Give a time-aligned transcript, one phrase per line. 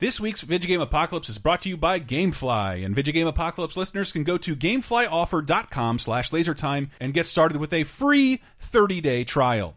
[0.00, 3.76] This week's Video Game Apocalypse is brought to you by GameFly, and Video Game Apocalypse
[3.76, 9.76] listeners can go to GameFlyOffer.com slash LaserTime and get started with a free 30-day trial.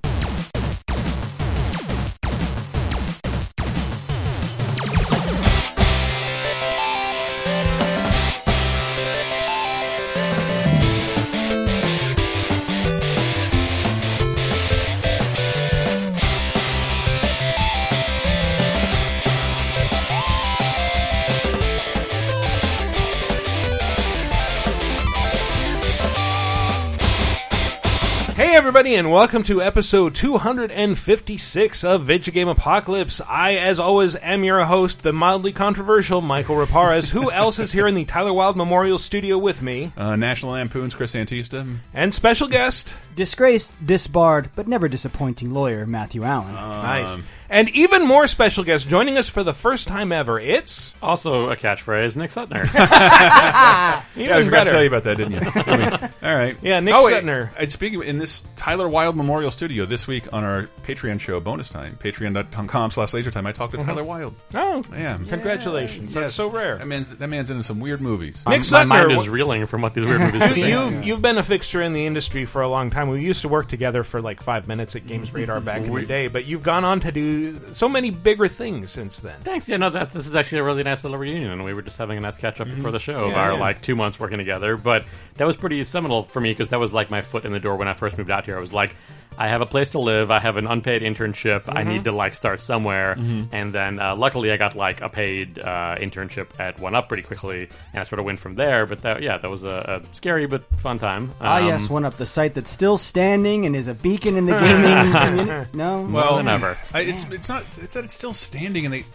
[28.76, 33.22] Everybody, and welcome to episode 256 of Video Game Apocalypse.
[33.22, 37.08] I, as always, am your host, the mildly controversial Michael Raparez.
[37.08, 39.91] Who else is here in the Tyler Wilde Memorial Studio with me?
[39.95, 41.78] Uh, National Lampoon's Chris Antista.
[41.94, 46.49] And special guest, Disgraced, disbarred, but never disappointing lawyer Matthew Allen.
[46.55, 47.17] Um, nice,
[47.49, 50.39] and even more special guest joining us for the first time ever.
[50.39, 52.63] It's Also a catchphrase, Nick Suttner.
[54.16, 54.66] even Yeah, I forgot better.
[54.66, 55.41] to tell you about that, didn't you?
[55.56, 56.58] I mean, all right.
[56.64, 57.50] Yeah, Nick oh, Suttner.
[57.59, 61.39] And speaking of, in this Tyler Wilde Memorial Studio this week on our Patreon show,
[61.39, 63.88] Bonus Time, patreon.com slash lasertime, I talked to mm-hmm.
[63.88, 64.36] Tyler Wilde.
[64.56, 65.17] Oh, Yeah.
[65.30, 66.14] congratulations!
[66.14, 66.34] That's Yes.
[66.34, 66.78] so rare.
[66.78, 68.44] That man's, that man's into some weird movies.
[68.47, 70.61] Nick My mind is reeling from what these weird movies could be.
[70.61, 73.03] You've you've been a fixture in the industry for a long time.
[73.09, 76.06] We used to work together for like five minutes at Games Radar back in the
[76.06, 79.40] day, but you've gone on to do so many bigger things since then.
[79.44, 79.68] Thanks.
[79.70, 81.64] Yeah, no, that's this is actually a really nice little reunion.
[81.64, 83.59] We were just having a nice catch up before the show of Yeah, our yeah.
[83.59, 84.78] like two months working together.
[84.78, 87.59] But that was pretty seminal for me because that was like my foot in the
[87.59, 88.58] door when I first moved out here.
[88.58, 88.96] I was like,
[89.36, 90.30] I have a place to live.
[90.30, 91.64] I have an unpaid internship.
[91.68, 93.14] I need to like start somewhere.
[93.52, 97.24] And then uh, luckily I got like a paid uh, internship at One Up pretty
[97.24, 98.86] quickly, and I sort of went from there.
[98.86, 101.31] But that, yeah, that was a, a scary but fun time.
[101.42, 104.45] ah, Um, yes, one up the site that still standing and is a beacon in
[104.45, 105.69] the gaming community.
[105.73, 106.77] No, Well, than ever.
[106.94, 109.05] I, it's it's not it's that it's still standing and they,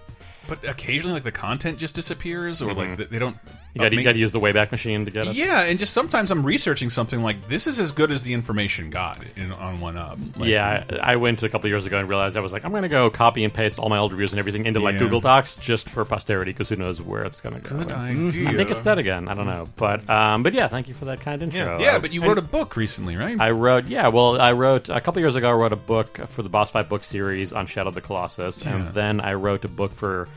[0.47, 2.97] but occasionally like the content just disappears or like mm-hmm.
[2.97, 3.37] they, they don't.
[3.83, 5.35] You got to use the Wayback Machine to get it.
[5.35, 8.91] Yeah, and just sometimes I'm researching something like this is as good as the information
[8.91, 10.19] got in, on one up.
[10.37, 12.71] Like, yeah, I I went a couple years ago and realized I was like, I'm
[12.71, 15.01] going to go copy and paste all my old reviews and everything into like Yeah.
[15.01, 17.79] Google Docs just for posterity because who knows where it's going to go.
[17.79, 18.53] Good I idea.
[18.53, 19.29] think it's dead again.
[19.29, 21.79] I don't know, but um, but yeah, thank you for that kind intro.
[21.81, 23.39] Yeah, but you wrote a book recently, right?
[23.41, 25.49] I wrote, yeah, well, I wrote a couple years ago.
[25.51, 28.63] I wrote a book for the Boss Fight book series on Shadow of the Colossus,
[28.67, 30.29] and then I wrote a book for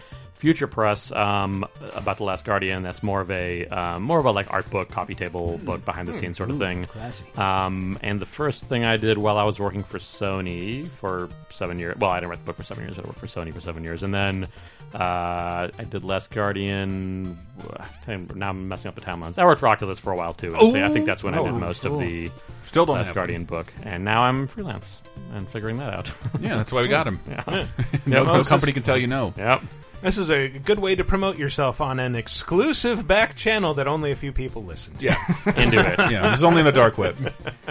[0.41, 1.63] Future Press um,
[1.93, 2.81] about the Last Guardian.
[2.81, 6.07] That's more of a um, more of a like art book, coffee table book, behind
[6.07, 6.87] the scenes sort of thing.
[6.87, 7.23] classy.
[7.35, 11.77] Um, and the first thing I did while I was working for Sony for seven
[11.77, 11.95] years.
[11.99, 12.97] Well, I didn't write the book for seven years.
[12.97, 14.47] I worked for Sony for seven years, and then
[14.95, 17.37] uh, I did Last Guardian.
[18.07, 19.37] Now I'm messing up the timelines.
[19.37, 20.55] I worked for Oculus for a while too.
[20.55, 22.31] I think that's when I did most of the
[22.65, 25.03] Still don't Last Guardian book, and now I'm freelance
[25.33, 26.11] and figuring that out.
[26.39, 27.19] Yeah, that's why we got him.
[27.29, 27.67] yeah.
[28.07, 29.35] No, no company can tell you no.
[29.37, 29.61] Yep.
[30.01, 34.11] This is a good way to promote yourself on an exclusive back channel that only
[34.11, 35.05] a few people listen to.
[35.05, 35.99] Yeah, Into it.
[36.11, 36.29] yeah.
[36.31, 37.17] This is only in the dark web.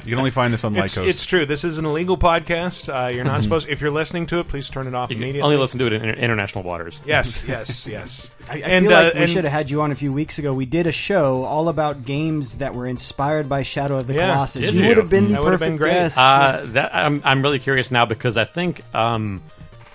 [0.05, 1.09] You can only find this on It's, Lycos.
[1.09, 1.45] it's true.
[1.45, 2.89] This is an illegal podcast.
[2.89, 3.69] Uh, you're not supposed.
[3.69, 5.43] If you're listening to it, please turn it off You immediately.
[5.43, 7.01] only listen to it in inter- international waters.
[7.05, 8.31] Yes, yes, yes.
[8.49, 10.13] I, I And, feel like uh, we and- should have had you on a few
[10.13, 10.55] weeks ago.
[10.55, 14.33] We did a show all about games that were inspired by Shadow of the Yeah,
[14.35, 14.67] Colossus.
[14.67, 14.89] did You you?
[14.89, 15.93] would have been the That would have perfect been great.
[15.95, 16.17] guest.
[16.19, 16.67] Uh, Yes.
[16.75, 19.43] that I'm I'm really curious now because I think um,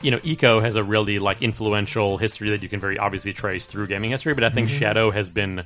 [0.01, 3.65] you know ICO has a really like influential history that you can very obviously trace
[3.65, 4.79] through gaming history, but I think Mm-hmm.
[4.79, 5.63] Shadow has been.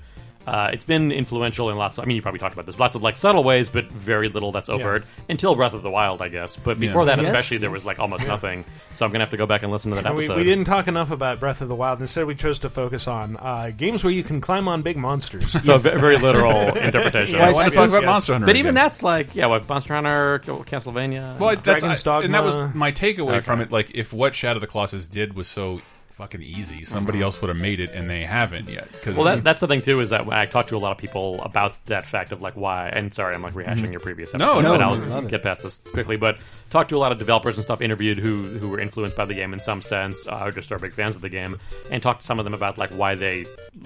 [0.49, 1.97] Uh, it's been influential in lots.
[1.99, 2.79] Of, I mean, you probably talked about this.
[2.79, 6.21] Lots of like subtle ways, but very little that's overt until Breath of the Wild,
[6.23, 6.57] I guess.
[6.57, 8.65] But before that, Yes, especially, there was like almost nothing.
[8.91, 10.37] So I'm gonna have to go back and listen to that And we, episode.
[10.37, 12.01] we didn't talk enough about Breath of the Wild.
[12.01, 15.51] Instead, we chose to focus on uh, games where you can climb on big monsters.
[15.63, 17.35] So a very literal interpretation.
[17.35, 18.07] Yes, Why yes, not talk about yes.
[18.07, 18.45] Monster Hunter?
[18.47, 21.37] But even that's like, yeah, what Monster Hunter, Castlevania.
[21.37, 23.39] Well, that's Dragon's I- and that was my takeaway Okay.
[23.41, 23.71] from it.
[23.71, 25.81] Like, if what Shadow of the Colossus did was so
[26.19, 28.89] fucking easy, somebody else would have made it, and they haven't yet.
[29.03, 30.91] Cause Well, that, that's the thing too is that when I talked to a lot
[30.91, 32.89] of people about that fact of like why.
[32.89, 34.63] And sorry, I'm like rehashing your previous episode, Mm-hmm.
[34.63, 36.17] No, but no, I'll get past this quickly.
[36.17, 36.37] But
[36.71, 39.33] talked to a lot of developers and stuff, interviewed who who were influenced by the
[39.33, 41.57] game in some sense, uh, or just are big fans of the game,
[41.89, 43.45] and talked to some of them about like why they,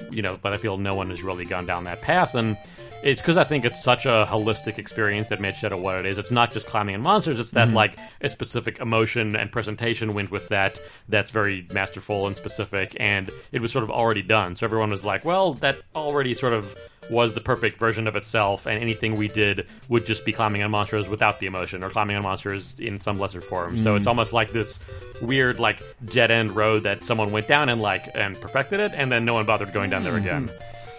[0.09, 2.57] you know, why they feel no one has really gone down that path and.
[3.03, 6.17] It's because I think it's such a holistic experience that made Shadow what it is.
[6.17, 7.69] It's not just climbing and monsters; it's Mm-hmm.
[7.71, 10.79] that like a specific emotion and presentation went with that.
[11.09, 14.55] That's very masterful and specific, and it was sort of already done.
[14.55, 16.75] So everyone was like, "Well, that already sort of
[17.09, 20.71] was the perfect version of itself, and anything we did would just be climbing on
[20.71, 24.31] monsters without the emotion, or climbing on monsters in some lesser form." So it's almost
[24.31, 24.79] like this
[25.21, 29.11] weird, like dead end road that someone went down and like and perfected it, and
[29.11, 30.49] then no one bothered going down there again.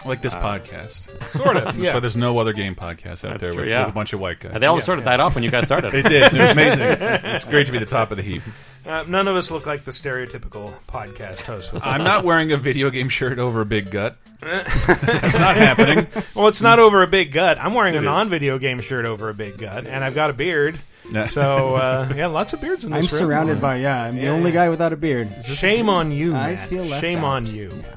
[0.07, 1.23] Like this podcast.
[1.25, 1.65] sort of.
[1.65, 1.95] That's Yeah.
[1.95, 3.81] why there's no other game podcast out That's there true, with, yeah.
[3.85, 4.53] with a bunch of white guys.
[4.55, 5.93] And they all sort of died off when you guys started.
[5.93, 6.33] They did.
[6.33, 6.87] It was amazing.
[7.01, 8.43] it's great to be the top of the heap.
[8.87, 11.73] Uh, none of us look like the stereotypical podcast host.
[11.83, 14.17] I'm not wearing a video game shirt over a big gut.
[14.41, 16.07] That's not happening.
[16.35, 17.57] well, it's not over a big gut.
[17.59, 20.79] I'm wearing a non-video game shirt over a big gut, and I've got a beard.
[21.11, 21.27] Yeah.
[21.27, 23.29] So uh, yeah, lots of beards in this I'm room.
[23.29, 24.05] surrounded by yeah.
[24.05, 25.31] I'm the only guy without a beard.
[25.45, 26.69] Shame on you, I man.
[26.69, 27.25] feel left Shame out.
[27.25, 27.73] on you.
[27.83, 27.95] Yeah.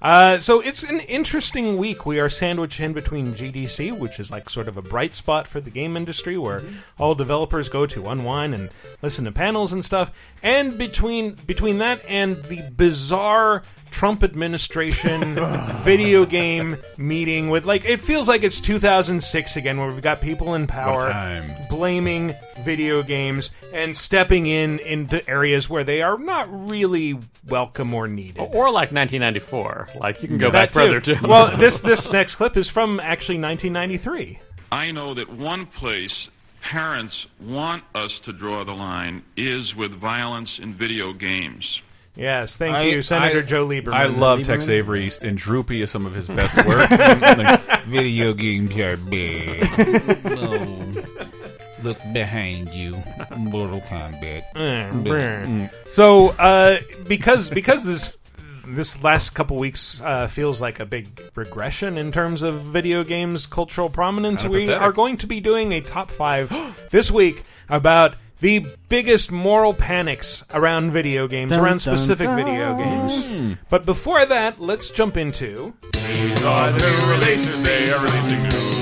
[0.00, 2.04] Uh, so it's an interesting week.
[2.04, 5.60] We are sandwiched in between GDC, which is like sort of a bright spot for
[5.60, 6.62] the game industry, where
[6.98, 8.70] all developers go to unwind and
[9.02, 10.10] listen to panels and stuff,
[10.42, 13.62] and between between that and the bizarre
[13.96, 15.38] Trump administration
[15.80, 20.54] video game meeting with like it feels like it's 2006 again, where we've got people
[20.54, 21.50] in power time.
[21.70, 28.06] blaming video games and stepping in into areas where they are not really welcome or
[28.06, 28.38] needed.
[28.38, 29.88] Or like 1994.
[29.98, 31.16] Like you can go That back further too.
[31.26, 34.38] Well, this this next clip is from actually 1993.
[34.70, 36.28] I know that one place
[36.60, 41.80] parents want us to draw the line is with violence in video games.
[42.16, 43.92] Yes, thank I- you, Senator I- Joe Lieberman.
[43.92, 46.90] I love Tex Avery, and Droopy is some of his best work.
[47.36, 49.62] Like, Video games are big.
[50.24, 50.92] No.
[51.82, 53.00] Look behind you.
[53.36, 54.42] Mortal Kombat.
[54.56, 55.70] Mm.
[55.88, 58.18] So, uh, because because this
[58.66, 63.46] this last couple weeks uh, feels like a big regression in terms of video games
[63.46, 64.82] cultural prominence, Kinda we pathetic.
[64.82, 66.50] are going to be doing a top five
[66.90, 72.36] this week about the biggest moral panics around video games, Dun, around specific dun.
[72.36, 73.26] video games.
[73.26, 73.52] Hmm.
[73.70, 78.75] But before that, let's jump into These are the new releases, they are releasing new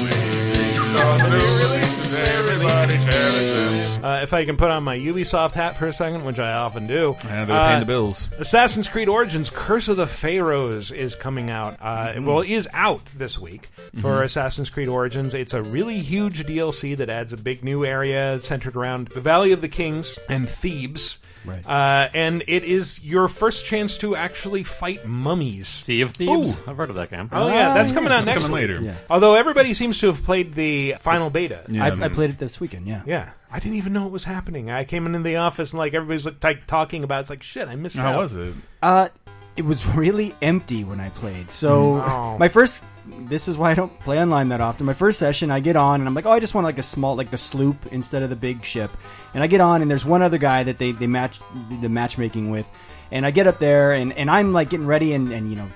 [0.94, 5.76] These the new releases, everybody cherish uh, if I can put on my Ubisoft hat
[5.78, 7.16] for a second, which I often do.
[7.24, 8.28] Yeah, they're paying uh, the bills.
[8.38, 11.78] Assassin's Creed Origins Curse of the Pharaohs is coming out.
[11.80, 12.26] Uh, Mm-hmm.
[12.26, 13.68] Well, is out this week
[14.00, 15.32] for Assassin's Creed Origins.
[15.34, 19.52] It's a really huge DLC that adds a big new area centered around the Valley
[19.52, 21.18] of the Kings and Thebes.
[21.44, 21.66] Right.
[21.66, 25.68] Uh, and it is your first chance to actually fight mummies.
[25.68, 26.56] Sea of Thieves.
[26.66, 27.28] I've heard of that game.
[27.32, 28.68] Oh yeah, that's coming out It's next coming week.
[28.70, 28.82] later.
[28.82, 28.94] Yeah.
[29.10, 31.64] Although everybody seems to have played the final beta.
[31.68, 32.04] Yeah, I.
[32.04, 32.86] I played it this weekend.
[32.86, 33.02] Yeah.
[33.06, 33.30] Yeah.
[33.50, 34.70] I didn't even know it was happening.
[34.70, 37.18] I came into the office and like everybody's like, like talking about.
[37.18, 37.20] it.
[37.22, 37.68] It's like shit.
[37.68, 38.12] I missed out.
[38.14, 38.54] How was it?
[38.82, 39.08] Uh,
[39.56, 41.50] it was really empty when I played.
[41.50, 42.36] So Oh.
[42.38, 44.86] my first, this is why I don't play online that often.
[44.86, 46.82] My first session, I get on and I'm like, oh, I just want like a
[46.82, 48.90] small, like the sloop instead of the big ship.
[49.34, 51.40] And I get on and there's one other guy that they they match
[51.80, 52.68] the matchmaking with,
[53.10, 55.68] and I get up there and and I'm like getting ready and and you know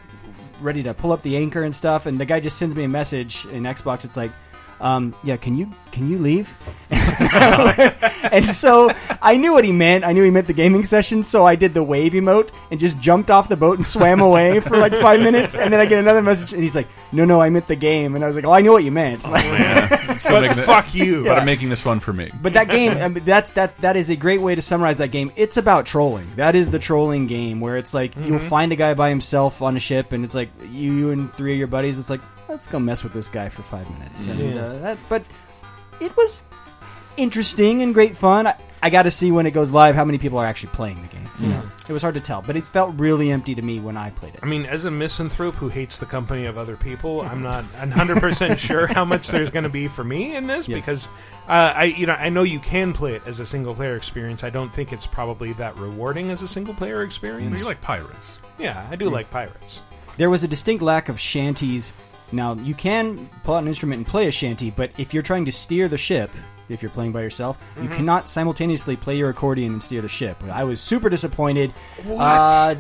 [0.61, 2.89] ready to pull up the anchor and stuff, and the guy just sends me a
[2.89, 4.05] message in Xbox.
[4.05, 4.33] It's like.
[4.81, 6.55] Um, yeah, can you can you leave?
[6.91, 8.91] and so
[9.21, 10.05] I knew what he meant.
[10.05, 11.23] I knew he meant the gaming session.
[11.23, 14.61] So I did the wave emote and just jumped off the boat and swam away
[14.61, 15.57] for like five minutes.
[15.57, 18.15] And then I get another message, and he's like, "No, no, I meant the game."
[18.15, 19.23] And I was like, "Oh, I knew what you meant."
[20.19, 21.23] So But making it- fuck you.
[21.23, 22.29] But I'm making this fun for me.
[22.43, 25.13] But that game, I mean, that's that that is a great way to summarize that
[25.13, 25.31] game.
[25.37, 26.27] It's about trolling.
[26.35, 29.77] That is the trolling game where it's like you'll find a guy by himself on
[29.77, 32.01] a ship, and it's like you and three of your buddies.
[32.01, 34.27] It's like let's go mess with this guy for five minutes.
[34.27, 34.61] And Yeah.
[34.61, 35.23] uh, that, but
[36.01, 36.43] it was
[37.17, 38.47] interesting and great fun.
[38.47, 41.03] I, I got to see when it goes live how many people are actually playing
[41.03, 41.25] the game.
[41.41, 43.97] You know, it was hard to tell, but it felt really empty to me when
[43.97, 44.41] I played it.
[44.43, 48.19] I mean, as a misanthrope who hates the company of other people, I'm not 100
[48.19, 50.81] percent sure how much there's going to be for me in this Yes.
[50.81, 51.07] because
[51.49, 54.43] uh, I, you know, I know you can play it as a single player experience.
[54.43, 57.61] I don't think it's probably that rewarding as a single player experience.
[57.61, 58.41] You like pirates.
[58.59, 59.81] yeah, I do like pirates.
[60.17, 61.93] There was a distinct lack of shanties.
[62.33, 65.45] Now, you can pull out an instrument and play a shanty, but if you're trying
[65.47, 66.31] to steer the ship,
[66.69, 67.95] if you're playing by yourself, you mm-hmm.
[67.95, 70.43] cannot simultaneously play your accordion and steer the ship.
[70.45, 71.73] I was super disappointed.
[72.07, 72.75] Uh,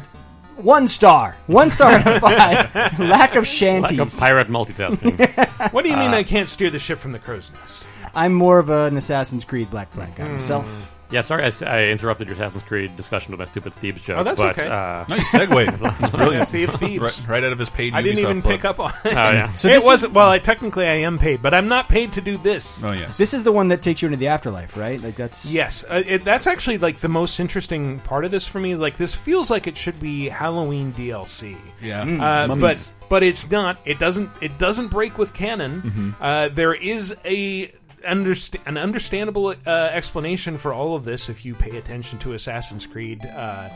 [0.57, 1.37] one star.
[1.47, 2.99] One star out of five.
[2.99, 4.17] lack of Like shanties.
[4.17, 5.73] a pirate multitasking.
[5.73, 7.87] What do you mean uh, I can't steer the ship from the crow's nest?
[8.14, 10.67] I'm more of an Assassin's Creed Black Flag guy myself.
[10.67, 10.98] Mm.
[11.11, 14.19] Yeah, sorry, I interrupted your Assassin's Creed discussion with my stupid Thieves joke.
[14.19, 14.69] Oh, that's but, okay.
[14.69, 15.53] Uh, No, you segued.
[16.00, 16.47] It's brilliant.
[16.49, 17.00] Sea of Thieves.
[17.27, 18.55] Right, right out of his paid I didn't even plug.
[18.55, 19.12] pick up on oh it.
[19.15, 19.53] yeah.
[19.55, 20.12] So it this is- wasn't.
[20.15, 22.85] Well, I technically I am paid, but I'm not paid to do this.
[22.85, 23.17] Oh yes.
[23.17, 25.00] This is the one that takes you into the afterlife, right?
[25.00, 28.61] Like that's Yes, uh, it, that's actually like the most interesting part of this for
[28.61, 28.75] me.
[28.77, 32.03] Like this feels like it should be Halloween DLC, yeah.
[32.03, 33.79] uh, but but it's not.
[33.87, 34.29] It doesn't.
[34.43, 36.15] It doesn't break with canon.
[36.21, 41.55] Uh, there is a underst- an understandable uh, explanation for all of this if you
[41.55, 43.69] pay attention to Assassin's Creed uh,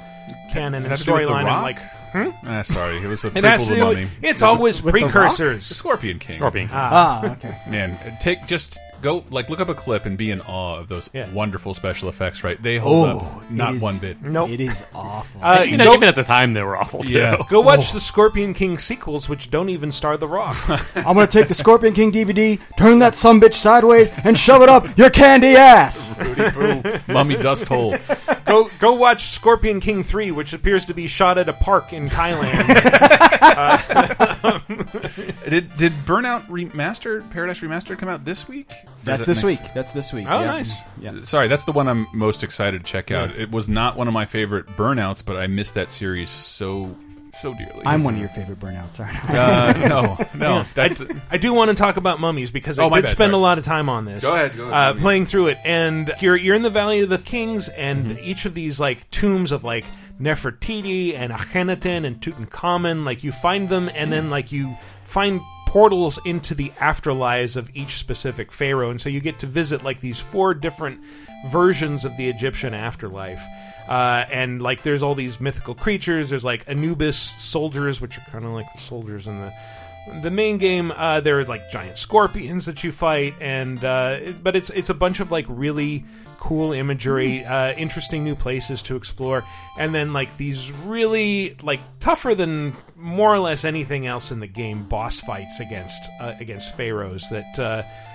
[0.52, 1.38] canon and it have to do with The storyline.
[1.38, 1.62] and Rock?
[1.62, 1.78] like
[2.44, 3.80] Ah, sorry, it was a it prequel to to.
[3.80, 4.08] Mummy.
[4.22, 5.64] It's always With The The precursors.
[5.64, 6.36] Scorpion King.
[6.36, 6.68] Scorpion.
[6.68, 6.76] King.
[6.78, 7.56] Ah okay.
[7.68, 11.10] Man, take just go like look up a clip and be in awe of those
[11.12, 11.30] Yeah.
[11.32, 12.42] wonderful special effects.
[12.44, 14.22] Right, they hold Oh, up not is- one bit.
[14.22, 14.48] Nope.
[14.50, 15.40] It is awful.
[15.44, 17.14] Uh, you know, go- even at the time, they were awful too.
[17.18, 17.36] Yeah.
[17.48, 20.56] Go watch the Scorpion King sequels, which don't even star The Rock.
[20.96, 24.96] I'm gonna take the Scorpion King DVD, turn that sumbitch sideways, and shove it up
[24.96, 26.18] your candy ass.
[27.08, 27.96] Mummy dust hole.
[28.52, 31.92] Go go go watch Scorpion King three, which appears to be shot at a park
[31.92, 33.18] in Thailand.
[33.52, 34.58] Uh,
[35.48, 38.72] did did Burnout Remastered, Paradise Remastered, come out this week?
[39.04, 39.74] That's this next- week.
[39.74, 40.26] That's this week.
[40.28, 40.46] Oh, yeah.
[40.46, 40.80] nice.
[40.80, 41.22] Mm, yeah.
[41.22, 43.36] Sorry, that's the one I'm most excited to check out.
[43.36, 46.96] It was not one of my favorite Burnouts, but I missed that series so
[47.40, 47.82] so dearly.
[47.86, 49.36] I'm one of your favorite burnouts, aren't I?
[49.38, 50.56] Uh, no, no.
[50.76, 53.08] I, the, I do want to talk about mummies because I Oh, my did bad,
[53.10, 53.34] spend sorry.
[53.34, 54.22] a lot of time on this.
[54.24, 55.02] Go ahead, go ahead, Uh, mummies.
[55.02, 58.24] playing through it, and you're you're in the Valley of the Kings, and Mm-hmm.
[58.24, 59.84] each of these like tombs of like
[60.20, 66.18] Nefertiti and Akhenaten and Tutankhamun, like you find them, and then like you find portals
[66.26, 70.18] into the afterlives of each specific pharaoh, and so you get to visit like these
[70.20, 71.00] four different
[71.48, 73.42] versions of the Egyptian afterlife.
[73.92, 76.30] Uh, and like there's all these mythical creatures.
[76.30, 79.52] There's like Anubis soldiers, which are kind of like the soldiers in the
[80.22, 80.90] the main game.
[80.90, 84.88] Uh, there are like giant scorpions that you fight, and uh, it- but it's it's
[84.90, 86.04] a bunch of like really
[86.38, 89.44] cool imagery, uh, interesting new places to explore,
[89.78, 94.46] and then like these really like tougher than more or less anything else in the
[94.48, 97.58] game boss fights against uh, against pharaohs that.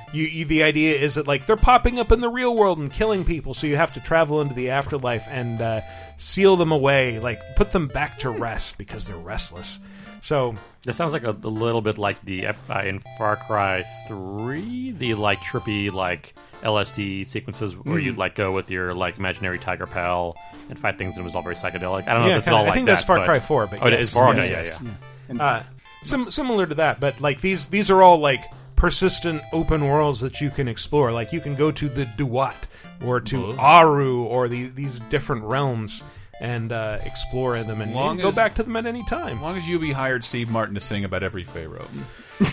[0.07, 2.79] Uh, you, you, the idea is that like they're popping up in the real world
[2.79, 5.81] and killing people, so you have to travel into the afterlife and uh,
[6.17, 9.79] seal them away, like put them back to rest because they're restless.
[10.21, 13.83] So This sounds like a, a little bit like the ep- uh, in Far Cry
[14.07, 16.33] Three, the like trippy like
[16.63, 18.05] LSD sequences where Hmm.
[18.05, 20.35] you'd like go with your like imaginary tiger pal
[20.69, 22.07] and fight things, and it was all very psychedelic.
[22.07, 22.57] I don't know Yeah, if it's kinda.
[22.57, 22.93] all I like think that.
[22.93, 24.33] that's Far but- Cry 4, but oh, yes, is Far.
[24.33, 24.81] yes, okay, yes.
[24.83, 24.91] yeah,
[25.35, 25.43] yeah.
[25.43, 25.63] uh,
[26.03, 28.41] sim- similar to that, but like these these are all like
[28.77, 31.11] persistent open worlds that you can explore.
[31.11, 32.67] Like you can go to the Duat
[33.05, 36.03] or to Aaru or these these different realms
[36.39, 39.37] and uh, explore them and, Long and go as- back to them at any time.
[39.37, 41.87] as long as UB hired Steve Martin to sing about every pharaoh.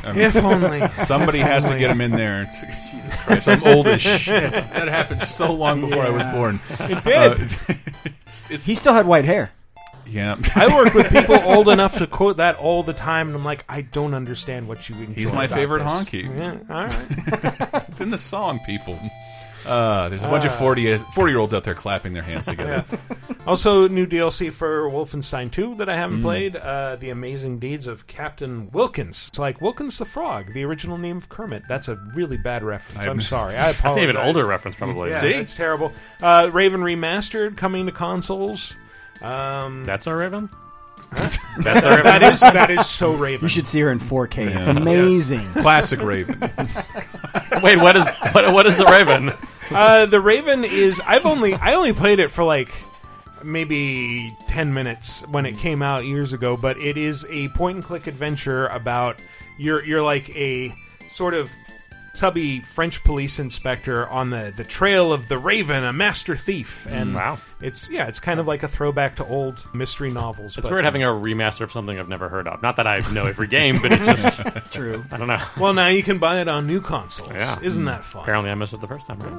[0.02, 2.44] I mean, If only somebody has to get him in there.
[2.90, 4.50] Jesus Christ, I'm old as shit.
[4.52, 6.60] That happened so long before I was born.
[6.80, 7.40] it did.
[8.22, 9.52] it's, it's, He still had white hair.
[10.06, 10.36] Yeah.
[10.54, 13.64] I work with people old enough to quote that all the time, and I'm like,
[13.68, 15.12] I don't understand what you enjoy.
[15.14, 15.92] He's my about favorite this.
[16.04, 16.36] honky.
[16.36, 17.84] Yeah, all right.
[17.88, 18.98] It's in the song, people.
[19.66, 22.84] Uh, there's a bunch of 40, 40 year olds out there clapping their hands together.
[23.46, 25.96] Also, new DLC for Wolfenstein 2 that I Mm.
[25.96, 26.56] haven't played.
[26.56, 29.28] Uh, the Amazing Deeds of Captain Wilkins.
[29.28, 31.62] It's like Wilkins the Frog, the original name of Kermit.
[31.66, 33.06] That's a really bad reference.
[33.06, 33.54] I- I'm sorry.
[33.54, 33.82] I apologize.
[33.82, 35.10] That's an even older reference, probably.
[35.10, 35.28] Yeah, See?
[35.32, 35.92] it's terrible.
[36.22, 38.74] Uh, Raven Remastered coming to consoles.
[39.24, 40.50] Um, That's our Raven.
[41.58, 42.04] That's our Raven.
[42.04, 43.44] that is that is so Raven.
[43.44, 44.56] You should see her in 4K.
[44.58, 44.76] It's Yeah.
[44.76, 45.46] amazing.
[45.52, 46.40] Classic Raven.
[47.62, 49.30] Wait, what is what, what is the Raven?
[49.70, 51.00] Uh, the Raven is.
[51.06, 52.70] I've only I only played it for like
[53.42, 57.84] maybe ten minutes when it came out years ago, but it is a point and
[57.84, 59.20] click adventure about
[59.58, 60.74] you're you're like a
[61.10, 61.48] sort of
[62.14, 67.14] tubby French police inspector on the the trail of the Raven, a master thief, and
[67.14, 67.38] Wow.
[67.60, 70.56] it's yeah, it's kind of like a throwback to old mystery novels.
[70.56, 72.62] It's but- weird having a remaster of something I've never heard of.
[72.62, 74.42] Not that I know every game, but it's just
[74.72, 75.04] True.
[75.10, 75.42] I don't know.
[75.58, 77.32] Well, now you can buy it on new consoles.
[77.34, 77.56] Yeah.
[77.62, 78.22] Isn't that fun?
[78.22, 79.18] Apparently, I missed it the first time.
[79.18, 79.32] Right?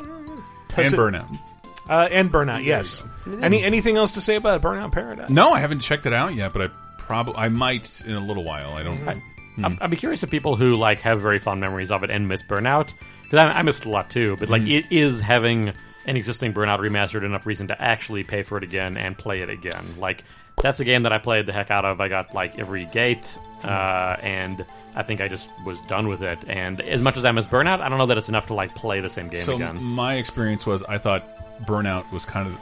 [0.77, 1.39] and it- Burnout.
[1.87, 3.03] Uh, and Burnout, yes.
[3.41, 5.29] Any anything else to say about Burnout Paradise?
[5.29, 6.67] No, I haven't checked it out yet, but I
[6.97, 8.73] probably I might in a little while.
[8.73, 9.07] I don't.
[9.07, 9.21] I,
[9.63, 9.83] I'd- hmm.
[9.83, 12.43] I'd be curious if people who like have very fond memories of it and miss
[12.43, 12.93] Burnout,
[13.23, 14.35] because I, I missed a lot too.
[14.39, 14.71] But like, hmm.
[14.71, 15.73] it is having
[16.05, 19.49] an existing Burnout remastered enough reason to actually pay for it again and play it
[19.49, 19.85] again.
[19.97, 20.23] Like,
[20.61, 21.99] that's a game that I played the heck out of.
[21.99, 23.67] I got like every gate, hmm.
[23.67, 26.39] uh, and I think I just was done with it.
[26.47, 28.73] And as much as I miss Burnout, I don't know that it's enough to like
[28.75, 29.81] play the same game So again.
[29.83, 31.23] my experience was I thought
[31.65, 32.57] Burnout was kind of.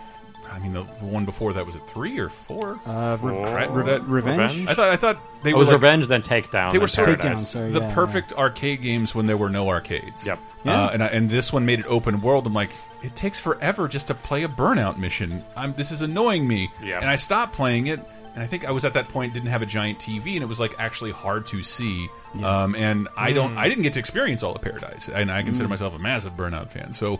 [0.53, 2.79] I mean, the one before that was it three or four?
[2.85, 3.55] Uh, re- Four?
[3.55, 4.67] Re- Re- Revenge?
[4.67, 6.71] I thought I thought they It were was like, Revenge, then Takedown.
[6.71, 7.49] They were then sort of Paradise.
[7.49, 7.71] Takedown, sorry.
[7.71, 10.27] the yeah, perfect arcade games when there were no arcades.
[10.27, 10.39] Yep.
[10.65, 12.45] Uh, and I, and this one made it open world.
[12.45, 12.69] I'm like,
[13.01, 15.43] it takes forever just to play a Burnout mission.
[15.57, 16.71] I'm this is annoying me.
[16.81, 16.99] Yeah.
[16.99, 17.99] And I stopped playing it.
[18.33, 20.47] And I think I was at that point didn't have a giant TV, and it
[20.47, 22.07] was like actually hard to see.
[22.43, 25.67] Um, and I don't, I didn't get to experience all of Paradise, and I consider
[25.69, 26.93] myself a massive Burnout fan.
[26.93, 27.19] So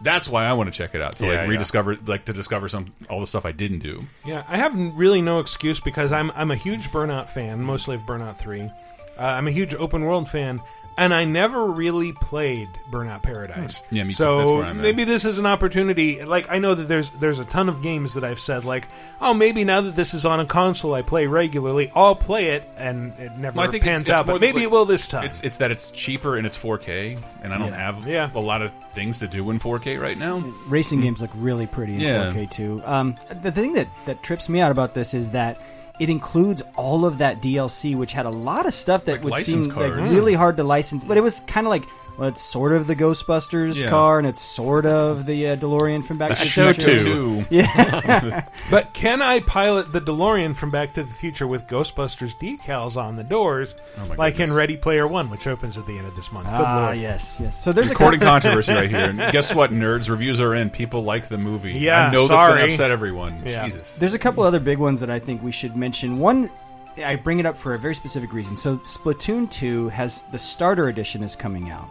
[0.00, 1.46] that's why I want to check it out to Yeah, like yeah.
[1.48, 4.04] rediscover, like to discover some all the stuff I didn't do.
[4.24, 8.02] Yeah, I have really no excuse because I'm I'm a huge Burnout fan, mostly of
[8.02, 8.62] Burnout Three.
[8.62, 8.70] Uh,
[9.18, 10.60] I'm a huge open world fan,
[10.96, 13.82] and I never really played Burnout Paradise.
[13.90, 14.14] Yeah, me too.
[14.16, 14.82] So That's at.
[14.82, 16.24] maybe this is an opportunity.
[16.24, 18.86] Like I know that there's there's a ton of games that I've said like,
[19.20, 22.68] oh, maybe now that this is on a console I play regularly, I'll play it,
[22.76, 24.26] and it never Well, I think pans it's out.
[24.26, 25.24] But than- maybe it will this time.
[25.24, 28.30] It's it's that it's cheaper and it's 4K, and I don't have Yeah.
[28.34, 30.38] a lot of things to do in 4K right now.
[30.68, 32.32] Racing games look really pretty in Yeah.
[32.32, 32.80] 4K too.
[32.84, 35.58] Um, the thing that, that trips me out about this is that
[36.00, 39.30] it includes all of that DLC, which had a lot of stuff that Like would
[39.32, 40.10] license seem like cards.
[40.10, 41.04] really hard to license.
[41.04, 41.84] But it was kind of like
[42.16, 43.90] well, it's sort of the Ghostbusters Yeah.
[43.90, 46.98] car, and it's sort of the uh, DeLorean from Back to the show Future.
[46.98, 47.44] too.
[47.44, 47.50] Two.
[48.70, 53.16] But can I pilot the DeLorean from Back to the Future with Ghostbusters decals on
[53.16, 54.56] the doors, Oh my like in goodness.
[54.56, 56.46] Ready Player One, which opens at the end of this month?
[56.46, 56.98] Good Ah, lord.
[56.98, 57.62] yes, yes.
[57.62, 59.10] So there's a Recording couple- controversy right here.
[59.10, 60.08] And guess what, nerds?
[60.08, 60.70] Reviews are in.
[60.70, 61.72] People like the movie.
[61.72, 63.42] Yeah, I know that's going to upset everyone.
[63.44, 63.64] Yeah.
[63.64, 63.96] Jesus.
[63.96, 66.18] There's a couple other big ones that I think we should mention.
[66.18, 66.50] One,
[66.98, 68.56] I bring it up for a very specific reason.
[68.56, 71.88] So Splatoon 2 has the starter edition is coming out.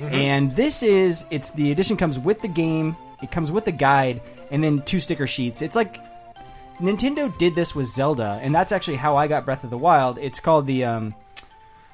[0.00, 4.20] And this is it's the edition comes with the game, it comes with a guide
[4.50, 5.62] and then two sticker sheets.
[5.62, 5.98] It's like
[6.78, 10.18] Nintendo did this with Zelda and that's actually how I got Breath of the Wild.
[10.18, 11.14] It's called the um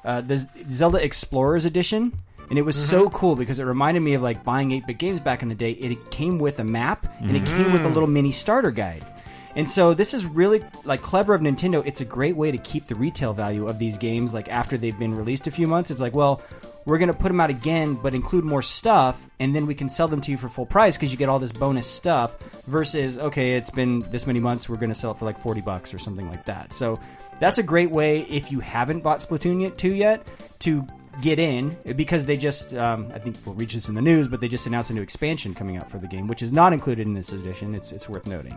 [0.03, 0.37] uh, the
[0.69, 2.11] Zelda Explorers Edition,
[2.49, 5.43] and it was so cool because it reminded me of like buying 8-bit games back
[5.43, 5.71] in the day.
[5.73, 9.05] It came with a map and it came with a little mini starter guide.
[9.55, 11.85] And so this is really like clever of Nintendo.
[11.85, 14.97] It's a great way to keep the retail value of these games like after they've
[14.97, 15.91] been released a few months.
[15.91, 16.41] It's like, well,
[16.85, 19.87] we're going to put them out again but include more stuff and then we can
[19.87, 23.17] sell them to you for full price because you get all this bonus stuff versus
[23.17, 25.93] okay, it's been this many months, we're going to sell it for like 40 bucks
[25.93, 26.73] or something like that.
[26.73, 26.99] So
[27.39, 30.27] that's a great way if you haven't bought Splatoon yet, 2 yet
[30.59, 30.85] to
[31.21, 34.39] get in because they just um, I think we'll reach this in the news, but
[34.39, 37.05] they just announced a new expansion coming out for the game, which is not included
[37.05, 37.75] in this edition.
[37.75, 38.55] It's it's worth noting.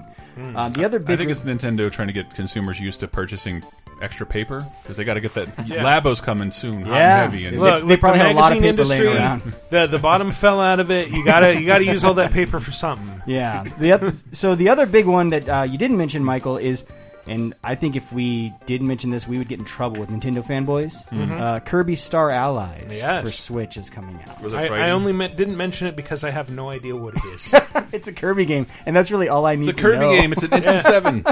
[0.55, 3.63] Um, the other big I think it's Nintendo trying to get consumers used to purchasing
[4.03, 5.49] extra paper because they got to get that.
[5.69, 7.25] Labo's coming soon, hot Yeah.
[7.25, 9.03] and heavy, and Look, They look, probably the have a lot of magazine paper laying
[9.03, 9.43] industry, around.
[9.71, 11.09] the the bottom fell out of it.
[11.09, 13.23] You gotta you gotta use all that paper for something.
[13.27, 13.65] yeah.
[13.79, 16.85] The other, so the other big one that uh, you didn't mention, Michael, is.
[17.27, 20.45] And I think if we did mention this, we would get in trouble with Nintendo
[20.45, 20.95] fanboys.
[21.33, 23.25] Uh, Kirby Star Allies Yes.
[23.25, 24.43] for Switch is coming out.
[24.43, 27.15] was it I, I only meant, didn't mention it because I have no idea what
[27.17, 27.55] it is.
[27.93, 29.69] it's a Kirby game, and that's really all I need.
[29.69, 30.11] It's a to Kirby know.
[30.21, 30.33] game.
[30.33, 31.25] It's an instant seven.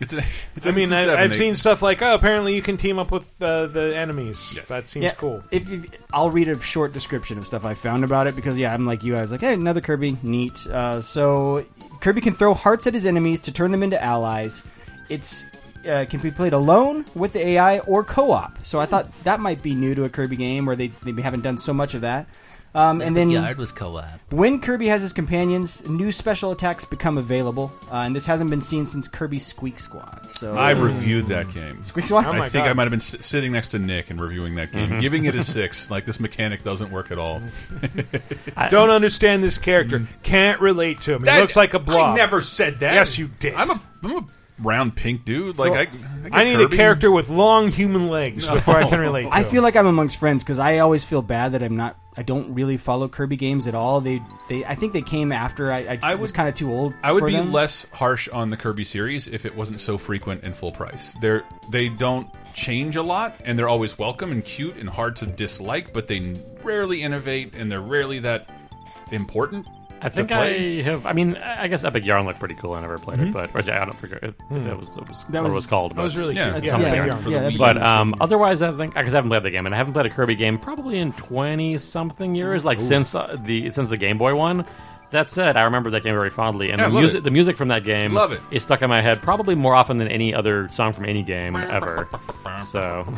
[0.00, 0.22] It's a,
[0.54, 1.18] it's I mean, I, seven.
[1.18, 4.52] I've They- seen stuff like, oh, apparently you can team up with uh, the enemies.
[4.54, 4.68] Yes.
[4.68, 5.42] That seems Yeah, cool.
[5.50, 8.72] If, if I'll read a short description of stuff I found about it because yeah,
[8.72, 9.16] I'm like you.
[9.16, 10.64] I was like, hey, another Kirby, neat.
[10.68, 11.66] Uh, so
[12.00, 14.62] Kirby can throw hearts at his enemies to turn them into allies.
[15.08, 15.50] It's
[15.88, 18.64] uh, can be played alone with the AI or co-op.
[18.66, 21.42] So I thought that might be new to a Kirby game where they they haven't
[21.42, 22.26] done so much of that.
[22.74, 24.04] Um, and then Yarn was co-op.
[24.30, 28.60] when Kirby has his companions, new special attacks become available, uh, and this hasn't been
[28.60, 30.30] seen since Kirby Squeak Squad.
[30.30, 31.82] So I reviewed that game.
[31.82, 32.26] Squeak Squad.
[32.26, 32.70] Oh I think God.
[32.70, 35.34] I might have been s sitting next to Nick and reviewing that game, giving it
[35.34, 35.90] a six.
[35.98, 37.42] Like this mechanic doesn't work at all.
[38.56, 40.06] I Don't understand this character.
[40.22, 41.20] Can't relate to him.
[41.20, 42.12] He That- looks like a blob.
[42.12, 42.92] I never said that.
[42.92, 43.54] Yes, you did.
[43.54, 44.26] I'm a, I'm a
[44.60, 45.56] round pink dude.
[45.56, 46.74] So- Like I, I, I need Kirby.
[46.74, 49.86] a character with long human legs before I can relate to I feel like I'm
[49.86, 51.96] amongst friends because I always feel bad that I'm not.
[52.16, 54.00] I don't really follow Kirby games at all.
[54.00, 54.64] They, they.
[54.64, 55.78] I think they came after I.
[55.78, 56.92] I, I was would- kind of too old.
[57.04, 57.52] I would for be them.
[57.52, 61.14] less harsh on the Kirby series if it wasn't so frequent and full price.
[61.20, 65.26] They're they don't change a lot, and they're always welcome and cute and hard to
[65.26, 68.48] dislike, but they rarely innovate, and they're rarely that
[69.12, 69.66] important.
[70.00, 70.32] I think.
[70.32, 70.48] I
[70.82, 71.06] have.
[71.06, 72.74] I mean, I guess Epic Yarn looked pretty cool.
[72.74, 75.42] I never played it, but or, I don't forget it, that was, that was That
[75.42, 75.92] what was- it was called.
[75.92, 76.64] That but- was really Yeah, cute.
[76.64, 77.18] yeah, something yeah, young.
[77.20, 77.54] for yeah, the that'd Wii.
[77.54, 79.92] be But um, otherwise, I think because I haven't played the game and I haven't
[79.94, 83.96] played a Kirby game probably in twenty something years, like since uh, the since the
[83.96, 84.64] Game Boy one.
[85.10, 87.24] That said, I remember that game very fondly, and Yeah, the music it.
[87.24, 88.42] the music from that game Love it.
[88.50, 91.56] is stuck in my head probably more often than any other song from any game
[91.56, 92.06] ever.
[92.60, 93.06] so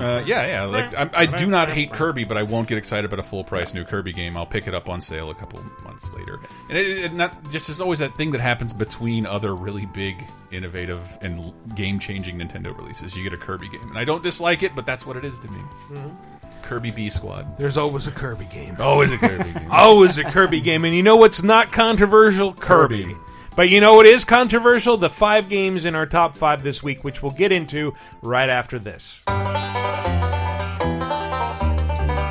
[0.00, 0.64] Uh, yeah, yeah.
[0.64, 3.44] Like I, I do not hate Kirby, but I won't get excited about a full
[3.44, 4.34] price new Kirby game.
[4.36, 6.40] I'll pick it up on sale a couple months later.
[6.70, 10.24] And it, it not just is always that thing that happens between other really big,
[10.52, 13.14] innovative, and game changing Nintendo releases.
[13.14, 15.38] You get a Kirby game, and I don't dislike it, but that's what it is
[15.40, 15.60] to me.
[16.62, 17.56] Kirby B Squad.
[17.56, 18.76] There's always a Kirby game.
[18.78, 19.70] Always a Kirby game.
[19.70, 20.84] Always a Kirby game.
[20.84, 22.54] And you know what's not controversial?
[22.54, 23.04] Kirby.
[23.04, 23.16] Kirby.
[23.56, 24.96] But you know what is controversial?
[24.96, 28.78] The five games in our top five this week, which we'll get into right after
[28.78, 29.22] this.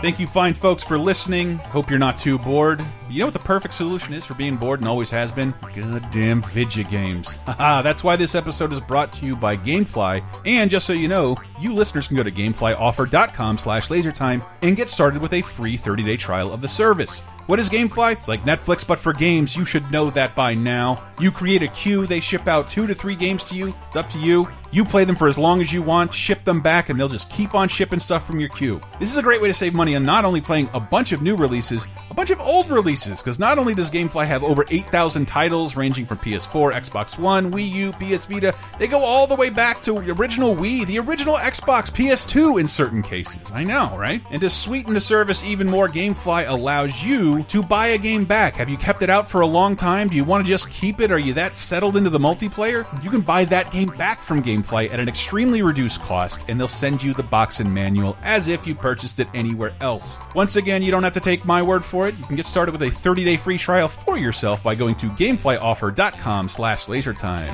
[0.02, 1.58] Thank you, fine folks, for listening.
[1.58, 2.84] Hope you're not too bored.
[3.10, 5.56] You know what the perfect solution is for being bored and always has been?
[5.76, 7.39] Goddamn video games.
[7.48, 10.24] That's why this episode is brought to you by Gamefly.
[10.45, 14.89] And just so you know, you listeners can go to gameflyoffer.com slash lasertime and get
[14.89, 17.24] started with a free 30-day trial of the service.
[17.50, 18.12] What is Gamefly?
[18.12, 19.56] It's like Netflix, but for games.
[19.56, 21.04] You should know that by now.
[21.20, 23.74] You create a queue, they ship out two to three games to you.
[23.88, 24.48] It's up to you.
[24.72, 27.32] You play them for as long as you want, ship them back, and they'll just
[27.32, 28.80] keep on shipping stuff from your queue.
[29.00, 31.24] This is a great way to save money on not only playing a bunch of
[31.24, 35.28] new releases, a bunch of old releases, because not only does Gamefly have over 8,000
[35.28, 39.50] titles ranging from PS4, Xbox One, Wii U, PS Vita, they go all the way
[39.50, 43.52] back to the original Wii, the original Xbox, PS2 in certain cases.
[43.52, 44.22] I know, right?
[44.30, 48.56] And to sweeten the service even more, Gamefly allows you to buy a game back.
[48.56, 50.08] Have you kept it out for a long time?
[50.08, 51.12] Do you want to just keep it?
[51.12, 52.86] Are you that settled into the multiplayer?
[53.04, 56.67] You can buy that game back from GameFly at an extremely reduced cost, and they'll
[56.67, 60.17] send you the box and manual as if you purchased it anywhere else.
[60.36, 62.17] Once again, you don't have to take my word for it.
[62.17, 66.49] You can get started with a 30-day free trial for yourself by going to gameflyoffer.com
[66.49, 67.49] slash lasertime.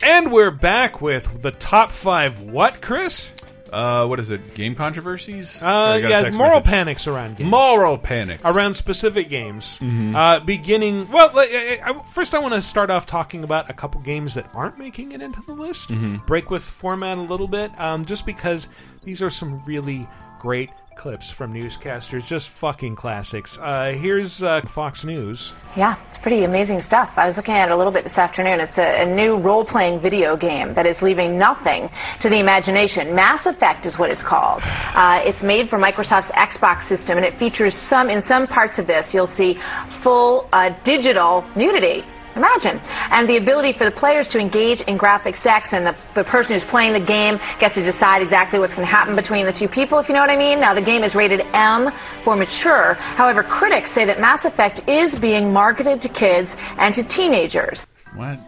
[0.00, 2.40] And we're back with the top five.
[2.40, 3.32] What, Chris?
[3.72, 4.54] Uh, what is it?
[4.54, 5.56] Game controversies?
[5.56, 6.70] Uh, Sorry, I got a yeah, text moral message.
[6.70, 7.50] panics around games.
[7.50, 8.42] Moral panics.
[8.44, 9.78] around specific games.
[9.80, 10.14] Mm-hmm.
[10.16, 13.72] Uh, beginning, well, like, I, I- first I want to start off talking about a
[13.72, 15.90] couple games that aren't making it into the list.
[15.90, 16.16] Mm-hmm.
[16.26, 18.68] Break with format a little bit, um, just because
[19.04, 20.06] these are some really
[20.38, 23.56] great clips from newscasters, just fucking classics.
[23.58, 25.54] Uh, here's uh, Fox News.
[25.76, 27.08] Yeah, it's pretty amazing stuff.
[27.16, 28.60] I was looking at it a little bit this afternoon.
[28.60, 31.88] It's a, a new role-playing video game that is leaving nothing
[32.20, 33.14] to the imagination.
[33.14, 34.62] Mass Effect is what it's called.
[34.98, 38.88] Uh, it's made for Microsoft's Xbox system, and it features some, in some parts of
[38.88, 39.56] this, you'll see
[40.02, 42.02] full uh, digital nudity.
[42.38, 42.78] Imagine.
[43.10, 46.54] And the ability for the players to engage in graphic sex and the, the person
[46.54, 49.66] who's playing the game gets to decide exactly what's going to happen between the two
[49.66, 50.60] people, if you know what I mean.
[50.62, 51.90] Now, the game is rated M
[52.22, 52.94] for mature.
[52.94, 56.48] However, critics say that Mass Effect is being marketed to kids
[56.78, 57.82] and to teenagers.
[58.14, 58.38] What?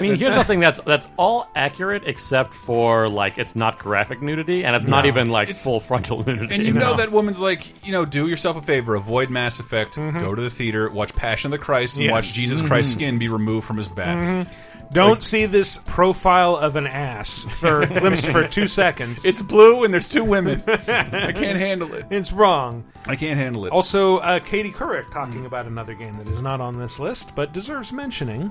[0.00, 4.64] I mean, here's something that's that's all accurate except for like it's not graphic nudity
[4.64, 6.54] and it's not even like It's- full frontal nudity.
[6.54, 9.96] And you know that woman's like, you know, do yourself a favor, avoid Mass Effect,
[9.96, 10.18] mm-hmm.
[10.18, 12.12] go to the theater, watch Passion of the Christ, and Yes.
[12.12, 13.00] watch Jesus Christ's mm-hmm.
[13.00, 14.16] skin be removed from his back.
[14.16, 14.50] Mm-hmm.
[14.92, 19.24] Don't see this profile of an ass for glimpse for two seconds.
[19.24, 20.60] It's blue and there's two women.
[20.68, 22.06] I can't handle it.
[22.10, 22.84] it's wrong.
[23.06, 23.72] I can't handle it.
[23.72, 27.52] Also, uh, Katie Couric talking about another game that is not on this list but
[27.52, 28.50] deserves mentioning.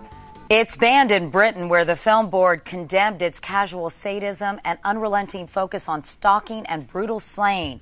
[0.49, 5.87] It's banned in Britain, where the film board condemned its casual sadism and unrelenting focus
[5.87, 7.81] on stalking and brutal slaying.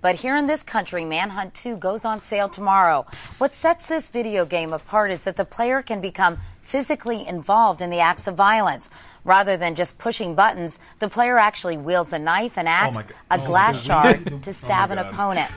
[0.00, 3.04] But here in this country, Manhunt 2 goes on sale tomorrow.
[3.38, 7.90] What sets this video game apart is that the player can become physically involved in
[7.90, 8.90] the acts of violence.
[9.24, 13.12] Rather than just pushing buttons, the player actually wields a knife, an axe, my God.
[13.28, 15.50] a glass shard to Oh stab my an opponent.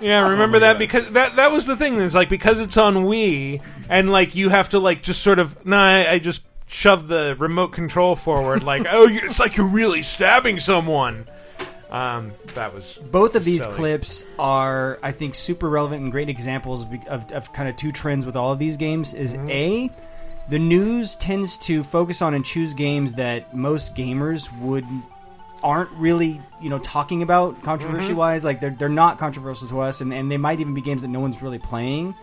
[0.00, 1.96] Yeah, remember that because that that was the thing.
[1.96, 5.64] Is like because it's on Wii and like you have to like just sort of
[5.66, 5.82] nah.
[5.82, 8.62] I, I just shove the remote control forward.
[8.72, 11.26] Like oh, you- it's like you're really stabbing someone.
[11.90, 13.74] Um, that was Both of these silly.
[13.76, 17.92] clips are, I think, super relevant and great examples of, of, of kind of two
[17.92, 19.12] trends with all of these games.
[19.12, 19.50] Is Mm-hmm.
[19.50, 19.90] a
[20.48, 24.86] the news tends to focus on and choose games that most gamers would
[25.62, 28.16] aren't really you know talking about controversy Mm-hmm.
[28.16, 28.44] wise.
[28.44, 31.08] Like they're they're not controversial to us, and, and they might even be games that
[31.08, 32.14] no one's really playing.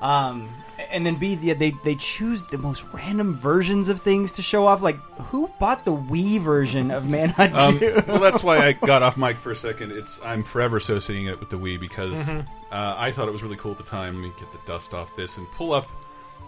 [0.00, 0.48] Um,
[0.90, 4.66] and then B, yeah, they they choose the most random versions of things to show
[4.66, 4.82] off.
[4.82, 4.96] Like,
[5.28, 7.78] who bought the Wii version of Manhunt Um,
[8.08, 9.92] well, that's why I got off mic for a second.
[9.92, 12.40] It's I'm forever associating it with the Wii because Mm-hmm.
[12.72, 14.16] uh, I thought it was really cool at the time.
[14.16, 15.86] Let me get the dust off this and pull up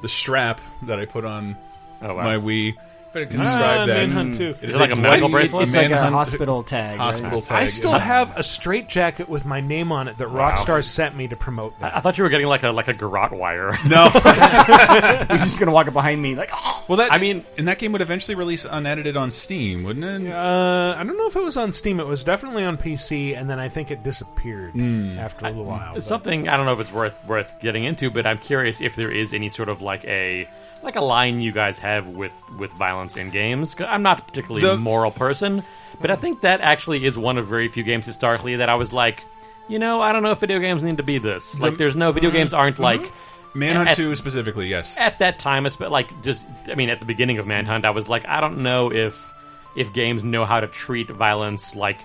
[0.03, 1.57] the strap that I put on
[2.03, 2.25] Oh, wow.
[2.25, 2.75] my Wii.
[3.17, 4.43] If I can Ah, that, Manhunt 2.
[4.45, 5.65] It Is it like a medical bracelet?
[5.65, 6.99] It's like a Manhunt- hospital tag.
[6.99, 7.05] right?
[7.05, 7.57] Hospital tag.
[7.57, 7.99] I still yeah.
[7.99, 11.79] have a straight jacket with my name on it that Rockstar sent me to promote
[11.81, 11.97] that.
[11.97, 13.79] I thought you were getting like a like a garrote wire.
[13.87, 17.69] No, You're just gonna walk up behind me like, oh, well, that I mean- and
[17.69, 20.33] that game would eventually release unedited on Steam, wouldn't it?
[20.33, 22.01] Uh, I don't know if it was on Steam.
[22.01, 25.19] It was definitely on PC, and then I think it disappeared Hmm.
[25.19, 25.97] after a little while.
[25.97, 28.81] It's but- something I don't know if it's worth worth getting into, but I'm curious
[28.81, 30.47] if there is any sort of like a
[30.85, 33.77] like a line you guys have with with violence in games.
[33.81, 35.65] I'm not a particularly The- moral person,
[36.01, 38.93] but I think that actually is one of very few games historically that I was
[38.93, 39.25] like,
[39.69, 41.59] you know, I don't know if video games need to be this.
[41.59, 42.39] Like, there's no video mm-hmm.
[42.39, 43.03] games aren't mm-hmm.
[43.03, 43.13] like.
[43.57, 44.99] Manhunt At- 2 specifically, yes.
[44.99, 48.27] At that time, like just, I mean, at the beginning of Manhunt, I was like,
[48.27, 49.33] I don't know if
[49.77, 51.99] if games know how to treat violence like,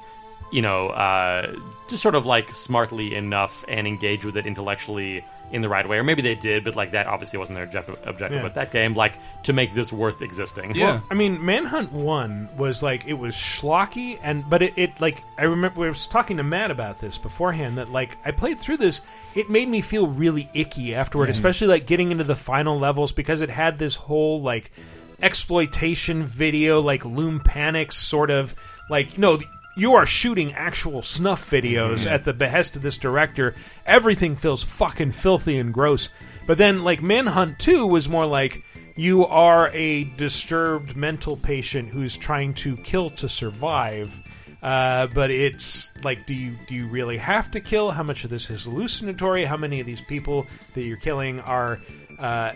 [0.52, 1.56] you know, uh,
[1.88, 5.98] just sort of like smartly enough and engage with it intellectually in the right way,
[5.98, 7.98] or maybe they did, but like that obviously wasn't their objective.
[8.06, 8.44] objective Yeah.
[8.44, 10.76] with that game, like to make this worth existing.
[10.76, 10.86] Yeah.
[10.86, 15.24] Well, I mean, Manhunt One was like it was schlocky, and but it, it like
[15.38, 18.78] I remember I was talking to Matt about this beforehand that like I played through
[18.78, 19.02] this,
[19.36, 23.42] it made me feel really icky afterward, especially like getting into the final levels because
[23.42, 24.72] it had this whole like
[25.20, 28.54] exploitation video, like Loom Panics sort of
[28.90, 29.40] like you know.
[29.80, 33.56] You are shooting actual snuff videos at the behest of this director.
[33.86, 36.10] Everything feels fucking filthy and gross.
[36.46, 38.62] But then, like Manhunt 2 was more like
[38.98, 44.22] you are a disturbed mental patient who's trying to kill to survive.
[44.62, 47.92] Uh, but it's like, do you do you really have to kill?
[47.92, 49.46] How much of this is hallucinatory?
[49.46, 51.80] How many of these people that you're killing are
[52.18, 52.52] uh,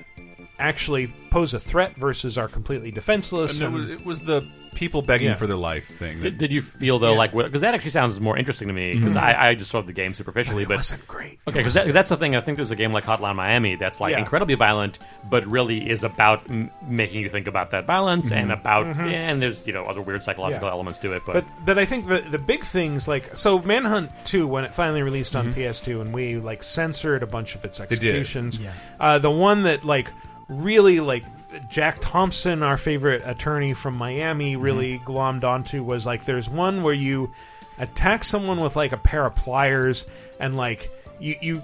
[0.63, 3.62] actually pose a threat versus are completely defenseless.
[3.62, 5.36] And it, was, it was the people begging Yeah.
[5.36, 6.19] for their life thing.
[6.19, 7.17] Did, did you feel though, Yeah.
[7.17, 8.93] like, because that actually sounds more interesting to me?
[8.95, 11.39] Because I, I just saw the game superficially, it but wasn't great.
[11.47, 12.36] Okay, because that, that's the thing.
[12.36, 14.19] I think there's a game like Hotline Miami that's like Yeah.
[14.19, 14.99] incredibly violent,
[15.30, 19.65] but really is about m- making you think about that violence and about and there's
[19.67, 20.65] you know other weird psychological Mm-hmm.
[20.67, 20.71] Yeah.
[20.71, 21.21] elements to it.
[21.26, 24.73] But, But but I think the the big things like so Manhunt Two when it
[24.73, 25.47] finally released Mm-hmm.
[25.49, 27.91] on PS2 and we like censored a bunch of its did.
[27.91, 28.60] executions.
[28.60, 28.71] Yeah.
[28.99, 30.10] Uh, the one that like
[30.47, 31.23] really like
[31.69, 34.62] Jack Thompson, our favorite attorney from Miami, mm-hmm.
[34.62, 37.32] really glommed onto was like there's one where you
[37.79, 40.06] attack someone with like a pair of pliers
[40.39, 41.62] and like you you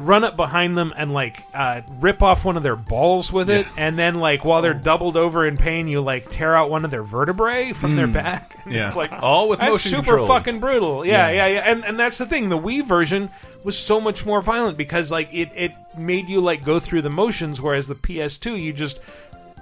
[0.00, 3.66] run up behind them and like uh, rip off one of their balls with it
[3.76, 6.90] and then like while they're doubled over in pain you like tear out one of
[6.90, 8.56] their vertebrae from their back.
[8.64, 8.86] And Yeah.
[8.86, 10.26] it's like All with that's motion super control.
[10.28, 11.04] fucking brutal.
[11.06, 11.46] Yeah yeah.
[11.48, 12.48] yeah, And, and that's the thing.
[12.48, 13.30] The wii version
[13.64, 17.10] was so much more violent because like it, it made you like go through the
[17.10, 19.00] motions whereas the ps2 you just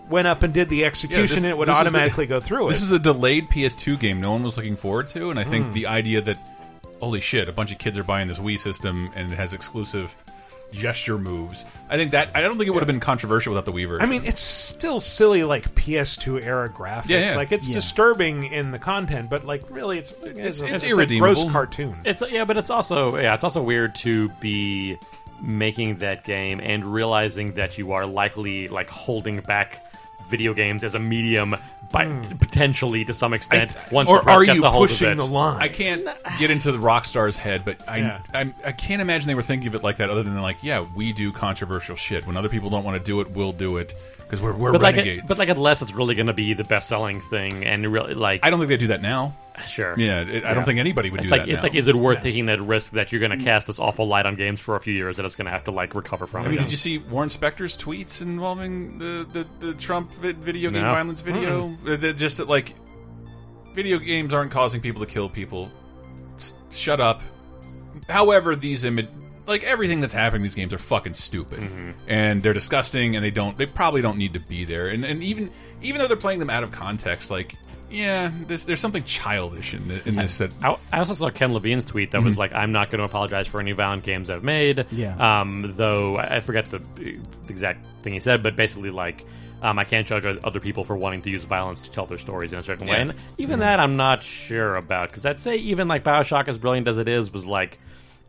[0.09, 2.40] went up and did the execution this- and it would this is a- automatically go
[2.40, 2.72] through it.
[2.72, 5.51] This is a delayed PS2 game no one was looking forward to, and I Hmm.
[5.51, 6.38] think the idea that
[7.01, 10.16] holy shit, a bunch of kids are buying this Wii system and it has exclusive
[10.72, 11.64] gesture moves.
[11.88, 14.07] I think that I don't think it would have been controversial without the Wii version.
[14.07, 17.09] I mean, it's still silly, like PS2 era graphics.
[17.09, 17.37] Yeah, yeah.
[17.37, 17.74] Like it's Yeah.
[17.74, 21.35] disturbing in the content, but like really, it's it's, it's a irredeemable.
[21.35, 21.96] gross cartoon.
[22.04, 24.98] it's yeah, but it's also yeah, it's also weird to be
[25.40, 29.85] making that game and realizing that you are likely like holding back
[30.28, 31.57] video games as a medium
[31.90, 32.37] by hmm.
[32.37, 35.11] potentially to some extent once or the press are gets you a hold of pushing
[35.11, 35.14] it.
[35.16, 35.61] the line.
[35.61, 36.07] I can't
[36.38, 38.20] get into the Rockstar's head, but I, Yeah.
[38.35, 40.11] I'm, I can't imagine they were thinking of it like that.
[40.11, 42.27] Other than like, yeah, we do controversial shit.
[42.27, 43.94] When other people don't want to do it, we'll do it
[44.29, 45.23] because we're we're but like, renegades.
[45.23, 48.12] it, but like unless it's really going to be the best selling thing and really
[48.12, 49.35] like I don't think they do that now.
[49.67, 51.49] sure Yeah, it, I don't think anybody would It's do like that.
[51.49, 51.69] it's now.
[51.71, 53.45] like, is it worth taking that risk that you're going to mm.
[53.45, 55.64] cast this awful light on games for a few years that it's going to have
[55.64, 56.41] to like recover from?
[56.41, 56.64] I mean, again?
[56.64, 60.91] did you see Warren Spector's tweets involving the the, the Trump video game No.
[60.91, 61.75] violence video?
[61.87, 62.75] Uh, that just that like
[63.75, 65.71] video games aren't causing people to kill people.
[66.37, 67.23] S- shut up.
[68.09, 69.09] However, these image
[69.48, 71.58] like everything that's happening in these games are fucking stupid.
[72.06, 74.88] And they're disgusting and they don't they probably don't need to be there.
[74.88, 75.50] And and even
[75.82, 77.54] even though they're playing them out of context like
[77.90, 81.54] yeah this, there's something childish in, the, in this that I, I also saw Ken
[81.54, 84.44] Levine's tweet that was like, "I'm not going to apologize for any violent games I've
[84.44, 85.40] made." Yeah.
[85.40, 89.24] Um, though I I forget the, the exact thing he said, but basically like.
[89.61, 92.52] Um, I can't judge other people for wanting to use violence to tell their stories
[92.52, 95.88] in a certain way, and even that I'm not sure about because I'd say even
[95.88, 97.76] like Bioshock, as brilliant as it is, was like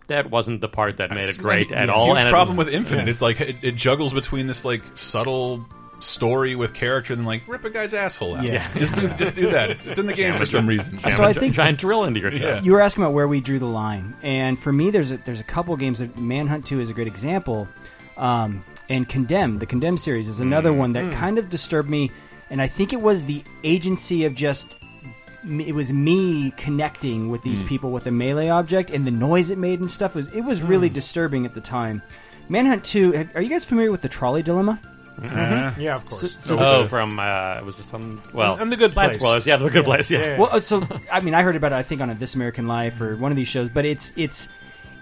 [0.10, 2.08] that wasn't the part that made it great at all.
[2.08, 3.08] Huge and it- problem with Infinite.
[3.08, 5.66] It's like it, it juggles between this like subtle
[6.00, 8.44] story with character and like rip a guy's asshole out.
[8.44, 8.66] Yeah.
[8.78, 9.70] just do just do that.
[9.70, 10.98] It's, it's in the game for some reason.
[10.98, 12.64] Jam So I think think- giant drill into your chest.
[12.64, 15.40] You were asking about where we drew the line, and for me, there's a, there's
[15.42, 17.68] a couple games that Manhunt Two is a great example,
[18.18, 22.12] um, and Condemned, the Condemned series is another one that kind of disturbed me,
[22.50, 24.76] and I think it was the agency of just me-
[25.44, 29.58] it was me connecting with these people with a melee object and the noise it
[29.58, 32.02] made and stuff was it was really disturbing at the time.
[32.50, 34.80] Manhunt Two, are you guys familiar with the trolley dilemma?
[35.22, 36.22] yeah, of course.
[36.22, 39.16] So, so Oh, from uh, it was just on well, On The Good Place.
[39.16, 39.46] spoilers.
[39.46, 40.10] Yeah, the good place.
[40.10, 40.20] Yeah.
[40.20, 40.38] Yeah.
[40.40, 41.76] Well, uh, so I mean, I heard about it.
[41.76, 43.70] I think on a This American Life or one of these shows.
[43.70, 44.48] But it's it's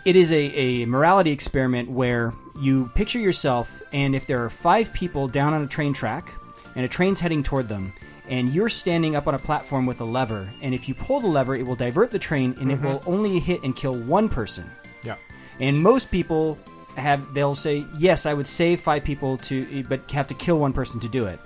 [0.05, 4.91] it is a, a morality experiment where you picture yourself, and if there are five
[4.93, 6.33] people down on a train track,
[6.75, 7.93] and a train's heading toward them,
[8.29, 11.27] and you're standing up on a platform with a lever, and if you pull the
[11.27, 12.85] lever, it will divert the train, and it mm-hmm.
[12.85, 14.69] will only hit and kill one person.
[15.03, 15.15] yeah.
[15.59, 16.57] And most people
[16.95, 20.73] have they'll say, "Yes, I would save five people to but have to kill one
[20.73, 21.39] person to do it."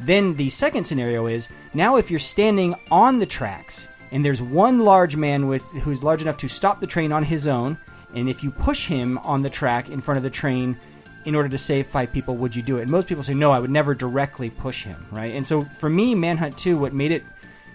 [0.00, 4.80] Then the second scenario is now if you're standing on the tracks and there's one
[4.80, 7.78] large man with who's large enough to stop the train on his own,
[8.14, 10.76] and if you push him on the track in front of the train
[11.24, 12.82] in order to save five people, would you do it?
[12.82, 15.34] And most people say no, I would never directly push him, right?
[15.34, 17.24] And so for me, Manhunt 2, what made it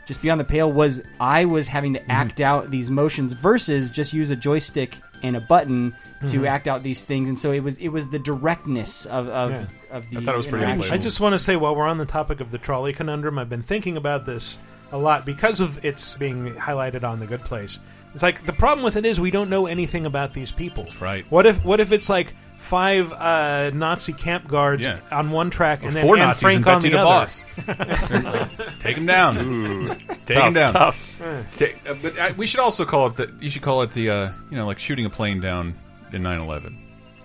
[0.06, 2.12] just beyond the pale was I was having to mm-hmm.
[2.12, 6.46] act out these motions versus just use a joystick and a button to mm-hmm.
[6.46, 9.66] act out these things, and so it was it was the directness of of, Yeah.
[9.92, 10.94] of the I thought it was pretty interaction.
[10.94, 13.50] I just want to say, while we're on the topic of the trolley conundrum, I've
[13.50, 14.60] been thinking about this
[14.92, 17.80] a lot because of its being highlighted on the Good Place.
[18.14, 20.88] It's like the problem with it is we don't know anything about these people.
[21.00, 21.26] right.
[21.32, 22.36] What if what if it's like
[22.74, 24.98] five uh, Nazi camp guards Yeah.
[25.12, 28.48] on one track and then Four Anne Nazis Frank and on Betsy the DeVos.
[28.48, 28.50] other?
[28.80, 29.90] Take him down.
[30.26, 30.74] Take tough, him down.
[30.74, 31.22] tough.
[31.56, 33.32] Take- uh, but I, we should also call it the.
[33.40, 34.10] You should call it the.
[34.10, 35.76] Uh, you know, like shooting a plane down
[36.14, 36.76] in 9/11.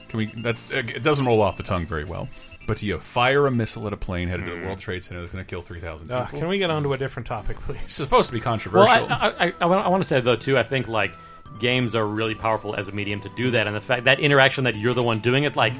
[0.09, 0.27] Can we?
[0.27, 1.03] That's uh, it.
[1.03, 2.29] Doesn't roll off the tongue very well.
[2.67, 5.33] But you fire a missile at a plane headed to the World Trade Center that's
[5.33, 6.21] going to kill 3,000 people.
[6.23, 7.81] Uh, can we get on to a different topic, please?
[7.85, 9.07] It's supposed to be Well, controversial.
[9.09, 10.59] I, I, I, I want to say though too.
[10.59, 11.11] I think like
[11.59, 14.65] games are really powerful as a medium to do that, and the fact that interaction
[14.65, 15.73] that you're the one doing it, like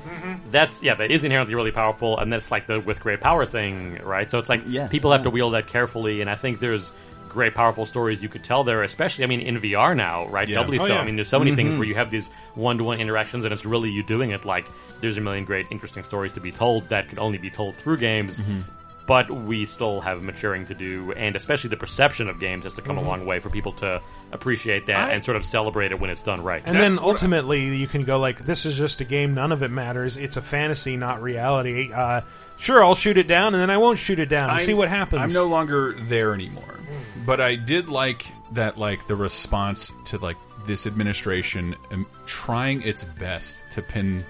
[0.51, 3.97] that's yeah, that is inherently really powerful, and that's like the with great power thing,
[4.03, 4.31] right?
[4.31, 6.93] So it's like Yes, people have to wield that carefully, and I think there's
[7.29, 10.49] great powerful stories you could tell there, especially I mean in VR now, right?
[10.49, 10.55] Yeah.
[10.57, 10.95] Doubly Oh, so.
[10.95, 11.01] yeah.
[11.01, 11.57] I mean, there's so many Mm-hmm.
[11.57, 14.45] things where you have these one-to-one interactions, and it's really you doing it.
[14.47, 14.65] Like
[15.01, 17.99] there's a million great, interesting stories to be told that could only be told through
[17.99, 18.41] games.
[18.41, 18.61] Mm-hmm.
[19.09, 22.83] But we still have maturing to do, and especially the perception of games has to
[22.83, 23.07] come Mm-hmm.
[23.07, 24.01] a long way for people to
[24.33, 26.63] appreciate that I- and sort of celebrate it when it's done right.
[26.65, 29.35] And That's then what I- ultimately, you can go like, "This is just a game.
[29.35, 30.17] None of it matters.
[30.17, 32.21] It's a fantasy, not reality." Uh,
[32.59, 34.51] sure, I'll shoot it down, and then I won't shoot it down.
[34.51, 35.23] and I- see what happens.
[35.23, 36.79] I'm no longer there anymore.
[37.25, 43.05] But I did like that, like the response to like this administration um, trying its
[43.05, 44.23] best to pin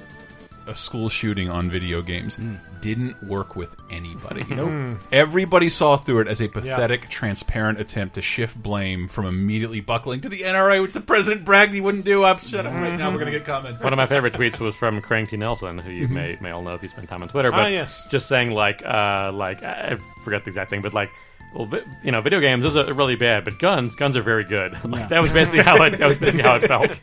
[0.69, 2.39] a school shooting on video games
[2.81, 4.45] didn't work with anybody.
[5.13, 10.21] Everybody saw through it as a pathetic, transparent attempt to shift blame from immediately buckling
[10.21, 12.23] to the NRA, which the president bragged he wouldn't do.
[12.25, 13.11] I'm shut up right now.
[13.11, 13.83] We're gonna get comments.
[13.83, 16.75] One of my favorite tweets was from Cranky Nelson, who you may may all know
[16.75, 17.51] if you spend time on Twitter.
[17.51, 18.07] But Ah, yes.
[18.11, 21.11] just saying like uh, like I I forget the exact thing, but like.
[21.59, 24.45] Well, vi- you know, video games those are really bad, but guns, guns are very
[24.45, 24.79] good.
[24.89, 25.99] Like, that was basically how it.
[25.99, 27.01] That was basically how it felt.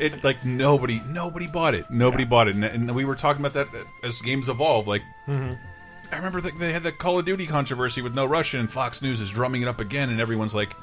[0.00, 3.52] it like nobody nobody bought it nobody bought it and, and we were talking about
[3.52, 3.68] that
[4.02, 5.52] as games evolve like mm-hmm.
[6.10, 9.02] i remember that they had the call of duty controversy with no russian and fox
[9.02, 10.74] news is drumming it up again and everyone's like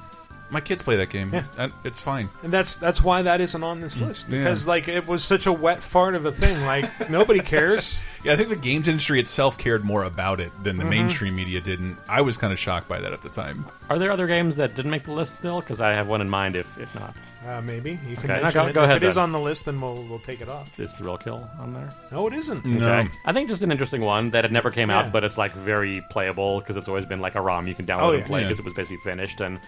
[0.51, 1.43] my kids play that game Yeah.
[1.57, 4.39] and it's fine and that's that's why that isn't on this list Yeah.
[4.39, 6.59] because like it was such a wet fart of a thing.
[6.65, 8.01] Like nobody cares.
[8.23, 10.89] yeah i think the games industry itself cared more about it than the Mm-hmm.
[10.89, 14.11] mainstream media didn't i was kind of shocked by that at the time Are there
[14.11, 15.59] other games that didn't make the list still?
[15.61, 16.55] Because I have one in mind.
[16.55, 17.15] If if not,
[17.47, 18.73] Uh, maybe you can Okay, no, mention go- it.
[18.73, 19.23] go if ahead it is then.
[19.23, 20.77] on the list, then we'll we'll take it off.
[20.79, 21.89] is Thrill Kill on there?
[22.11, 22.63] No, it isn't.
[22.65, 23.09] no Okay.
[23.25, 24.99] I think just an interesting one that it never came Yeah.
[24.99, 27.85] out, but it's like very playable because it's always been like a ROM you can
[27.87, 28.27] download Oh, and yeah.
[28.27, 28.47] play Yeah.
[28.49, 29.41] because it was basically finished.
[29.41, 29.59] And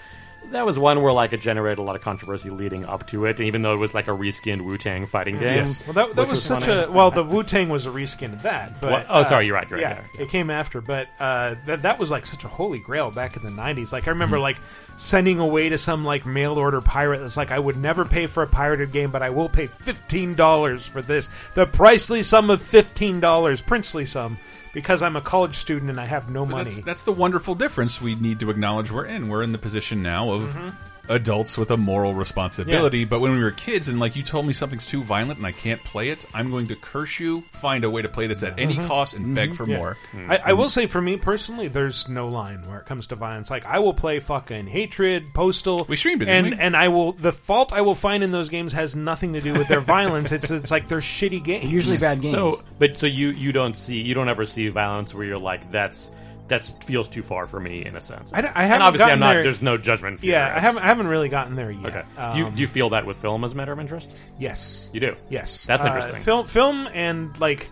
[0.52, 3.40] that was one where like it generated a lot of controversy leading up to it,
[3.40, 5.58] even though it was like a reskinned Wu Tang fighting game.
[5.60, 5.88] Yes.
[5.88, 6.84] Well, that, that which was, such funny.
[6.84, 7.12] a well.
[7.12, 8.80] The Wu Tang was a reskin of that.
[8.82, 9.06] But What?
[9.10, 10.22] Oh, uh, sorry, you're right, you're right, yeah, yeah.
[10.22, 10.82] it came after.
[10.82, 13.92] But uh, that that was like such a holy grail back in the '90s.
[13.92, 14.44] Like I remember Mm-hmm.
[14.44, 14.58] like
[14.98, 17.20] sending away to some like mail order pirate.
[17.20, 20.36] That's like I would never pay for a pirated game, but I will pay fifteen
[20.36, 21.30] dollars for this.
[21.54, 24.38] The pricely sum of fifteen dollars, princely sum,
[24.74, 26.64] because I'm a college student and I have no But money.
[26.66, 29.28] That's, that's the wonderful difference we need to acknowledge we're in.
[29.28, 31.01] We're in the position now of Mm-hmm.
[31.10, 33.06] Adults with a moral responsibility.
[33.06, 35.52] But when we were kids and like you told me something's too violent and I
[35.52, 38.60] can't play it, I'm going to curse you, find a way to play this at
[38.60, 39.72] any cost, and beg for Mm-hmm.
[39.72, 39.98] More.
[40.28, 43.50] I, I will say, for me personally, there's no line where it comes to violence.
[43.50, 45.86] Like I will play fucking hatred, postal.
[45.88, 46.66] We streamed it, and didn't we?
[46.66, 47.14] and I will.
[47.14, 50.32] The fault I will find in those games has nothing to do with their violence.
[50.32, 51.66] It's it's like they're shitty games.
[51.72, 52.34] Usually bad games.
[52.34, 55.70] So, but so you you don't see you don't ever see violence where you're like
[55.70, 56.12] that's
[56.52, 58.32] that feels too far for me in a sense.
[58.32, 59.34] I I and haven't obviously I'm not.
[59.34, 60.22] there- There's no judgment.
[60.22, 61.86] here, Yeah, I haven't I haven't really gotten there yet.
[61.86, 62.04] Okay.
[62.18, 64.10] Um, do, you, do you feel that with film as a matter of interest?
[64.38, 64.90] yes.
[64.94, 65.16] You do.
[65.30, 66.20] Yes, That's Uh, interesting.
[66.22, 67.70] film, film, and like,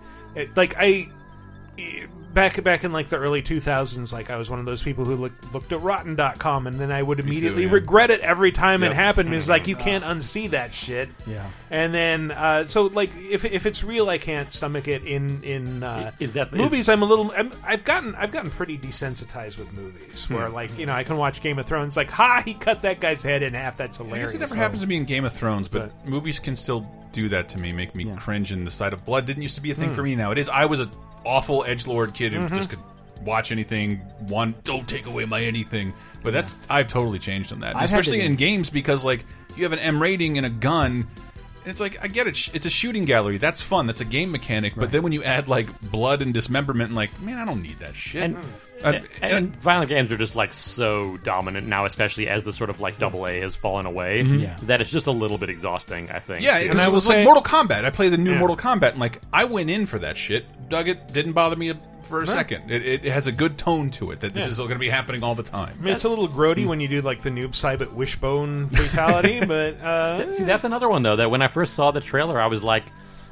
[0.56, 1.08] like I
[2.34, 5.16] back back in like the early 2000s, like I was one of those people who
[5.16, 7.72] looked looked at Rotten.com, and then I would immediately yeah.
[7.72, 8.92] regret it every time Yep.
[8.92, 9.34] it happened.
[9.34, 11.10] It's like you can't unsee that shit.
[11.28, 11.46] Yeah.
[11.72, 15.04] And then, uh, so like, if, if it's real, I can't stomach it.
[15.04, 16.90] In in uh, Is that- is- movies?
[16.90, 17.32] I'm a little.
[17.36, 20.36] I'm, I've gotten I've gotten pretty desensitized with movies, Hmm.
[20.36, 23.00] where like you know I can watch Game of Thrones, like ha, he cut that
[23.00, 23.78] guy's head in half.
[23.78, 24.32] That's I hilarious.
[24.32, 26.90] guess it never So- happens to me in Game of Thrones, but movies can still
[27.12, 28.52] do that to me, make me cringe.
[28.52, 29.82] And the sight of blood didn't used to be a Hmm.
[29.82, 30.16] thing for me.
[30.16, 30.48] Now it is.
[30.48, 30.90] I was an
[31.30, 32.56] awful edge lord kid who Mm-hmm.
[32.56, 32.80] just could
[33.24, 33.98] watch anything.
[34.28, 35.94] One, don't take away my anything.
[36.24, 39.74] But that's I've totally changed on that, I've especially in games because like you have
[39.74, 41.08] an M rating and a gun.
[41.64, 42.50] And it's like I get it.
[42.54, 43.38] It's a shooting gallery.
[43.38, 43.88] That's fun.
[43.88, 44.74] That's a game mechanic.
[44.76, 47.80] But then when you add like blood and dismemberment, and like man, I don't need
[47.80, 48.24] that shit.
[48.24, 48.38] And,
[48.84, 52.70] Uh, and, and violent games are just like so dominant now, especially as the sort
[52.70, 54.22] of like double A has fallen away.
[54.22, 54.56] Yeah.
[54.64, 56.10] That it's just a little bit exhausting.
[56.12, 56.42] I think.
[56.42, 57.86] Yeah, And because I it will was say- like Mortal Kombat.
[57.86, 58.40] I played the new Yeah.
[58.40, 61.74] Mortal Kombat, and like I went in for that shit, dug it, didn't bother me
[62.04, 62.72] for a second.
[62.72, 64.52] It, it has a good tone to it that this Yeah.
[64.52, 65.78] is going to be happening all the time.
[65.80, 69.46] I mean, it's a little grody when you do like the noob Saibot wishbone fatality,
[69.46, 71.18] but uh, See, that's another one though.
[71.18, 72.84] That when I first saw the trailer, I was like,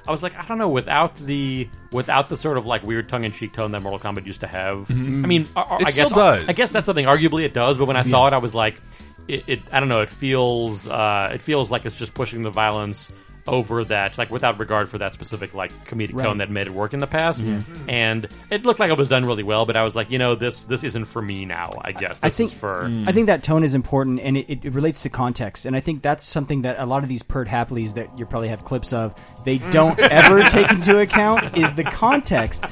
[0.08, 3.24] I was like, I don't know, without the without the sort of like weird tongue
[3.24, 4.90] in cheek tone that Mortal Kombat used to have.
[4.90, 6.48] I mean, I, I guess still does.
[6.48, 7.06] I guess that's something.
[7.06, 7.78] Arguably, it does.
[7.78, 8.82] But when I saw it, I was like,
[9.28, 9.62] it, it.
[9.72, 10.02] I don't know.
[10.02, 10.88] It feels.
[10.88, 13.12] Uh, it feels like it's just pushing the violence
[13.48, 16.24] over that, like without regard for that specific like comedic Right.
[16.24, 17.46] tone that made it work in the past.
[17.46, 17.74] Mm-hmm.
[17.74, 17.90] Hmm.
[17.90, 19.66] And it looked like it was done really well.
[19.66, 21.70] But I was like, you know, this this isn't for me now.
[21.82, 22.86] I guess this I think is for.
[22.86, 23.08] Mm.
[23.08, 25.66] I think that tone is important, and it, it relates to context.
[25.66, 28.50] And I think that's something that a lot of these pert happlies that you probably
[28.50, 29.72] have clips of, they hmm.
[29.72, 32.64] don't ever take into account is the context.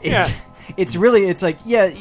[0.00, 0.40] It's Yeah.
[0.76, 1.92] it's really it's like yeah.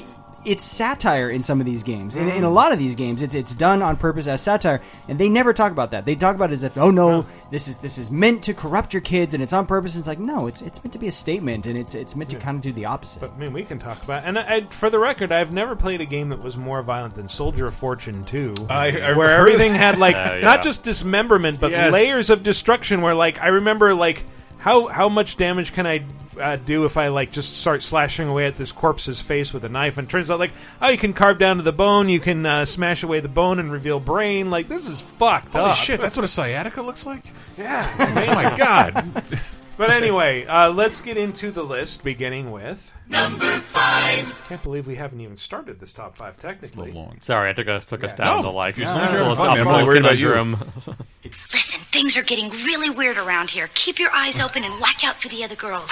[0.43, 2.15] It's satire in some of these games.
[2.15, 5.19] In, in a lot of these games, it's it's done on purpose as satire, and
[5.19, 6.05] they never talk about that.
[6.05, 8.93] They talk about it as if, oh no, this is this is meant to corrupt
[8.93, 9.95] your kids, and it's on purpose.
[9.95, 12.29] And it's like, no, it's it's meant to be a statement, and it's it's meant
[12.31, 13.19] to kind of do the opposite.
[13.19, 14.23] But I mean, we can talk about.
[14.25, 17.15] And I, I, for the record, I've never played a game that was more violent
[17.15, 20.39] than Soldier of Fortune 2, I- I where everything had like Uh, yeah.
[20.41, 21.91] not just dismemberment, but Yes.
[21.93, 23.01] layers of destruction.
[23.01, 24.25] Where like I remember like
[24.61, 26.05] how how much damage can I
[26.39, 29.69] uh, do if I like just start slashing away at this corpse's face with a
[29.69, 29.97] knife?
[29.97, 30.51] And turns out like
[30.81, 33.57] oh, you can carve down to the bone, you can uh, smash away the bone
[33.57, 34.51] and reveal brain.
[34.51, 35.75] Like this is fucked Holy up.
[35.75, 37.23] shit, that's what a sciatica looks like?
[37.57, 39.41] yeah, it's Oh my god.
[39.77, 44.33] But anyway, uh, let's get into the list, beginning with number five.
[44.47, 46.87] Can't believe we haven't even started this top five It's a technically.
[46.91, 47.17] little long.
[47.21, 49.35] Sorry, I took us took us down No, to like as long as you're having
[49.35, 49.67] philosophical fun, man.
[49.67, 51.31] I'm only worried about you.
[51.53, 53.69] Listen, things are getting really weird around here.
[53.73, 55.91] Keep your eyes open and watch out for the other girls.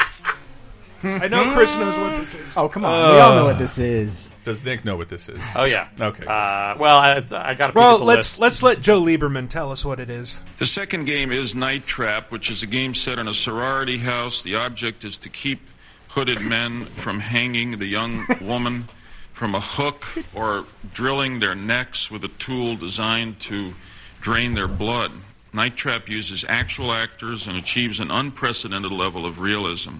[1.04, 2.58] I know Chris knows what this is.
[2.58, 4.34] oh come on, we all know what this is.
[4.44, 5.40] Does Nick know what this is?
[5.56, 5.88] Oh yeah.
[6.00, 6.26] Okay.
[6.26, 8.40] Uh, well, I, I got to well, the let's list.
[8.40, 10.42] let's let Joe Lieberman tell us what it is.
[10.58, 14.44] The second game is Night Trap, which is a game set in a sorority house.
[14.44, 15.62] The object is to keep
[16.10, 18.90] hooded men from hanging the young woman
[19.34, 23.74] from a hook or drilling their necks with a tool designed to
[24.20, 25.12] drain their blood.
[25.54, 29.96] Night Trap uses actual actors and achieves an unprecedented level of realism.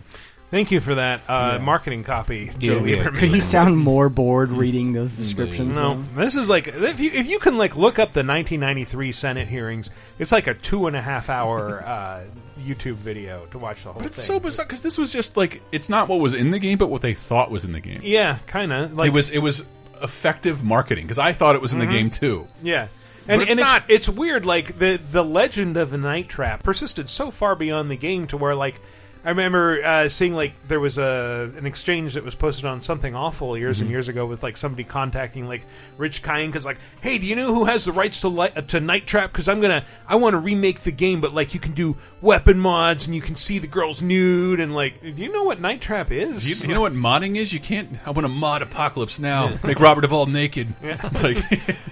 [0.52, 3.04] Thank you for that uh, marketing copy, Joe Yeah, yeah.
[3.04, 3.16] Lieberman.
[3.18, 5.76] Could he sound more bored reading those descriptions?
[5.76, 9.48] No, this is like if you if you can like look up the 1993 Senate
[9.48, 12.24] hearings, it's like a two and a half hour uh,
[12.60, 14.36] YouTube video to watch the whole But it's thing.
[14.38, 16.90] so bizarre because this was just like it's not what was in the game, but
[16.90, 18.00] what they thought was in the game.
[18.04, 18.94] Yeah, kind of.
[18.94, 19.64] Like it was it was
[20.02, 22.48] effective marketing because I thought it was in the game too.
[22.64, 22.88] Yeah.
[23.28, 23.84] And, it's and it's not.
[23.88, 27.98] it's weird like the the legend of the night trap persisted so far beyond the
[27.98, 28.82] game to where like
[29.26, 33.16] I remember uh, seeing like there was a an exchange that was posted on something
[33.16, 33.84] awful years Mm-hmm.
[33.84, 35.62] and years ago with like somebody contacting like
[35.98, 38.80] Rich Kyanka's like, hey, do you know who has the rights to li- uh, to
[38.80, 39.32] Night Trap?
[39.32, 42.58] Because I'm gonna I want to remake the game, but like you can do weapon
[42.60, 45.82] mods and you can see the girls nude and like, do you know what Night
[45.82, 46.64] Trap is?
[46.64, 47.52] You, you know what modding is?
[47.52, 47.90] You can't.
[48.08, 49.54] I want to mod Apocalypse now.
[49.64, 50.74] Make Robert Duvall naked.
[51.22, 51.44] Like,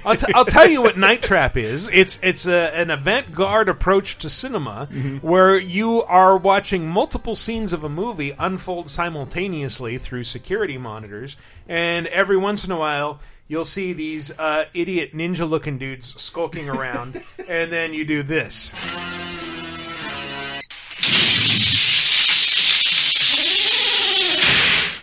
[0.06, 1.90] I'll, t- I'll tell you what Night Trap is.
[1.92, 4.86] It's it's a, an avant-garde approach to cinema
[5.22, 11.38] where you are watching multiple scenes of a movie unfold simultaneously through security monitors,
[11.68, 17.22] and every once in a while you'll see these uh, idiot ninja-looking dudes skulking around,
[17.48, 18.74] and then you do this.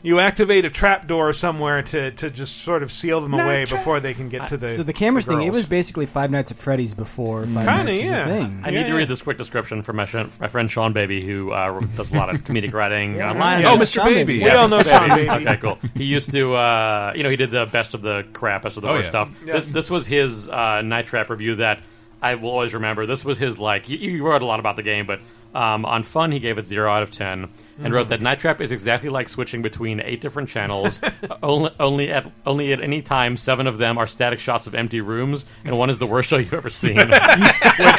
[0.04, 4.00] You activate a trap door somewhere to, to just sort of seal them away before
[4.00, 4.68] they can get to the.
[4.68, 7.98] So the cameras thing, it was basically Five Nights at Freddy's before Five Kinda, Nights
[7.98, 8.24] was yeah.
[8.24, 8.60] a thing.
[8.62, 8.94] I Yeah, need to yeah.
[8.96, 12.16] read this quick description from my, sh- my friend Sean Baby, who uh, does a
[12.16, 13.62] lot of comedic writing online.
[13.62, 13.70] yeah.
[13.70, 13.80] oh, Yeah.
[13.80, 13.92] Mr.
[13.94, 14.24] Sean Baby.
[14.40, 14.44] Baby.
[14.44, 14.88] We all know Baby.
[14.90, 15.30] Sean Baby.
[15.48, 15.78] Okay, cool.
[15.94, 18.82] He used to, uh, you know, he did the best of the crap, best of
[18.82, 19.24] the Oh, worst yeah.
[19.24, 19.30] stuff.
[19.42, 21.80] This this was his uh, Night Trap review that
[22.20, 23.06] I will always remember.
[23.06, 25.20] This was his like he, he wrote a lot about the game, but
[25.54, 27.48] um, on fun he gave it zero out of ten
[27.82, 31.00] and wrote that Night Trap is exactly like switching between eight different channels.
[31.42, 35.00] only only at only at any time seven of them are static shots of empty
[35.00, 36.96] rooms, and one is the worst show you've ever seen.
[36.96, 37.08] Which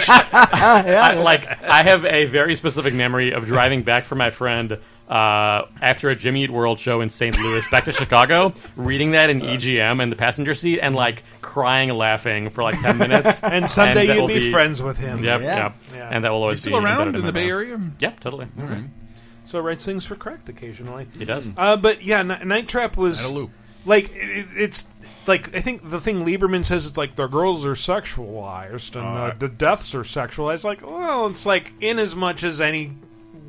[0.09, 4.77] I, like I have a very specific memory of driving back from my friend
[5.07, 7.37] uh, after a Jimmy Eat World show in St.
[7.39, 11.89] Louis back to Chicago, reading that in EGM in the passenger seat and like crying
[11.89, 13.39] laughing for like ten minutes.
[13.43, 15.23] And someday that you'd will be, friends with him.
[15.23, 15.55] Yep, Yeah.
[15.63, 15.75] yep.
[15.93, 16.09] Yeah.
[16.11, 17.51] And that will always He's still be around embedded in the my Bay mouth.
[17.51, 17.91] Area.
[17.99, 18.47] Yep, totally.
[19.43, 21.05] So writes things for Cracked occasionally.
[21.17, 21.47] He does.
[21.55, 23.51] Uh, but yeah, N- Night Trap was Had a loop.
[23.85, 24.87] like it, it's
[25.27, 29.33] like I think the thing Lieberman says it's like the girls are sexualized and uh,
[29.37, 30.63] the deaths are sexualized.
[30.63, 32.91] Like, well, it's like in as much as any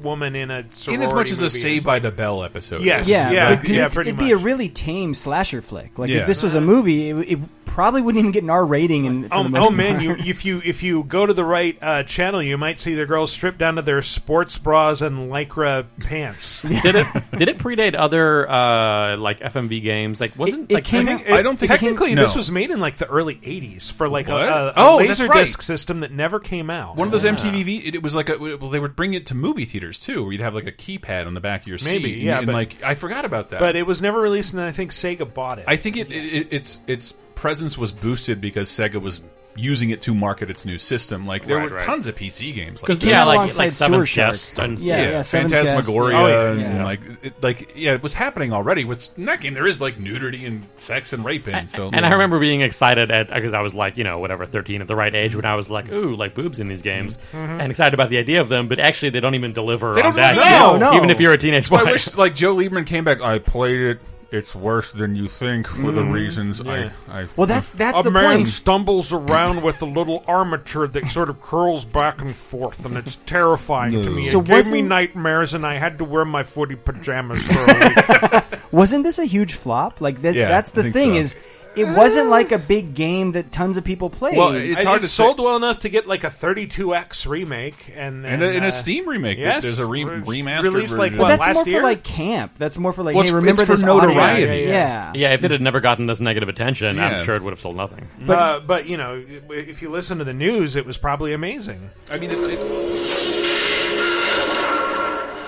[0.02, 2.82] woman in a sorority In as much as a movie Saved by the Bell episode.
[2.82, 3.06] Yes.
[3.06, 3.12] is.
[3.12, 5.98] Yeah, Yeah, like, 'cause yeah, it's- pretty it'd be a really tame slasher flick.
[5.98, 6.18] Like Yeah.
[6.18, 9.06] if this was a movie, it, it probably wouldn't even get an R rating.
[9.06, 12.42] And Oh, oh man, you if you if you go to the right uh, channel,
[12.42, 16.62] you might see the girls stripped down to their sports bras and lycra pants.
[16.86, 20.20] Did it did it predate other uh, like FMV games?
[20.20, 22.14] Like wasn't It- it like came I out- think I don't think it came- technically
[22.14, 22.22] no.
[22.22, 24.42] this was made in like the early '80s for like a, What?
[24.48, 25.44] a, a Oh, that's laser right.
[25.44, 26.96] disc system that never came out.
[26.96, 29.34] One of those MTV, it, it was like a, well, they would bring it to
[29.34, 32.14] movie theaters too, where you'd have like a keypad on the back of your Maybe,
[32.14, 32.18] seat.
[32.22, 33.60] yeah, and, but- like I forgot about that.
[33.60, 35.64] but it was never released, and I think Sega bought it.
[35.68, 39.20] I think it, it its its presence was boosted because Sega was
[39.56, 41.26] using it to market its new system.
[41.26, 41.84] Like there Right, were right.
[41.84, 42.82] tons of PC games.
[42.82, 44.32] Like because yeah, out like alongside like Seven Shark.
[44.34, 46.50] Chest and Yeah, yeah, yeah, Phantasmagoria, Oh, yeah.
[46.50, 46.84] and Yeah.
[46.84, 48.84] like it, like yeah, it was happening already.
[48.84, 51.66] With in that game, there is like nudity and sex and rape in.
[51.66, 54.80] So And I remember being excited at because I was like, you know, whatever, thirteen
[54.80, 57.60] at the right age when I was like, ooh, like boobs in these games, mm-hmm.
[57.60, 58.68] and excited about the idea of them.
[58.68, 60.34] But actually, they don't even deliver They on don't that.
[60.34, 60.50] deliver.
[60.50, 60.96] yet, No, no.
[60.96, 61.76] Even if you're a teenage boy.
[61.78, 63.20] I wish like Joe Lieberman came back.
[63.22, 64.00] I played it.
[64.30, 66.10] It's worse than you think for the mm-hmm.
[66.10, 66.90] reasons yeah.
[67.08, 67.26] I, I.
[67.36, 68.48] Well, that's that's a the man point.
[68.48, 73.16] stumbles around with a little armature that sort of curls back and forth, and it's
[73.26, 74.22] terrifying to me.
[74.22, 78.44] So it gave me nightmares, and I had to wear my footy pajamas for a
[78.50, 78.60] week.
[78.72, 80.00] Wasn't this a huge flop?
[80.00, 81.20] Like that, Yeah, that's the thing so.
[81.20, 81.36] is,
[81.76, 84.36] it wasn't like a big game that tons of people played.
[84.36, 85.42] Well, it's I- hard it to sold say.
[85.44, 89.08] well enough to get like a 32x remake, and And a, and uh, a Steam
[89.08, 89.38] remake.
[89.38, 91.18] yes, There's a re- remastered released, like, version.
[91.24, 91.80] but that's last more year?
[91.80, 92.52] for like camp.
[92.58, 94.68] That's more for like, Well, hey, remember it's for this audio- notoriety.
[94.68, 97.06] Yeah, Yeah, if it had never gotten this negative attention, Yeah.
[97.18, 98.08] I'm sure it would have sold nothing.
[98.20, 101.90] But, uh, but you know, if you listen to the news, it was probably amazing.
[102.10, 102.42] I mean, it's.
[102.42, 102.58] It,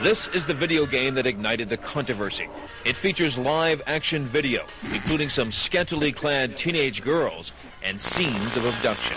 [0.03, 2.47] This is the video game that ignited the controversy.
[2.89, 4.65] It features live action video,
[4.95, 9.15] including some scantily clad teenage girls and scenes of abduction.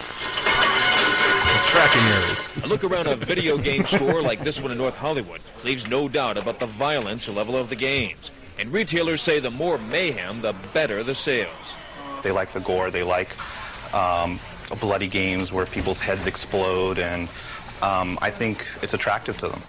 [1.64, 2.52] tracking errors.
[2.64, 6.10] A look around a video game store like this one in North Hollywood leaves no
[6.10, 8.32] doubt about the violence level of the games.
[8.60, 11.78] And retailers say the more mayhem, the better the sales.
[12.24, 12.92] They like the gore.
[12.92, 13.30] They like
[13.96, 14.38] um,
[14.82, 17.30] bloody games where people's heads explode, and
[17.82, 19.62] um, I think it's attractive to them.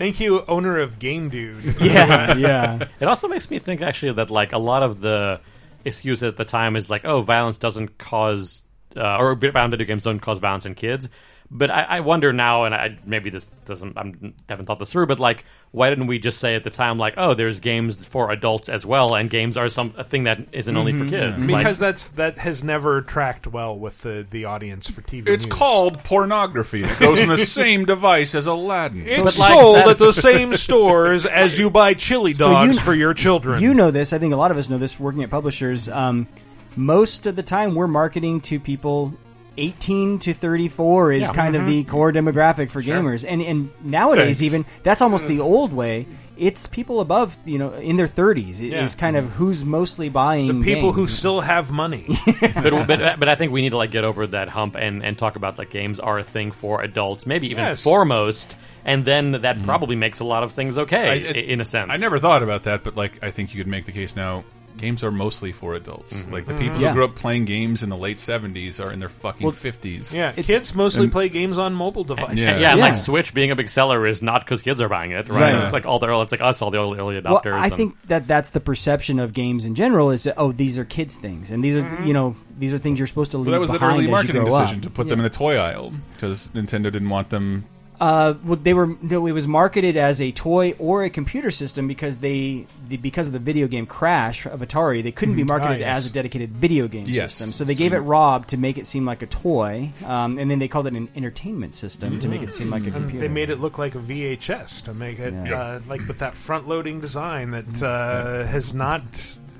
[0.00, 1.62] Thank you, owner of Game Dude.
[1.78, 2.88] yeah, yeah.
[3.00, 5.42] It also makes me think actually that like a lot of the
[5.84, 8.62] excuse at the time is like, oh, violence doesn't cause,
[8.96, 11.10] uh, or violent video games don't cause violence in kids.
[11.52, 14.12] But I, I wonder now, and I, maybe this doesn't, I
[14.48, 17.14] haven't thought this through, but like, why didn't we just say at the time, like,
[17.16, 20.76] oh, there's games for adults as well, and games are some a thing that isn't
[20.76, 21.50] only for kids?
[21.50, 25.28] Like- because that's that has never tracked well with the, the audience for TV.
[25.28, 25.52] It's news.
[25.52, 26.84] called pornography.
[26.84, 29.02] It goes in the same device as Aladdin.
[29.08, 32.52] It's But, like, sold at that's- the same stores as you buy chili So you-
[32.68, 33.60] dogs for your children.
[33.60, 34.12] You know this.
[34.12, 35.00] I think a lot of us know this.
[35.00, 36.28] Working at publishers, um,
[36.76, 39.14] most of the time we're marketing to people.
[39.56, 41.70] 18 to 34 is kind of mm-hmm.
[41.70, 44.54] the core demographic for gamers, and and nowadays Thanks.
[44.54, 45.44] even that's almost the mm.
[45.44, 46.06] old way.
[46.36, 48.82] It's people above you know in their 30s Yeah.
[48.82, 49.34] is kind of mm-hmm.
[49.34, 52.06] who's mostly buying the people who still have money.
[52.40, 55.18] but, but but I think we need to like get over that hump and, and
[55.18, 57.82] talk about like games are a thing for adults, maybe even Yes.
[57.82, 59.64] foremost, and then that mm-hmm.
[59.64, 61.92] probably makes a lot of things okay I- i- it- in a sense.
[61.92, 64.44] I never thought about that, but like I think you could make the case now.
[64.80, 66.14] Games are mostly for adults.
[66.22, 66.32] Mm-hmm.
[66.32, 66.88] Like the people Yeah.
[66.88, 70.14] who grew up playing games in the late seventies are in their fucking Well, fifties.
[70.14, 72.44] yeah, kids mostly and- play games on mobile devices.
[72.44, 72.58] Yeah.
[72.58, 75.28] Yeah, and like Switch being a big seller is not because kids are buying it,
[75.28, 75.52] right?
[75.52, 75.54] Right.
[75.62, 77.52] It's like all the early, it's like us, all the early, early Well, adopters.
[77.60, 80.78] I and- think that that's the perception of games in general is that oh these
[80.78, 82.06] are kids things and these are mm-hmm.
[82.06, 84.06] you know these are things you're supposed to leave But that was an behind early
[84.10, 84.82] marketing decision up.
[84.82, 87.64] to put them in the toy aisle because Nintendo didn't want them.
[88.00, 91.86] Uh, well, they were no, it was marketed as a toy or a computer system
[91.86, 95.76] because they the, because of the video game crash of Atari, they couldn't be marketed
[95.76, 95.98] Ah, yes.
[95.98, 97.34] as a dedicated video game Yes.
[97.34, 97.52] system.
[97.52, 100.58] So they gave it Rob to make it seem like a toy, um, and then
[100.60, 103.20] they called it an entertainment system to make it seem like a And computer.
[103.20, 105.60] they made it look like a VHS to make it Yeah.
[105.60, 109.02] uh, like with that front-loading design that uh, has not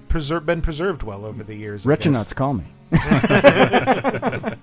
[0.08, 1.86] preser- been preserved well over the years.
[1.86, 2.06] I guess.
[2.06, 2.64] Retronauts call me.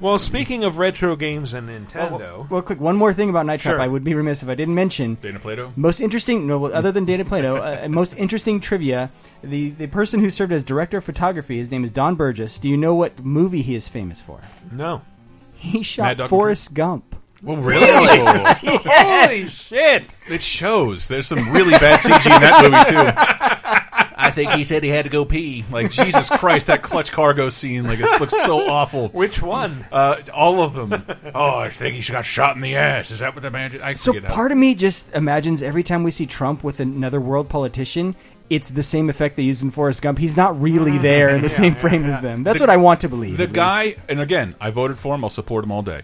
[0.00, 3.72] Well, speaking of retro games and Nintendo, Well, quick, one more thing about Night Trap.
[3.72, 3.80] Sure.
[3.82, 5.16] I would be remiss if I didn't mention.
[5.20, 5.74] Dana Plato.
[5.76, 9.10] Most interesting, no, well, other than Dana Plato, uh, most interesting trivia.
[9.44, 12.58] The the person who served as director of photography, his name is Don Burgess.
[12.58, 14.40] Do you know what movie he is famous for?
[14.72, 15.02] no.
[15.52, 17.14] He shot Dog Forrest Gump.
[17.42, 17.84] Well, really?
[18.64, 20.14] Holy shit!
[20.26, 21.06] It shows.
[21.08, 24.09] There's some really bad CG in that movie too.
[24.20, 25.64] I think he said he had to go pee.
[25.70, 29.08] Like Jesus Christ, that clutch cargo scene, like it looks so awful.
[29.08, 29.84] Which one?
[29.90, 31.04] Uh, all of them.
[31.34, 33.10] Oh, I think he got shot in the ass.
[33.10, 33.70] Is that what the man?
[33.70, 33.80] Did?
[33.80, 36.80] I So forget how- part of me just imagines every time we see Trump with
[36.80, 38.14] another world politician,
[38.50, 40.18] it's the same effect they used in Forrest Gump.
[40.18, 42.42] He's not really there in the same frame as them.
[42.44, 43.36] That's The- what I want to believe.
[43.36, 43.54] the at least.
[43.56, 45.24] guy, and again, I voted for him.
[45.24, 46.02] I'll support him all day.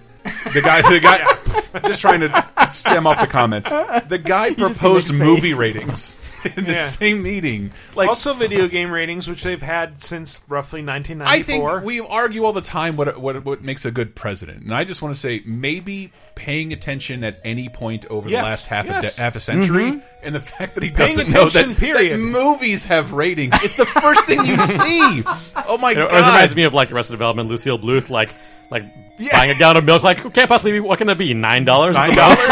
[0.55, 3.71] The guy, the guy, just trying to stem up the comments.
[3.71, 5.59] The guy proposed movie face.
[5.59, 6.17] ratings
[6.57, 6.87] in the Yeah.
[6.87, 7.73] same meeting.
[7.95, 11.27] Like, also, video game ratings, which they've had since roughly 1994.
[11.27, 11.81] I 1994.
[11.81, 14.85] think we argue all the time what what what makes a good president, and I
[14.85, 18.85] just want to say maybe paying attention at any point over Yes, the last half
[18.87, 19.17] a yes.
[19.17, 20.01] de- half a century, mm-hmm.
[20.23, 22.13] and the fact that he Paying doesn't know that, attention, period.
[22.13, 23.55] that movies have ratings.
[23.63, 25.23] It's the first thing you see.
[25.67, 26.13] Oh my It, it god!
[26.17, 28.31] reminds me of like Arrested Development, Lucille Bluth, like
[28.71, 28.85] like
[29.19, 29.29] Yeah.
[29.33, 30.03] buying a gallon of milk.
[30.03, 30.81] Like, can't possibly be.
[30.81, 31.33] What can that be?
[31.35, 31.95] Nine dollars.
[31.95, 32.39] Nine dollars.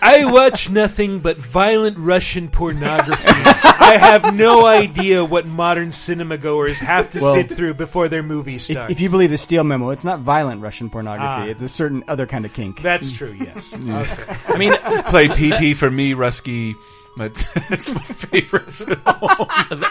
[0.00, 3.22] I watch nothing but violent Russian pornography.
[3.26, 8.22] I have no idea what modern cinema goers have to Well, sit through before their
[8.22, 8.90] movie starts.
[8.92, 11.48] if you believe the Steele memo, it's not violent Russian pornography.
[11.48, 11.50] Ah.
[11.50, 12.80] It's a certain other kind of kink.
[12.80, 13.74] that's true, yes.
[13.82, 14.36] Okay.
[14.48, 14.74] I mean,
[15.08, 16.74] Play PP for me, Rusky.
[17.16, 18.98] That's, that's my favorite film.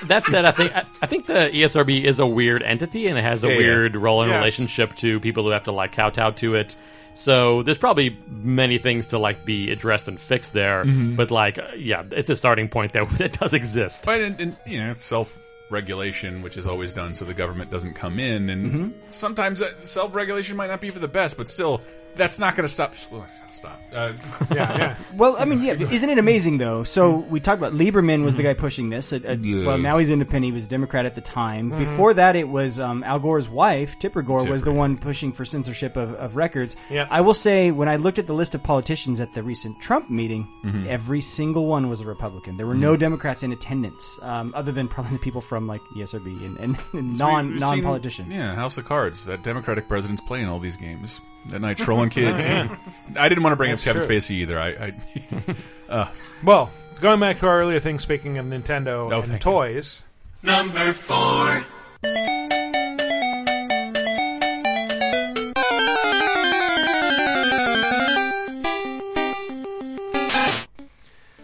[0.08, 3.22] that said, I think I, I think the ESRB is a weird entity, and it
[3.22, 3.60] has a Yeah, yeah.
[3.60, 4.38] weird role in Yes.
[4.38, 6.76] relationship to people who have to like kowtow to it.
[7.14, 11.16] So there's probably many things to like be addressed and fixed there, Mhm.
[11.18, 14.06] but like yeah, it's a starting point that that does exist.
[14.06, 15.38] But in, in, you know, self
[15.70, 18.90] regulation, which is always done so the government doesn't come in, and Mm-hmm.
[19.10, 21.82] sometimes that self regulation might not be for the best, but still,
[22.16, 22.96] that's not going to stop.
[22.96, 23.80] Stop.
[23.94, 24.14] Uh,
[24.56, 24.96] yeah, yeah.
[25.18, 26.84] Well, I mean, yeah, isn't it amazing though?
[26.86, 29.12] So we talked about Lieberman was the guy pushing this.
[29.12, 29.66] Uh, uh, Yeah.
[29.66, 30.46] Well, now he's independent.
[30.46, 31.70] He was a Democrat at the time.
[31.72, 31.78] Mhm.
[31.80, 35.44] Before that, it was um, Al Gore's wife, Tipper Gore, was the one pushing for
[35.44, 36.78] censorship of, of records.
[36.90, 37.06] Yeah.
[37.12, 40.10] I will say, when I looked at the list of politicians at the recent Trump
[40.10, 40.88] meeting, Mhm.
[40.88, 42.56] every single one was a Republican.
[42.56, 43.00] There were no Mhm.
[43.00, 46.78] Democrats in attendance, um, other than probably the people from like E ESRB and, and,
[46.94, 48.30] and So non non politicians.
[48.32, 49.26] Yeah, House of Cards.
[49.26, 51.20] That Democratic president's playing all these games
[51.50, 52.44] that night, trolling kids.
[52.44, 52.76] Oh, yeah.
[53.18, 54.18] I didn't want to bring That's up Kevin true.
[54.18, 54.60] Spacey either.
[54.60, 55.56] I, I
[55.94, 56.08] uh,
[56.44, 56.70] Well,
[57.02, 60.06] going back to our earlier thing, speaking of Nintendo Oh, and thank toys.
[60.44, 61.66] Number four.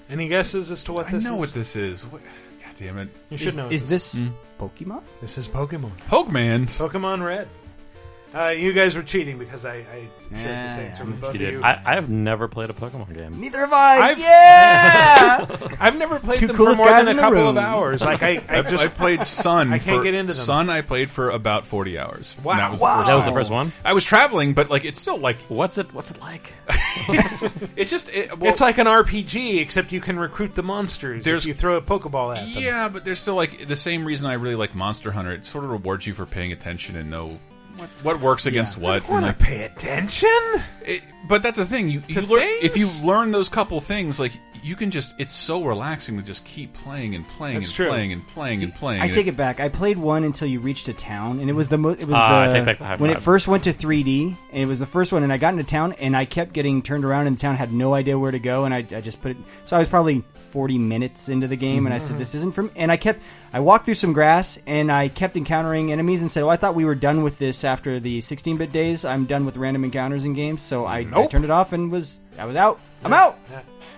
[0.10, 1.40] Any guesses as to what this I this know is?
[1.40, 2.06] what this is.
[2.08, 2.22] What,
[2.64, 3.10] God damn it!
[3.30, 3.70] You should Is, know.
[3.70, 4.14] is this.
[4.14, 4.30] this Hmm?
[4.64, 5.02] Pokemon?
[5.22, 5.92] This is Pokemon.
[6.10, 6.80] Pokemans.
[6.90, 7.48] Pokemon Red.
[8.36, 9.90] Uh, you guys were cheating because I, I shared
[10.32, 11.10] this Yeah, answer yeah.
[11.10, 11.64] with both You of you.
[11.64, 13.40] I, I have never played a Pokemon game.
[13.40, 13.98] Neither have I.
[14.10, 15.76] I've- yeah.
[15.80, 17.58] I've never played Two them for coolest more guys than in a the couple room.
[17.58, 18.02] of hours.
[18.02, 19.72] Like I, I I, just I played Sun.
[19.74, 20.44] I can't for- get into them.
[20.46, 20.70] Sun.
[20.70, 22.36] I played for about forty hours.
[22.44, 22.52] Wow.
[22.52, 22.98] And that was Wow.
[22.98, 23.72] the first That was the first one.
[23.86, 25.94] I was traveling, but like it's still like What's it?
[25.94, 26.52] What's it like?
[27.78, 31.24] it's just it, well, it's like an RPG, except you can recruit the monsters.
[31.24, 32.62] There's- if you throw a Pokeball at them.
[32.64, 35.32] Yeah, but there's still like the same reason I really like Monster Hunter.
[35.32, 37.40] It sort of rewards you for paying attention and know
[37.78, 39.08] what, what works against what.
[39.08, 40.30] I want to like, pay attention.
[40.86, 41.90] it- but that's the thing.
[41.90, 44.32] You, you learn if you learn those couple things, like
[44.64, 45.20] you can just.
[45.20, 47.88] It's so relaxing to just keep playing and playing That's and true.
[47.90, 49.02] playing and playing and playing.
[49.02, 49.60] I and take it back.
[49.60, 52.02] I played one until you reached a town, and it was the most.
[52.02, 54.62] it was Ah, the take back the high when it first went to 3D, and
[54.64, 57.04] it was the first one, and I got into town, and I kept getting turned
[57.04, 59.32] around, and the town had no idea where to go, and I, I just put
[59.32, 59.38] it.
[59.66, 62.08] So I was probably 40 minutes into the game, and I Mm-hmm.
[62.08, 63.22] said, "This isn't from." And I kept,
[63.54, 66.76] I walked through some grass, and I kept encountering enemies, and said, "Oh, I thought
[66.76, 69.06] we were done with this after the 16-bit days.
[69.06, 71.30] I'm done with random encounters in games." So I, I Nope.
[71.32, 72.80] turned it off and was I was out.
[73.04, 73.38] I'm out.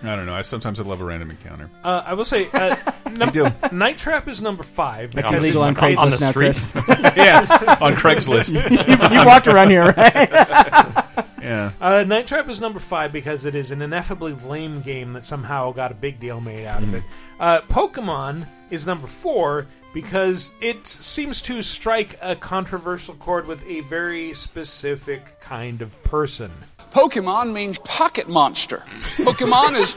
[0.04, 0.34] I don't know.
[0.34, 1.70] I sometimes I love a random encounter.
[1.84, 2.76] Uh, I will say, uh,
[3.18, 3.48] num- do.
[3.72, 5.12] Night Trap is number five.
[5.12, 6.92] That's because illegal on it's- on the Craigslist now.
[6.94, 7.16] Chris.
[7.18, 9.12] yes, on Craigslist.
[9.20, 10.96] you walked around here, right?
[11.42, 11.72] yeah.
[11.80, 15.72] Uh, Night Trap is number five because it is an ineffably lame game that somehow
[15.72, 17.04] got a big deal made out of it.
[17.40, 23.82] Uh, Pokemon is number four because it seems to strike a controversial chord with a
[23.82, 26.52] very specific kind of person.
[26.92, 28.84] Pokemon means pocket monster.
[29.18, 29.96] Pokemon is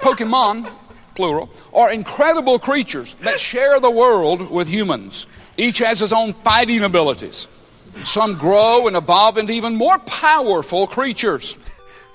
[0.00, 0.70] Pokemon,
[1.14, 5.26] plural, are incredible creatures that share the world with humans.
[5.56, 7.46] Each has his own fighting abilities.
[7.94, 11.56] Some grow and evolve into even more powerful creatures.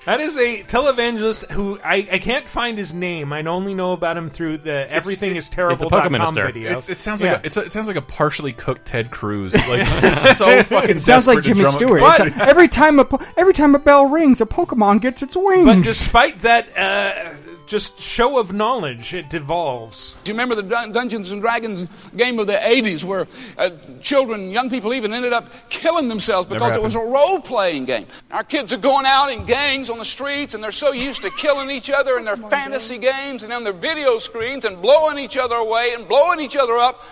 [0.06, 3.30] That is a televangelist who I, I can't find his name.
[3.30, 6.46] I only know about him through the everything is terrible Pokemon Minister.
[6.46, 6.72] video.
[6.78, 7.32] It's, it sounds Yeah.
[7.32, 9.52] like a, it's a, it sounds like a partially cooked Ted Cruz.
[9.68, 10.90] Like it's so fucking.
[10.90, 12.00] It sounds like desperate to Jimmy drum up- Stewart.
[12.00, 15.22] But- It's like, every time a po- every time a bell rings, a Pokemon gets
[15.22, 15.66] its wings.
[15.66, 17.34] But despite that, uh,
[17.68, 20.16] just show of knowledge, it devolves.
[20.24, 24.50] Do you remember the Dun- Dungeons and Dragons game of the 80s where uh, children,
[24.50, 28.06] young people even ended up killing themselves because it was a role playing game?
[28.30, 31.30] Our kids are going out in gangs on the streets and they're so used to
[31.30, 35.36] killing each other in their fantasy games and on their video screens and blowing each
[35.36, 37.02] other away and blowing each other up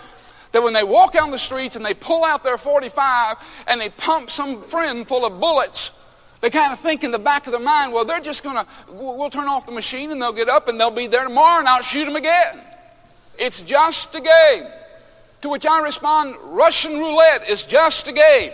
[0.53, 3.37] that when they walk out the streets and they pull out their 45
[3.67, 5.91] and they pump some friend full of bullets,
[6.41, 8.67] they kind of think in the back of their mind, well, they're just going to,
[8.89, 11.59] we'll we'll turn off the machine and they'll get up and they'll be there tomorrow
[11.61, 12.61] and I'll shoot them again.
[13.39, 14.67] It's just a game.
[15.43, 18.53] To which I respond, Russian roulette is just a game.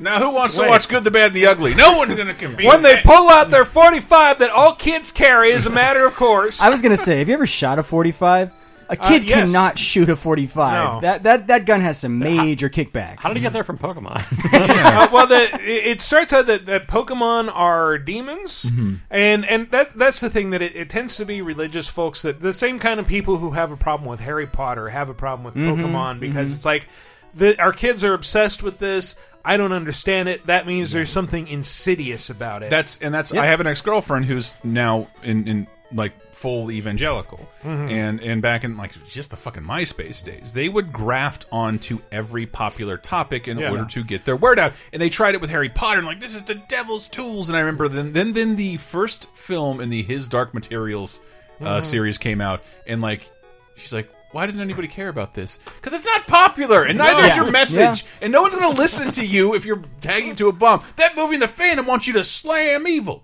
[0.00, 1.74] Now, who wants to watch Good, the Bad, and the Ugly?
[1.74, 2.66] No one's going to compete.
[2.66, 6.14] When they with pull out their 45 that all kids carry as a matter of
[6.14, 6.60] course.
[6.60, 8.52] I was gonna say, have you ever shot a forty-five?
[8.90, 9.46] A Uh, kid yes.
[9.50, 10.94] cannot shoot a forty-five.
[10.94, 11.00] No.
[11.02, 13.18] That that that gun has some major kickback.
[13.18, 14.16] How did he get there from Pokemon?
[14.52, 18.94] uh, well, the, it it starts out that, that Pokemon are demons, Mm-hmm.
[19.10, 22.40] and and that that's the thing that it, it tends to be religious folks that
[22.40, 25.44] the same kind of people who have a problem with Harry Potter have a problem
[25.44, 25.84] with Mm-hmm.
[25.84, 26.86] Pokemon because it's like
[27.34, 29.16] the, our kids are obsessed with this.
[29.44, 30.46] I don't understand it.
[30.46, 32.70] That means there's something insidious about it.
[32.70, 33.32] That's and that's.
[33.32, 37.88] I have an ex girlfriend who's now in in like full evangelical, Mm-hmm.
[37.90, 42.46] and and back in like just the fucking MySpace days, they would graft onto every
[42.46, 43.70] popular topic in Yeah.
[43.72, 44.72] order to get their word out.
[44.92, 47.48] And they tried it with Harry Potter, and like this is the devil's tools.
[47.48, 51.20] And I remember then then then the first film in the His Dark Materials
[51.60, 51.80] uh, Mm-hmm.
[51.82, 53.28] series came out, and like
[53.76, 54.08] she's like.
[54.32, 55.58] why doesn't anybody care about this?
[55.76, 58.08] Because it's not popular, and neither is your message, Yeah.
[58.22, 60.82] and no one's going to listen to you if you're tagging to a bomb.
[60.96, 63.22] That movie in the Phantom wants you to slam evil.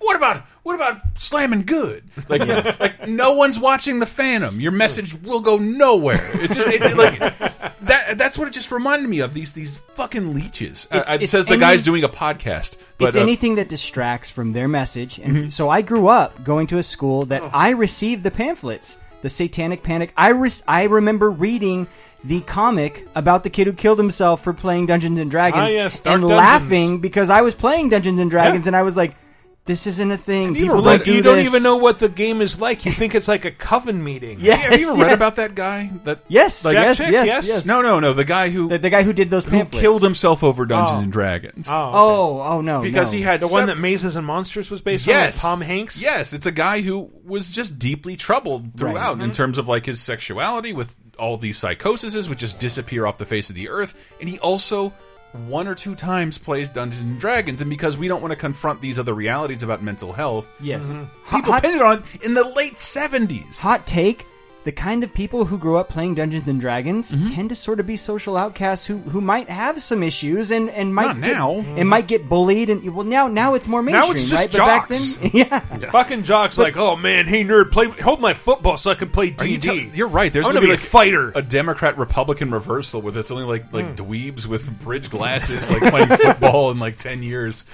[0.00, 2.04] What about what about slamming good?
[2.28, 2.46] Like,
[2.80, 4.60] like no one's watching the Phantom.
[4.60, 6.18] Your message will go nowhere.
[6.34, 7.18] It's just it, like
[7.80, 8.16] that.
[8.18, 9.34] That's what it just reminded me of.
[9.34, 10.86] These these fucking leeches.
[10.90, 12.76] Uh, It's- it it's says the any- guy's doing a podcast.
[12.98, 15.18] But it's uh, anything that distracts from their message.
[15.18, 15.52] And Mhm.
[15.52, 17.50] so I grew up going to a school that Oh.
[17.52, 20.12] I received the pamphlets, the Satanic Panic.
[20.16, 21.86] I re- I remember reading
[22.24, 25.96] the comic about the kid who killed himself for playing Dungeons and Dragons Ah, yes,
[26.04, 26.30] and Dungeons.
[26.32, 29.14] laughing because I was playing Dungeons and Dragons and I was like,
[29.68, 30.56] this isn't a thing.
[30.56, 31.46] You, People don't, don't you don't this.
[31.46, 32.84] even know what the game is like.
[32.84, 34.38] You think it's like a coven meeting.
[34.40, 35.92] Yes, have you ever read about that guy?
[36.02, 37.46] That Yes, like, yes, Chick, yes, yes?
[37.48, 37.66] yes.
[37.66, 38.12] No, no, no.
[38.14, 41.02] The guy who The, the guy who did those who killed himself over Dungeons Oh.
[41.04, 41.68] and Dragons.
[41.70, 41.92] Oh, okay.
[41.98, 43.18] Oh, oh no, because no.
[43.18, 46.02] he had the one that Mazes and Monsters was based yes, on, with Tom Hanks.
[46.02, 49.22] Yes, it's a guy who was just deeply troubled throughout Mm-hmm.
[49.24, 53.26] in terms of like his sexuality with all these psychoses which just disappear off the
[53.26, 54.92] face of the earth, and he also
[55.32, 58.80] one or two times plays Dungeons and Dragons, and because we don't want to confront
[58.80, 60.86] these other realities about mental health, yes.
[60.86, 61.36] Mm-hmm.
[61.36, 63.58] people Hot- pinned it on in the late seventies.
[63.58, 64.26] hot take
[64.64, 67.34] the kind of people who grow up playing Dungeons and Dragons Mm-hmm.
[67.34, 70.94] tend to sort of be social outcasts who, who might have some issues and, and
[70.94, 71.52] might Not get, now.
[71.54, 74.50] and might get bullied and well now now it's more Now mainstream it's just right
[74.52, 75.14] but back jocks.
[75.22, 78.94] then yeah Fucking jocks like, oh man, hey nerd, play hold my football so I
[78.94, 79.68] can play Are D you D.
[79.86, 80.30] tell- you're right.
[80.32, 81.32] There's I'm gonna gonna be be a like fighter.
[81.34, 86.08] a Democrat Republican reversal where it's only like like dweebs with bridge glasses like playing
[86.08, 87.64] football in like ten years.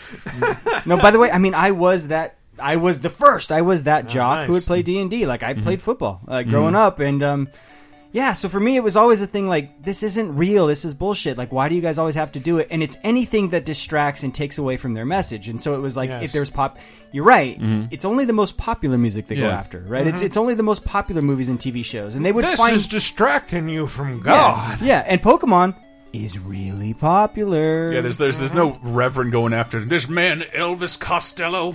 [0.86, 3.50] no by the way I mean I was that I was the first.
[3.52, 4.46] I was that jock nice.
[4.46, 5.26] who would play D and D.
[5.26, 5.62] Like I Mm-hmm.
[5.62, 7.00] played football uh, growing up.
[7.00, 7.48] And um
[8.12, 10.66] yeah so for me it was always a thing like this isn't real.
[10.68, 11.36] This is bullshit.
[11.36, 12.68] Like why do you guys always have to do it?
[12.70, 15.48] And it's anything that distracts and takes away from their message.
[15.48, 16.22] And so it was like Yes.
[16.24, 16.78] if there's pop
[17.12, 17.56] you're right.
[17.92, 19.56] It's only the most popular music they go Mm-hmm.
[19.58, 20.06] After right?
[20.06, 22.14] It's it's only the most popular movies and TV shows.
[22.14, 24.24] And they would This find is distracting you from Yes.
[24.24, 24.80] God.
[24.82, 25.74] yeah and Pokemon
[26.14, 31.74] is really popular Yeah, there's there's there's no reverend going after this man Elvis Costello.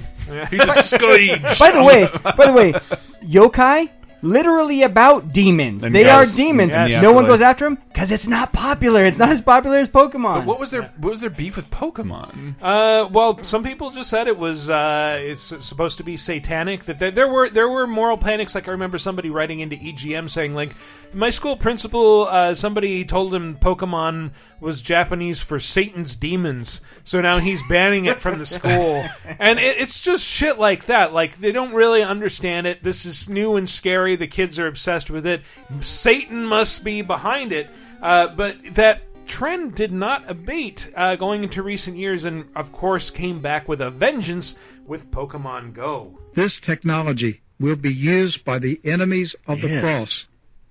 [0.50, 1.60] He's a scourge.
[1.60, 2.72] by the way by the way
[3.24, 3.90] yokai
[4.22, 7.78] literally about demons And they yes, are demons in the no one goes after them
[7.88, 11.12] because it's not popular it's not as popular as Pokemon But what was their what
[11.12, 12.56] was their beef with Pokemon?
[12.62, 16.84] Uh, well, some people just said it was uh, it's supposed to be satanic.
[16.86, 18.56] That there, there were there were moral panics.
[18.56, 20.72] Like I remember somebody writing into EGM saying like,
[21.14, 27.40] my school principal, uh, somebody told him Pokemon was Japanese for Satan's demons, so now
[27.40, 29.06] he's banning it from the school.
[29.40, 31.14] And it, it's just shit like that.
[31.14, 32.84] Like they don't really understand it.
[32.84, 34.16] This is new and scary.
[34.16, 35.42] The kids are obsessed with it.
[35.82, 37.70] Satan must be behind it.
[38.02, 43.12] Uh, but that trend did not abate uh, going into recent years, and of course
[43.12, 44.56] came back with a vengeance
[44.86, 46.20] with Pokemon Go.
[46.34, 50.28] This technology will be used by the enemies of the cross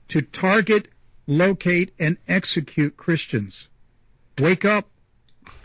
[0.08, 0.88] to target,
[1.26, 3.68] locate, and execute Christians.
[4.40, 4.86] Wake up.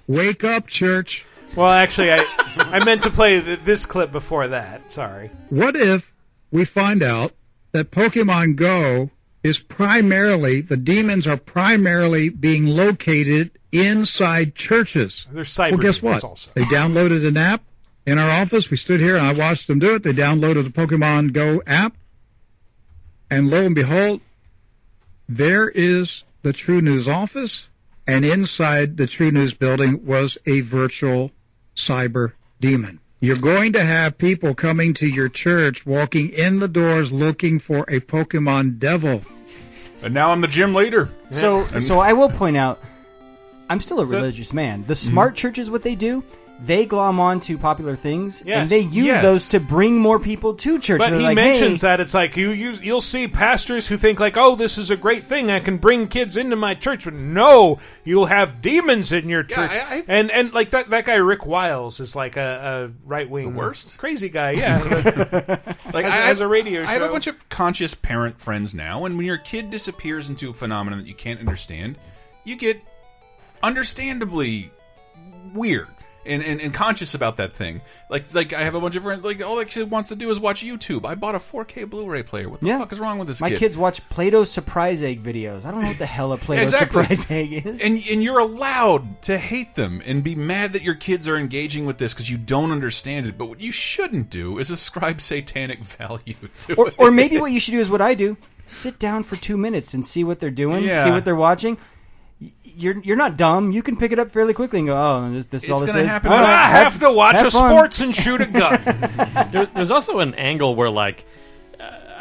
[0.07, 1.25] Wake up, church.
[1.55, 2.19] Well, actually, I
[2.57, 4.91] I meant to play th- this clip before that.
[4.91, 5.29] Sorry.
[5.49, 6.13] What if
[6.51, 7.33] we find out
[7.71, 9.11] that Pokemon Go
[9.43, 15.27] is primarily, the demons are primarily being located inside churches?
[15.31, 16.29] There's cyber Well, guess demons what?
[16.29, 16.51] also.
[16.55, 17.61] They downloaded an app
[18.05, 18.69] in our office.
[18.71, 20.03] We stood here and I watched them do it.
[20.03, 21.95] They downloaded the Pokemon Go app.
[23.29, 24.21] And lo and behold,
[25.29, 27.69] there is the True News office.
[28.05, 31.31] And inside the True News building was a virtual
[31.75, 32.99] cyber demon.
[33.21, 37.85] You're going to have people coming to your church, walking in the doors looking for
[37.87, 39.21] a Pokemon devil.
[40.01, 41.09] And now I'm the gym leader.
[41.31, 42.83] So, And- so I will point out,
[43.69, 44.83] I'm still a religious man.
[44.85, 45.37] The smart mm-hmm.
[45.37, 46.21] churches, what they do,
[46.61, 48.57] they glom on to popular things, Yes.
[48.61, 49.21] and they use Yes.
[49.21, 50.99] those to bring more people to church.
[50.99, 53.97] But They're he like, mentions hey, that it's like you, you you'll see pastors who
[53.97, 55.51] think like, oh, this is a great thing.
[55.51, 57.03] I can bring kids into my church.
[57.05, 59.71] But no, you'll have demons in your Yeah, church.
[59.71, 63.29] I- I- and and like that that guy Rick Wiles is like a, a right
[63.29, 63.97] wing The worst?
[63.97, 64.51] crazy guy.
[64.51, 64.77] Yeah,
[65.93, 67.11] Like Has- I has a radio I have a show.
[67.11, 71.07] bunch of conscious parent friends now, and when your kid disappears into a phenomenon that
[71.07, 71.97] you can't understand,
[72.45, 72.79] you get
[73.61, 74.71] understandably
[75.53, 75.87] weird.
[76.25, 79.25] And, and, and conscious about that thing, like like I have a bunch of friends.
[79.25, 81.05] Like all that kid wants to do is watch YouTube.
[81.05, 82.47] I bought a 4K Blu-ray player.
[82.49, 82.79] What the Yeah.
[82.79, 83.59] fuck is wrong with this my kid?
[83.59, 85.65] kids watch Play-Doh surprise egg videos.
[85.65, 87.01] I don't know what the hell a Play-Doh Exactly.
[87.03, 87.81] surprise egg is.
[87.81, 91.85] and and you're allowed to hate them and be mad that your kids are engaging
[91.85, 93.37] with this because you don't understand it.
[93.37, 96.35] But what you shouldn't do is ascribe satanic value
[96.67, 96.95] to or, it.
[96.97, 99.93] or maybe what you should do is what I do: sit down for two minutes
[99.93, 101.03] and see what they're doing, Yeah.
[101.03, 101.77] see what they're watching.
[102.75, 103.71] Y- You're you're not dumb.
[103.71, 105.93] You can pick it up fairly quickly and go, "Oh, this, this is all this
[105.95, 107.71] is." happen All I have to watch have a fun.
[107.71, 108.81] sports and shoot a gun.
[109.51, 111.25] there, there's also an angle where like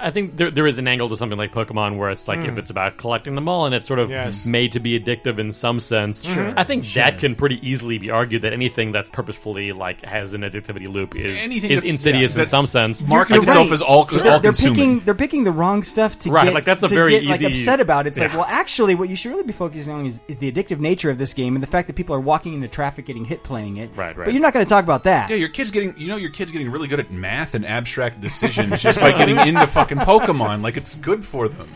[0.02, 2.48] I think there, there is an angle to something like Pokemon where it's like Mm.
[2.52, 4.44] if it's about collecting them all and it's sort of Yes.
[4.46, 6.24] made to be addictive in some sense.
[6.24, 6.52] Sure.
[6.56, 7.04] I think Sure.
[7.04, 11.14] that can pretty easily be argued that anything that's purposefully like has an addictivity loop
[11.16, 13.02] is Anything is insidious yeah, in some sense.
[13.02, 13.72] marketing You're itself right.
[13.72, 16.64] as all- They're, all they're picking they're picking the wrong stuff to Right, get like,
[16.64, 18.06] that's a very get, like easy- upset about.
[18.06, 20.80] It's like, well, actually, what you should really be focusing on is, is the addictive
[20.80, 23.42] nature of this game and the fact that people are walking into traffic, getting hit
[23.44, 23.90] playing it.
[23.94, 24.24] Right, right.
[24.24, 25.30] But you're not going to talk about that.
[25.30, 28.20] Yeah, your kid's getting you know your kid's getting really good at math and abstract
[28.20, 30.62] decisions just by getting into fucking Pokemon.
[30.62, 31.68] Like it's good for them.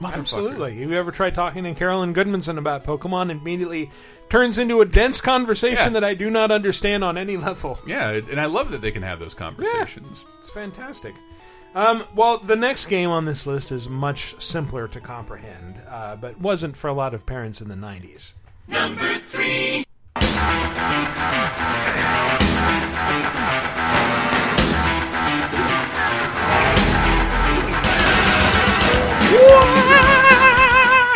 [0.00, 0.14] Motherfuckers.
[0.18, 0.78] Absolutely.
[0.78, 3.28] You ever try talking to Carolyn Gudmundson about Pokemon?
[3.30, 3.90] It immediately
[4.30, 6.00] turns into a dense conversation Yeah.
[6.00, 7.78] that I do not understand on any level.
[7.86, 10.24] Yeah, and I love that they can have those conversations.
[10.40, 11.14] It's fantastic.
[11.74, 16.40] Um, well, the next game on this list is much simpler to comprehend, uh, but
[16.40, 18.32] wasn't for a lot of parents in the 90s.
[18.68, 19.84] Number three.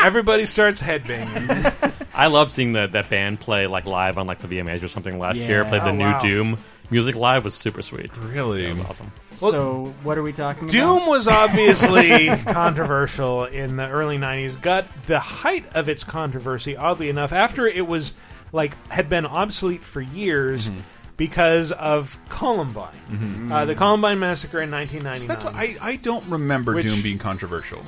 [0.05, 2.05] Everybody starts headbanging.
[2.15, 5.19] I love seeing that that band play like live on like the VMAs or something
[5.19, 5.63] last year.
[5.63, 5.69] Yeah.
[5.69, 6.19] Played the Oh, new wow.
[6.21, 6.59] Doom
[6.91, 8.15] music live was super sweet.
[8.19, 9.11] Really, it was awesome.
[9.35, 11.09] so, what are we talking Doom about?
[11.09, 14.61] was obviously controversial in the early 90s.
[14.61, 18.13] Got the height of its controversy, oddly enough, after it was
[18.53, 20.81] like had been obsolete for years Mm-hmm.
[21.17, 23.49] Because of Columbine.
[23.53, 25.29] Uh, the Columbine massacre in 1999.
[25.29, 27.83] That's what I I don't remember Which- Doom being controversial.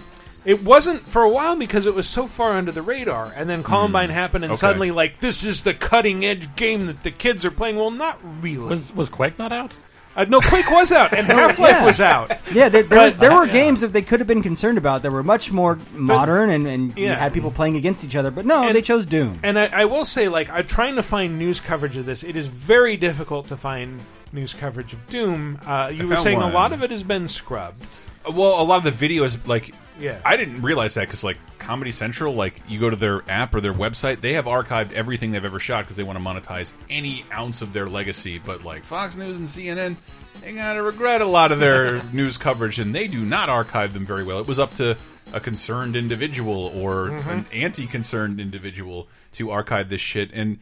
[0.45, 3.65] It wasn't for a while because it was so far under the radar, and then
[3.65, 4.55] Columbine happened, and Mm.
[4.55, 4.61] Okay.
[4.61, 7.75] suddenly, like, this is the cutting edge game that the kids are playing.
[7.75, 8.59] Well, not really.
[8.59, 9.75] Was was Quake not out?
[10.17, 11.85] Uh, no, Quake was out, and Half Life Yeah.
[11.85, 12.31] was out.
[12.53, 13.53] Yeah, there, there, But- there were yeah.
[13.53, 16.97] games that they could have been concerned about that were much more modern and, and
[16.99, 17.17] you Yeah.
[17.17, 18.31] had people playing against each other.
[18.31, 19.39] But no, they chose Doom.
[19.43, 22.25] And I, I will say, like, I'm trying to find news coverage of this.
[22.25, 24.01] It is very difficult to find
[24.33, 25.59] news coverage of Doom.
[25.67, 27.85] Uh, you I were found saying a lot of it has been scrubbed.
[28.33, 30.19] Well, a lot of the videos, like, Yeah.
[30.25, 33.61] I didn't realize that because, like, Comedy Central, like, you go to their app or
[33.61, 37.25] their website, they have archived everything they've ever shot because they want to monetize any
[37.33, 38.39] ounce of their legacy.
[38.39, 39.97] But, like, Fox News and CNN,
[40.43, 44.05] they gotta regret a lot of their news coverage, and they do not archive them
[44.07, 44.39] very well.
[44.41, 44.97] It was up to
[45.33, 47.29] a concerned individual or Mm-hmm.
[47.31, 50.59] an anti-concerned individual to archive this shit, and.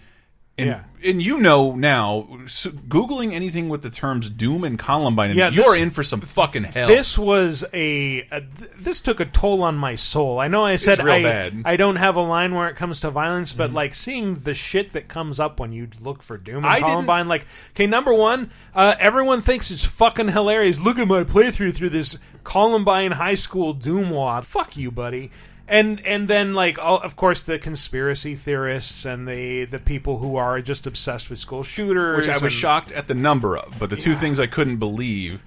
[0.57, 0.85] And, Yeah.
[1.11, 5.77] and you know now, so googling anything with the terms Doom and Columbine, Yeah, you're
[5.77, 6.87] in for some fucking hell.
[6.87, 10.39] This was a, a th- this took a toll on my soul.
[10.39, 11.53] I know I said I bad.
[11.55, 11.63] Mm-hmm.
[11.67, 14.93] I don't have a line where it comes to violence, but like seeing the shit
[14.93, 18.15] that comes up when you look for Doom and I didn't- Columbine, like okay, number
[18.15, 20.79] one, uh, everyone thinks it's fucking hilarious.
[20.79, 24.47] Look at my playthrough through this Columbine High School Doom wad.
[24.47, 25.33] Fuck you, buddy.
[25.67, 30.37] And and then like all, of course the conspiracy theorists and the the people who
[30.37, 33.79] are just obsessed with school shooters, which I was and- shocked at the number of.
[33.79, 35.43] But the two things I couldn't believe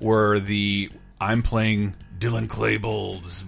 [0.00, 0.90] were the
[1.20, 3.44] I'm playing Dylan Klebold's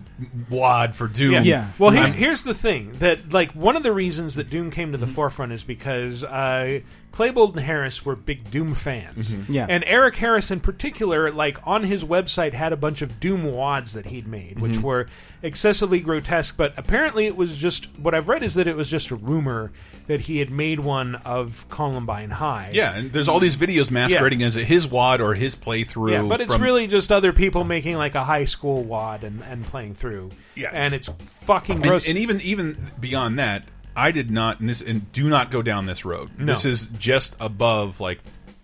[0.48, 1.44] wad for Doom.
[1.44, 1.68] Yeah.
[1.78, 4.98] Well, here, here's the thing that like one of the reasons that Doom came to
[4.98, 6.80] the forefront is because uh,
[7.12, 9.34] Klebold and Harris were big Doom fans.
[9.34, 9.52] Mm-hmm.
[9.52, 9.66] Yeah.
[9.68, 13.92] And Eric Harris in particular, like on his website, had a bunch of Doom wads
[13.92, 14.86] that he'd made, which mm-hmm.
[14.86, 15.06] were
[15.42, 16.56] excessively grotesque.
[16.56, 19.72] But apparently, it was just what I've read is that it was just a rumor
[20.06, 22.70] that he had made one of Columbine High.
[22.72, 26.12] Yeah, and there's all these videos masquerading as his wad or his playthrough.
[26.12, 29.42] Yeah, but it's from- really just other people making like a high school wad and,
[29.42, 30.30] and playing through.
[30.54, 30.72] Yes.
[30.74, 32.08] And it's fucking and, gross.
[32.08, 33.64] and even even beyond that,
[33.96, 36.30] I did not and, this, and do not go down this road.
[36.38, 36.46] No.
[36.46, 38.20] This is just above like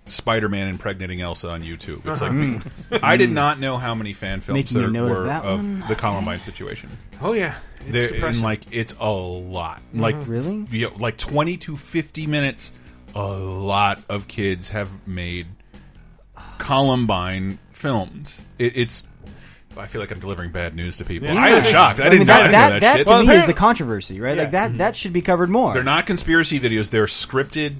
[0.06, 2.06] Spider-Man impregnating Elsa on YouTube.
[2.06, 2.60] It's Uh-huh.
[2.90, 5.30] like I did not know how many fan films Making there note of were
[5.82, 6.88] of the Columbine situation.
[7.20, 7.54] oh yeah,
[7.86, 9.82] it's There- and like it's a lot.
[9.92, 10.66] Like Really?
[10.70, 12.72] yeah, like twenty to fifty minutes.
[13.14, 15.46] A lot of kids have made
[16.58, 18.42] Columbine films.
[18.58, 19.04] It, it's.
[19.78, 21.28] I feel like I'm delivering bad news to people.
[21.28, 21.34] Yeah.
[21.34, 22.00] I am shocked.
[22.00, 23.06] I, I did mean, not that, know that, that, that shit.
[23.06, 24.36] to Well, me is the controversy, right?
[24.36, 24.42] Yeah.
[24.42, 25.72] Like that that should be covered more.
[25.72, 26.90] They're not conspiracy videos.
[26.90, 27.76] They're scripted,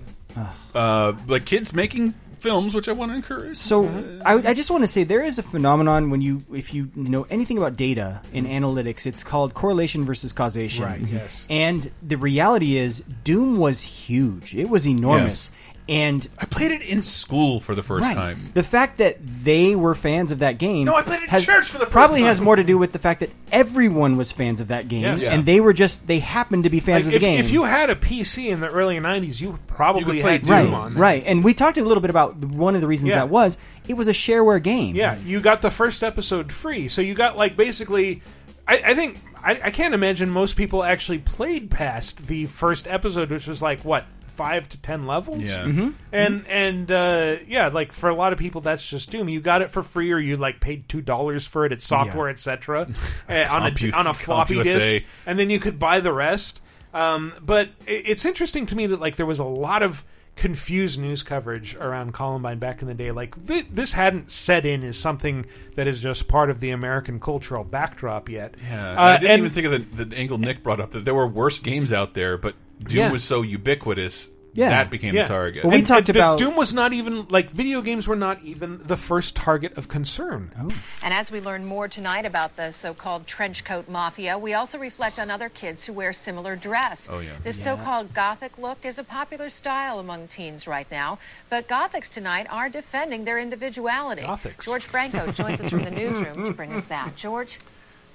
[0.75, 3.57] uh, like kids making films, which I want to encourage.
[3.57, 3.85] So
[4.25, 7.27] I, I just want to say there is a phenomenon when you if you know
[7.29, 10.85] anything about data in analytics, it's called correlation versus causation.
[10.85, 11.47] Right, yes.
[11.51, 14.55] And the reality is, Doom was huge.
[14.55, 15.51] It was enormous.
[15.89, 18.51] And I played it in school for the first right, time.
[18.53, 20.85] the fact that they were fans of that game.
[20.85, 22.27] No, I played it in has- church for the first probably time.
[22.27, 25.23] has more to do with the fact that everyone was fans of that game, Yes.
[25.23, 25.33] Yeah.
[25.35, 27.41] and they were just they happened to be fans Like, of the if, game.
[27.41, 30.57] if you had a PC in the early '90s, you probably You could had Doom.
[30.65, 31.03] Doom right, on there.
[31.03, 33.17] right, and we talked a little bit about one of the reasons Yeah.
[33.17, 34.95] that was it was a shareware game.
[34.95, 38.21] Yeah, you got the first episode free, so you got like basically.
[38.67, 43.31] I, I think I, I can't imagine most people actually played past the first episode,
[43.31, 44.05] which was like what
[44.39, 45.47] five to ten levels.
[45.59, 45.65] Yeah.
[45.67, 45.95] Mhm.
[46.13, 49.29] And and uh, yeah, like for a lot of people, that's just Doom.
[49.29, 51.73] You got it for free, or you like paid two dollars for it.
[51.73, 52.89] It's software, etc.
[53.29, 54.63] uh, on a on a floppy CompUSA.
[54.65, 56.63] disk, and then you could buy the rest.
[56.95, 60.05] Um, but it, it's interesting to me that like there was a lot of
[60.37, 63.11] confused news coverage around Columbine back in the day.
[63.11, 67.19] Like th- this hadn't set in as something that is just part of the American
[67.19, 68.55] cultural backdrop yet.
[68.63, 71.05] Yeah, Uh, I didn't and- even think of the, the angle Nick brought up that
[71.05, 73.11] there were worse games out there, but Doom Yeah.
[73.13, 74.71] was so ubiquitous Yeah.
[74.71, 75.23] that became Yeah.
[75.23, 75.65] the target.
[75.65, 79.37] And- and about Doom was not even like video games were not even the first
[79.37, 80.51] target of concern.
[80.59, 80.71] Oh.
[81.03, 84.79] And as we learn more tonight about the so called trench coat mafia, we also
[84.79, 87.07] reflect on other kids who wear similar dress.
[87.11, 87.33] Oh, yeah.
[87.45, 87.65] This Yeah.
[87.65, 91.19] so called Gothic look is a popular style among teens right now,
[91.51, 94.23] but Gothics tonight are defending their individuality.
[94.23, 94.65] Gothics.
[94.65, 97.15] George Franco joins us from the newsroom to bring us that.
[97.17, 97.59] George?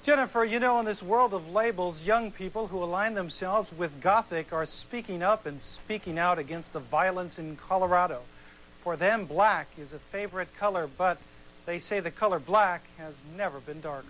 [0.04, 4.52] Jennifer, you know, in this world of labels, young people who align themselves with Gothic
[4.52, 8.20] are speaking up and speaking out against the violence in Colorado.
[8.82, 11.16] For them, black is a favorite color, but
[11.64, 14.06] they say the color black has never been darker.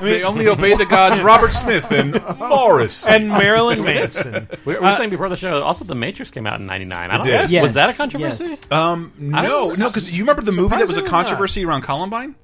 [0.00, 4.46] they only obey the gods Robert Smith and Morris and Marilyn Manson.
[4.64, 5.60] We we were saying before the show.
[5.60, 7.10] Also, The Matrix came out in '99.
[7.10, 7.50] I don't did.
[7.52, 7.62] know.
[7.62, 8.56] Was that a controversy?
[8.70, 11.10] Um, no, no, because you remember the movie that was a surprisingly not.
[11.26, 12.36] controversy around Columbine?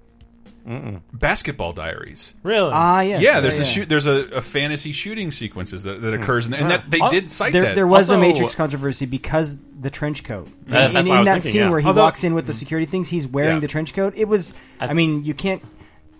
[1.12, 2.34] Basketball Diaries.
[2.42, 2.70] Really?
[2.72, 3.20] Ah, yes.
[3.22, 3.88] Yeah, there's Yeah, a shoot.
[3.88, 7.10] There's a, a fantasy shooting sequences that, that occurs, in, there, and that they Oh,
[7.10, 7.74] did cite there, that.
[7.74, 10.46] There was Also- a Matrix controversy because the trench coat.
[10.70, 11.70] Uh, And that's in what I was that thinking, scene yeah.
[11.70, 13.60] where he Although- walks in with the security things, he's wearing Yeah.
[13.60, 14.14] the trench coat.
[14.16, 14.54] It was.
[14.80, 15.62] I mean, you can't.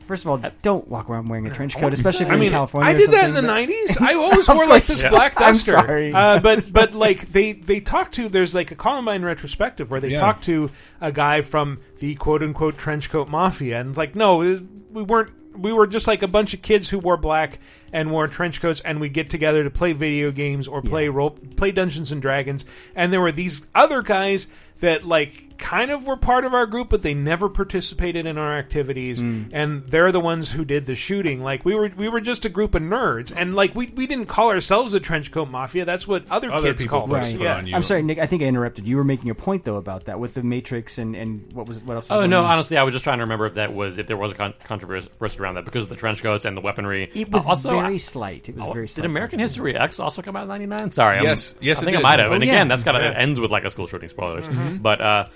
[0.07, 2.53] First of all, don't walk around wearing a trench coat, especially if you're mean, in
[2.53, 2.91] California.
[2.91, 4.01] I or did that in the '90s.
[4.01, 4.89] I always wore like course.
[4.89, 5.73] this black I'm duster.
[5.73, 6.13] sorry.
[6.13, 10.11] Uh, but but like they they talk to there's like a Columbine retrospective where they
[10.11, 10.21] Yeah.
[10.21, 14.39] talk to a guy from the quote unquote trench coat mafia, and it's like no,
[14.39, 15.31] we weren't.
[15.55, 17.59] We were just like a bunch of kids who wore black
[17.93, 21.29] and wore trench coats, and we get together to play video games or play role
[21.31, 22.65] play Dungeons and Dragons.
[22.95, 24.47] And there were these other guys
[24.83, 28.53] that like kind of were part of our group, but they never participated in our
[28.53, 29.23] activities.
[29.23, 29.51] Mm.
[29.53, 31.41] And they're the ones who did the shooting.
[31.41, 34.27] Like we were, we were just a group of nerds, and like we we didn't
[34.27, 35.85] call ourselves the trench coat mafia.
[35.85, 37.33] That's what other, Other kids people called put- us.
[37.33, 37.63] put Yeah.
[37.73, 38.19] I'm sorry, Nick.
[38.19, 38.87] I think I interrupted.
[38.89, 41.79] You were making a point though about that with the Matrix and and what was
[41.81, 42.09] what else?
[42.09, 42.43] was Oh going no!
[42.45, 42.51] on?
[42.51, 44.55] Honestly, I was just trying to remember if that was if there was a con-
[44.65, 45.09] controversy
[45.39, 47.09] around that because of the trench coats and the weaponry.
[47.15, 48.49] It was also, very I- slight.
[48.49, 49.07] It was Oh, very Did slight.
[49.07, 50.91] American History X also come out in '99?
[50.91, 51.55] Sorry, I'm- Yes.
[51.61, 52.05] Yes, I it think did.
[52.05, 52.33] I might have.
[52.33, 52.51] Oh, and yeah.
[52.51, 53.11] again, that's got Yeah.
[53.13, 54.09] it ends with like a school shooting.
[54.09, 54.45] Spoilers,
[54.79, 54.83] Mhm.
[54.83, 55.27] but uh,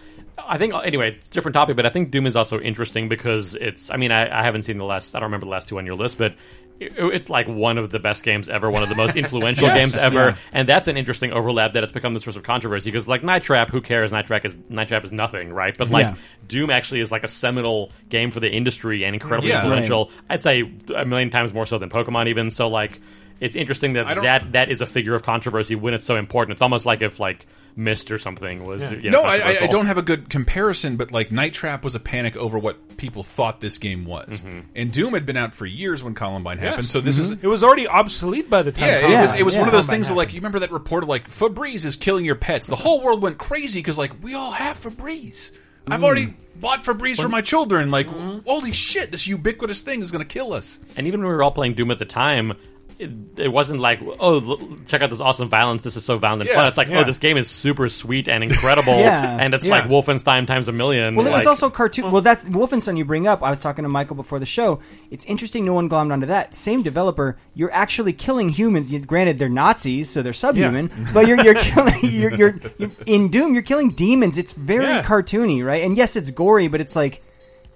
[0.46, 1.76] I think anyway, it's a different topic.
[1.76, 3.90] But I think Doom is also interesting because it's.
[3.90, 5.14] I mean, I, I haven't seen the last.
[5.14, 6.32] I don't remember the last two on your list, but.
[6.32, 9.78] it- It's like one of the best games ever, one of the most influential Yes.
[9.78, 10.36] games ever, Yeah.
[10.52, 13.42] and that's an interesting overlap that it's become this source of controversy because, like Night
[13.44, 14.12] Trap, who cares?
[14.12, 15.74] Night Trap is Night Trap is nothing, right?
[15.74, 16.14] But like Yeah.
[16.48, 19.62] Doom actually is like a seminal game for the industry and incredibly Yeah.
[19.62, 20.10] influential.
[20.28, 20.64] I'd say
[20.94, 22.50] a million times more so than Pokemon, even.
[22.50, 23.00] So like,
[23.40, 26.52] it's interesting that that that is a figure of controversy when it's so important.
[26.56, 27.46] It's almost like if like
[27.76, 28.90] Myst or something was.
[28.90, 31.84] You know, no, I, I, I don't have a good comparison, but like Night Trap
[31.84, 34.42] was a panic over what people thought this game was,
[34.74, 36.86] and Doom had been out for years when Columbine happened.
[36.86, 38.88] So this was It was already obsolete by the time.
[38.88, 39.40] Yeah, it was.
[39.40, 41.84] It was one of those things that, like, you remember that report of like Febreze
[41.84, 42.66] is killing your pets.
[42.66, 45.52] The whole world went crazy because like we all have Febreze.
[45.88, 46.04] I've Mm.
[46.04, 47.92] already bought Febreze for my children.
[47.92, 48.38] Like, Mm-hmm.
[48.44, 50.80] holy shit, this ubiquitous thing is going to kill us.
[50.96, 52.54] And even when we were all playing Doom at the time,
[52.98, 55.82] it, it wasn't like, oh, l- check out this awesome violence.
[55.82, 56.66] This is so violent and Yeah, fun.
[56.68, 57.00] It's like, oh, yeah.
[57.00, 58.94] oh, this game is super sweet and incredible.
[58.98, 61.14] Yeah, and it's like Wolfenstein times a million.
[61.14, 62.10] Well, it was like- also cartoon.
[62.10, 63.42] Well, that's Wolfenstein you bring up.
[63.42, 64.80] I was talking to Michael before the show.
[65.10, 66.54] It's interesting no one glommed onto that.
[66.54, 68.90] Same developer, you're actually killing humans.
[69.06, 71.94] Granted, they're Nazis, so they're subhuman, but you're, you're killing.
[72.02, 73.52] You're, you're, you're in Doom.
[73.54, 74.38] You're killing demons.
[74.38, 75.82] It's very cartoony, right?
[75.84, 77.22] And yes, it's gory, but it's like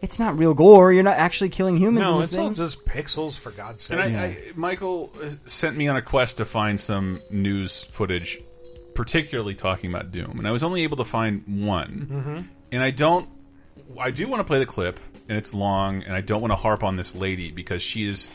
[0.01, 0.93] it's not real gore.
[0.93, 3.99] You're not actually killing humans in No, this it's all just pixels for God's sake.
[4.01, 8.41] And I, I, Michael uh, sent me on a quest to find some news footage,
[8.95, 12.07] particularly talking about Doom, and I was only able to find one.
[12.11, 12.49] Mhm.
[12.73, 13.29] And I don't.
[13.99, 16.57] I do want to play the clip, and it's long, and I don't want to
[16.57, 18.31] harp on this lady because she is,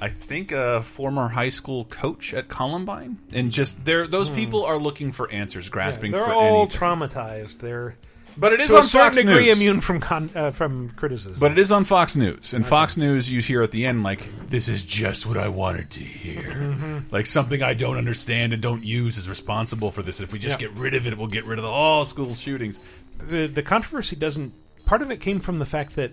[0.00, 4.34] I think, a former high school coach at Columbine, and just there, those Hmm.
[4.36, 6.80] people are looking for answers, grasping they're for all anything.
[6.80, 7.58] traumatized.
[7.58, 7.96] They're
[8.36, 9.60] But it is to on a certain Fox degree News.
[9.60, 11.36] immune from con- uh, from criticism.
[11.38, 14.20] But it is on Fox News, and Fox News you hear at the end like,
[14.48, 17.04] "This is just what I wanted to hear." Mhm.
[17.12, 20.18] Like something I don't understand and don't use is responsible for this.
[20.18, 20.68] And if we just Yeah.
[20.68, 22.80] get rid of it, we'll get rid of all school shootings.
[23.28, 24.52] the the controversy doesn't.
[24.84, 26.12] Part of it came from the fact that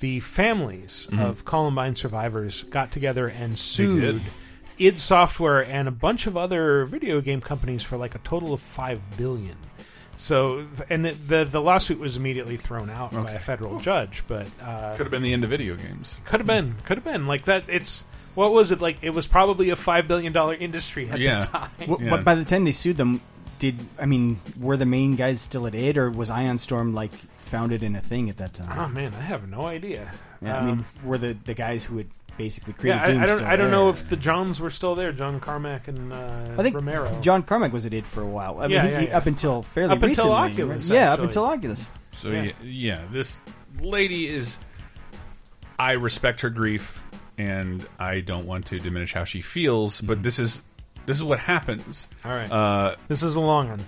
[0.00, 1.20] the families Mhm.
[1.24, 4.20] of Columbine survivors got together and sued
[4.78, 8.60] id Software and a bunch of other video game companies for like a total of
[8.60, 9.56] five billion.
[10.16, 14.46] So, and the the, the lawsuit was immediately thrown out by a federal judge, but
[14.62, 16.18] uh, Could have been the end of video games.
[16.24, 16.74] Could have been.
[16.84, 17.64] Could have been like that.
[17.68, 18.02] It's
[18.34, 18.98] what was it like?
[19.02, 21.40] It was probably a five billion dollar industry at Yeah.
[21.40, 21.70] the time.
[21.86, 23.20] Well, But by the time they sued them,
[23.58, 27.12] did I mean were the main guys still at it, or was Ion Storm like
[27.44, 28.68] founded in a thing at that time?
[28.78, 30.10] Oh man, I have no idea.
[30.42, 33.22] Yeah, I mean, Um, were the the guys who had basically created yeah, I, Doom
[33.22, 33.42] I don't.
[33.42, 35.12] I don't know if the Johns were still there.
[35.12, 37.18] John Carmack and uh, I think Romero.
[37.20, 38.58] John Carmack was at id for a while.
[38.58, 39.16] I mean, Yeah, he- yeah, he- yeah.
[39.16, 40.62] up until fairly Up until recently.
[40.64, 41.26] Oculus, Yeah, up actually.
[41.28, 41.90] until Oculus.
[42.12, 42.52] So yeah.
[42.62, 43.40] yeah, this
[43.80, 44.58] lady is.
[45.78, 47.04] I respect her grief,
[47.36, 50.00] and I don't want to diminish how she feels.
[50.00, 50.62] But this is
[51.04, 52.08] this is what happens.
[52.24, 53.86] All right, uh, this is a long one.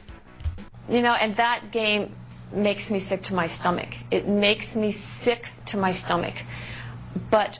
[0.88, 2.14] You know, and that game
[2.52, 3.88] makes me sick to my stomach.
[4.10, 6.34] It makes me sick to my stomach.
[7.30, 7.58] But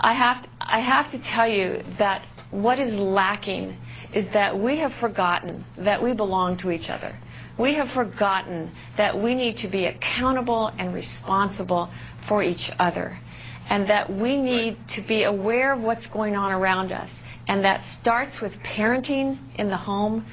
[0.00, 3.76] I have to, I have to tell you that what is lacking
[4.12, 7.14] is that we have forgotten that we belong to each other.
[7.58, 11.90] We have forgotten that we need to be accountable and responsible
[12.22, 13.18] for each other.
[13.68, 17.22] And that we need to be aware of what's going on around us.
[17.46, 20.24] And that starts with parenting in the home,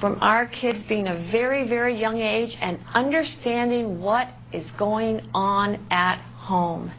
[0.00, 5.78] from our kids being a very, very young age and understanding what is going on
[5.90, 6.90] at home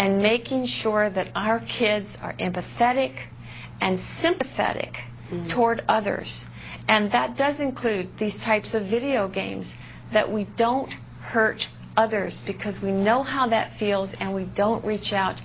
[0.00, 3.12] and making sure that our kids are empathetic
[3.82, 4.98] and sympathetic
[5.28, 5.46] mm-hmm.
[5.48, 6.48] toward others.
[6.88, 9.76] And that does include these types of video games
[10.10, 10.90] that we don't
[11.20, 15.36] hurt others because we know how that feels and we don't reach out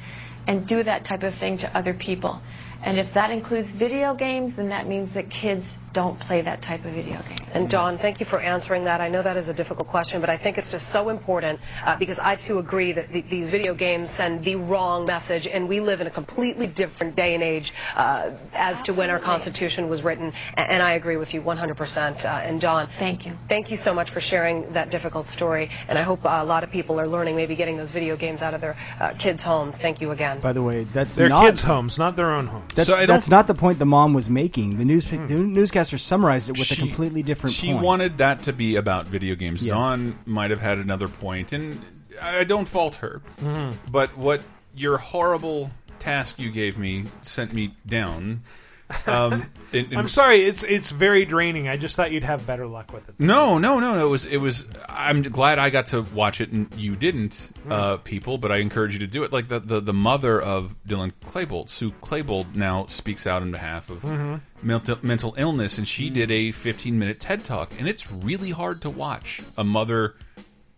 [0.47, 2.41] and do that type of thing to other people.
[2.81, 6.83] And if that includes video games, then that means that kids don't play that type
[6.83, 7.37] of video game.
[7.53, 8.99] And Dawn, thank you for answering that.
[8.99, 11.95] I know that is a difficult question, but I think it's just so important uh,
[11.95, 15.79] because I too agree that th- these video games send the wrong message, and we
[15.79, 20.03] live in a completely different day and age uh, as to when our Constitution was
[20.03, 20.33] written.
[20.57, 22.25] A- And I agree with you 100%.
[22.25, 23.31] Uh, and Dawn, thank you.
[23.47, 25.69] Thank you so much for sharing that difficult story.
[25.87, 28.41] And I hope uh, a lot of people are learning, maybe getting those video games
[28.41, 29.77] out of their uh, kids' homes.
[29.77, 30.41] Thank you again.
[30.41, 32.73] By the way, that's Their not, kids' homes, not their own homes.
[32.73, 34.77] That's, that's not the point the mom was making.
[34.77, 37.83] The news the newscaster summarized it with a completely different She point.
[37.83, 39.63] wanted that to be about video games.
[39.63, 39.69] Yes.
[39.71, 41.81] Dawn might have had another point, and
[42.21, 43.21] I don't fault her.
[43.41, 43.75] Mhm.
[43.91, 44.41] But what
[44.75, 48.41] your horrible task you gave me sent me down.
[49.07, 50.41] Um, in- in- I'm sorry.
[50.43, 51.67] It's it's very draining.
[51.67, 53.15] I just thought you'd have better luck with it.
[53.19, 54.05] No, no, no, no.
[54.05, 54.65] It was, it was.
[54.87, 58.37] I'm glad I got to watch it and you didn't, uh, people.
[58.37, 59.33] But I encourage you to do it.
[59.33, 63.89] Like the the, the mother of Dylan Klebold, Sue Klebold, now speaks out on behalf
[63.89, 64.41] of Mhm.
[64.61, 68.81] mental mental illness, and she did a 15 minute TED talk, and it's really hard
[68.83, 70.15] to watch a mother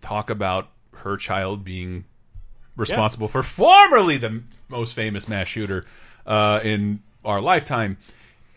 [0.01, 2.05] talk about her child being
[2.78, 5.86] responsible for formerly the most famous mass shooter
[6.26, 7.97] uh, in our lifetime.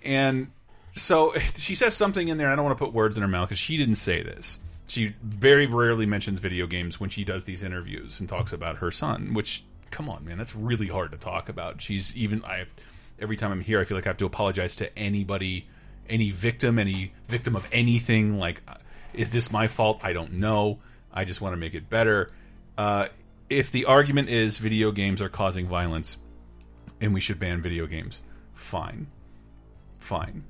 [0.04, 0.50] And
[0.96, 2.50] so she says something in there.
[2.50, 4.58] I don't want to put words in her mouth because she didn't say this.
[4.86, 8.90] She very rarely mentions video games when she does these interviews and talks about her
[8.90, 9.34] son.
[9.34, 11.80] Which, come on, man, that's really hard to talk about.
[11.80, 12.64] She's even I.
[13.20, 15.66] Every time I'm here, I feel like I have to apologize to anybody,
[16.08, 18.38] any victim, any victim of anything.
[18.38, 18.62] Like,
[19.12, 20.00] is this my fault?
[20.02, 20.78] I don't know.
[21.12, 22.30] I just want to make it better.
[22.78, 23.08] Uh,
[23.48, 26.16] if the argument is video games are causing violence
[27.00, 28.22] and we should ban video games,
[28.60, 29.06] fine.
[29.98, 30.44] Fine.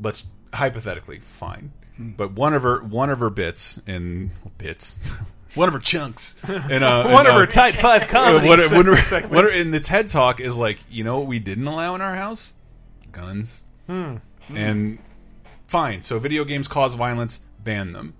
[0.00, 1.72] Let's hypothetically fine.
[1.98, 4.98] But one of her one of her bits in bits
[5.54, 8.60] one of her chunks in, uh, One in, of uh, her tight five comedy one
[8.60, 9.34] of- one of her- segments.
[9.34, 12.00] one of- in the TED talk is like, you know what we didn't allow in
[12.00, 12.54] our house?
[13.10, 13.62] Guns.
[13.88, 14.16] Hmm.
[14.54, 14.98] And
[15.66, 16.02] fine.
[16.02, 18.14] So video games cause violence, ban them.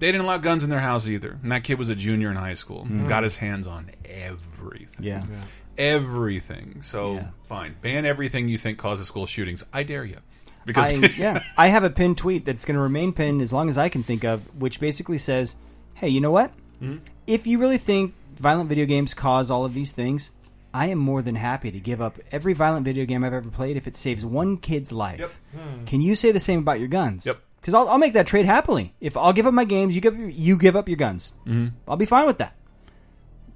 [0.00, 1.38] They didn't allow guns in their house either.
[1.42, 2.86] And that kid was a junior in high school.
[2.90, 3.08] Mhm.
[3.08, 5.04] Got his hands on everything.
[5.06, 5.22] Yeah.
[5.30, 5.40] Yeah.
[5.78, 6.82] Everything.
[6.82, 7.74] So fine.
[7.80, 9.64] Ban everything you think causes school shootings.
[9.72, 10.18] I dare you.
[10.66, 13.68] Because I, yeah, I have a pinned tweet that's going to remain pinned as long
[13.68, 15.56] as I can think of, which basically says,
[15.94, 16.52] "Hey, you know what?
[16.82, 17.00] Mhm.
[17.26, 20.30] If you really think violent video games cause all of these things,
[20.74, 23.76] I am more than happy to give up every violent video game I've ever played
[23.76, 25.40] if it saves one kid's life.
[25.56, 25.84] Hmm.
[25.86, 27.24] Can you say the same about your guns?
[27.24, 27.40] Yep.
[27.60, 28.94] Because I'll, I'll make that trade happily.
[29.00, 31.32] If I'll give up my games, you give you give up your guns.
[31.46, 31.72] Mhm.
[31.88, 32.54] I'll be fine with that.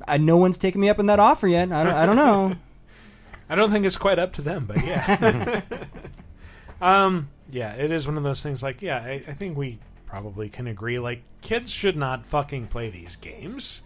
[0.07, 1.71] I, no one's taken me up on that offer yet.
[1.73, 1.95] I don't.
[1.95, 2.55] I don't know.
[3.49, 5.61] I don't think it's quite up to them, but yeah.
[6.81, 8.63] um, yeah, it is one of those things.
[8.63, 10.99] Like, yeah, I, I think we probably can agree.
[10.99, 13.83] Like, kids should not fucking play these games.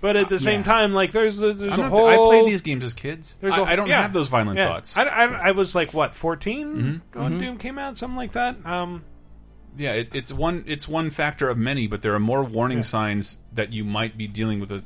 [0.00, 0.64] But at the same Yeah.
[0.64, 2.08] time, like, there's a, there's I'm a not- whole.
[2.08, 3.36] I played these games as kids.
[3.40, 4.66] There's I- a- I don't yeah, have those violent yeah.
[4.66, 4.96] thoughts.
[4.96, 7.00] I, I, I was like what 14 Mhm.
[7.18, 7.40] when Mhm.
[7.40, 8.56] Doom came out, something like that.
[8.66, 9.02] Um,
[9.78, 12.82] Yeah, it, it's one it's one factor of many, but there are more warning Yeah.
[12.82, 14.82] signs that you might be dealing with a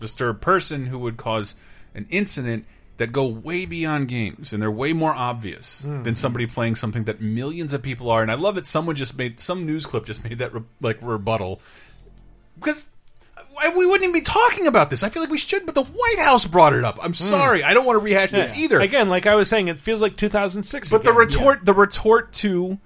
[0.00, 1.54] disturbed person who would cause
[1.94, 2.64] an incident
[2.96, 6.04] that go way beyond games, and they're way more obvious Mm.
[6.04, 8.20] than somebody playing something that millions of people are.
[8.20, 10.98] And I love that someone just made some news clip just made that re like
[11.00, 11.60] rebuttal
[12.58, 12.88] because
[13.76, 15.02] we wouldn't even be talking about this.
[15.02, 16.98] I feel like we should, but the White House brought it up.
[17.02, 17.62] I'm sorry.
[17.62, 18.80] I don't want to rehash this either.
[18.80, 20.90] Again, like I was saying, it feels like 2006.
[20.90, 21.18] But the again.
[21.18, 22.78] retort, the retort to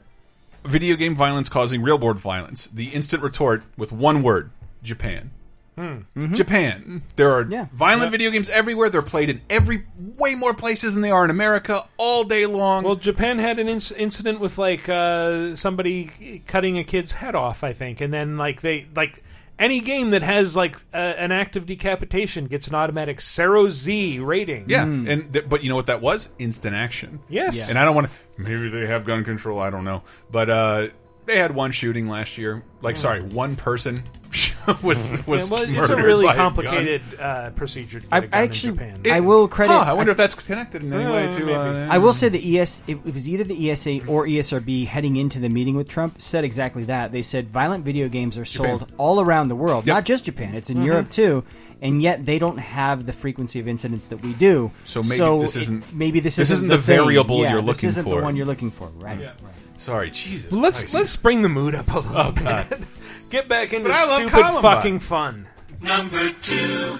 [0.64, 4.50] video game violence causing real world violence, the instant retort with one word:
[4.82, 5.30] Japan.
[5.76, 6.34] Hmm.
[6.34, 7.02] Japan.
[7.16, 8.90] There are violent video games everywhere.
[8.90, 9.84] They're played in every
[10.20, 12.84] way more places than they are in America all day long.
[12.84, 17.64] Well, Japan had an inc- incident with like uh, somebody cutting a kid's head off,
[17.64, 19.24] I think, and then like they like
[19.58, 24.20] any game that has like uh, an act of decapitation gets an automatic CERO Z
[24.20, 24.66] rating.
[24.68, 26.28] Yeah, and th but you know what that was?
[26.38, 27.20] Instant action.
[27.28, 27.56] Yes.
[27.56, 27.70] Yeah.
[27.70, 28.42] and I don't want to.
[28.42, 29.58] Maybe they have gun control.
[29.60, 30.88] I don't know, but uh,
[31.26, 32.62] they had one shooting last year.
[32.82, 34.02] Like, sorry, one person
[34.82, 35.50] was was.
[35.50, 38.30] Yeah, well, it's a murdered really by complicated uh, procedure to get I, a gun
[38.32, 39.12] I actually, in Japan.
[39.12, 39.72] I will credit.
[39.72, 41.54] Huh, I wonder if that's connected in any way Uh, to.
[41.54, 45.16] Uh, I will say the ES, it, it was either the ESA or ESRB heading
[45.16, 47.12] into the meeting with Trump said exactly that.
[47.12, 48.94] They said violent video games are sold Japan.
[48.98, 50.54] all around the world, not just Japan.
[50.54, 50.84] It's in Mhm.
[50.86, 51.44] Europe too,
[51.82, 54.70] and yet they don't have the frequency of incidents that we do.
[54.84, 56.96] So maybe this it- isn't- maybe this, this isn't isn't the thing.
[56.96, 57.66] variable Yeah, you're looking for.
[57.66, 58.16] this looking isn't for.
[58.20, 59.20] the one you're looking for, right?
[59.20, 59.30] Yeah.
[59.76, 60.52] Sorry, Jesus.
[60.52, 60.94] let's Christ.
[60.94, 62.78] let's bring the mood up a little Oh, bit.
[63.24, 63.30] God.
[63.30, 64.62] Get back into But I love stupid Columbine.
[64.62, 65.46] fucking fun.
[65.80, 66.98] Number two.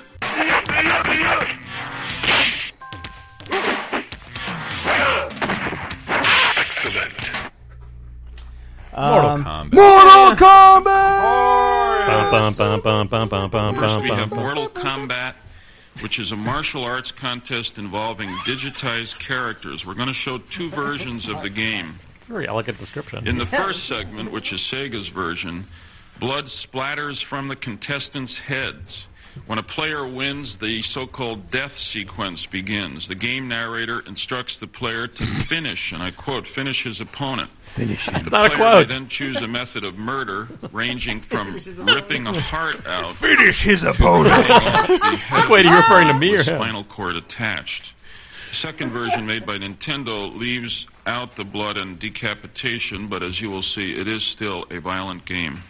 [8.96, 9.72] Mortal Um, Kombat.
[9.74, 12.30] Mortal Kombat.
[12.30, 14.38] Bum, bum, bum, bum, bum, bum, First, bum, we bum, have bum.
[14.40, 15.34] Mortal Kombat,
[16.02, 19.84] which is a martial arts contest involving digitized characters.
[19.84, 21.98] We're going to show two versions of the game.
[22.22, 23.26] Very elegant description.
[23.26, 25.64] In the first segment, which is Sega's version,
[26.18, 29.08] blood splatters from the contestants' heads.
[29.46, 33.08] When a player wins, the so called death sequence begins.
[33.08, 37.50] The game narrator instructs the player to finish, and I quote, finish his opponent.
[37.62, 38.88] Finish The not a quote.
[38.88, 43.82] may then choose a method of murder, ranging from ripping a heart out Finish his
[43.82, 44.46] opponent.
[44.46, 46.44] cutting Wait, are you referring to me or him?
[46.44, 47.92] spinal cord attached.
[48.50, 53.50] The second version, made by Nintendo, leaves out the blood and decapitation, but as you
[53.50, 55.64] will see, it is still a violent game.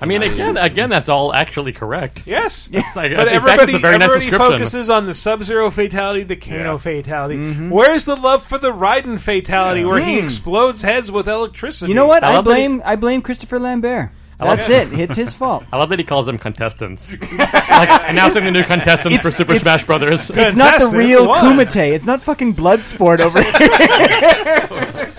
[0.00, 2.22] I mean, again, again, that's all actually correct.
[2.26, 4.52] Yes, It's like, but in fact, everybody, it's a very nice everybody description.
[4.58, 6.76] focuses on the Sub-Zero fatality, the Kano Yeah.
[6.78, 7.36] fatality.
[7.36, 7.70] Mm-hmm.
[7.70, 10.24] Where's the love for the Raiden fatality, where he Mm.
[10.24, 11.90] explodes heads with electricity?
[11.90, 12.24] You know what?
[12.24, 14.10] I I, love that he- blame I blame Christopher Lambert.
[14.40, 14.90] Love That's it.
[14.94, 15.00] it.
[15.00, 15.64] It's his fault.
[15.72, 17.10] I love that he calls them contestants.
[17.38, 20.30] like announcing the new contestants for It's- Super it's- Smash Brothers.
[20.30, 20.96] It's not the Contestant?
[20.96, 21.44] real What?
[21.44, 21.92] Kumite.
[21.92, 25.12] It's not fucking Bloodsport over here.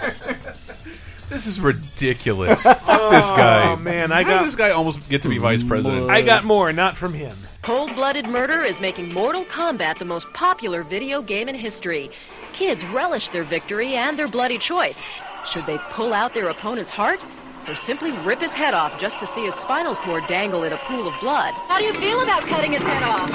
[1.31, 2.63] This is ridiculous.
[2.63, 3.71] Fuck this oh, guy.
[3.71, 6.09] Oh, man, I How got- did this guy almost get to be vice president?
[6.09, 7.37] I got more, not from him.
[7.61, 12.11] Cold blooded murder is making Mortal Kombat the most popular video game in history.
[12.51, 15.01] Kids relish their victory and their bloody choice.
[15.47, 17.23] Should they pull out their opponent's heart?
[17.67, 20.77] Or simply rip his head off just to see his spinal cord dangle in a
[20.77, 21.53] pool of blood?
[21.53, 23.29] How do you feel about cutting his head off?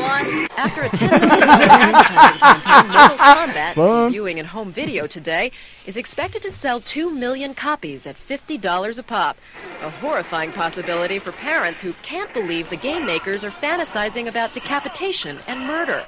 [0.00, 4.12] One, After a $10 million advertising campaign, Mortal Kombat, Fun.
[4.12, 5.50] viewing in home video today,
[5.86, 9.38] is expected to sell 2 million copies at $50 a pop.
[9.82, 15.38] A horrifying possibility for parents who can't believe the game makers are fantasizing about decapitation
[15.48, 16.06] and murder.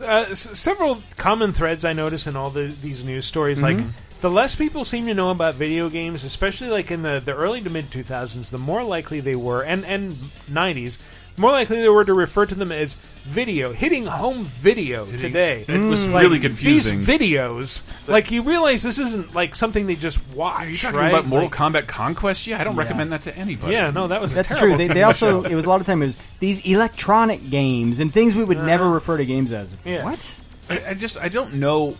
[0.00, 3.78] Uh, s- several common threads I notice in all the, these news stories, Mm-hmm.
[3.84, 3.86] like
[4.20, 7.60] the less people seem to know about video games, especially like in the, the early
[7.60, 10.14] to mid 2000s, the more likely they were, and, and
[10.50, 10.98] 90s,
[11.36, 15.64] more likely they were to refer to them as video, hitting home video today.
[15.68, 16.12] It was mm.
[16.12, 16.98] Like, really confusing.
[16.98, 20.62] These videos, like you realize this isn't like something they just watch.
[20.62, 21.08] Are you talking right?
[21.08, 22.46] about Mortal Like- Kombat Conquest?
[22.46, 22.82] Yeah, I don't Yeah.
[22.82, 23.72] recommend that to anybody.
[23.72, 24.88] Yeah, no, that was That's terrible true.
[24.88, 28.12] They, they also it was a lot of time it was these electronic games and
[28.12, 28.94] things we would never uh.
[28.94, 29.72] refer to games as.
[29.74, 30.04] It's Yeah.
[30.04, 30.40] what?
[30.70, 31.96] I, I just I don't know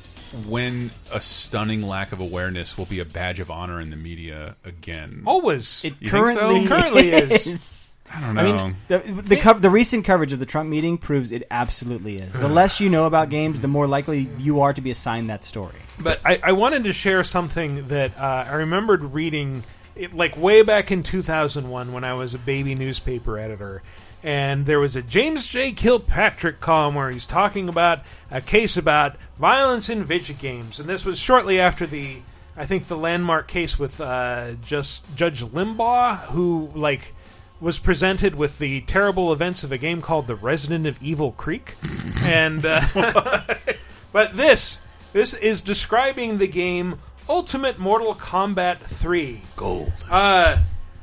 [0.47, 4.57] when a stunning lack of awareness will be a badge of honor in the media
[4.65, 5.23] again.
[5.27, 5.85] always.
[5.85, 6.35] It You think so?
[6.41, 7.47] currently Currently is.
[7.47, 7.85] is.
[8.11, 8.41] I don't know.
[8.41, 12.17] I mean, the the, cov- the recent coverage of the Trump meeting proves it absolutely
[12.17, 12.33] is.
[12.33, 15.45] The less you know about games, the more likely you are to be assigned that
[15.45, 15.75] story.
[16.01, 19.63] But I, I wanted to share something that uh, I remembered reading,
[19.95, 23.83] it, like way back in 2001 when I was a baby newspaper editor.
[24.23, 25.73] And there was a James J.
[25.73, 28.01] Kilpatrick column where he's talking about
[28.31, 30.81] a case about violence in video games.
[30.81, 32.21] And this was shortly after the,
[32.57, 37.15] I think, the landmark case with uh, just Judge Limbaugh, who, like,
[37.61, 41.75] was presented with the terrible events of a game called The Resident of Evil Creek.
[42.23, 42.65] and.
[42.67, 43.43] Uh,
[44.13, 44.81] But this
[45.13, 49.43] this is describing the game Ultimate Mortal Kombat 3.
[49.57, 49.93] Gold.
[50.11, 50.59] Uh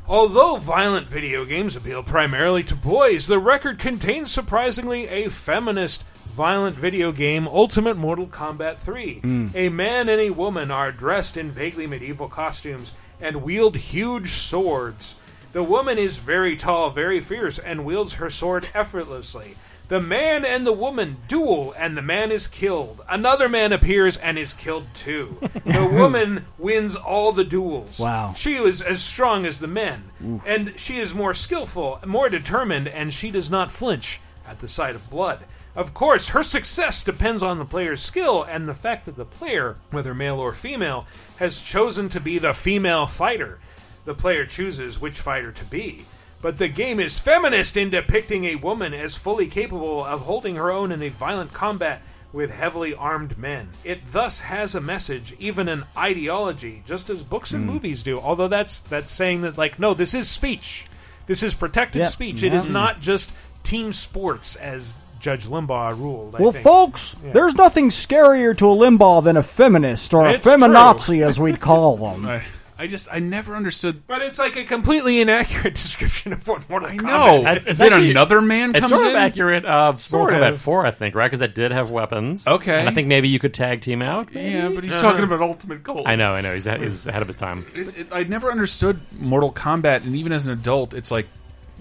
[0.08, 6.04] although violent video games appeal primarily to boys, the record contains surprisingly a feminist
[6.36, 9.20] violent video game Ultimate Mortal Kombat 3.
[9.20, 9.48] Hmm.
[9.56, 12.92] A man and a woman are dressed in vaguely medieval costumes
[13.22, 15.16] and wield huge swords.
[15.54, 19.56] The woman is very tall, very fierce, and wields her sword effortlessly.
[19.88, 23.02] The man and the woman duel, and the man is killed.
[23.08, 25.38] Another man appears and is killed too.
[25.42, 28.00] The woman wins all the duels.
[28.00, 28.34] Wow.
[28.36, 30.42] She is as strong as the men, Oof.
[30.46, 34.96] and she is more skillful, more determined, and she does not flinch at the sight
[34.96, 35.46] of blood.
[35.76, 39.76] Of course, her success depends on the player's skill and the fact that the player,
[39.92, 41.06] whether male or female,
[41.38, 43.60] has chosen to be the female fighter.
[44.06, 46.06] The player chooses which fighter to be.
[46.46, 50.70] But the game is feminist in depicting a woman as fully capable of holding her
[50.72, 53.70] own in a violent combat with heavily armed men.
[53.84, 57.72] It thus has a message, even an ideology, just as books and Hmm.
[57.72, 58.20] movies do.
[58.20, 60.86] Although that's that's saying that like no, this is speech.
[61.26, 62.44] This is protected speech.
[62.44, 66.36] It is not just team sports as Judge Limbaugh ruled.
[66.36, 66.64] I Well, think.
[66.64, 67.32] folks, Yeah.
[67.32, 71.60] there's nothing scarier to a Limbaugh than a feminist or a It's feminazi, as we'd
[71.60, 72.40] call them.
[72.78, 74.06] I, I just I never understood.
[74.08, 77.36] But it's like a completely inaccurate description of what Mortal Kombat know.
[77.38, 77.44] is.
[77.44, 79.16] That's- it's Then actually- another man It's comes sort of in?
[79.18, 79.66] accurate.
[79.66, 80.62] Uh, Sort Mortal Kombat of.
[80.62, 81.28] Four, I think, right?
[81.28, 82.48] Because it did have weapons.
[82.48, 82.80] Okay.
[82.80, 84.34] and I think maybe you could tag team out.
[84.34, 85.02] Yeah, but he's Uh-huh.
[85.02, 86.08] talking about Ultimate Gold.
[86.08, 86.54] I know, I know.
[86.54, 87.66] He's, he's ahead of his time.
[87.76, 91.28] It, it, I never understood Mortal Kombat, and even as an adult, it's like,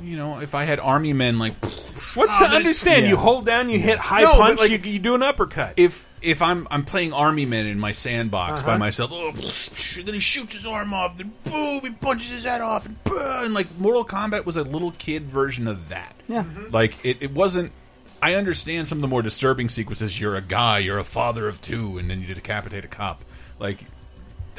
[0.03, 1.55] you know, if I had army men like,
[2.17, 3.07] What's Oh, to there's- understand?
[3.07, 5.75] You hold down, you hit high No, but, punch, like, you, you do an uppercut.
[5.77, 8.79] if if I'm I'm playing army men in my sandbox by Uh-huh.
[8.79, 9.33] myself, oh,
[10.03, 13.45] then he shoots his arm off, then boom, he punches his head off, and boom,
[13.45, 16.15] and like Mortal Kombat was a little kid version of that.
[16.29, 16.45] Yeah.
[16.71, 17.73] Like it, it wasn't.
[18.23, 20.19] I understand some of the more disturbing sequences.
[20.19, 23.25] You're a guy, you're a father of two, and then you decapitate a cop.
[23.59, 23.79] Like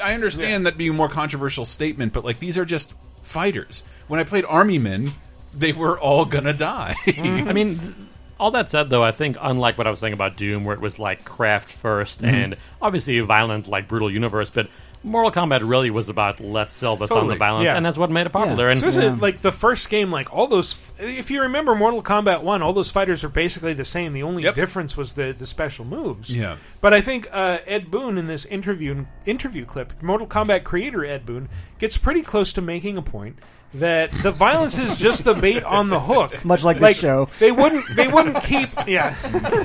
[0.03, 2.93] I understand that being a more controversial statement, but like these are just
[3.23, 3.83] fighters.
[4.07, 5.11] When I played army men,
[5.53, 6.95] they were all gonna die.
[7.07, 8.04] I mean,
[8.39, 10.81] all that said, though, I think unlike what I was saying about Doom, where it
[10.81, 12.27] was like craft 1st Mhm.
[12.27, 14.67] and obviously a violent, like brutal universe, but
[15.03, 17.37] Mortal Kombat really was about let's sell this on the Totally.
[17.37, 17.77] violence, Yeah.
[17.77, 18.69] and that's what made it popular.
[18.69, 20.91] And Especially, like the first game, like all those.
[20.97, 24.13] If you remember Mortal Kombat One, all those fighters are basically the same.
[24.13, 26.33] The only difference was the the special moves.
[26.35, 26.55] Yeah.
[26.85, 31.25] But I think uh, Ed Boon in this interview interview clip, Mortal Kombat creator Ed
[31.25, 31.49] Boon
[31.79, 33.39] gets pretty close to making a point
[33.73, 36.45] that the violence is just the bait on the hook.
[36.45, 37.27] Much like this show.
[37.39, 37.83] They wouldn't.
[37.95, 38.69] They wouldn't keep.
[38.85, 39.15] Yeah,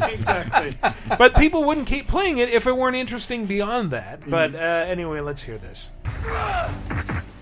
[0.08, 0.78] exactly.
[1.18, 4.22] But people wouldn't keep playing it if it weren't interesting beyond that.
[4.26, 5.90] But uh, anyway, let's hear this.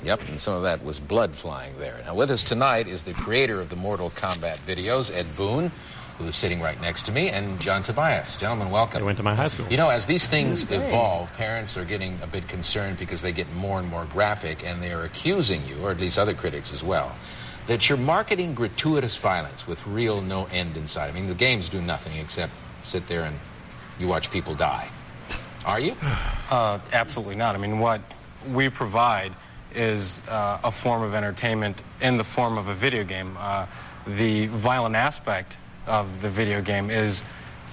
[0.03, 2.01] Yep, and some of that was blood flying there.
[2.05, 5.71] Now, with us tonight is the creator of the Mortal Kombat videos, Ed Boon,
[6.19, 8.37] who's sitting right next to me, and John Tobias.
[8.37, 9.03] Gentlemen, welcome.
[9.03, 9.67] I went to my high school.
[9.71, 13.53] You know, as these things evolve, parents are getting a bit concerned because they get
[13.55, 16.83] more and more graphic, and they are accusing you, or at least other critics as
[16.83, 17.15] well,
[17.69, 21.09] that you're marketing gratuitous violence with real no end inside.
[21.09, 23.39] I mean, the games do nothing except sit there and
[24.01, 24.89] you watch people die.
[25.67, 25.97] Are you?
[26.51, 27.55] Uh, absolutely not.
[27.55, 28.01] I mean, what
[28.55, 29.35] we provide
[29.75, 33.37] is uh, a form of entertainment in the form of a video game.
[33.39, 33.67] Uh,
[34.07, 35.59] the violent aspect
[35.89, 37.25] of the video game is,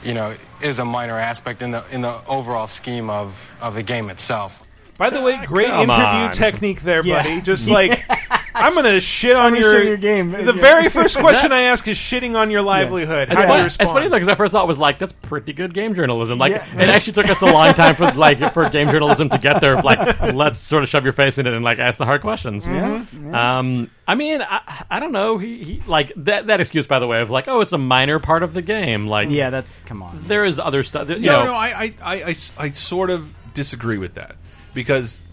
[0.04, 3.84] you know, is a minor aspect in the in the overall scheme of, of the
[3.84, 4.65] game itself.
[4.98, 6.32] By the way, great Come interview on.
[6.32, 7.22] technique there, Yeah.
[7.24, 7.42] buddy.
[7.42, 8.04] Just like
[8.56, 10.32] I'm gonna shit on your, shit your game.
[10.32, 10.52] The Yeah.
[10.54, 13.28] very first question I ask is shitting on your livelihood.
[13.30, 13.90] It's How do funny, you it's respond?
[13.98, 16.38] funny though because I first thought it was like that's pretty good game journalism.
[16.40, 16.66] Like Yeah.
[16.82, 19.76] it actually took us a long time for like for game journalism to get there.
[19.82, 22.66] Like let's sort of shove your face in it and like ask the hard questions.
[22.68, 23.04] Yeah,
[23.34, 25.38] Um, I mean, I, I don't know.
[25.38, 28.20] He, he like that that excuse by the way of like oh it's a minor
[28.20, 29.08] part of the game.
[29.08, 30.24] Like Yeah, that's come on.
[30.28, 31.10] There is other stuff.
[31.10, 34.36] You no, know, no, I, I, I, I, I sort of disagree with that
[34.76, 35.24] because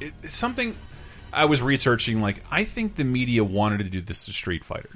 [0.00, 0.76] it, it's something
[1.32, 2.20] I was researching.
[2.20, 4.90] Like, I think the media wanted to do this to Street Fighter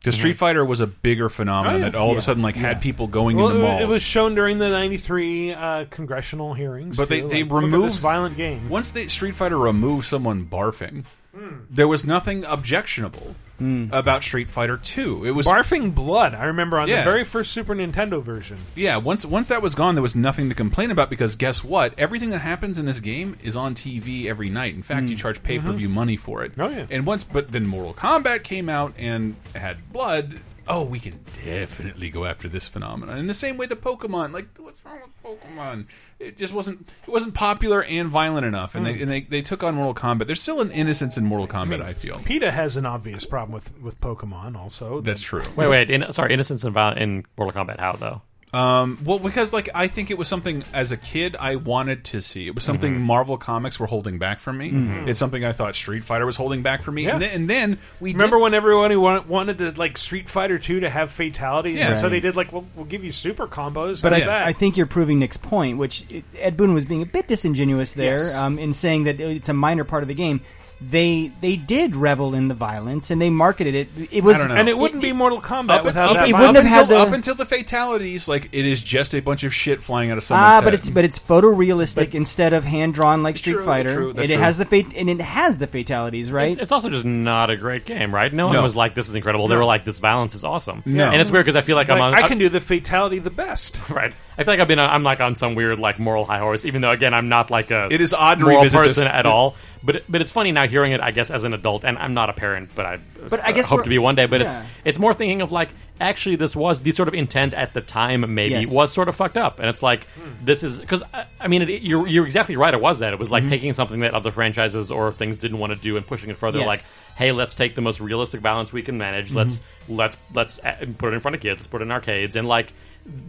[0.00, 0.18] because Mhm.
[0.18, 1.90] Street Fighter was a bigger phenomenon Oh, yeah.
[1.90, 2.62] that all of a sudden like Yeah.
[2.62, 3.80] had people going well, into it- malls.
[3.82, 6.96] It was shown during the '93 uh, congressional hearings.
[6.96, 7.28] but they, too.
[7.28, 8.68] they Like, look at removed this violent game.
[8.68, 11.04] once they Street Fighter removed someone barfing.
[11.36, 11.56] Hmm.
[11.70, 15.24] There was nothing objectionable about Street Fighter Two.
[15.24, 16.32] It was barfing blood.
[16.32, 16.98] I remember on Yeah.
[16.98, 18.56] the very first Super Nintendo version.
[18.76, 21.92] Yeah, once once that was gone, there was nothing to complain about because guess what?
[21.98, 24.74] Everything that happens in this game is on TV every night.
[24.74, 26.52] In fact, you charge pay per view money for it.
[26.56, 26.86] Oh, yeah.
[26.88, 30.38] And once, but then Mortal Kombat came out and had blood.
[30.70, 33.16] Oh, we can definitely go after this phenomenon.
[33.18, 35.86] In the same way, the Pokemon, like, what's wrong with Pokemon?
[36.18, 38.94] It just wasn't it wasn't popular and violent enough, and Mm.
[38.96, 40.26] they and they, they took on Mortal Kombat.
[40.26, 41.80] There's still an innocence in Mortal Kombat.
[41.80, 42.18] I, feel.
[42.18, 44.56] PETA has an obvious problem with with Pokemon.
[44.56, 45.42] Also, That's true.
[45.56, 45.90] wait, wait.
[45.90, 47.80] In, sorry, innocence in, Val- in Mortal Kombat.
[47.80, 48.20] How though?
[48.52, 52.22] Um, well, because like I think it was something as a kid I wanted to
[52.22, 52.46] see.
[52.46, 53.02] It was something Mm-hmm.
[53.02, 53.06] Mhm.
[53.06, 54.70] Marvel Comics were holding back from me.
[54.70, 55.06] Mhm.
[55.06, 57.04] It's something I thought Street Fighter was holding back from me.
[57.04, 57.12] Yeah.
[57.14, 60.58] And, then, and then we Remember when everyone who wa- wanted to like Street Fighter
[60.58, 61.90] Two to have fatalities, Yeah.
[61.90, 64.02] and so they did like, we'll, we'll give you super combos.
[64.02, 64.46] But I, that?
[64.48, 66.04] I think you're proving Nick's point, which
[66.38, 68.34] Ed Boon was being a bit disingenuous there Yes.
[68.36, 70.40] um, in saying that it's a minor part of the game.
[70.80, 73.88] They they did revel in the violence and they marketed it.
[74.12, 74.54] It was I don't know.
[74.60, 76.28] and it wouldn't be Mortal Kombat Up, without up- that.
[76.28, 78.28] it up wouldn't have until, had the- up until the fatalities.
[78.28, 80.64] Like it is just a bunch of shit flying out of someone's Ah, head.
[80.64, 83.94] but it's but it's photorealistic instead of hand drawn like Street True, Fighter.
[83.94, 86.58] true, that's and it has the fate and it has the fatalities, right?
[86.58, 88.32] It's also just not a great game, right?
[88.32, 91.10] No one was like, "This is incredible." They were like, "This violence is awesome." No.
[91.10, 92.14] and it's weird because I feel like, I'm on.
[92.14, 93.80] I can do the fatality the best.
[93.90, 94.12] Right.
[94.38, 94.78] I feel like I've been.
[94.78, 97.50] on, I'm like on some weird like moral high horse, even though again I'm not
[97.50, 97.88] like a.
[97.90, 99.12] It is odd moral person this.
[99.12, 99.56] at all.
[99.82, 101.00] But but it's funny now hearing it.
[101.00, 102.98] I guess as an adult, and I'm not a parent, but I.
[103.28, 104.26] But I guess hope to be one day.
[104.26, 104.66] But it's yeah.
[104.84, 105.70] it's more thinking of like
[106.00, 108.70] actually this was the sort of intent at the time maybe Yes.
[108.70, 110.30] was sort of fucked up, and it's like hmm.
[110.44, 112.72] this is because I, uh, I mean it, you're you're exactly right.
[112.72, 113.50] It was that it was like mm-hmm.
[113.50, 116.60] taking something that other franchises or things didn't want to do and pushing it further.
[116.60, 116.66] Yes.
[116.66, 116.84] Like
[117.16, 119.32] hey, let's take the most realistic balance we can manage.
[119.32, 119.96] Let's mm-hmm.
[119.96, 121.60] let's let's uh, put it in front of kids.
[121.60, 122.36] Let's put it in arcades.
[122.36, 122.72] And like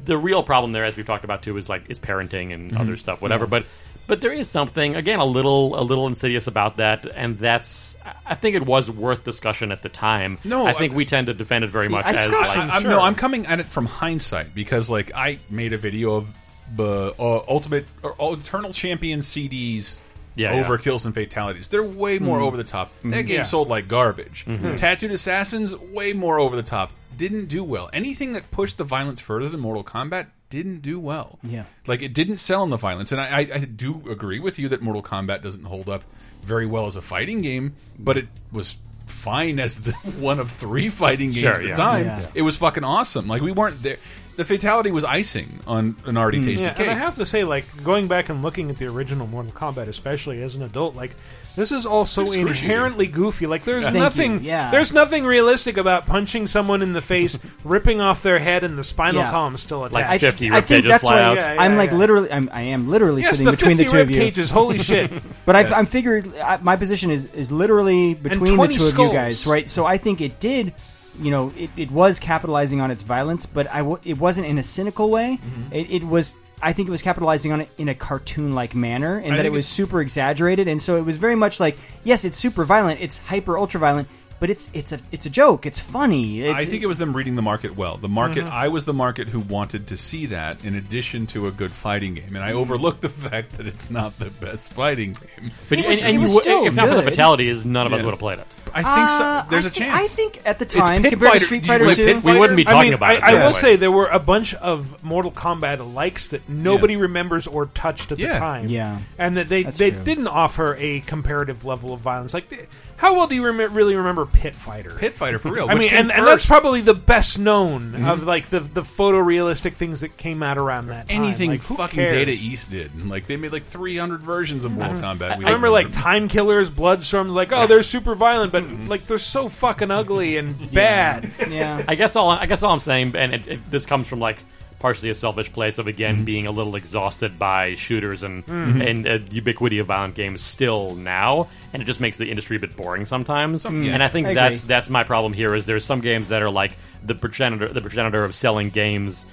[0.06, 2.98] the real problem there, as we've talked about too, is like is parenting and other
[2.98, 3.46] stuff, whatever.
[3.48, 3.66] But
[4.08, 8.14] but there is something again a little a little insidious about that, and that's I-
[8.32, 10.38] I think it was worth discussion at the time.
[10.44, 12.76] No, I think I- we tend to defend it very much I- as like I,
[12.78, 12.92] am Sure.
[12.92, 16.28] no, I'm coming at it from hindsight because like I made a video of
[16.76, 20.00] the uh, ultimate or uh, eternal champion CDs.
[20.40, 20.62] Yeah, yeah.
[20.62, 21.68] over kills and fatalities.
[21.68, 22.46] They're way more hmm.
[22.46, 22.92] over the top.
[23.04, 23.28] That hmm.
[23.28, 23.44] game Yeah.
[23.44, 24.46] sold like garbage.
[24.48, 24.76] Mm-hmm.
[24.76, 26.94] Tattooed Assassins, way more over the top.
[27.18, 27.90] Didn't do well.
[27.92, 31.40] Anything that pushed the violence further than Mortal Kombat didn't do well.
[31.44, 31.66] Yeah.
[31.86, 33.12] Like it didn't sell in the violence.
[33.12, 36.06] And I, I, I do agree with you that Mortal Kombat doesn't hold up
[36.42, 40.90] very well as a fighting game, but it was fine as the one of three
[40.90, 41.74] fighting games Sure, at the yeah.
[41.74, 42.06] time.
[42.06, 42.28] Yeah.
[42.34, 43.28] It was fucking awesome.
[43.28, 43.98] Like we weren't there.
[44.40, 46.46] The fatality was icing on an already hmm.
[46.46, 46.88] tasted Yeah, cake.
[46.88, 49.90] and I have to say, like going back and looking at the original Mortal Kombat,
[49.90, 51.12] especially as an adult, like
[51.58, 52.48] this is also Excruciating.
[52.64, 53.48] inherently goofy.
[53.48, 54.72] Like there's Thank nothing, yeah.
[54.72, 58.84] there's nothing realistic about punching someone in the face, ripping off their head, and the
[58.86, 59.32] spinal Yeah.
[59.32, 60.24] column still Like attached.
[60.24, 61.36] I, 50 I rib think cages that's fly why out.
[61.36, 61.98] Yeah, yeah, I'm like yeah.
[61.98, 62.32] literally.
[62.32, 64.22] I'm, I am literally yes, sitting the between 50 the two rib of you.
[64.22, 64.50] cages.
[64.50, 65.12] Holy shit!
[65.46, 68.98] But I, I'm figured I, my position is is literally between the 20 two of
[68.98, 69.70] you guys, right?
[69.70, 70.74] So I think it did.
[71.22, 74.58] You know, it, it was capitalizing on its violence, but I w- it wasn't in
[74.58, 75.40] a cynical way.
[75.44, 75.74] Mm-hmm.
[75.74, 76.36] It, it was.
[76.62, 79.52] I think it was capitalizing on it in a cartoon-like manner, and I that it
[79.52, 80.68] was super exaggerated.
[80.68, 84.10] And so it was very much like, yes, it's super violent, it's hyper ultra violent,
[84.42, 86.42] but it's it's a it's a joke, it's funny.
[86.42, 87.96] It's, I think it was them reading the market well.
[87.98, 91.52] The market, I was the market who wanted to see that in addition to a
[91.52, 95.52] good fighting game, and I overlooked the fact that it's not the best fighting game.
[95.70, 97.10] But It you- was- and, and it was would- still if not for the good.
[97.12, 98.48] fatalities, none of us would have played it.
[98.74, 99.50] I think Uh, so.
[99.50, 99.96] There's I a thi- chance.
[99.98, 101.40] I think at the It's time Pit compared Fighter.
[101.40, 103.14] to Street Did you Fighter 2, Pit We wouldn't be I talking mean, about I,
[103.16, 103.24] it.
[103.24, 103.52] I so will anyway.
[103.60, 108.20] say there were a bunch of Mortal Kombat likes that nobody remembers or touched at
[108.20, 108.34] Yeah.
[108.34, 108.68] the time.
[108.70, 108.98] Yeah.
[109.18, 110.04] and that they That's they true.
[110.04, 112.34] didn't offer a comparative level of violence.
[112.34, 112.68] Like, th-
[112.98, 114.90] how well do you rem- really remember Pit Fighter?
[114.92, 115.70] Pit Fighter for real.
[115.70, 120.02] I mean, and, and that's probably the best known of like the the photorealistic things
[120.02, 121.24] that came out around that time.
[121.24, 122.12] anything Like, fucking cares?
[122.12, 122.92] Data East did.
[123.10, 125.38] Like they made like 300 versions of Mortal Kombat.
[125.40, 127.30] We I remember don't like Time Killers, Bloodstorms.
[127.34, 128.88] Like, oh, they're super violent, but Mm-hmm.
[128.88, 131.30] like they're so fucking ugly and bad.
[131.50, 131.84] yeah.
[131.88, 134.44] I guess all I guess all I'm saying, and it, it, this comes from like
[134.80, 136.24] partially a selfish place of again mm-hmm.
[136.24, 138.82] being a little exhausted by shooters and mm-hmm.
[138.82, 142.60] and uh, ubiquity of violent games still now, and it just makes the industry a
[142.60, 143.66] bit boring sometimes.
[143.66, 144.68] And I think I that's agree.
[144.70, 145.54] that's my problem here.
[145.54, 149.26] Is there's some games that are like the progenitor the progenitor of selling games.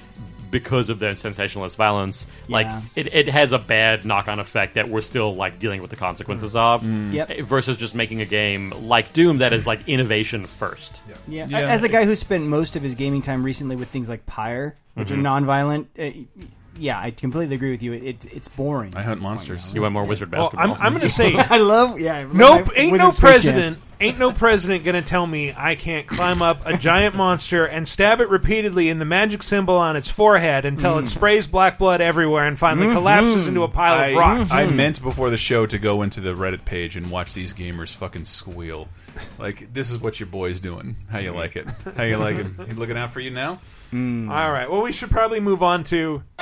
[0.51, 2.83] Because of their sensationalist violence, like Yeah.
[2.95, 6.55] it, it has a bad knock-on effect that we're still like dealing with the consequences
[6.57, 6.85] of.
[6.87, 7.39] Yep.
[7.41, 11.03] Versus just making a game like Doom that is like innovation first.
[11.29, 11.47] Yeah.
[11.49, 11.61] Yeah.
[11.61, 14.77] As a guy who spent most of his gaming time recently with things like Pyre,
[14.95, 15.27] which Mm-hmm.
[15.27, 16.45] are nonviolent, uh,
[16.79, 17.93] yeah, I completely agree with you.
[17.93, 18.95] It, it it's boring.
[18.97, 19.75] I hunt monsters.
[19.75, 20.75] You want more wizard Well, basketball.
[20.75, 22.17] I'm, I'm going to say I love yeah.
[22.17, 23.77] I love Nope, my ain't Wizard no Space president.
[23.79, 23.83] Jam.
[23.99, 28.21] Ain't no president gonna tell me I can't climb up a giant monster and stab
[28.21, 31.05] it repeatedly in the magic symbol on its forehead until Mm.
[31.05, 34.53] it sprays black blood everywhere and finally collapses into a pile I, of rocks.
[34.53, 37.95] I meant before the show to go into the Reddit page and watch these gamers
[37.95, 38.87] fucking squeal.
[39.39, 40.97] Like this is what your boy's doing.
[41.11, 41.67] How you like it?
[41.97, 42.47] How you like it?
[42.67, 43.61] He looking out for you now?
[43.93, 46.23] All right, well, we should probably move on to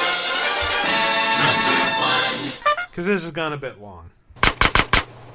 [2.90, 4.10] because this has gone a bit long.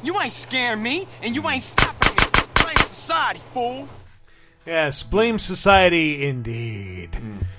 [0.02, 2.24] You ain't scaring me, and you ain't stopping me.
[2.64, 3.88] Blame society, fool.
[4.66, 7.10] Yes, blame society indeed.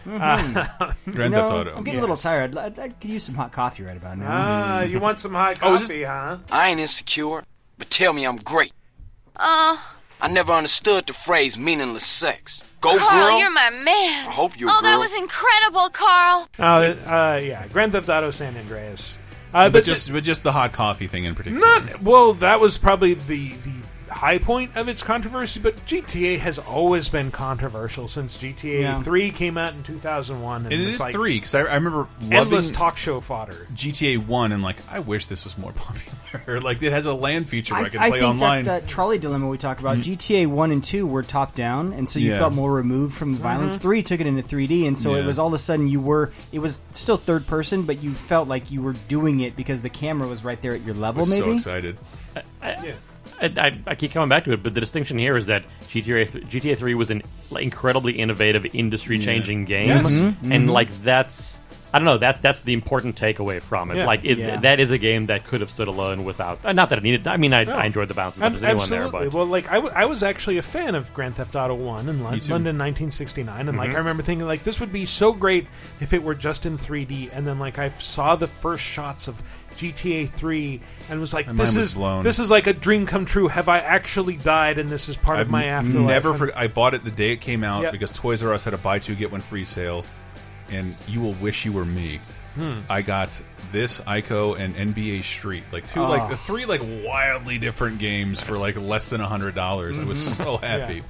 [0.09, 1.77] Uh, You Grand know, Theft Auto.
[1.77, 2.57] I'm getting a little tired.
[2.57, 4.27] I, I could use some hot coffee right about now.
[4.28, 6.39] ah, you want some hot Oh, is coffee, huh?
[6.51, 7.44] I ain't insecure,
[7.78, 8.73] but tell me I'm great.
[9.40, 9.76] Uh,
[10.20, 12.62] I never understood the phrase meaningless sex.
[12.80, 13.38] Go, Carl, girl.
[13.38, 14.28] you're my man.
[14.28, 16.48] I hope you're Oh, a that was incredible, Carl.
[16.58, 19.18] Oh, uh, yeah, Grand Theft Auto San Andreas.
[19.52, 21.66] Uh, but just but just the hot coffee thing in particular.
[21.66, 22.34] Not well.
[22.34, 23.72] That was probably the the
[24.11, 29.03] high point of its controversy, but GTA has always been controversial since GTA Yeah.
[29.03, 30.65] 3 came out in 2001.
[30.65, 33.20] And And it was is like three because I, I remember endless loving talk show
[33.20, 33.66] fodder.
[33.74, 36.61] GTA One and like I wish this was more popular.
[36.61, 38.65] like it has a land feature where I, I, can I play think online.
[38.65, 39.97] that's that trolley dilemma we talk about.
[39.99, 40.16] Mhm.
[40.16, 42.39] GTA one and two were top down, and so you Yeah.
[42.39, 43.78] felt more removed from the violence.
[43.78, 43.82] Mhm.
[43.82, 45.23] Three took it into 3D, and so Yeah.
[45.23, 46.31] it was all of a sudden you were.
[46.53, 49.89] It was still third person, but you felt like you were doing it because the
[49.91, 51.20] camera was right there at your level.
[51.20, 51.97] was so excited.
[52.37, 52.95] I, I,
[53.40, 56.76] I keep coming back to it, but the distinction here is that GTA th- GTA
[56.76, 57.22] three was an
[57.58, 60.10] incredibly innovative, industry changing game, Yes.
[60.10, 60.46] Mm-hmm.
[60.50, 60.72] Mhm, and mhm.
[60.72, 61.58] like that's
[61.92, 63.96] I don't know that that's the important takeaway from it.
[63.96, 64.06] Yeah.
[64.06, 64.60] Like it, Yeah.
[64.60, 66.60] that is a game that could have stood alone without.
[66.64, 67.26] uh, Not that it needed.
[67.26, 67.72] I mean, I, No.
[67.74, 69.28] I enjoyed the bounce as much as anyone there, absolutely.
[69.30, 72.08] but well, like I, w- I was actually a fan of Grand Theft Auto One
[72.08, 73.94] in Lon- London, 1969, and like Mhm.
[73.94, 75.66] I remember thinking like this would be so great
[76.00, 79.42] if it were just in 3D, and then like I saw the first shots of
[79.81, 82.24] GTA 3 and was like, My this mind was is blown.
[82.24, 83.48] this is like a dream come true.
[83.48, 86.07] Have I actually died, and this is part of I've my afterlife?
[86.07, 86.44] never.
[86.44, 87.93] And- I bought it the day it came out Yep.
[87.93, 90.05] because Toys R Us had a buy two get one free sale,
[90.70, 92.20] and you will wish you were me.
[92.57, 92.74] Hmm.
[92.90, 93.28] I got
[93.70, 98.55] this Ico and NBA Street, like two, like the three like wildly different games for
[98.59, 99.98] like less than a hundred dollars.
[99.98, 100.36] I was Mhm.
[100.44, 101.02] so happy.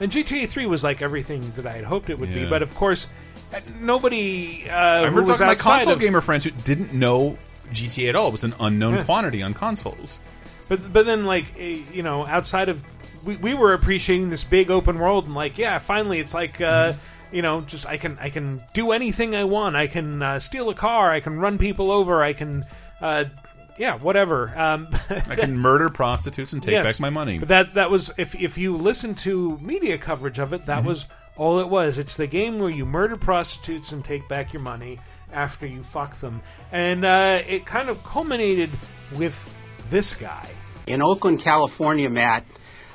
[0.00, 2.48] And GTA 3 was like everything that I had hoped it would be, Yeah.
[2.50, 3.06] but of course,
[3.54, 4.68] uh, nobody.
[4.68, 6.92] Uh, I remember who was talking to my outside console of- gamer friends who didn't
[6.92, 7.38] know
[7.72, 8.28] GTA at all.
[8.28, 9.04] It was an unknown Yeah.
[9.04, 10.18] quantity on consoles.
[10.68, 12.82] But but then like eh, you know outside of
[13.24, 16.92] we, we were appreciating this big open world and like yeah finally it's like uh,
[17.32, 20.68] you know just I can I can do anything I want I can uh, steal
[20.70, 22.66] a car I can run people over I can
[23.00, 23.24] uh,
[23.78, 26.84] yeah whatever um, I can murder prostitutes and take Yes.
[26.86, 27.38] back my money.
[27.38, 30.86] But that that was if if you listen to media coverage of it, that Mhm.
[30.86, 31.98] was all it was.
[31.98, 34.98] It's the game where you murder prostitutes and take back your money
[35.32, 36.40] after you fuck them,
[36.72, 38.70] and uh, it kind of culminated
[39.16, 39.54] with
[39.90, 40.48] this guy.
[40.86, 42.44] In Oakland, California, Matt,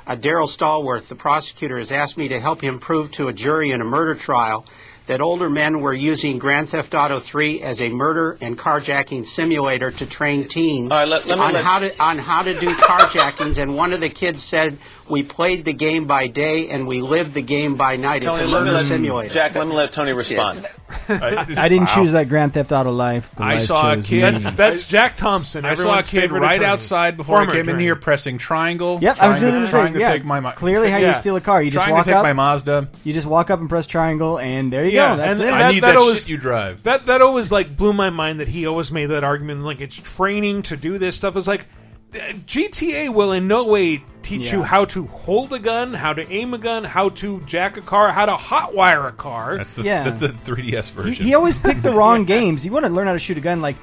[0.06, 3.70] uh, Daryl Stallworth, the prosecutor, has asked me to help him prove to a jury
[3.70, 4.66] in a murder trial
[5.06, 9.90] that older men were using Grand Theft Auto 3 as a murder and carjacking simulator
[9.90, 13.58] to train teens let- let on let- how to on how to do carjackings.
[13.58, 14.78] and one of the kids said,
[15.08, 18.22] "We played the game by day and we lived the game by night.
[18.24, 20.66] It's a let murder let- simulator." Jack, let me let Tony respond.
[21.08, 23.30] I didn't choose that Grand Theft Auto life.
[23.36, 24.22] The I life saw a kid.
[24.22, 25.64] That's that's Jack Thompson.
[25.64, 26.64] I saw a kid right attorney.
[26.66, 28.98] outside before I Former came in here pressing triangle.
[29.00, 30.12] Yep, I was trying just to, gonna trying say, to yeah.
[30.12, 31.08] take my mo- Clearly, how Yeah.
[31.08, 31.62] you steal a car.
[31.62, 32.22] You just trying walk to take up.
[32.22, 32.88] my Mazda.
[33.02, 35.16] You just walk up and press triangle, and there you yeah, go.
[35.16, 35.52] That's and it.
[35.52, 36.82] That, I need that that always, shit you drive.
[36.84, 39.98] That that always like blew my mind that he always made that argument like it's
[39.98, 41.36] training to do this stuff.
[41.36, 41.66] It's like
[42.14, 46.54] GTA will in no way teach you how to hold a gun, how to aim
[46.54, 49.56] a gun, how to jack a car, how to hotwire a car.
[49.56, 50.02] That's the Yeah.
[50.04, 51.24] that's the 3DS version.
[51.24, 52.64] he always picked the wrong games.
[52.64, 53.76] You want to learn how to shoot a gun, like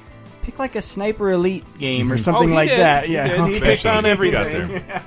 [0.43, 2.79] pick like a sniper elite game or something Oh, like did.
[2.79, 3.05] that.
[3.05, 3.47] He Yeah, did.
[3.49, 3.59] He okay.
[3.59, 4.83] picked on He got everything.
[4.87, 5.03] there.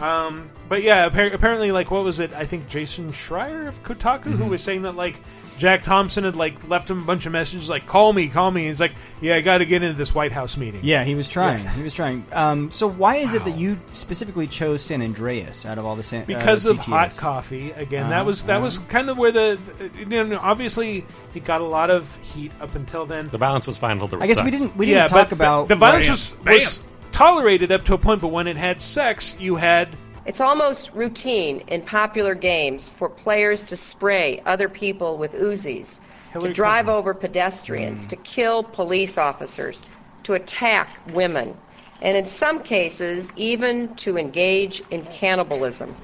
[0.00, 2.32] Um, but yeah, apparently, like, what was it?
[2.32, 4.48] I think Jason Schreier of Kotaku who Mhm.
[4.48, 5.20] was saying that like
[5.60, 8.62] Jack Thompson had like left him a bunch of messages like "Call me, call me."
[8.62, 11.14] And he's like, "Yeah, I got to get into this White House meeting." Yeah, he
[11.14, 11.62] was trying.
[11.62, 11.70] Yeah.
[11.74, 12.24] He was trying.
[12.32, 16.02] Um, so why is it that you specifically chose San Andreas out of all the
[16.02, 16.24] San?
[16.24, 16.84] because uh, of GTAs?
[16.86, 20.38] hot coffee again that Uh-huh, was that was kind of where the, the- you know
[20.42, 21.04] obviously
[21.34, 24.18] it got a lot of heat up until then the violence was fine until there
[24.18, 26.54] was I guess we didn't we didn't yeah talk about the, the violence Bam.
[26.54, 26.82] was, was
[27.12, 29.88] tolerated up to a point but when it had sex you had
[30.30, 35.98] It's almost routine in popular games for players to spray other people with Uzis,
[36.30, 38.22] Hillary to drive over pedestrians, to mm.
[38.22, 39.82] kill police officers,
[40.22, 41.56] to attack women,
[42.00, 45.96] and in some cases, even to engage in cannibalism.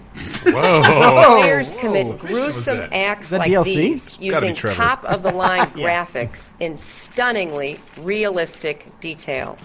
[0.43, 0.83] Whoa.
[1.41, 1.81] Players Whoa.
[1.81, 3.75] commit Which one was gruesome acts like DLC?
[3.77, 9.57] these It's gotta be using top of the line graphics in stunningly realistic detail.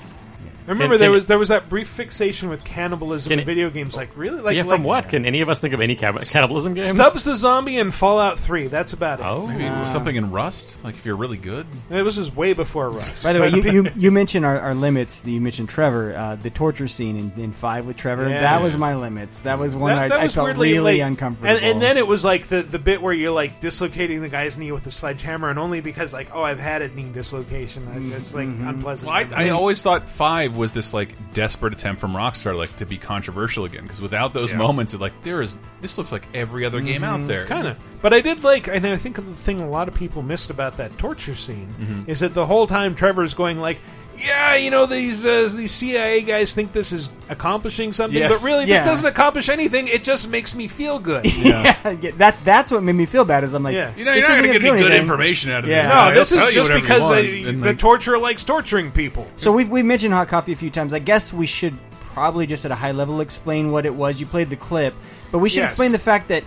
[0.68, 3.46] I remember Can- there can- was there was that brief fixation with cannibalism Can in
[3.46, 5.10] video games like really like yeah, like from what?
[5.10, 6.90] Can any of us think of any cab- cannibalism games?
[6.90, 9.48] Stubbs the zombie and Fallout 3 that's about it Oh.
[9.48, 10.84] Maybe Uh, something in Rust.
[10.84, 11.66] Like if you're really good.
[11.90, 14.76] it was just way before Rust By the way, you, you, you mentioned our, our
[14.76, 15.24] limits.
[15.26, 18.30] You mentioned Trevor, uh, the torture scene in, in Five with Trevor.
[18.30, 18.42] Yes.
[18.42, 19.42] That was my limits.
[19.42, 21.50] That was one That- I, that I was felt weirdly, really like- uncomfortable.
[21.56, 24.58] And, and then it was like the the bit where you're like dislocating the guy's
[24.58, 28.16] knee with a sledgehammer, and only because like oh I've had a knee dislocation, I-
[28.16, 28.68] it's like Mm-hmm.
[28.68, 29.12] unpleasant.
[29.12, 32.86] Well, I, I always thought five was this like desperate attempt from Rockstar like to
[32.86, 34.58] be controversial again because without those Yeah.
[34.58, 37.46] moments, it like there is this looks like every other game out there.
[37.46, 37.78] Kind of.
[38.02, 40.78] But I did like, and I think the thing a lot of people missed about
[40.78, 42.10] that torture scene Mhm.
[42.10, 43.78] is that the whole time Trevor's going like,
[44.24, 48.32] "Yeah, you know these uh, these CIA guys think this is accomplishing something, Yes.
[48.32, 48.78] but really Yeah.
[48.78, 49.88] this doesn't accomplish anything.
[49.88, 53.44] It just makes me feel good." yeah, yeah, that that's what made me feel bad.
[53.44, 53.92] Is I'm like, Yeah.
[53.96, 55.02] You know, this you're not isn't going to get do any good anything.
[55.02, 55.82] information out of Yeah.
[55.82, 55.88] this.
[55.88, 56.14] No, guy.
[56.14, 58.44] this He'll is you just whatever you because want, uh, and, the like, torturer likes
[58.44, 59.28] torturing people.
[59.38, 60.94] So we've we mentioned hot coffee a few times.
[60.94, 61.78] I guess we should
[62.14, 64.20] probably just at a high level explain what it was.
[64.20, 64.94] You played the clip,
[65.32, 65.72] but we should Yes.
[65.72, 66.44] explain the fact that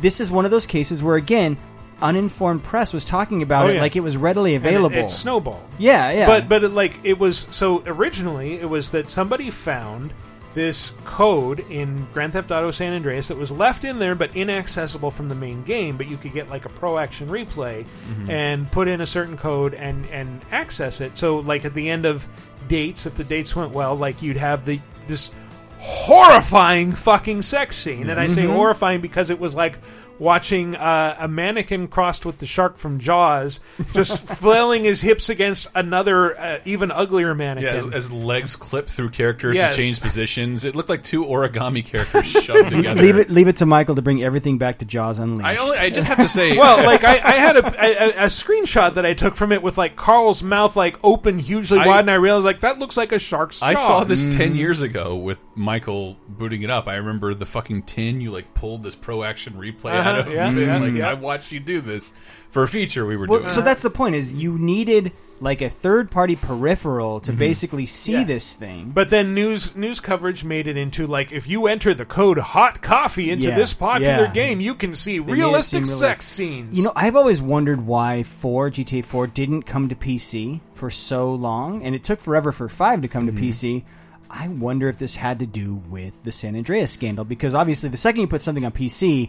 [0.00, 1.56] this is one of those cases where again.
[2.02, 3.80] Uninformed press was talking about Oh, it yeah.
[3.80, 4.96] like it was readily And it- available.
[4.98, 5.62] it snowballed.
[5.78, 6.26] Yeah, yeah.
[6.26, 10.12] But but it, like it was so originally it was that somebody found
[10.54, 15.10] this code in Grand Theft Auto San Andreas that was left in there but inaccessible
[15.10, 18.26] from the main game, but you could get like a pro action replay Mm-hmm.
[18.26, 18.30] Mhm.
[18.30, 21.16] and put in a certain code and and access it.
[21.16, 22.26] So like at the end of
[22.68, 25.30] dates, if the dates went well, like you'd have the this
[25.78, 28.54] horrifying fucking sex scene, and I say Mhm.
[28.54, 29.78] horrifying because it was like
[30.18, 33.60] watching uh, a mannequin crossed with the shark from Jaws,
[33.92, 37.74] just flailing his hips against another uh, even uglier Yeah, mannequin.
[37.76, 39.74] as, as legs clip through characters Yes.
[39.76, 43.00] to change positions, it looked like two origami characters shoved together.
[43.02, 45.46] leave it leave it to Michael to bring everything back to Jaws Unleashed.
[45.46, 48.26] I only, I just have to say, well, like I, I had a, a, a
[48.26, 52.00] screenshot that I took from it with like Carl's mouth like open hugely I- wide,
[52.00, 53.60] and I realized like that looks like a shark's.
[53.60, 53.66] Jaw.
[53.66, 53.86] I jaws.
[53.86, 56.86] saw this ten years ago with Michael booting it up.
[56.88, 60.32] I remember the fucking tin you like pulled this pro action replay Uh-huh, out of.
[60.32, 61.08] yeah, yeah, like yeah.
[61.10, 62.12] I watched you do this
[62.50, 63.50] for a feature we were Well, doing.
[63.50, 68.12] so that's the point: is you needed like a third party peripheral to basically see
[68.12, 68.22] Yeah.
[68.24, 68.92] this thing.
[68.94, 72.80] But then news news coverage made it into like if you enter the code hot
[72.80, 74.32] coffee into Yeah, this popular yeah.
[74.32, 76.78] game, you can see They realistic seem really- sex scenes.
[76.78, 81.34] You know, I've always wondered why 4 GTA 4 didn't come to PC for so
[81.34, 83.36] long, and it took forever for 5 to come Mm-hmm.
[83.36, 83.84] to PC.
[84.30, 87.96] I wonder if this had to do with the San Andreas scandal because obviously the
[87.98, 89.28] second you put something on PC,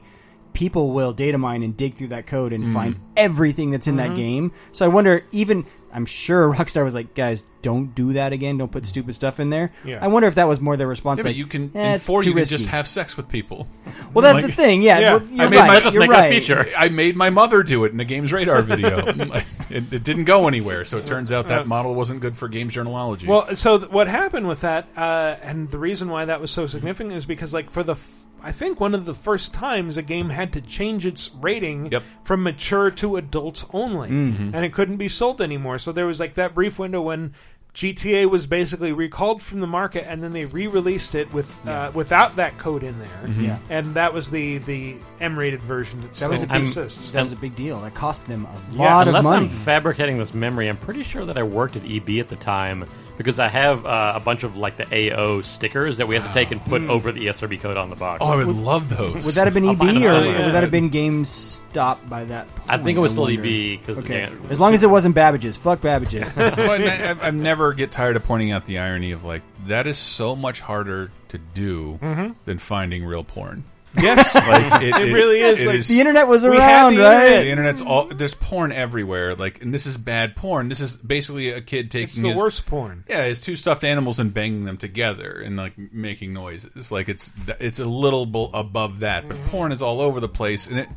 [0.54, 2.72] people will data mine and dig through that code and Mm-hmm.
[2.72, 2.76] Mm.
[2.76, 3.98] find everything that's in Mhm.
[3.98, 4.52] that game.
[4.72, 8.58] So I wonder even I'm sure Rockstar was like, guys, don't do that again.
[8.58, 9.72] Don't put stupid stuff in there.
[9.86, 10.00] Yeah.
[10.04, 11.18] I wonder if that was more their response.
[11.18, 13.30] Yeah, but like, you can eh, in four too you can just have sex with
[13.30, 13.68] people.
[14.14, 16.30] Well, that's the thing, yeah, well, you're I made right, my just you're make a
[16.30, 16.66] feature.
[16.78, 19.06] I made my mother do it in a games radar video.
[19.70, 22.74] it, it didn't go anywhere, so it turns out that model wasn't good for games
[22.74, 23.28] journalology.
[23.28, 26.68] Well, so th- what happened with that, uh, and the reason why that was so
[26.68, 30.02] significant is because, like, for the, f- I think one of the first times a
[30.02, 31.94] game had to change its rating
[32.24, 34.54] from mature to adults only, Mhm.
[34.54, 35.80] and it couldn't be sold anymore.
[35.84, 37.34] So there was like that brief window when.
[37.76, 42.36] GTA was basically recalled from the market, and then they re-released it with uh, without
[42.36, 43.44] that code in there, Mhm.
[43.48, 43.58] Yeah.
[43.68, 47.10] and that was the the M-rated version that, That was a still big, exists.
[47.10, 47.82] that was a big deal.
[47.82, 49.46] That cost them a Yeah, lot of unless money.
[49.48, 52.86] I'm fabricating this memory, I'm pretty sure that I worked at EB at the time
[53.18, 56.34] because I have uh, a bunch of like the AO stickers that we have to
[56.34, 56.90] take and put Hmm.
[56.90, 58.20] over the E ESRB code on the box.
[58.26, 59.26] Oh, I would love those.
[59.26, 60.46] Would that have been I'll EB find or, them somewhere.
[60.46, 62.70] would that have been GameStop by that point?
[62.70, 63.74] I think it was I'm still wondering.
[63.80, 64.20] EB, 'cause, okay.
[64.22, 65.58] yeah, as long as it wasn't Babbage's.
[65.58, 66.36] Fuck Babbage's.
[66.38, 69.88] Well, I, I- I never get tired of pointing out the irony of like that
[69.88, 72.36] is so much harder to do Mhm.
[72.46, 73.64] than finding real porn.
[73.96, 74.36] Yes.
[74.36, 75.64] like It really is.
[75.64, 77.26] it Like, the internet was around, the right?
[77.26, 77.46] The mm.
[77.48, 79.36] internet's all there's porn everywhere.
[79.36, 80.70] Like, and this is bad porn.
[80.70, 83.04] This is basically a kid taking It's the his, worst porn.
[83.08, 86.92] Yeah, his two stuffed animals and banging them together and like making noises.
[86.92, 89.48] Like it's it's a little above that, but mm.
[89.48, 90.90] porn is all over the place, and it,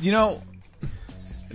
[0.00, 0.42] you know.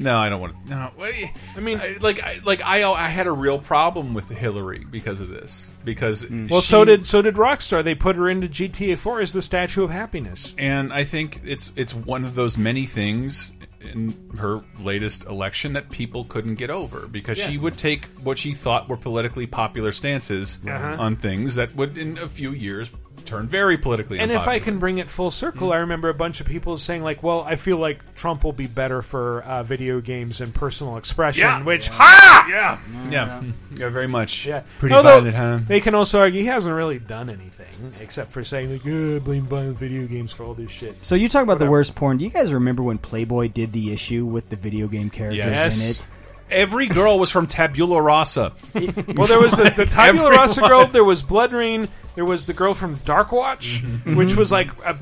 [0.02, 0.70] No, I don't want to.
[0.70, 1.32] No, wait.
[1.56, 5.22] I mean, I, like, I, like I, I had a real problem with Hillary because
[5.22, 5.70] of this.
[5.86, 7.84] Because Well, she- so did so did Rockstar.
[7.84, 10.56] They put her into GTA 4 as the Statue of Happiness.
[10.58, 15.90] and I think it's it's one of those many things in her latest election that
[15.90, 17.50] people couldn't get over because Yeah.
[17.50, 20.98] she would take what she thought were politically popular stances Uh-huh.
[21.00, 22.92] on things that would in a few years
[23.22, 24.48] turn very politically And if.
[24.48, 27.42] I can bring it full circle, I remember a bunch of people saying like, "Well,
[27.42, 31.64] I feel like Trump will be better for uh, video games and personal expression." Yeah.
[31.64, 32.80] Which, ha, yeah,
[33.10, 33.44] yeah,
[33.76, 34.46] yeah, very much.
[34.46, 35.60] yeah, pretty Although, violent, huh?
[35.68, 37.68] They can also argue he hasn't really done anything
[38.02, 41.30] except for saying like, "Yeah, blame violent video games for all this shit." So you
[41.30, 42.18] talk about the worst porn.
[42.18, 45.84] Do you guys remember when Playboy did the issue with the video game characters Yes.
[45.84, 46.08] in it?
[46.52, 48.54] Every girl was from Tabula Rasa.
[48.74, 50.32] Well, there was the, the Tabula Everyone.
[50.34, 50.86] Rasa girl.
[50.88, 51.88] There was BloodRayne.
[52.16, 54.98] There was the girl from Dark Watch, which was like a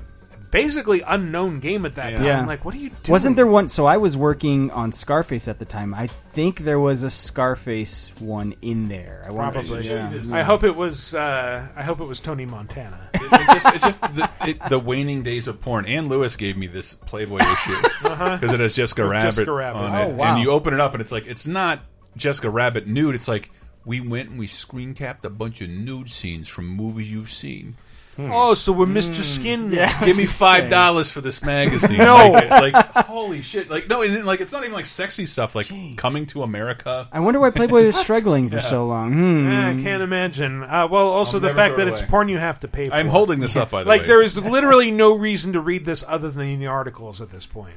[0.51, 2.23] basically unknown game at that time.
[2.23, 2.45] Yeah.
[2.45, 2.99] Like, what are you doing?
[3.09, 3.67] Wasn't there one?
[3.69, 5.93] So I was working on Scarface at the time.
[5.93, 9.23] I think there was a Scarface one in there.
[9.27, 9.87] I wonder- Probably.
[9.87, 10.11] Yeah.
[10.31, 11.13] I hope it was.
[11.13, 12.99] Uh, I hope it was Tony Montana.
[13.13, 15.85] it's just, it's just the, it, the waning days of porn.
[15.85, 18.39] Ann Lewis gave me this Playboy issue because Uh-huh.
[18.41, 19.79] it has Jessica Rabbit, Jessica Rabbit.
[19.79, 20.33] on Oh, it, wow.
[20.35, 21.79] and you open it up and it's like it's not
[22.17, 23.15] Jessica Rabbit nude.
[23.15, 23.49] It's like
[23.85, 27.75] we went and we screen capped a bunch of nude scenes from movies you've seen.
[28.21, 29.23] Oh, so we're Mr.
[29.23, 29.69] Skin.
[29.71, 30.03] now.
[30.03, 31.97] Give me five dollars for this magazine.
[31.97, 32.31] No.
[32.31, 32.75] like, like,
[33.05, 33.69] holy shit!
[33.69, 35.55] Like no, and then, like it's not even like sexy stuff.
[35.55, 37.07] Like coming to America.
[37.11, 38.61] I wonder why Playboy was struggling for Yeah.
[38.61, 39.13] so long.
[39.13, 39.47] Hmm.
[39.51, 40.63] Eh, I can't imagine.
[40.63, 42.09] Uh, well, also I'll the never fact throw that it it's away.
[42.09, 42.95] porn you have to pay for.
[42.95, 44.07] I'm holding this up, by the like way.
[44.07, 47.75] there is literally no reason to read this other than the articles at this point.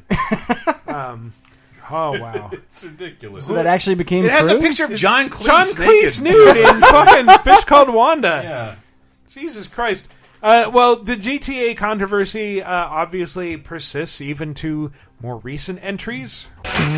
[0.86, 1.32] um,
[1.90, 3.46] oh wow, it's ridiculous.
[3.46, 4.60] So that actually became It has a true?
[4.60, 5.44] picture of John Cleese.
[5.46, 5.76] John naked.
[5.84, 8.40] Cleese nude in fucking Fish Called Wanda.
[8.42, 8.74] Yeah.
[9.30, 10.08] Jesus Christ.
[10.42, 14.90] Uh, well, the GTA controversy uh, obviously persists even to
[15.22, 16.50] more recent entries.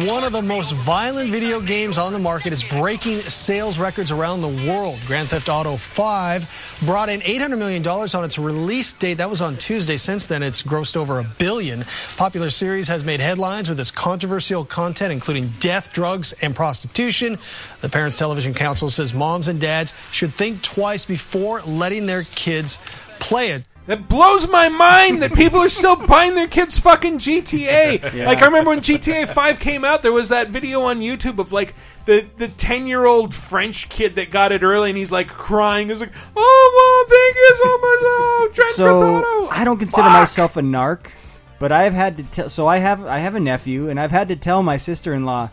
[0.07, 4.41] One of the most violent video games on the market is breaking sales records around
[4.41, 4.99] the world.
[5.07, 9.15] Grand Theft Auto 5 brought in $800 million on its release date.
[9.15, 9.99] That was on Tuesday.
[9.99, 11.85] Since then, it's grossed over a billion.
[12.17, 17.39] Popular series has made headlines with its controversial content, including death, drugs, and prostitution.
[17.83, 22.79] The Parents Television Council says moms and dads should think twice before letting their kids
[23.21, 23.65] play it.
[23.87, 28.15] It blows my mind that people are still buying their kids fucking GTA.
[28.15, 28.27] Yeah.
[28.27, 31.53] Like I remember when GTA 5 came out, there was that video on YouTube of
[31.53, 31.75] like
[32.07, 35.89] the the 10-year-old French kid that got it early and he's like crying.
[35.89, 40.03] He's like, "Oh, mom, thank you so much." Oh, Grand Theft so I don't consider
[40.05, 40.13] Fuck.
[40.13, 41.11] myself a narc,
[41.59, 42.49] but I've had to tell.
[42.49, 45.25] So I have I have a nephew, and I've had to tell my sister in
[45.27, 45.51] law.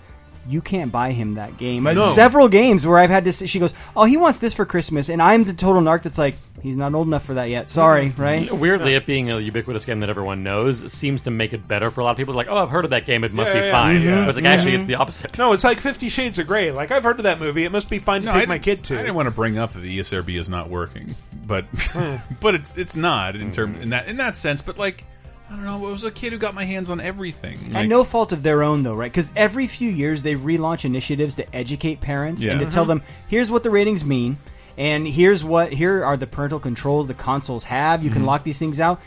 [0.50, 1.86] You can't buy him that game.
[1.86, 2.10] I And know.
[2.10, 3.32] Several games where I've had to.
[3.34, 6.18] say- She goes, "Oh, he wants this for Christmas," and I'm the total narc that's
[6.18, 8.52] like, "He's not old enough for that yet." Sorry, right?
[8.52, 12.02] Weirdly, it being a ubiquitous game that everyone knows seems to make it better for
[12.02, 12.34] a lot of people.
[12.34, 13.72] Like, oh, I've heard of that game; it must Yeah, be yeah.
[13.72, 14.02] fine.
[14.02, 14.26] Mhm.
[14.26, 14.88] But it's like actually, it's Mhm.
[14.88, 15.38] the opposite.
[15.38, 16.72] No, it's like Fifty Shades of Grey.
[16.72, 17.64] Like I've heard of that movie.
[17.64, 18.96] It must be fine to No, take my didn't- kid to.
[18.96, 21.14] I didn't want to bring up that the ESRB is not working,
[21.46, 22.16] but Hmm.
[22.40, 24.62] but it's it's not in term in that in that sense.
[24.64, 25.04] But like
[25.52, 27.58] I don't know, it was a kid who got my hands on everything.
[27.68, 29.12] Like, and no fault of their own, though, right?
[29.12, 32.54] Because every few years they relaunch initiatives to educate parents Yeah.
[32.54, 32.90] and to tell Mhm.
[32.90, 34.38] them, here's what the ratings mean,
[34.78, 38.02] and here's what here are the parental controls the consoles have.
[38.02, 38.28] You can Mhm.
[38.28, 39.02] lock these things out.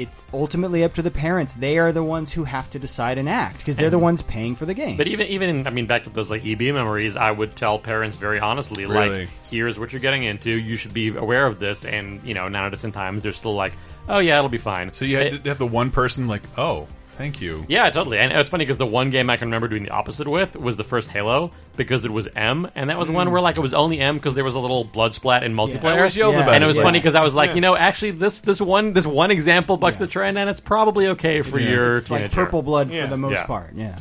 [0.00, 1.54] It's ultimately up to the parents.
[1.54, 4.54] They are the ones who have to decide and act because they're the ones paying
[4.54, 4.96] for the game.
[4.96, 8.14] But even even I mean back to those like EB memories, I would tell parents
[8.16, 9.20] very honestly, Really?
[9.20, 10.50] like, here's what you're getting into.
[10.52, 11.84] You should be aware of this.
[11.84, 13.72] And you know, nine out of ten times they're still like,
[14.08, 14.92] oh yeah, it'll be fine.
[14.94, 17.64] So you had to have the one person like, oh, thank you.
[17.68, 18.18] Yeah, totally.
[18.18, 20.76] And it's funny because the one game I can remember doing the opposite with was
[20.76, 23.32] the first Halo because it was M, and that was one Mm.
[23.32, 25.92] where like it was only M because there was a little blood splat in multiplayer.
[25.94, 26.82] I always yelled about and it, it was yeah.
[26.84, 27.54] funny because I was like, Yeah.
[27.56, 31.08] you know, actually this this one this one example bucks the trend, and it's probably
[31.08, 31.68] okay for Yeah.
[31.70, 33.04] your It's like purple blood Yeah.
[33.04, 33.46] for the most Yeah.
[33.46, 33.70] part.
[33.74, 33.96] Yeah.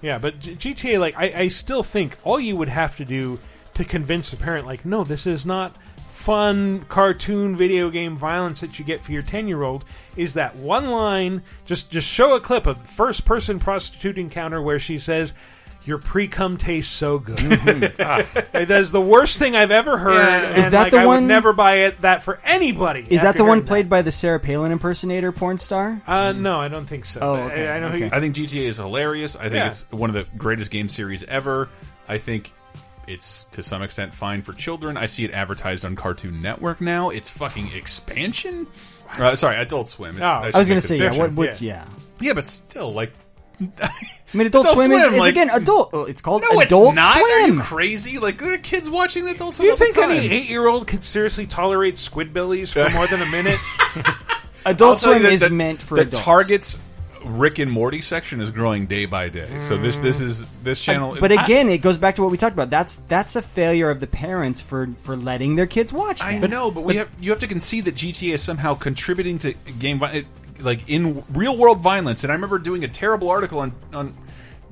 [0.00, 3.38] Yeah, but GTA, like, I, I still think all you would have to do
[3.74, 5.76] to convince a parent, like, no, this is not
[6.22, 9.84] fun cartoon video game violence that you get for your 10 year old
[10.16, 14.78] is that one line just just show a clip of first person prostitute encounter where
[14.78, 15.34] she says
[15.84, 17.40] your pre-cum tastes so good
[17.98, 20.56] Like, that's the worst thing i've ever heard Yeah.
[20.58, 23.36] Is that like, the I one- would never buy it that for anybody Is that
[23.36, 26.00] the one hearing played by the Sarah Palin impersonator porn star?
[26.06, 28.04] uh, no i don't think so Oh, okay, I, I know who okay.
[28.04, 29.34] you- I think GTA is hilarious.
[29.34, 29.66] I think Yeah.
[29.68, 31.68] it's one of the greatest game series ever.
[32.08, 32.52] I think
[33.06, 34.96] it's to some extent fine for children.
[34.96, 37.10] I see it advertised on Cartoon Network now.
[37.10, 38.66] It's fucking expansion.
[39.18, 40.12] Uh, sorry, Adult Swim.
[40.16, 41.84] It's, Oh, I should was gonna say, yeah, what- what- yeah.
[42.20, 43.12] yeah, but still, like,
[43.60, 43.90] I
[44.34, 45.90] mean, Adult, Adult Swim, is, Swim, is like- again adult.
[45.92, 47.16] oh, It's called no, Adult it's not.
[47.18, 47.56] Are Swim.
[47.56, 48.18] you crazy?
[48.18, 49.66] Like, there are kids watching the Adult do Swim.
[49.66, 53.60] you all the think any eight-year-old could seriously tolerate squidbillies for more than a minute
[54.64, 56.24] Adult I'll tell you Swim that is the- meant for the adults.
[56.24, 56.78] Target's
[57.24, 59.48] Rick and Morty section is growing day by day.
[59.60, 61.16] So this this is this channel.
[61.18, 62.70] But again, it goes back to what we talked about.
[62.70, 66.22] That's that's a failure of the parents for for letting their kids watch.
[66.22, 66.50] I that.
[66.50, 69.98] know, but we have you have to concede that GTA is somehow contributing to game
[69.98, 70.24] vi-
[70.60, 72.24] like in real world violence.
[72.24, 74.14] And I remember doing a terrible article on on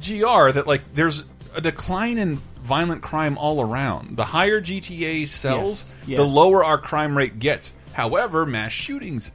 [0.00, 1.24] GR that like there's
[1.54, 4.16] a decline in violent crime all around.
[4.16, 7.74] The higher GTA sells, Yes, the lower our crime rate gets.
[7.92, 9.32] However, mass shootings.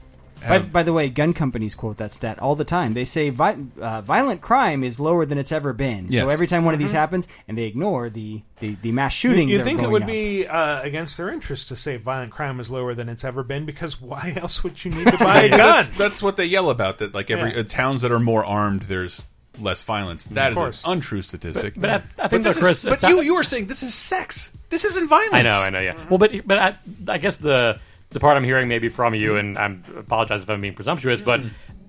[0.48, 2.94] By, Have, by the way, gun companies quote that stat all the time.
[2.94, 6.10] They say vi uh, violent crime is lower than it's ever been.
[6.12, 6.96] So every time one of these Mhm.
[6.96, 9.52] happens, and they ignore the the, the mass You- shootings.
[9.52, 10.08] You, that are think it would up.
[10.08, 13.66] be uh, against their interest to say violent crime is lower than it's ever been?
[13.66, 15.58] Because why else would you need to buy a gun?
[15.60, 17.00] that's, that's what they yell about.
[17.00, 17.62] That like every Yeah.
[17.62, 19.22] uh, towns that are more armed, there's
[19.60, 20.26] less violence.
[20.26, 20.84] That is course.
[20.86, 21.74] an untrue statistic.
[21.76, 21.90] But- but
[22.22, 24.52] I- I think this that, Chris, is, but you you were saying this is sex.
[24.70, 25.34] This isn't violence.
[25.34, 25.96] I know, I know, yeah.
[26.10, 26.76] Well, but but I,
[27.08, 27.80] I guess the
[28.16, 31.42] the part I'm hearing maybe from you, and I apologize if I'm being presumptuous, but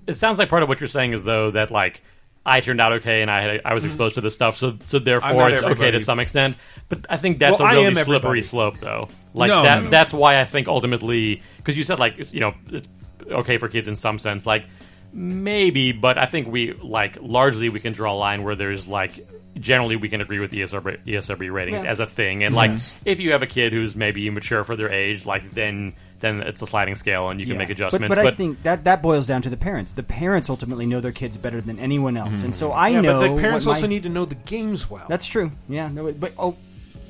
[0.05, 2.03] it sounds like part of what you're saying is though that like
[2.45, 4.99] I turned out okay, and I had, I was exposed to this stuff, so so
[4.99, 6.55] therefore not it's okay to some extent.
[6.87, 8.41] But I think that's Well, I a really slippery everybody.
[8.43, 9.09] slope, though.
[9.33, 9.89] Like No, that no, no.
[9.89, 12.87] that's why I think ultimately because you said like it's, you know it's
[13.29, 14.65] okay for kids in some sense, like
[15.13, 19.19] maybe, but I think we like largely we can draw a line where there's like
[19.59, 21.89] generally we can agree with E ESRB, ESRB ratings Yeah.
[21.89, 22.95] as a thing, and like Yes.
[23.05, 26.61] if you have a kid who's maybe mature for their age, like then then it's
[26.61, 27.59] a sliding scale and you can Yeah.
[27.59, 28.15] make But- adjustments.
[28.15, 29.93] But, I think that that boils down to the parents.
[29.93, 32.45] The parents ultimately know their kids better than anyone else, mm-hmm.
[32.45, 33.19] and so I yeah, know.
[33.19, 35.05] but the parents what my- also need to know the games well.
[35.07, 35.51] That's true.
[35.69, 36.55] Yeah, no, but oh,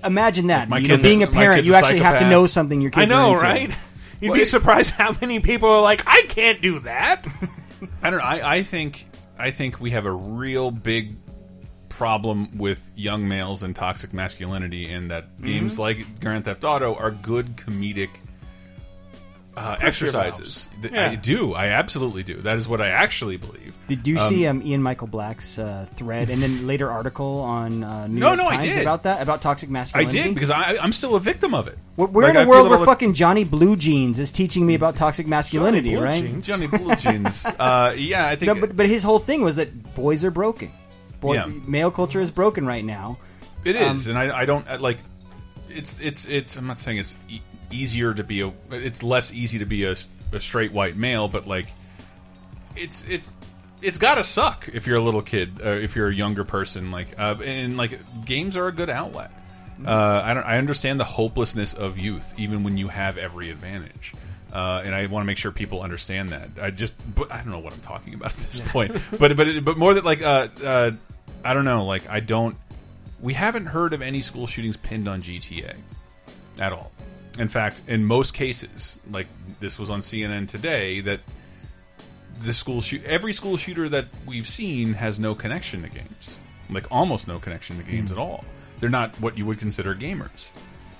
[0.03, 0.69] imagine that.
[0.69, 2.91] My you know, kid's being a- a parent, you actually have to know something your
[2.91, 2.97] kids.
[2.97, 3.69] I kids know, are into.
[3.71, 3.77] right?
[4.19, 7.27] You'd Well, be surprised how many people are like, "I can't do that."
[8.01, 8.25] I don't know.
[8.25, 9.05] I, I think
[9.37, 11.15] I think we have a real big
[11.89, 15.45] problem with young males and toxic masculinity in that mm-hmm.
[15.45, 18.09] games like Grand Theft Auto are good comedic
[19.57, 20.69] uh, exercises.
[20.83, 21.09] Yeah.
[21.09, 21.53] I do.
[21.55, 22.35] I absolutely do.
[22.35, 23.73] That is what I actually believe.
[23.87, 27.83] Did you Um, see um, Ian Michael Black's uh, thread and then later article on
[27.83, 28.81] uh, New No, York no, I did.
[28.81, 30.19] about that about toxic masculinity?
[30.19, 31.77] I did because I, I'm still a victim of it.
[31.95, 34.19] We're, we're Like, in I a feel world where all the- fucking Johnny Blue Jeans
[34.19, 36.21] is teaching me about toxic masculinity, Blue right?
[36.23, 36.45] Jeans.
[36.45, 37.45] Johnny Blue Jeans.
[37.45, 38.53] Uh, yeah, I think.
[38.53, 40.71] No, but, but his whole thing was that boys are broken.
[41.19, 41.47] Boy, Yeah.
[41.65, 43.17] Male culture is broken right now.
[43.65, 44.99] It is, Um, and I, I don't like.
[45.69, 46.55] It's it's it's.
[46.57, 48.51] I'm not saying it's e easier to be a.
[48.71, 49.95] It's less easy to be a,
[50.31, 51.67] a straight white male, but like,
[52.75, 53.35] it's it's
[53.81, 56.91] it's got to suck if you're a little kid, uh, if you're a younger person.
[56.91, 59.31] Like, uh, and like games are a good outlet.
[59.75, 59.87] Mm-hmm.
[59.87, 60.43] Uh, I don't.
[60.43, 64.13] I understand the hopelessness of youth, even when you have every advantage.
[64.51, 66.49] Uh, and I want to make sure people understand that.
[66.61, 68.95] I just, but I don't know what I'm talking about at this point.
[69.19, 70.91] But but it- but more that like, uh, uh,
[71.43, 71.85] I don't know.
[71.85, 72.55] Like I don't.
[73.19, 75.75] We haven't heard of any school shootings pinned on GTA
[76.59, 76.91] at all.
[77.37, 79.27] In fact, in most cases, like
[79.59, 81.19] this was on CNN today, that
[82.41, 86.37] the school shoot every school shooter that we've seen has no connection to games,
[86.69, 88.17] like almost no connection to games Hmm.
[88.17, 88.43] at all.
[88.79, 90.51] They're not what you would consider gamers.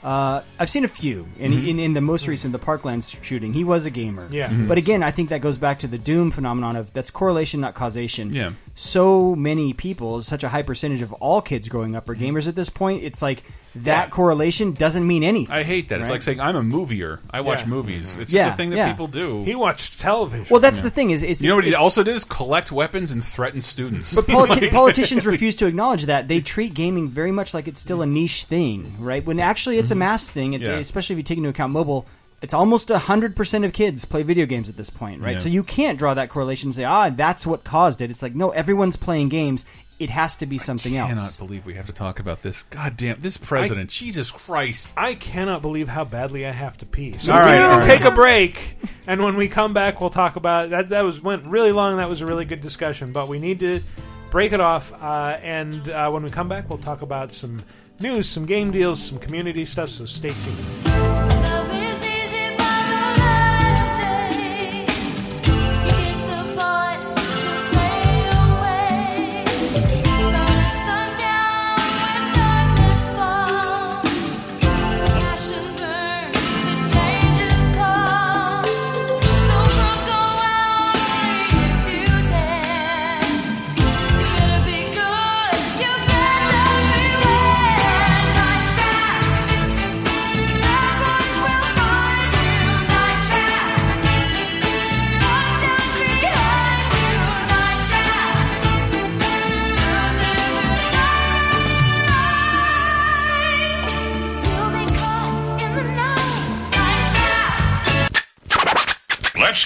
[0.03, 1.67] Uh, I've seen a few, and Mhm.
[1.67, 4.27] in, in the most recent, the Parkland shooting, he was a gamer.
[4.31, 4.49] Yeah.
[4.49, 4.67] Mhm.
[4.67, 7.73] But again, I think that goes back to the Doom phenomenon of that's correlation, not
[7.73, 8.31] causation.
[8.33, 8.51] Yeah.
[8.75, 12.55] So many people, such a high percentage of all kids growing up are gamers at
[12.55, 13.03] this point.
[13.03, 13.43] It's like
[13.83, 15.53] that correlation doesn't mean anything.
[15.55, 16.01] I hate that.
[16.01, 17.19] It's like saying I'm a movier.
[17.31, 17.67] I watch Yeah.
[17.67, 18.17] movies.
[18.17, 18.91] It's Yeah, just a thing that yeah.
[18.91, 19.43] people do.
[19.43, 20.47] He watched television.
[20.49, 23.11] Well, that's the thing is, it's you know what he also did is collect weapons
[23.11, 24.15] and threaten students.
[24.15, 26.27] But politi- politicians refuse to acknowledge that.
[26.27, 29.25] They treat gaming very much like it's still a niche thing, right?
[29.25, 30.77] When actually it's a mass thing, it's, Yeah.
[30.77, 32.05] especially if you take into account mobile.
[32.39, 35.31] It's almost 100% of kids play video games at this point, right?
[35.33, 35.37] Yeah.
[35.39, 38.11] So you can't draw that correlation and say, ah, that's what caused it.
[38.11, 39.65] It's like, no, everyone's playing games.
[39.99, 41.09] It has to be something else.
[41.09, 41.35] I else.
[41.35, 42.63] cannot believe we have to talk about this.
[42.63, 43.89] God damn, this president.
[43.89, 44.93] Jesus Christ.
[44.95, 47.17] I cannot believe how badly I have to pee.
[47.17, 47.85] So All right, do all right.
[47.85, 50.89] take a break, and when we come back, we'll talk about that.
[50.89, 51.97] That was went really long.
[51.97, 53.81] That was a really good discussion, but we need to
[54.29, 54.91] break it off.
[54.93, 57.63] Uh, and uh, when we come back, we'll talk about some
[57.99, 59.89] news, some game deals, some community stuff.
[59.89, 61.36] So stay tuned.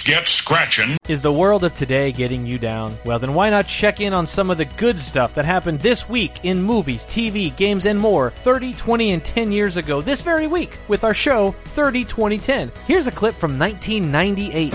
[0.04, 0.96] Get scratching.
[1.08, 2.96] Is the world of today getting you down?
[3.04, 6.08] Well, then why not check in on some of the good stuff that happened this
[6.08, 10.46] week in movies, TV, games, and more 30, 20, and 10 years ago this very
[10.46, 12.72] week with our show 30, 20, 10.
[12.86, 14.72] Here's a clip from 1998.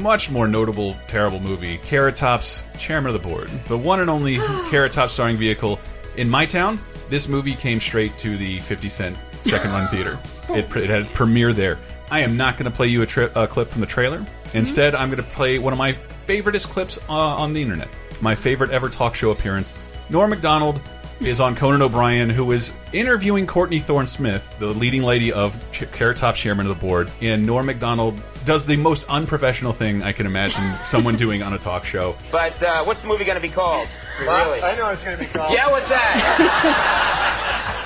[0.00, 1.78] Much more notable, terrible movie.
[1.78, 3.48] Carrot Top's Chairman of the Board.
[3.66, 4.38] The one and only
[4.70, 5.80] Carrot Top starring vehicle.
[6.16, 10.18] In my town, this movie came straight to the 50 cent second run theater.
[10.48, 11.76] It, it had its premiere there.
[12.10, 14.24] I am not going to play you a, tri a clip from the trailer.
[14.54, 15.92] Instead, I'm going to play one of my
[16.26, 17.88] favoriteest clips uh, on the internet.
[18.20, 19.74] My favorite ever talk show appearance.
[20.08, 20.80] Norm MacDonald
[21.20, 25.90] is on Conan O'Brien, who is interviewing Courtney Thorne Smith, the leading lady of Ch
[25.92, 27.10] Carrot Top chairman of the board.
[27.20, 31.58] And Norm MacDonald does the most unprofessional thing I can imagine someone doing on a
[31.58, 32.14] talk show.
[32.30, 33.88] But uh, what's the movie going to be called?
[34.20, 34.62] Really?
[34.62, 35.52] I know what it's going to be called.
[35.52, 37.82] Yeah, what's that?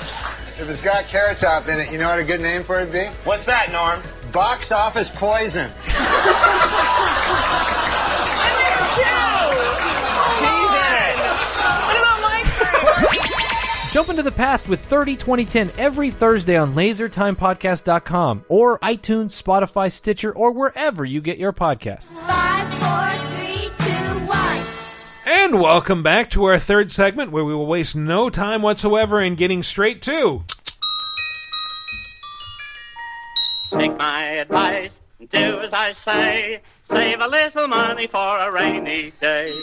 [0.61, 2.85] If it's got Carrot Top in it, you know what a good name for it
[2.85, 3.05] would be?
[3.23, 3.99] what's that, Norm?
[4.31, 5.71] Box Office Poison.
[13.91, 20.31] Jump into the past with 30 2010 every Thursday on lasertimepodcast.com or iTunes, Spotify, Stitcher,
[20.31, 22.11] or wherever you get your podcasts.
[25.25, 29.35] And welcome back to our third segment where we will waste no time whatsoever in
[29.35, 30.43] getting straight to.
[33.69, 34.99] Take my advice,
[35.29, 36.61] do as I say.
[36.83, 39.53] Save a little money for a rainy day.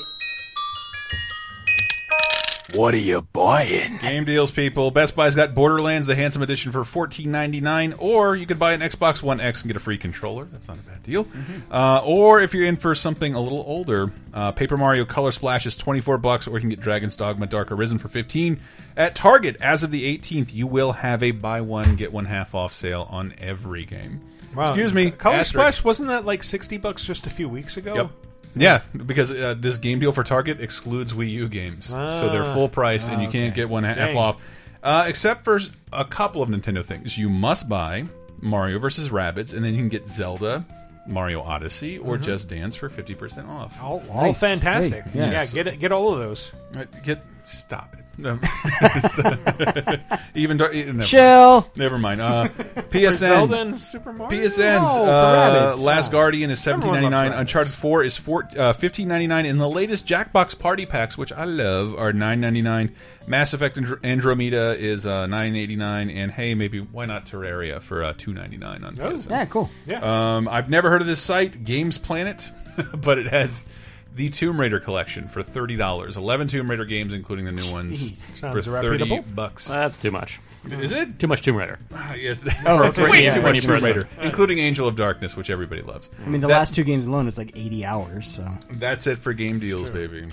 [2.75, 3.97] What are you buying?
[3.97, 4.91] Game deals, people.
[4.91, 8.75] Best Buy's got Borderlands, the handsome edition, for fourteen ninety nine, or you could buy
[8.75, 10.45] an Xbox One X and get a free controller.
[10.45, 11.27] That's not a bad deal.
[11.71, 15.65] Uh, or if you're in for something a little older, uh, Paper Mario Color Splash
[15.65, 18.61] is twenty four bucks, or you can get Dragon's Dogma Dark Arisen for fifteen
[18.99, 19.57] at Target.
[19.63, 23.09] As of the eighteenth, you will have a buy one get one half off sale
[23.11, 24.21] on every game.
[24.55, 24.69] Wow.
[24.73, 25.49] Excuse me, Color asterisk.
[25.53, 27.95] Splash wasn't that like sixty bucks just a few weeks ago?
[27.95, 28.11] Yep.
[28.55, 32.55] Yeah, because uh, this game deal for Target excludes Wii U games, so they're Ah.
[32.55, 34.17] full price, and you can't get one half Dang.
[34.17, 34.37] off.
[34.83, 35.61] Uh, except for
[35.93, 38.05] a couple of Nintendo things, you must buy
[38.41, 39.09] Mario vs.
[39.11, 40.65] Rabbids, and then you can get Zelda,
[41.07, 42.23] Mario Odyssey, or Mhm.
[42.23, 43.77] Just Dance for fifty percent off.
[43.83, 45.05] All, all fantastic.
[45.15, 46.53] yeah, get it, get all of those.
[46.77, 48.05] Uh, Get stop it.
[48.21, 48.39] No.
[50.35, 51.61] Even dar- eh, never Chill.
[51.61, 51.77] Mind.
[51.77, 52.21] Never mind.
[52.21, 52.49] Uh,
[52.91, 53.13] PSN.
[53.13, 54.41] Zelda and Super Mario.
[54.41, 54.59] PSN's
[54.97, 55.77] No, for uh.
[55.77, 56.11] Last.
[56.13, 57.31] Guardian is Everyone seventeen ninety nine.
[57.31, 61.17] loves Uncharted Four is four, uh, fifteen ninety nine, and the latest Jackbox Party Packs,
[61.19, 62.95] which I love, are nine ninety nine.
[63.27, 67.81] Mass Effect Andro- Andromeda is uh, nine eighty nine, and hey, maybe why not Terraria
[67.81, 69.31] for uh, two ninety nine on Oh, PSN?
[69.31, 69.71] yeah, cool.
[69.87, 70.37] Yeah.
[70.37, 72.51] Um, I've never heard of this site, Games Planet,
[72.97, 73.65] but it has
[74.15, 76.17] the Tomb Raider collection for thirty dollars.
[76.17, 79.23] Eleven Tomb Raider games, including the new ones, Sounds for thirty reputable.
[79.35, 79.69] bucks.
[79.69, 80.41] That's too much.
[80.71, 81.79] Is it too much Tomb Raider?
[81.95, 82.35] Ah, yeah,
[82.67, 83.81] Oh, it's way yeah, too much Tomb.
[83.83, 86.11] Raider, including Angel of Darkness, which everybody loves.
[86.25, 88.27] I mean, the That- last two games alone, it's like 80 hours.
[88.27, 90.27] So That's it for game deals, baby.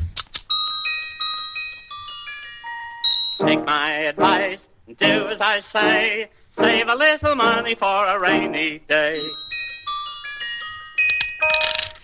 [3.39, 4.65] Take my advice,
[4.97, 6.29] do as I say.
[6.51, 9.21] Save a little money for a rainy day.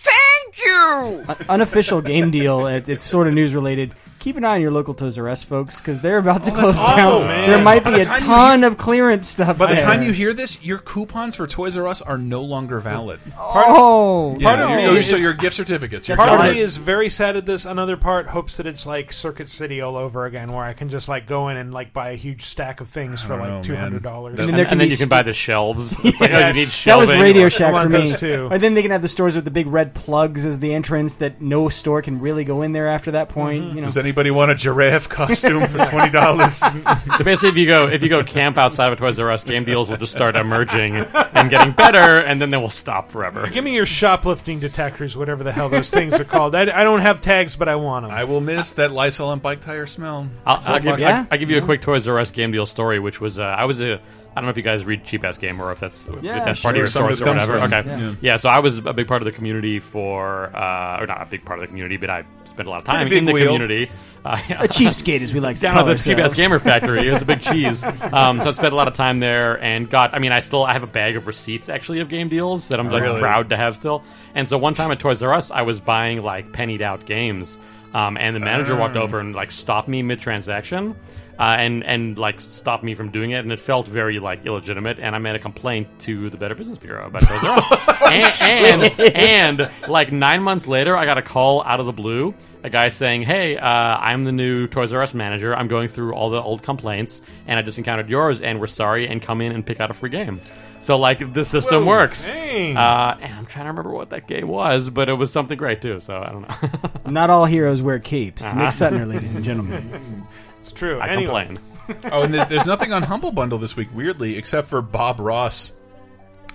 [0.02, 1.24] Thank you!
[1.28, 2.66] Un- unofficial game deal.
[2.66, 3.94] It, it's sort of news related.
[4.22, 6.54] Keep an eye on your local Toys R Us, folks, because they're about to Oh,
[6.54, 7.26] close awful, down.
[7.26, 7.50] man.
[7.50, 9.58] There might be a time you ton of clearance stuff.
[9.58, 9.84] By the there.
[9.84, 13.18] time you hear this, your coupons for Toys R Us are no longer valid.
[13.36, 16.06] Oh, Yeah, Part of your- me so is- your gift certificates.
[16.06, 17.64] Your Part of me is very sad at this.
[17.64, 21.08] Another part hopes that it's like Circuit City all over again, where I can just
[21.08, 23.72] like go in and like buy a huge stack of things for like know, two
[23.72, 23.82] man.
[23.82, 24.38] hundred dollars.
[24.38, 25.94] I mean, and, and then you can buy the shelves.
[26.04, 28.12] It's like, oh, you need that was Radio Shack for me.
[28.12, 28.48] too.
[28.52, 31.16] And then they can have the stores with the big red plugs as the entrance
[31.16, 33.64] that no store can really go in there after that point.
[33.64, 33.74] Mm-hmm.
[33.76, 36.62] You know, Does anybody want a giraffe costume for twenty dollars?
[37.24, 39.64] Basically, if you go if you go camp outside of a Toys R Us, game
[39.64, 43.46] deals will just start emerging and getting better, and then they will stop forever.
[43.48, 46.54] Give me your shoplifting detectors, whatever the hell those things are called.
[46.54, 48.14] I, I don't have tags, but I want them.
[48.14, 50.28] I will miss that Lysol and bike tire smell.
[50.44, 51.20] I'll, I'll, give, Yeah?
[51.20, 53.44] I'll, I'll give you a quick Toys R Us game deal story, which was uh,
[53.44, 54.00] I was a
[54.34, 56.44] I don't know if you guys read Cheap Ass Gamer or if that's Yeah, if
[56.46, 57.60] that's part of your Some source or whatever.
[57.60, 58.14] from- okay, yeah.
[58.22, 58.36] yeah.
[58.36, 61.44] So I was a big part of the community for uh, or not a big
[61.44, 63.52] part of the community, but I spent a lot of time in the wheel.
[63.52, 63.90] community.
[64.24, 66.34] Uh, a cheapskate, as we like to down call at the Cheap Ass ourselves.
[66.34, 67.08] Gamer Factory.
[67.08, 67.82] It was a big cheese.
[68.12, 70.14] Um, so I spent a lot of time there and got.
[70.14, 72.78] I mean, I still I have a bag of receipts actually of game deals that
[72.78, 73.18] I'm like Really?
[73.20, 74.04] proud to have still.
[74.34, 77.58] And so one time at Toys R Us, I was buying like pennied out games,
[77.94, 79.00] um, and the manager walked Ah.
[79.02, 80.94] over and like stopped me mid transaction.
[81.42, 85.00] Uh, and and like stopped me from doing it, and it felt very like illegitimate.
[85.00, 88.42] And I made a complaint to the Better Business Bureau about Toys R Us.
[88.42, 92.32] and, and and like nine months later, I got a call out of the blue,
[92.62, 95.52] a guy saying, "Hey, uh, I'm the new Toys R Us manager.
[95.52, 99.08] I'm going through all the old complaints, and I just encountered yours, and we're sorry,
[99.08, 100.40] and come in and pick out a free game."
[100.78, 102.28] So like the system Whoa, works.
[102.30, 105.80] Uh, and I'm trying to remember what that game was, but it was something great
[105.80, 105.98] too.
[105.98, 107.10] So I don't know.
[107.10, 108.44] Not all heroes wear capes.
[108.44, 108.60] Uh-huh.
[108.60, 110.24] Nick Suttner, ladies and gentlemen.
[110.62, 110.98] It's true.
[111.00, 111.46] I anyway.
[111.46, 112.12] complain.
[112.12, 115.72] oh, and there's nothing on Humble Bundle this week, weirdly, except for Bob Ross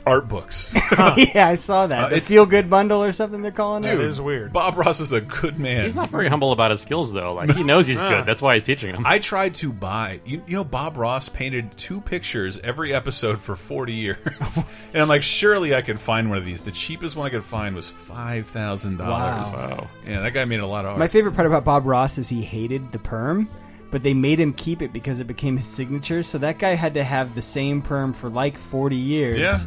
[0.05, 0.73] art books.
[1.17, 1.99] yeah, I saw that.
[2.05, 4.05] Uh, the it's- feel good bundle or something they're calling That it.
[4.05, 4.53] is weird.
[4.53, 5.83] Bob Ross is a good man.
[5.83, 7.33] He's not very humble about his skills though.
[7.33, 8.25] Like he knows he's good.
[8.25, 9.03] That's why he's teaching him.
[9.05, 10.21] I tried to buy.
[10.23, 14.17] You, you know, Bob Ross painted two pictures every episode for 40 years,
[14.93, 16.61] and I'm like, surely I can find one of these.
[16.61, 19.51] The cheapest one I could find was five thousand dollars.
[19.51, 19.89] Wow.
[20.07, 20.99] Yeah, that guy made a lot of art.
[20.99, 23.49] My favorite part about Bob Ross is he hated the perm,
[23.91, 26.23] but they made him keep it because it became his signature.
[26.23, 29.39] So that guy had to have the same perm for like 40 years.
[29.39, 29.57] Yeah.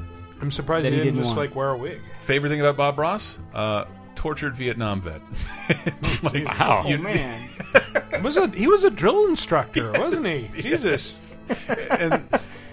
[0.42, 1.50] I'm surprised he he didn't didn't just want.
[1.50, 2.00] like wear a wig.
[2.20, 3.38] Favorite thing about Bob Ross?
[3.54, 3.84] Uh,
[4.14, 5.20] tortured Vietnam vet.
[6.22, 6.84] like, Wow.
[6.86, 7.48] you- Oh, man.
[8.22, 10.62] was a he was a drill instructor, wasn't he?
[10.62, 11.38] Jesus.
[11.68, 12.22] and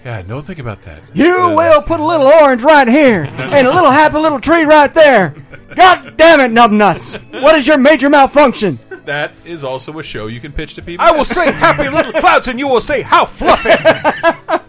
[0.04, 1.00] yeah, no, think about that.
[1.14, 4.64] You Uh, will put a little orange right here and a little happy little tree
[4.64, 5.34] right there.
[5.74, 7.18] God damn it, numbnuts.
[7.42, 8.78] What is your major malfunction?
[9.04, 11.04] That is also a show you can pitch to people.
[11.06, 13.70] I will say happy little clouds, and you will say how fluffy.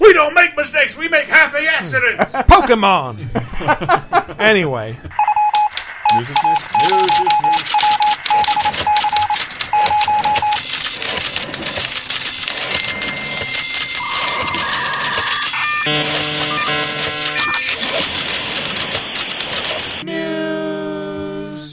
[0.00, 0.96] We don't make mistakes.
[0.96, 2.32] We make happy accidents.
[2.50, 3.28] Pokemon.
[4.40, 4.98] anyway,
[6.16, 6.58] News is news.
[6.90, 8.81] News is news.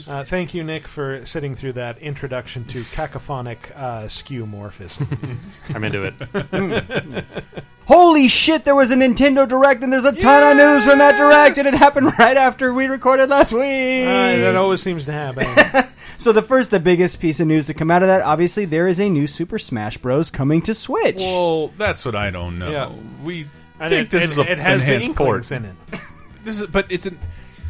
[0.08, 5.36] Uh, thank you, Nick, for sitting through that introduction to cacophonic uh, skeuomorphism.
[5.74, 7.24] I'm into it.
[7.86, 11.16] Holy shit, there was a Nintendo Direct and there's a ton of news from that
[11.16, 14.06] Direct and it happened right after we recorded last week.
[14.06, 15.46] Uh, that always seems to happen.
[16.20, 18.86] So the first, the biggest piece of news to come out of that, obviously, there
[18.86, 20.30] is a new Super Smash Bros.
[20.30, 21.16] coming to Switch.
[21.20, 22.70] Well, that's what I don't know.
[22.70, 22.92] Yeah.
[23.24, 23.46] We
[23.80, 25.50] I think it- this it- is a it has the enhanced port.
[25.52, 25.74] In it.
[26.44, 27.18] This is, but it's an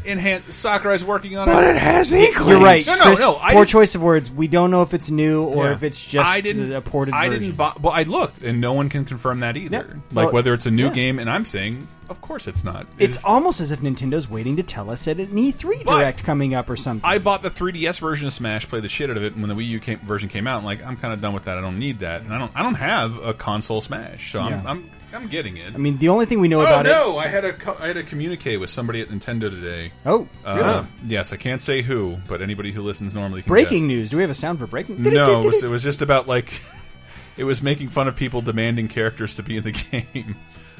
[0.04, 0.52] enhanced.
[0.52, 1.52] Sakurai's working on it.
[1.52, 1.70] But it.
[1.70, 2.80] it has You're right.
[2.86, 3.36] No, no, Chris, no.
[3.40, 4.30] I poor didn't- choice of words.
[4.30, 5.72] We don't know if it's new or Yeah.
[5.72, 7.42] if it's just I didn't, a ported I version.
[7.42, 7.56] didn't.
[7.56, 9.76] Buy, well, I looked, and no one can confirm that either.
[9.88, 9.94] Yeah.
[10.12, 10.92] Like Well, whether it's a new yeah.
[10.94, 12.86] game, and I'm saying, of course, it's not.
[12.98, 16.70] It's almost as if Nintendo's waiting to tell us at an E3 Direct coming up
[16.70, 17.08] or something.
[17.08, 19.48] I bought the 3DS version of Smash, played the shit out of it, and when
[19.48, 21.58] the Wii U came, version came out, I'm like, I'm kind of done with that.
[21.58, 22.52] I don't need that, and I don't.
[22.54, 24.62] I don't have a console Smash, so Yeah.
[24.64, 24.90] I'm, I'm.
[25.12, 25.74] I'm getting it.
[25.74, 27.18] I mean, the only thing we know oh about no!
[27.18, 29.92] I had a I had a communique with somebody at Nintendo today.
[30.06, 30.86] Oh, uh, really?
[31.12, 33.96] yes, I can't say who, but anybody who listens normally can Breaking guess.
[33.96, 34.10] news.
[34.10, 35.02] Do we have a sound for breaking?
[35.02, 36.60] No, it was, it was just about like
[37.36, 39.72] it was making fun of people demanding characters to be in the
[40.12, 40.36] game.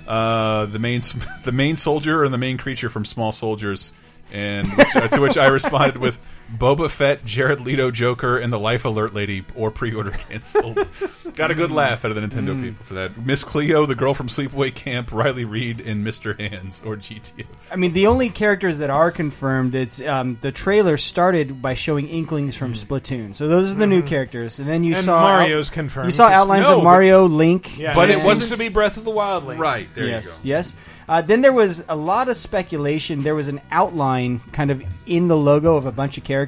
[0.07, 1.01] Uh, the main
[1.45, 3.93] the main soldier and the main creature from Small Soldiers,
[4.33, 6.19] and which, uh, to which I responded with
[6.59, 10.79] Boba Fett, Jared Leto Joker, and the Life Alert Lady, or pre-order canceled.
[11.35, 12.63] Got a good laugh out of the Nintendo Mm.
[12.65, 13.17] people for that.
[13.25, 16.39] Miss Cleo, the girl from Sleepaway Camp, Riley Reid, and Mr.
[16.39, 17.47] Hands or GTF.
[17.71, 22.09] I mean, the only characters that are confirmed, it's um, the trailer started by showing
[22.09, 23.35] inklings from Splatoon.
[23.37, 24.95] So those are the new characters, and then you.
[24.97, 26.07] And saw Mario's confirmed.
[26.07, 28.97] You saw outlines No, of but- Mario, Link, Yeah, But it wasn't- to be Breath
[28.97, 29.61] of the Wild Link.
[29.61, 30.57] Right there yes, you go.
[30.57, 30.75] Yes.
[31.09, 33.23] Uh, then there was a lot of speculation.
[33.23, 36.40] There was an outline kind of in the logo of a bunch of characters,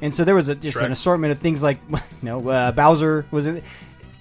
[0.00, 0.86] and so there was a, just Shrek.
[0.86, 1.78] an assortment of things like,
[2.22, 3.62] no, uh, Bowser was in.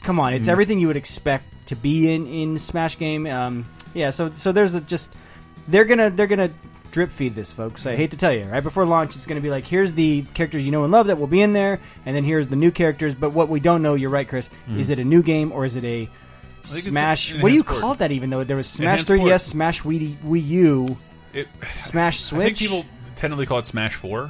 [0.04, 0.52] Come on, it's Mhm.
[0.52, 3.26] everything you would expect to be in in Smash game.
[3.28, 5.14] Um, yeah, so so there's a just
[5.68, 6.52] they're gonna they're gonna
[6.92, 7.86] drip feed this, folks.
[7.86, 10.66] I hate to tell you, right before launch, it's gonna be like here's the characters
[10.66, 13.16] you know and love that will be in there, and then here's the new characters.
[13.16, 14.50] But what we don't know, you're right, Chris.
[14.70, 14.78] Mhm.
[14.80, 16.10] Is it a new game or is it a
[16.66, 17.34] Smash?
[17.36, 17.82] What do you port.
[17.82, 18.12] call that?
[18.12, 19.42] Even though there was Smash Enhanced 3DS, port.
[19.42, 20.98] Smash Wii, Wii U,
[21.34, 22.42] It, Smash Switch.
[22.42, 22.86] I think people
[23.16, 24.30] tentatively call it Smash Four,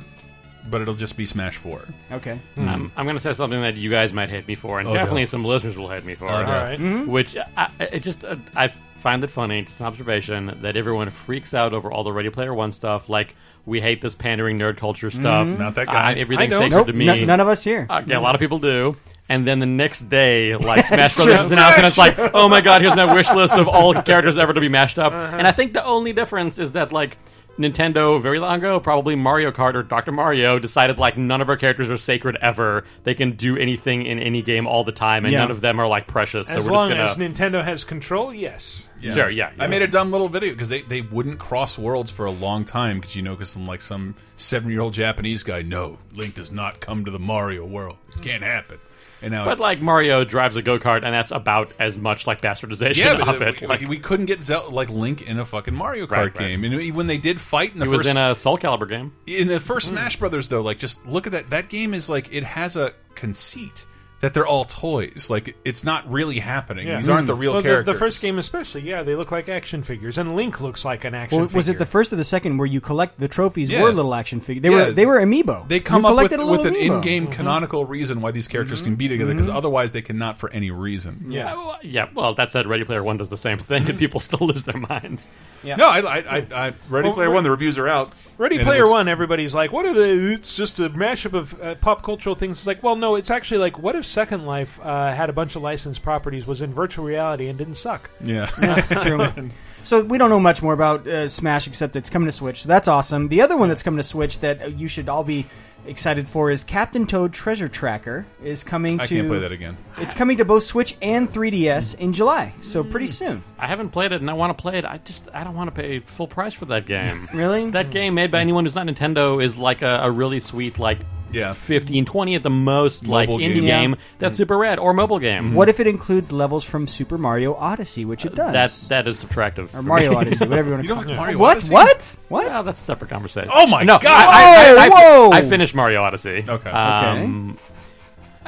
[0.70, 1.82] but it'll just be Smash Four.
[2.12, 2.40] Okay.
[2.58, 4.94] Um, I'm going to say something that you guys might hate me for, and Oh,
[4.94, 5.00] no.
[5.00, 6.26] definitely some listeners will hate me for.
[6.26, 6.52] Oh, no.
[6.52, 6.80] All right.
[6.80, 7.08] Mhm.
[7.08, 9.64] Which I, it just uh, I find it funny.
[9.64, 13.10] Just an observation that everyone freaks out over all the Ready Player One stuff.
[13.10, 13.36] Like
[13.66, 15.48] we hate this pandering nerd culture stuff.
[15.48, 15.58] Mhm.
[15.60, 16.14] Not that guy.
[16.14, 16.72] Uh, everything's I don't.
[16.72, 17.10] sacred Nope, to me.
[17.10, 17.86] n- none of us here.
[17.90, 18.96] Uh, yeah, a lot of people do.
[19.30, 22.50] And then the next day, like Smash It's Brothers is announced, and it's like, oh
[22.50, 25.14] my god, here's my wish list of all characters ever to be mashed up.
[25.14, 25.38] Uh-huh.
[25.38, 27.18] And I think the only difference is that like
[27.58, 30.12] Nintendo, very long ago, probably Mario Kart or Dr.
[30.12, 32.84] Mario, decided like none of our characters are sacred ever.
[33.04, 35.40] They can do anything in any game all the time, and Yeah.
[35.40, 36.48] none of them are like precious.
[36.48, 37.30] So As we're long just gonna.
[37.30, 38.90] as Nintendo has control, yes.
[39.02, 39.68] Sure, yeah, I yeah.
[39.68, 43.00] made a dumb little video because they, they wouldn't cross worlds for a long time
[43.02, 46.52] because you know because some like some seven year old Japanese guy no Link does
[46.54, 48.80] not come to the Mario world it can't happen
[49.24, 52.42] and now But like Mario drives a go kart, and that's about as much like
[52.42, 53.62] bastardization yeah of it.
[53.62, 56.36] we, Like, we couldn't get Zel like Link in a fucking Mario Kart Right, right.
[56.38, 58.88] game and when they did fight in the he first was in a Soul Calibur
[58.88, 59.12] game.
[59.26, 59.96] in the first Hmm.
[59.96, 62.94] Smash Brothers though like just look at that that game is like it has a
[63.16, 63.86] conceit
[64.24, 66.96] that they're all toys like it's not really happening Yeah.
[66.98, 69.50] these aren't the real well, the- characters The, first game, especially, yeah, they look like
[69.50, 71.40] action figures, and Link looks like an action.
[71.40, 73.70] Well, was it the first or the second where you collect the trophies?
[73.70, 73.84] Yeah.
[73.84, 74.62] Were little action figures?
[74.64, 74.86] They Yeah.
[74.86, 75.68] were they were amiibo.
[75.68, 76.84] They come You up with, collected a little with an amiibo.
[76.84, 76.96] Mm-hmm.
[76.96, 80.72] in-game canonical reason why these characters can be together because otherwise they cannot for any
[80.72, 81.26] reason.
[81.28, 81.54] Yeah.
[81.56, 82.08] Well, yeah.
[82.16, 84.78] Well, that said, Ready Player One does the same thing, and people still lose their
[84.80, 85.28] minds.
[85.64, 85.76] Yeah.
[85.76, 87.44] No, I, I, I, I Ready Well, Player One.
[87.44, 88.14] The reviews are out.
[88.38, 90.34] Ready Player looks- One, everybody's like, "What are the?
[90.34, 93.58] it's just a mashup of uh, pop cultural things?" It's like, well, no, it's actually
[93.60, 97.04] like, what if Second Life uh, had a bunch of licensed properties, was in virtual
[97.04, 98.12] reality, and didn't suck?
[98.22, 98.46] Yeah.
[99.04, 99.50] True.
[99.84, 102.62] So we don't know much more about uh, Smash except it's coming to Switch.
[102.62, 103.28] So that's awesome.
[103.28, 105.46] The other one that's coming to Switch that uh, you should all be
[105.86, 109.16] excited for is Captain Toad Treasure Tracker is coming I to.
[109.16, 109.78] can't play that again.
[109.98, 112.54] It's coming to both Switch and 3DS in July.
[112.62, 113.44] So pretty soon.
[113.58, 114.86] I haven't played it, and I want to play it.
[114.86, 117.28] I just I don't want to pay full price for that game.
[117.34, 117.72] Really?
[117.72, 121.00] that game made by anyone who's not Nintendo is like a, a really sweet like
[121.34, 121.54] Yeah.
[121.54, 123.64] 15, 20 at the most like Mobile indie game.
[123.66, 123.98] game, Yeah.
[124.20, 124.38] that's mm.
[124.38, 125.46] super rad or mobile game.
[125.46, 125.56] Mm-hmm.
[125.56, 128.88] What if it includes levels from Super Mario Odyssey, which it uh, does?
[128.88, 129.66] That that is subtractive.
[129.66, 130.16] or for Mario me.
[130.18, 131.18] Odyssey, whatever you want You to don't call like it.
[131.18, 131.58] Mario what?
[131.58, 131.74] Odyssey?
[131.74, 132.18] What?
[132.30, 132.48] What?
[132.48, 133.52] Well, that's a separate conversation.
[133.54, 134.06] Oh my no, God.
[134.06, 136.46] I, I, I, I, Whoa, I finished Mario Odyssey.
[136.48, 136.70] Okay.
[136.70, 137.58] Um,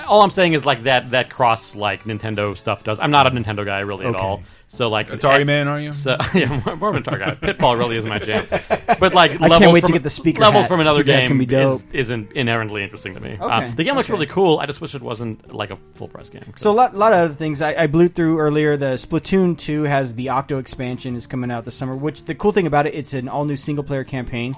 [0.07, 2.99] all I'm saying is like that that cross like Nintendo stuff does.
[2.99, 4.23] I'm not a Nintendo guy really at Okay.
[4.23, 4.43] all.
[4.67, 5.91] So like Atari man, are you?
[5.91, 7.35] So yeah, more, more of an Atari guy.
[7.35, 8.47] Pitfall really is my jam.
[8.99, 10.69] But like I levels can't wait to from, get the speaker levels hat.
[10.69, 13.37] from another Speaker game be is, isn't inherently interesting to me.
[13.39, 14.13] Uh, Okay, the game looks okay.
[14.13, 14.59] really cool.
[14.59, 16.43] I just wish it wasn't like a full price game.
[16.55, 18.77] So a lot, lot of other things I, I blew through earlier.
[18.77, 21.95] The Splatoon 2 has the Octo expansion is coming out this summer.
[21.95, 24.55] Which the cool thing about it, it's an all new single player campaign.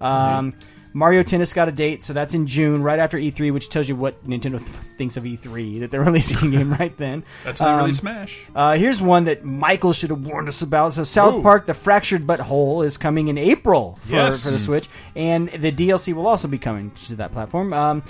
[0.00, 0.54] Um,
[0.92, 3.94] Mario Tennis got a date, so that's in June, right after E3, which tells you
[3.94, 7.22] what Nintendo th- thinks of E3 that they're releasing a game right then.
[7.44, 8.40] That's when they Um, release Smash.
[8.54, 10.92] Uh, here's one that Michael should have warned us about.
[10.92, 11.42] So South Ooh.
[11.42, 14.42] Park: The Fractured But Whole is coming in April for, Yes.
[14.44, 17.72] for the Switch, and the DLC will also be coming to that platform.
[17.72, 18.02] Um,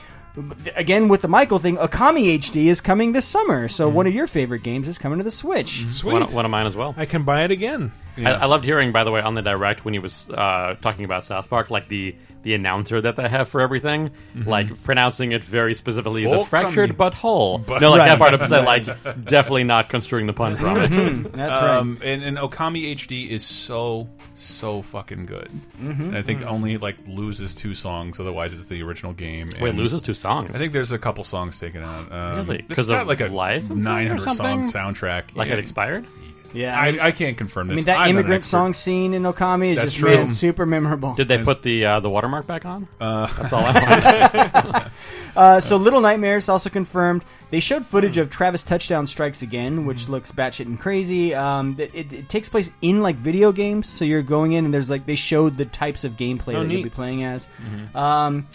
[0.76, 3.68] again with the Michael thing, Okami HD is coming this summer.
[3.68, 5.86] So one of your favorite games is coming to the Switch.
[5.90, 6.12] Sweet.
[6.12, 6.94] One, one of mine as well.
[6.96, 7.92] I can buy it again.
[8.18, 11.04] I, I loved hearing, by the way, on the direct when he was uh, talking
[11.04, 14.10] about South Park, like the the announcer that they have for everything,
[14.46, 16.46] like pronouncing it very specifically, the Okami.
[16.46, 17.66] fractured butthole.
[17.66, 18.86] But- no, like that part of it, like
[19.26, 20.88] definitely not construing the pun from it.
[20.90, 21.76] That's right.
[21.76, 25.50] Um, and, and Okami HD is so so fucking good.
[25.82, 26.00] Mhm.
[26.00, 26.46] And I think Mhm.
[26.46, 29.50] only like loses two songs, otherwise it's the original game.
[29.60, 30.56] Wait, loses two songs?
[30.56, 32.10] I think there's a couple songs taken out.
[32.10, 32.64] Um, Really?
[32.66, 35.36] It's 'Cause got of like a licensing or 900 song soundtrack.
[35.36, 36.06] Like it expired?
[36.52, 37.74] Yeah, I, I can't confirm this.
[37.74, 40.16] I mean that I'm immigrant song scene in Okami is That's just true.
[40.16, 41.14] made super memorable.
[41.14, 42.88] Did they put the uh, the watermark back on?
[43.00, 44.92] Uh, That's all I want.
[45.36, 47.24] Uh, so Little Nightmares also confirmed.
[47.50, 51.34] They showed footage of Travis Touchdown Strikes Again, which looks batshit and crazy.
[51.34, 54.74] Um, it, it, it takes place in like video games, so you're going in and
[54.74, 57.48] there's like they showed the types of gameplay Oh, that you'll be playing as.
[57.94, 58.46] Um,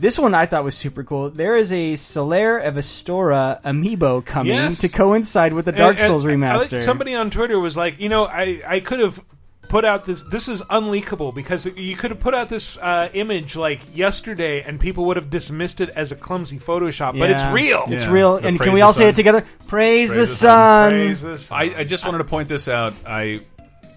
[0.00, 1.30] this one I thought was super cool.
[1.30, 4.78] There is a Solaire of Astora amiibo coming Yes.
[4.80, 6.38] to coincide with the Dark And- and Souls I like-
[6.70, 6.80] remaster.
[6.80, 9.22] somebody on Twitter was like, you know, I, I could have
[9.68, 10.24] put out this.
[10.24, 14.80] This is unleakable because you could have put out this uh, image like yesterday, and
[14.80, 17.16] people would have dismissed it as a clumsy Photoshop.
[17.18, 17.52] But it's Yeah.
[17.52, 17.84] real.
[17.86, 18.38] It's real.
[18.40, 19.08] The And can we all say sun.
[19.10, 19.44] it together?
[19.68, 20.90] Praise, the, the sun.
[20.90, 21.56] Praise the sun.
[21.58, 22.94] I, I just wanted to point this out.
[23.06, 23.42] I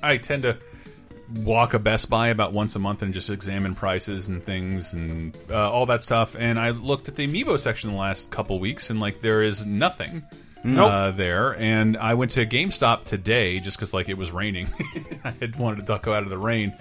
[0.03, 0.57] I tend to
[1.37, 5.35] walk a Best Buy about once a month and just examine prices and things and
[5.49, 6.35] uh, all that stuff.
[6.37, 9.65] And I looked at the amiibo section the last couple weeks, and like there is
[9.65, 10.23] nothing.
[10.65, 10.91] Nope.
[10.91, 14.71] Uh, there and I went to GameStop today just because like it was raining.
[15.25, 16.73] I had wanted to duck out of the rain.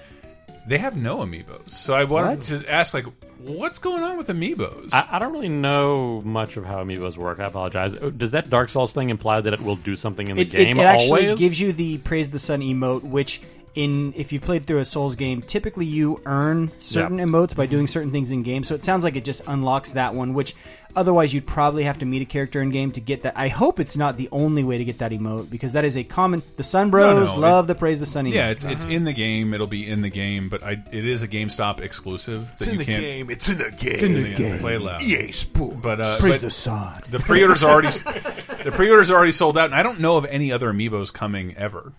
[0.68, 2.60] They have no amiibos, so I wanted What?
[2.62, 3.06] to ask like,
[3.38, 4.90] what's going on with amiibos?
[4.92, 7.40] I, I don't really know much of how amiibos work.
[7.40, 7.96] I apologize.
[8.00, 10.54] Oh, Does that Dark Souls thing imply that it will do something in the it,
[10.54, 11.40] it- game it actually always?
[11.40, 13.40] gives you the praise the sun emote which
[13.74, 17.24] in if you've played through a souls game typically you earn certain Yeah.
[17.24, 20.14] emotes by doing certain things in game so it sounds like it just unlocks that
[20.14, 20.54] one which
[20.94, 23.80] otherwise you'd probably have to meet a character in game to get that i hope
[23.80, 26.62] it's not the only way to get that emote because that is a common the
[26.62, 29.14] sun bros no, love it- the praise the sun emote Yeah, it's it's in the
[29.14, 29.54] game.
[29.54, 32.46] It'll be in the game, but I it is a GameStop exclusive.
[32.58, 33.30] That It's in you the can't, game.
[33.30, 33.92] It's in the game.
[33.94, 34.58] It's in the game.
[34.58, 35.00] Play loud.
[35.02, 35.78] EA Sports.
[35.82, 37.00] But uh, Praise but the sun.
[37.10, 37.88] The pre-orders are already
[38.64, 41.54] the pre-orders are already sold out, and I don't know of any other amiibos coming
[41.56, 41.92] ever.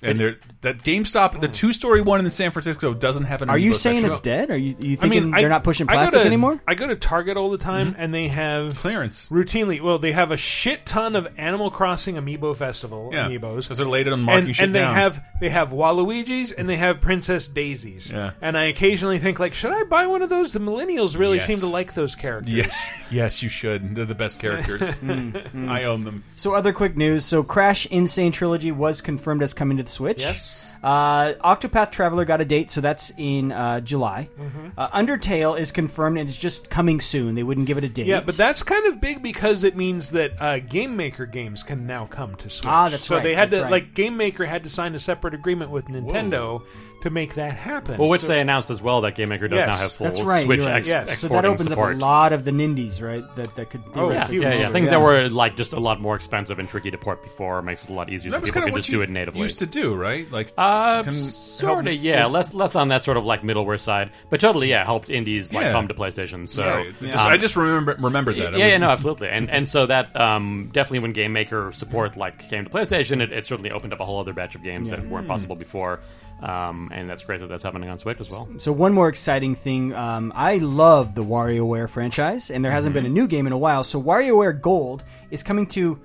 [0.00, 3.50] And they're, that GameStop, the two-story one in the San Francisco, doesn't have an.
[3.50, 4.10] are you saying section.
[4.12, 6.26] it's dead are you, you I thinking mean, they're I- not pushing I plastic to-
[6.26, 9.80] anymore I go to Target all the time, and they have clearance routinely.
[9.80, 13.86] Well, they have a shit ton of Animal Crossing Amiibo Festival Yeah, amiibos 'cause they're
[13.88, 14.94] late on marking and, shit and they down.
[14.94, 18.12] have they have Waluigi's and they have Princess Daisies.
[18.12, 18.30] Yeah.
[18.40, 20.52] And I occasionally think like, should I buy one of those?
[20.52, 21.46] The millennials really Yes.
[21.46, 22.54] seem to like those characters.
[22.54, 23.94] Yes, yes, you should.
[23.96, 24.98] They're the best characters.
[25.08, 26.24] Mm, I own them.
[26.36, 27.24] So, other quick news.
[27.24, 28.06] So, Crash N.
[28.06, 30.20] Sane Trilogy was confirmed as coming to Switch.
[30.20, 30.72] Yes.
[30.82, 34.28] Uh, Octopath Traveler got a date, so that's in uh, July.
[34.38, 34.72] Mhm.
[34.76, 37.34] Uh, Undertale is confirmed and it's just coming soon.
[37.34, 38.06] They wouldn't give it a date.
[38.06, 41.86] Yeah, but that's kind of big because it means that uh, Game Maker games can
[41.86, 42.68] now come to Switch.
[42.68, 43.70] Ah, that's so right, they had that's to right.
[43.72, 46.62] like Game Maker had to sign a separate agreement with Nintendo
[47.02, 47.98] to make that happen.
[47.98, 50.06] well, which So- they announced as well that Game Maker does Yes, now have full
[50.06, 50.44] that's right.
[50.44, 50.76] Switch you're right.
[50.78, 51.18] ex- yes.
[51.18, 51.94] So that opens support.
[51.96, 53.24] up a lot of the Nindies, right?
[53.36, 53.82] That that could.
[53.94, 54.72] Oh yeah, theoretically yeah, yeah.
[54.72, 54.90] Things Yeah.
[54.90, 57.90] that were like just a lot more expensive and tricky to port before makes it
[57.90, 59.10] a lot easier, That so was people kind could of what just you do it
[59.10, 59.42] natively.
[59.42, 60.30] used to do, right?
[60.32, 62.26] Like, Uh, sort of, help- yeah.
[62.26, 64.84] Less, less on that sort of like middleware side, but totally, yeah.
[64.84, 65.72] Helped indies like Yeah.
[65.72, 66.48] come to PlayStation.
[66.48, 67.00] So Right.
[67.00, 68.54] Just- um, I just remember remembered that.
[68.54, 72.16] I Yeah, yeah, no, absolutely, and and so that um, definitely when Game Maker support
[72.16, 74.90] like came to PlayStation, it, it certainly opened up a whole other batch of games
[74.90, 74.96] Yeah.
[74.96, 76.00] that weren't possible before,
[76.42, 78.48] um, and that's great that that's happening on Switch as well.
[78.58, 83.04] So one more exciting thing, um, I love the WarioWare franchise, and there hasn't Mm-hmm.
[83.04, 83.84] been a new game in a while.
[83.84, 86.00] So WarioWare Gold is coming to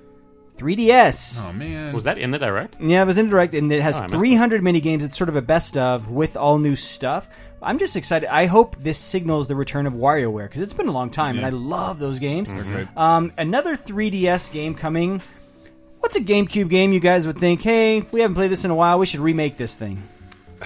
[0.57, 1.47] 3DS.
[1.49, 2.79] Oh man, Was that in the direct?
[2.79, 5.03] Yeah, it was in direct, and it has Oh, I missed 300 mini games.
[5.03, 7.27] It's sort of a best of with all new stuff.
[7.61, 8.27] I'm just excited.
[8.29, 11.45] I hope this signals the return of WarioWare because it's been a long time, and
[11.45, 12.51] I love those games.
[12.51, 12.87] great.
[12.97, 15.21] Um, another 3DS game coming.
[16.01, 17.61] What's a GameCube game you guys would think?
[17.61, 18.99] Hey, we haven't played this in a while.
[18.99, 20.03] We should remake this thing.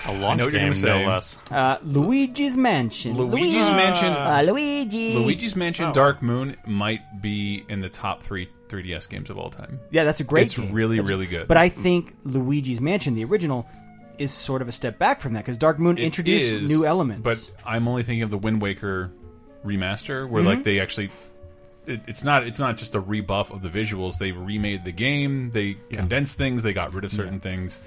[0.06, 1.04] A launch know what you're game, gonna say.
[1.04, 1.38] no less.
[1.52, 3.16] Uh, Luigi's Mansion.
[3.18, 4.14] Luigi's Mansion.
[4.14, 5.16] Uh, Luigi.
[5.16, 5.94] Luigi's Mansion Oh.
[5.94, 9.80] Dark Moon might be in the top three 3DS games of all time.
[9.92, 10.48] Yeah, that's a great.
[10.48, 10.72] It's game.
[10.74, 11.48] really, That's- really good.
[11.48, 13.68] But I think Luigi's Mansion, the original,
[14.18, 16.86] is sort of a step back from that because Dark Moon It introduced is, new
[16.86, 17.24] elements.
[17.24, 19.12] But I'm only thinking of the Wind Waker
[19.66, 20.46] remaster, where Mhm.
[20.48, 21.10] like they actually.
[21.86, 22.46] It, it's not.
[22.46, 24.18] It's not just a rebuff of the visuals.
[24.18, 25.52] They remade the game.
[25.52, 26.62] They condensed things.
[26.64, 27.80] They got rid of certain things.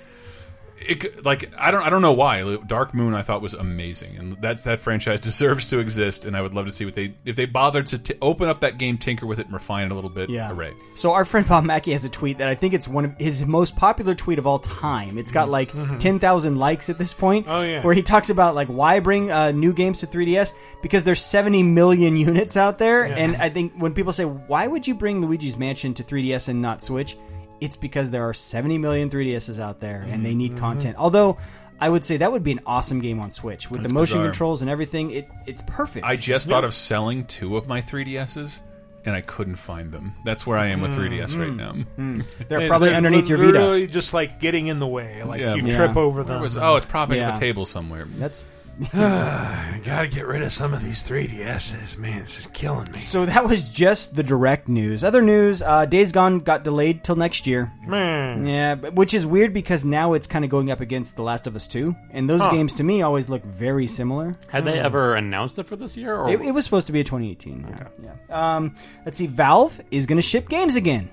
[0.81, 4.33] It like I don't I don't know why Dark Moon I thought was amazing and
[4.41, 7.37] that's that franchise deserves to exist and I would love to see what they if
[7.37, 9.95] they bothered to t open up that game tinker with it and refine it a
[9.95, 10.49] little bit Yeah.
[10.49, 13.15] hooray So our friend Bob Mackey has a tweet that I think it's one of
[13.19, 15.19] his most popular tweet of all time.
[15.19, 15.71] It's got like
[16.01, 17.47] ten thousand likes at this point.
[17.47, 17.55] Mm-hmm.
[17.55, 17.83] Oh, yeah.
[17.83, 21.63] where he talks about like why bring uh, new games to 3DS because there's 70
[21.63, 23.15] million units out there, Yeah.
[23.17, 26.63] and I think when people say why would you bring Luigi's Mansion to 3DS and
[26.63, 27.17] not Switch,
[27.61, 30.39] it's because there are 70 million 3DSs out there and they Mm-hmm.
[30.39, 30.97] need content.
[30.99, 31.39] Although.
[31.83, 34.19] I would say that would be an awesome game on Switch with That's the motion
[34.19, 34.27] bizarre.
[34.27, 35.13] controls and everything.
[35.13, 36.05] It it's perfect.
[36.05, 38.61] I just thought of selling two of my 3DSs
[39.07, 41.75] and I couldn't find them that's where I am with 3DS right now
[42.51, 43.53] They're probably underneath your Vita.
[43.53, 45.23] Literally just like getting in the way.
[45.23, 45.55] Like Yeah.
[45.55, 45.77] you Yeah.
[45.79, 46.43] trip over Where them.
[46.43, 47.37] was- oh, it's propping up Yeah.
[47.39, 48.05] a table somewhere.
[48.17, 48.45] That's
[48.93, 51.99] Got to get rid of some of these 3DSs.
[51.99, 53.01] Man, this is killing me.
[53.01, 55.05] So that was just the direct news.
[55.05, 57.71] Other news: uh, Days Gone got delayed till next year.
[57.87, 58.47] Man.
[58.47, 61.47] Yeah, but- which is weird because now it's kind of going up against The Last
[61.47, 62.51] of Us Two, and those Huh.
[62.53, 64.37] games to me always look very similar.
[64.49, 66.17] Had they ever announced it for this year?
[66.17, 67.67] Or It, it was supposed to be a 2018.
[67.69, 67.89] Yeah.
[68.31, 68.57] yeah.
[68.57, 68.75] Um,
[69.05, 69.27] let's see.
[69.27, 71.11] Valve is going to ship games again.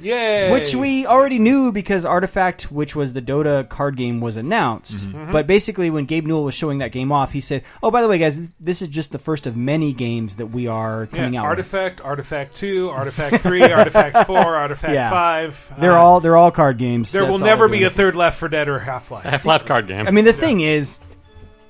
[0.00, 0.50] Yay!
[0.52, 5.08] Which we already knew because Artifact, which was the Dota card game, was announced.
[5.08, 5.32] Mhm.
[5.32, 8.08] But basically, when Gabe Newell was showing that game off, he said, "Oh, by the
[8.08, 11.40] way, guys, this is just the first of many games that we are coming Yeah,
[11.42, 15.10] out." with." Artifact, Artifact Two, Artifact Three, Artifact Four, Artifact Yeah.
[15.10, 15.72] Five.
[15.78, 17.12] They're Uh, all they're all card games.
[17.12, 19.24] There will That's all never be a third Left 4 Dead or Half Life.
[19.24, 20.06] Half-Life card game.
[20.06, 21.00] I mean, the thing is,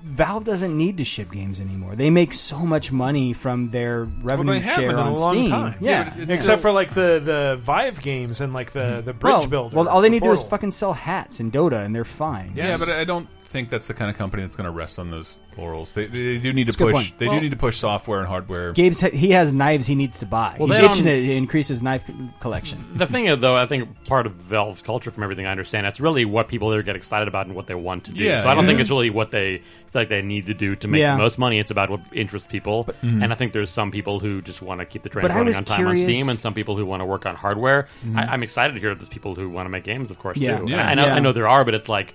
[0.06, 1.96] Valve doesn't need to ship games anymore.
[1.96, 5.50] They make so much money from their revenue Well, share on Steam.
[5.50, 5.74] time.
[5.80, 9.32] Yeah, but it's- except for like the the Vive games and like the the Bridge
[9.32, 9.76] well, Builder.
[9.76, 12.52] well, all they need to do is fucking sell hats in Dota, and they're fine.
[12.54, 15.10] Yeah, but I don't think that's the kind of company that's going to rest on
[15.10, 15.92] those laurels.
[15.92, 16.92] They, they do need to That's a push.
[16.94, 17.18] point.
[17.18, 18.72] They Well- do need to push software and hardware.
[18.74, 20.56] Gabe's he has knives he needs to buy.
[20.58, 22.04] Well, He's itching to increase his knife
[22.40, 22.84] collection.
[22.94, 26.00] The thing is, though, I think part of Valve's culture, from everything I understand, that's
[26.00, 28.22] really what people there get excited about and what they want to do.
[28.22, 28.68] Yeah, so I don't yeah.
[28.70, 29.58] think it's really what they
[29.90, 31.12] feel like they need to do to make Yeah.
[31.16, 31.58] the most money.
[31.58, 32.84] It's about what interests people.
[33.02, 33.22] Mhm.
[33.22, 35.54] And I think there's some people who just want to keep the train But running
[35.54, 37.88] on time on Steam, and some people who want to work on hardware.
[38.06, 38.18] Mhm.
[38.18, 40.36] I, I'm excited to hear that there's people who want to make games, of course,
[40.36, 40.58] Yeah.
[40.58, 40.66] too.
[40.68, 40.86] Yeah.
[40.86, 41.14] I, know, Yeah.
[41.14, 42.14] I know there are, but it's like,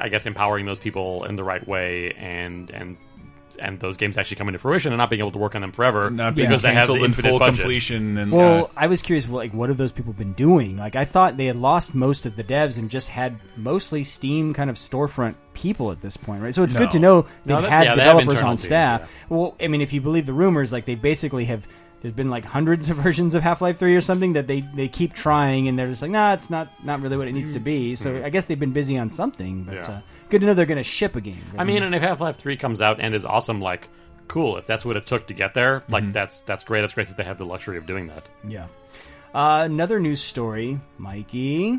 [0.00, 2.96] I guess, empowering those people in the right way and and.
[3.60, 5.72] And those games actually coming into fruition, and not being able to work on them
[5.72, 7.54] forever Not being because they have the canceled in infinite full budget.
[7.56, 10.76] completion and Well, uh, I was curious, like, what have those people been doing?
[10.76, 14.54] Like, I thought they had lost most of the devs and just had mostly Steam
[14.54, 16.54] kind of storefront people at this point, right?
[16.54, 16.80] So it's No.
[16.80, 19.10] good to know they've No, that- had yeah, developers internal on teams, staff.
[19.28, 21.66] Well, I mean, if you believe the rumors, like, they basically have.
[22.00, 24.86] There's been like hundreds of versions of Half Life Three or something that they, they
[24.88, 27.60] keep trying, and they're just like, nah, it's not not really what it needs to
[27.60, 27.94] be.
[27.96, 29.64] So I guess they've been busy on something.
[29.64, 29.80] But Yeah.
[29.90, 30.00] uh,
[30.30, 31.42] good to know they're going to ship a game.
[31.58, 33.88] I mean, and if Half Life Three comes out and is awesome, like
[34.28, 34.58] cool.
[34.58, 36.12] If that's what it took to get there, like Mm-hmm.
[36.12, 36.82] that's that's great.
[36.82, 38.24] That's great that they have the luxury of doing that.
[38.46, 38.66] Yeah.
[39.34, 41.78] Uh, another news story, Mikey.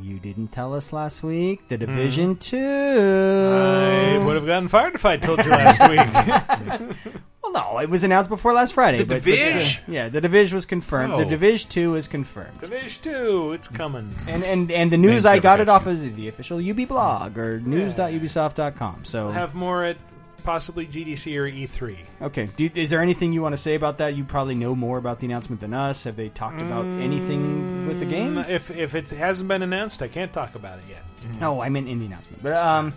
[0.00, 1.68] You didn't tell us last week.
[1.68, 2.56] The Division Two.
[2.58, 7.14] I would have gotten fired if I told you last week.
[7.42, 8.98] Well, no, it was announced before last Friday.
[8.98, 9.84] The but, but, uh, Division?
[9.88, 11.12] yeah, the Division was confirmed.
[11.12, 11.28] The Oh.
[11.28, 12.58] Division Two is confirmed.
[12.60, 14.14] Division Two, it's coming.
[14.28, 17.36] And and and the news Thanks, I got it off of the official UB blog
[17.36, 19.04] or news.ubisoft.com.
[19.04, 19.96] So We'll have more at
[20.44, 21.96] possibly GDC or E E3.
[22.22, 24.14] okay, do, is there anything you want to say about that?
[24.16, 26.04] You probably know more about the announcement than us.
[26.04, 28.34] Have they talked about anything with the game?
[28.34, 31.02] Mm, If if it hasn't been announced, I can't talk about it yet.
[31.40, 32.42] No, I meant in the announcement.
[32.42, 32.92] But um,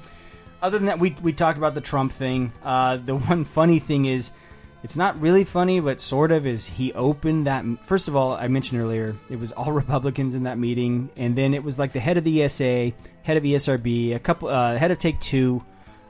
[0.62, 2.52] other than that, we we talked about the Trump thing.
[2.64, 4.32] Uh, the one funny thing is,
[4.84, 6.66] it's not really funny, but sort of is.
[6.66, 7.64] He opened that.
[7.84, 11.54] First of all, I mentioned earlier, it was all Republicans in that meeting, and then
[11.54, 12.92] it was like the head of the ESA,
[13.24, 15.64] head of ESRB, a couple, uh, head of Take Two.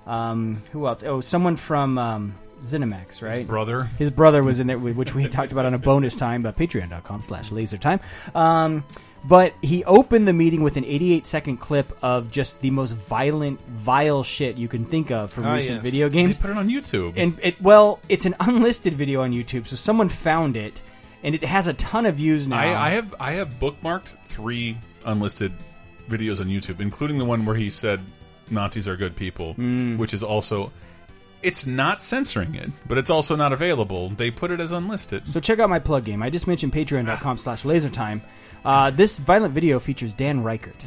[0.05, 1.03] Um, who else?
[1.03, 1.97] Oh, someone from.
[1.97, 3.45] Um, Zenimax, right?
[3.45, 3.83] brother.
[3.99, 7.21] His brother was in there, which we talked about on a bonus time, but patreon.com
[7.21, 7.99] slash laser time.
[8.33, 8.83] Um,
[9.25, 13.61] but he opened the meeting with an 88 second clip of just the most violent,
[13.67, 15.91] vile shit you can think of from Ah, recent yes.
[15.91, 16.39] video games.
[16.39, 17.13] They put it on YouTube.
[17.17, 20.81] And it, well, it's an unlisted video on YouTube, so someone found it,
[21.21, 22.57] and it has a ton of views now.
[22.57, 24.75] I, I have I have bookmarked three
[25.05, 25.51] unlisted
[26.09, 27.99] videos on YouTube, including the one where he said
[28.49, 29.97] Nazis are good people, Hmm.
[29.97, 30.71] which is also
[31.43, 34.09] it's not censoring it, but it's also not available.
[34.09, 35.27] They put it as unlisted.
[35.27, 36.23] So check out my plug game.
[36.23, 38.21] I just mentioned patreon.com slash lasertime.
[38.63, 40.81] Uh, this violent video features Dan Reichert,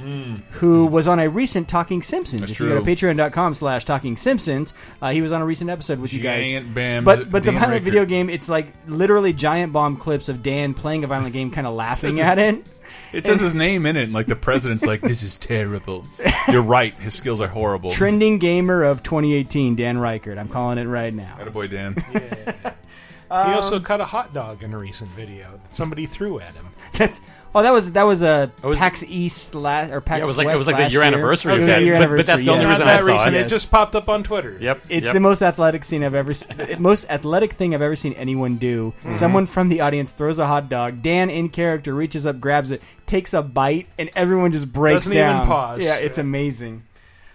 [0.50, 2.40] who was on a recent Talking Simpsons.
[2.40, 5.70] That's if you go to patreon.com slash talking Simpsons, uh, he was on a recent
[5.70, 6.44] episode with you guys.
[6.50, 7.84] Giant Bams but but the violent Reichert.
[7.84, 11.68] video game, it's like literally giant bomb clips of Dan playing a violent game, kind
[11.68, 12.66] of laughing at it.
[13.12, 16.04] It says his name in it, and like the president's like, "This is terrible."
[16.50, 16.94] You're right.
[16.94, 17.90] His skills are horrible.
[17.90, 20.38] Trending gamer of 2018, Dan Reichert.
[20.38, 21.34] I'm calling it right now.
[21.38, 21.94] Attaboy, Dan.
[22.12, 26.54] he um, also cut a hot dog in a recent video that somebody threw at
[26.54, 26.66] him.
[26.94, 27.20] That's
[27.54, 30.46] oh, that was that was a PAX East last or PAX Yeah, it was like-
[30.48, 31.02] it was like the year year.
[31.02, 31.78] anniversary It of that.
[31.80, 33.00] the year But- but that's the only anniversary, reason yes.
[33.02, 33.40] I saw Recent, it.
[33.46, 34.56] it just popped up on Twitter.
[34.60, 34.80] Yep.
[34.88, 35.14] It's yep.
[35.14, 36.48] the most athletic scene I've ever seen.
[36.78, 38.92] most athletic thing I've ever seen anyone do.
[39.04, 39.12] Mhm.
[39.12, 41.02] Someone from the audience throws a hot dog.
[41.02, 45.16] Dan in character reaches up, grabs it, takes a bite, and everyone just breaks Doesn't
[45.16, 45.46] even down.
[45.46, 45.82] pause.
[45.84, 46.82] Yeah, it's amazing.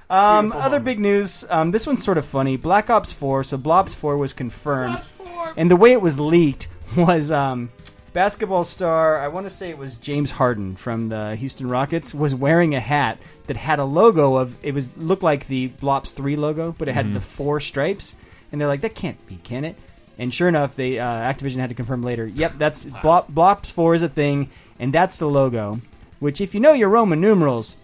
[0.09, 1.43] Um, Beautiful other big news.
[1.49, 2.55] Um, this one's sort of funny.
[2.57, 3.43] Black Ops 4.
[3.43, 4.99] So Blops 4 was confirmed,
[5.57, 7.71] and the way it was leaked was um,
[8.13, 9.19] basketball star.
[9.19, 12.79] I want to say it was James Harden from the Houston Rockets was wearing a
[12.79, 13.17] hat
[13.47, 16.93] that had a logo of it was looked like the Blops 3 logo, but it
[16.93, 17.13] had Mhm.
[17.15, 18.15] the four stripes,
[18.51, 19.75] and they're like that can't be, can it?
[20.19, 22.27] And sure enough, they uh, Activision had to confirm later.
[22.27, 24.49] Yep, that's Blop, Blops 4 is a thing,
[24.79, 25.81] and that's the logo.
[26.19, 27.75] Which, if you know your Roman numerals,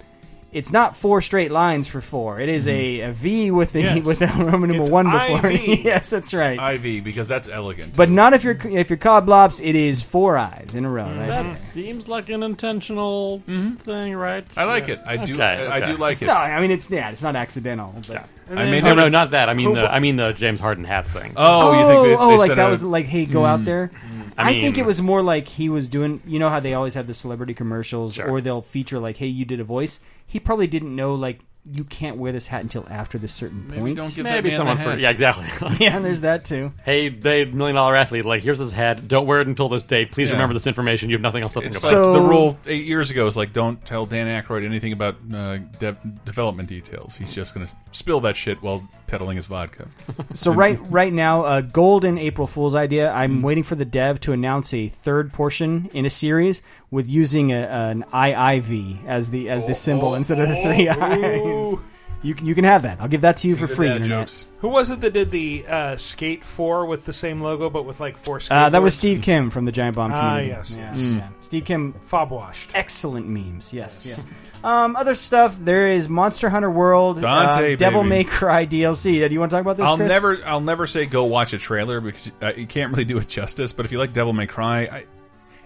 [0.52, 2.40] it's not four straight lines for four.
[2.40, 4.06] It is a, a V with the Yes.
[4.06, 5.52] with the Roman numeral It's one before.
[5.52, 5.80] IV.
[5.86, 6.76] yes, that's right.
[6.76, 7.96] IV because that's elegant.
[7.96, 9.62] But not if you're if you're called Blops.
[9.64, 11.06] It is four eyes in a row.
[11.06, 11.28] Right?
[11.28, 14.46] That seems like an intentional thing, right?
[14.58, 15.00] I like it.
[15.06, 15.92] I do- Okay, I- I okay.
[15.92, 16.26] do like it.
[16.26, 17.94] No, I mean it's yeah, it's not accidental.
[18.08, 18.26] But
[18.58, 19.48] I mean, no, no, not that.
[19.48, 21.34] I mean, the, I mean the James Harden hat thing.
[21.38, 23.66] oh, oh, like that was like, hey, go out Mm.
[23.66, 23.92] there.
[24.40, 26.22] I I, think it was more like he was doing.
[26.26, 28.30] You know how they always have the celebrity commercials, Sure.
[28.30, 30.00] or they'll feature like, hey, you did a voice.
[30.26, 31.40] He probably didn't know like
[31.72, 33.98] you can't wear this hat until after this certain Maybe point.
[33.98, 35.46] don't give Maybe that man someone the for yeah, exactly.
[35.86, 36.72] yeah, and there's that too.
[36.84, 38.26] hey, they million dollar athlete.
[38.26, 39.08] Like, here's his hat.
[39.08, 40.12] Don't wear it until this date.
[40.12, 40.34] Please Yeah.
[40.36, 41.10] remember this information.
[41.10, 42.12] You have nothing else to think It's about.
[42.14, 45.58] like the rule eight years ago is like don't tell Dan Aykroyd anything about uh,
[45.80, 47.16] de development details.
[47.16, 49.88] He's just going to spill that shit while peddling his vodka.
[50.34, 53.12] So right right now, uh, golden April Fool's idea.
[53.12, 53.18] Hmm.
[53.18, 57.52] I'm waiting for the dev to announce a third portion in a series with using
[57.52, 61.78] a, an IIV as the as the symbol instead of the three eyes.
[62.22, 63.00] You can you can have that.
[63.00, 63.90] I'll give that to you for free.
[63.90, 64.46] Internet.
[64.58, 68.02] Who was it that did the uh, Skate 4 with the same logo but with
[68.02, 68.66] like four skateboards?
[68.66, 70.48] Uh, that was Steve Kim from the Giant Bomb Ah, community.
[70.50, 71.16] yes, Yeah, yes.
[71.16, 71.30] yeah.
[71.40, 72.72] Steve Kim, fob washed.
[72.74, 73.72] Excellent memes.
[73.72, 74.26] Yes, yes.
[74.66, 75.58] Um, other stuff.
[75.62, 78.10] There is Monster Hunter World, Dante, uh, Devil baby.
[78.10, 79.24] May Cry DLC.
[79.24, 79.86] Uh, Do you want to talk about this?
[79.86, 80.10] I'll Chris?
[80.10, 83.30] never, I'll never say go watch a trailer because uh, you can't really do it
[83.30, 83.72] justice.
[83.72, 85.06] But if you like Devil May Cry, I,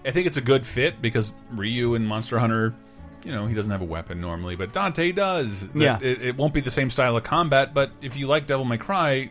[0.04, 2.74] I think it's a good fit because Ryu in Monster Hunter,
[3.24, 5.68] you know, he doesn't have a weapon normally, but Dante does.
[5.74, 5.98] Yeah.
[6.00, 8.78] it, it won't be the same style of combat, but if you like Devil May
[8.78, 9.30] Cry,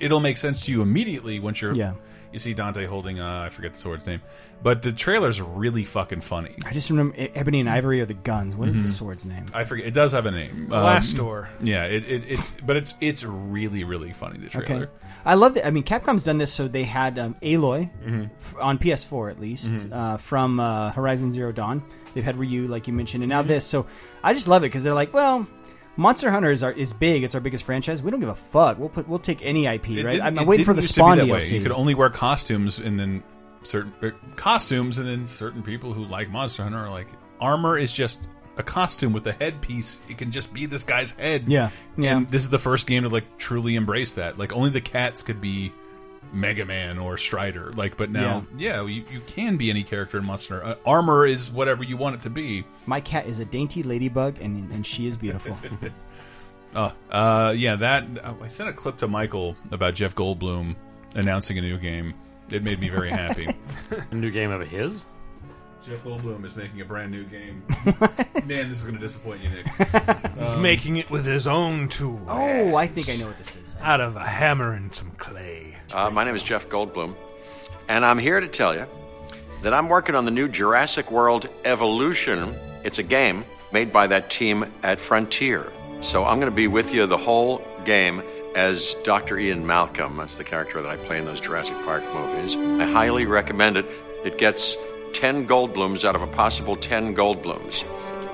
[0.00, 1.74] it'll make sense to you immediately once you're.
[1.74, 1.94] Yeah.
[2.32, 4.20] You see Dante holding, uh, I forget the sword's name,
[4.62, 6.54] but the trailer's really fucking funny.
[6.66, 8.54] I just remember Ebony and Ivory are the guns.
[8.54, 8.92] What is the Mhm.
[8.92, 9.44] sword's name?
[9.54, 9.86] I forget.
[9.86, 10.66] It does have a name.
[10.70, 11.44] Glassdoor.
[11.46, 14.38] Um, yeah, it, it, it's but it's it's really really funny.
[14.38, 14.82] The trailer.
[14.84, 14.92] Okay.
[15.24, 15.66] I love that.
[15.66, 18.30] I mean, Capcom's done this, so they had um, Aloy Mhm.
[18.40, 19.92] f- on PS4 at least Mhm.
[19.92, 21.82] uh, from uh, Horizon Zero Dawn.
[22.14, 23.64] They've had Ryu, like you mentioned, and now this.
[23.64, 23.86] So
[24.22, 25.46] I just love it because they're like, well.
[25.98, 27.24] Monster Hunter is, our, is big.
[27.24, 28.04] It's our biggest franchise.
[28.04, 28.78] We don't give a fuck.
[28.78, 30.20] We'll put we'll take any IP, It right?
[30.22, 31.18] I'm, it I'm waiting for the used to be Spawn.
[31.18, 31.50] DLC.
[31.50, 33.24] You could only wear costumes, and then
[33.64, 37.08] certain er, costumes, and then certain people who like Monster Hunter are like
[37.40, 40.00] armor is just a costume with a headpiece.
[40.08, 41.46] It can just be this guy's head.
[41.48, 42.18] Yeah, yeah.
[42.18, 44.38] And this is the first game to like truly embrace that.
[44.38, 45.72] Like only the cats could be
[46.32, 47.72] Mega Man or Strider.
[47.72, 50.80] Like, but now, yeah, you, you can be any character in Monster Hunter.
[50.80, 52.64] Uh, armor is whatever you want it to be.
[52.86, 55.56] My cat is a dainty ladybug, and and she is beautiful.
[56.74, 58.04] Oh, uh, yeah, that
[58.42, 60.76] I sent a clip to Michael about Jeff Goldblum
[61.14, 62.12] announcing a new game.
[62.50, 63.48] It made me very happy.
[64.10, 65.06] a new game of his.
[65.82, 67.62] Jeff Goldblum is making a brand new game.
[68.44, 69.66] Man, this is going to disappoint you, Nick.
[70.38, 72.20] He's Um, making it with his own tool.
[72.28, 73.76] Oh, I think I know what this is.
[73.80, 75.67] Out of a hammer and some clay.
[75.92, 77.14] Uh, my name is Jeff Goldblum,
[77.88, 78.86] and I'm here to tell you
[79.62, 82.54] that I'm working on the new Jurassic World Evolution.
[82.84, 85.72] It's a game made by that team at Frontier.
[86.02, 88.22] So I'm going to be with you the whole game
[88.54, 89.38] as Dr.
[89.38, 90.18] Ian Malcolm.
[90.18, 92.54] That's the character that I play in those Jurassic Park movies.
[92.54, 93.86] I highly recommend it.
[94.26, 94.76] It gets
[95.14, 97.82] 10 Goldblums out of a possible 10 Goldblums.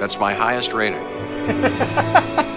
[0.01, 1.03] That's my highest rating.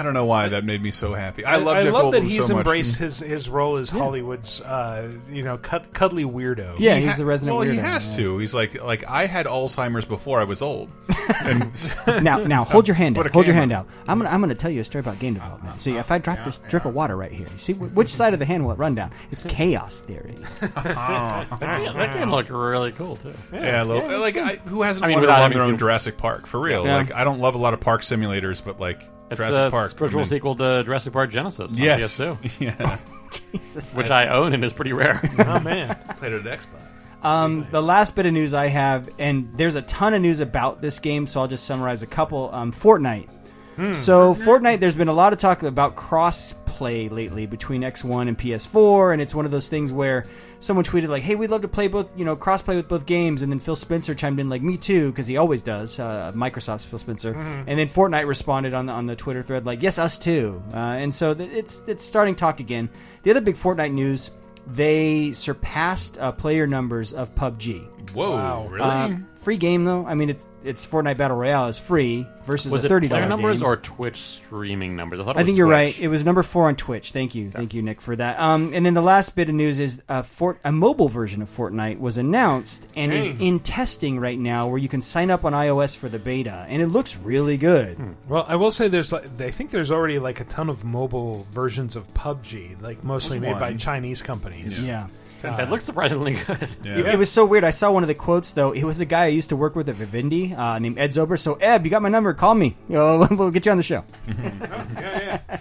[0.00, 1.44] I don't know why that made me so happy.
[1.44, 4.62] I love I Jeff love Goldblum that he's so embraced his, his role as Hollywood's,
[4.62, 6.76] uh, you know, cud- cuddly weirdo.
[6.78, 8.24] Yeah, He he's ha- the resident Well, he has yeah.
[8.24, 8.38] to.
[8.38, 10.90] He's like, like I had Alzheimer's before I was old.
[11.44, 13.30] And now, now, hold your hand Put out.
[13.30, 13.86] a Hold your hand out.
[14.08, 15.80] I'm gonna, I'm gonna tell you a story about game development.
[15.80, 18.40] See, if I drop this drip of water right here, you see which side of
[18.40, 19.12] the hand will it run down?
[19.30, 20.34] It's chaos theory.
[20.74, 23.32] That game, that game looked really cool too.
[23.52, 25.66] Yeah, I love, like I, who hasn't I mean, wanted to without run having their
[25.68, 26.84] own Jurassic Park for real?
[26.84, 29.90] Like I don't love a lot of park simulators, but like It's Jurassic the Park,
[29.90, 31.76] spiritual I mean- sequel to Jurassic Park Genesis.
[31.76, 32.18] On Yes.
[32.18, 32.60] PS2.
[32.60, 32.98] Yeah.
[33.52, 33.96] Jesus.
[33.96, 35.20] Which I own and is pretty rare.
[35.38, 35.96] Oh man.
[36.16, 37.24] Played it at Xbox.
[37.24, 40.80] Um, The last bit of news I have, and there's a ton of news about
[40.80, 42.52] this game, so I'll just summarize a couple.
[42.52, 43.28] Um, Fortnite.
[43.76, 43.92] Hmm.
[43.92, 48.38] So Fortnite, there's been a lot of talk about cross cross-play lately between X1 and
[48.38, 50.24] PS4, and it's one of those things where
[50.60, 53.42] someone tweeted like, "Hey, we'd love to play both, you know, cross-play with both games,"
[53.42, 55.98] and then Phil Spencer chimed in like, "Me too," because he always does.
[55.98, 57.64] Uh, Microsoft's Phil Spencer, Mhm.
[57.66, 60.76] and then Fortnite responded on the on the Twitter thread like, "Yes, us too," uh,
[60.76, 62.88] and so th- it's it's starting talk again.
[63.24, 64.30] The other big Fortnite news.
[64.66, 68.12] They surpassed uh, player numbers of PUBG.
[68.14, 68.66] Whoa, Wow.
[68.70, 69.18] really?
[69.40, 70.04] Uh, free game though.
[70.06, 73.30] I mean, it's it's Fortnite Battle Royale is free versus Was a thirty player dollars
[73.30, 73.68] numbers game.
[73.68, 75.20] or Twitch streaming numbers?
[75.20, 75.74] I thought it I think you're Twitch.
[75.96, 76.00] right.
[76.00, 77.12] It was number four on Twitch.
[77.12, 78.38] Thank you, thank you, Nick, for that.
[78.38, 81.48] Um, and then the last bit of news is a, Fort, a mobile version of
[81.48, 85.52] Fortnite was announced and is in testing right now, where you can sign up on
[85.54, 87.98] iOS for the beta, and it looks really good.
[88.28, 91.46] Well, I will say there's like I think there's already like a ton of mobile
[91.52, 93.74] versions of PUBG, like mostly There's made by.
[93.74, 94.86] Chinese companies.
[94.86, 95.06] Yeah.
[95.42, 96.68] It looked surprisingly good.
[96.84, 97.64] It, it was so weird.
[97.64, 98.72] I saw one of the quotes though.
[98.72, 101.38] It was a guy I used to work with at Vivendi uh, named Ed Zober.
[101.38, 102.34] So Ed, you got my number?
[102.34, 102.76] Call me.
[102.88, 104.04] You know, we'll get you on the show.
[104.28, 105.60] yeah, yeah.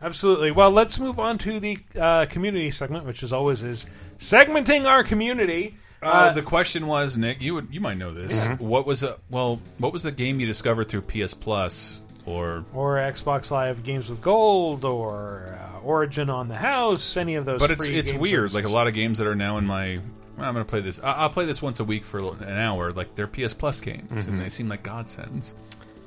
[0.00, 0.52] Absolutely.
[0.52, 3.86] Well, let's move on to the uh, community segment, which as always is
[4.18, 5.74] segmenting our community.
[6.00, 8.46] Uh, the question was, Nick, you would you might know this.
[8.46, 8.60] Mhm.
[8.60, 9.60] What was a well?
[9.78, 14.20] What was the game you discovered through PS Plus or or Xbox Live Games with
[14.20, 17.60] Gold, or uh, Origin on the House, any of those.
[17.60, 18.50] but it's free it's game weird.
[18.50, 18.54] services.
[18.54, 19.98] Like a lot of games that are now in my.
[20.36, 21.00] well, I'm going to play this.
[21.02, 22.90] I- I'll play this once a week for an hour.
[22.90, 24.28] Like they're PS Plus games, Mhm.
[24.28, 25.54] and they seem like godsends.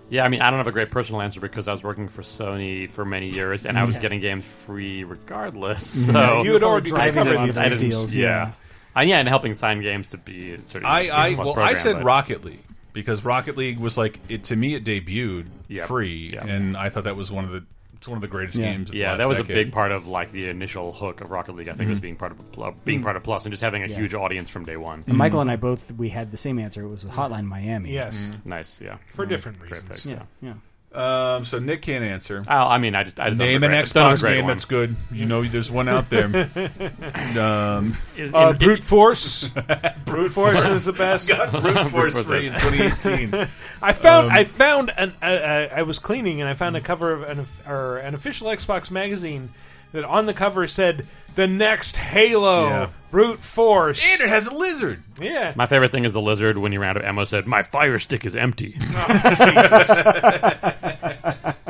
[0.09, 2.21] Yeah, I mean, I don't have a great personal answer because I was working for
[2.21, 4.01] Sony for many years, and I was Yeah.
[4.01, 5.83] getting games free regardless.
[5.85, 6.05] Mhm.
[6.07, 8.51] So Yeah, you had already Driving discovered a these I deals, Yeah, yeah.
[8.99, 11.95] Uh, yeah, and helping sign games to be sort of I, I well, I said
[11.95, 12.59] but- Rocket League
[12.93, 14.75] because Rocket League was like it to me.
[14.75, 15.87] It debuted Yep.
[15.87, 16.43] free, Yep.
[16.45, 17.63] and I thought that was one of the
[17.95, 18.89] it's one of the greatest games.
[18.89, 21.29] Of the Yeah, last that was a big part of like the initial hook of
[21.29, 21.69] Rocket League.
[21.69, 22.01] I think was Mhm.
[22.01, 23.03] being part of Pl- being Mm.
[23.03, 23.95] part of Plus and just having a Yeah.
[23.95, 25.03] huge audience from day one.
[25.05, 26.83] And Michael and I both we had the same answer.
[26.83, 27.93] It was Hotline Miami.
[27.93, 28.31] Yes.
[28.33, 28.45] Mm.
[28.47, 28.97] Nice, yeah.
[29.13, 29.29] For Mm.
[29.29, 29.87] different reasons.
[29.87, 30.53] picks, Yeah, yeah.
[30.93, 32.43] Um, so Nick can't answer.
[32.49, 34.47] Oh, I mean, I just I just name an regret- don't Xbox game one.
[34.53, 34.95] that's good.
[35.09, 36.25] You know, there's one out there.
[37.39, 39.49] um, Is- Uh, in- brute force.
[40.05, 41.29] brute force is the best.
[41.29, 43.47] Got brute force free in 2018.
[43.81, 46.81] I found Um, I found an uh, uh, I was cleaning and I found a
[46.81, 49.49] cover of an or an official Xbox magazine
[49.91, 51.05] that on the cover said
[51.35, 52.87] the next Halo Yeah.
[53.09, 55.01] brute force and it has a lizard.
[55.19, 55.53] Yeah.
[55.55, 57.99] My favorite thing is the lizard when you ran out of ammo said, "My fire
[57.99, 58.77] stick is empty."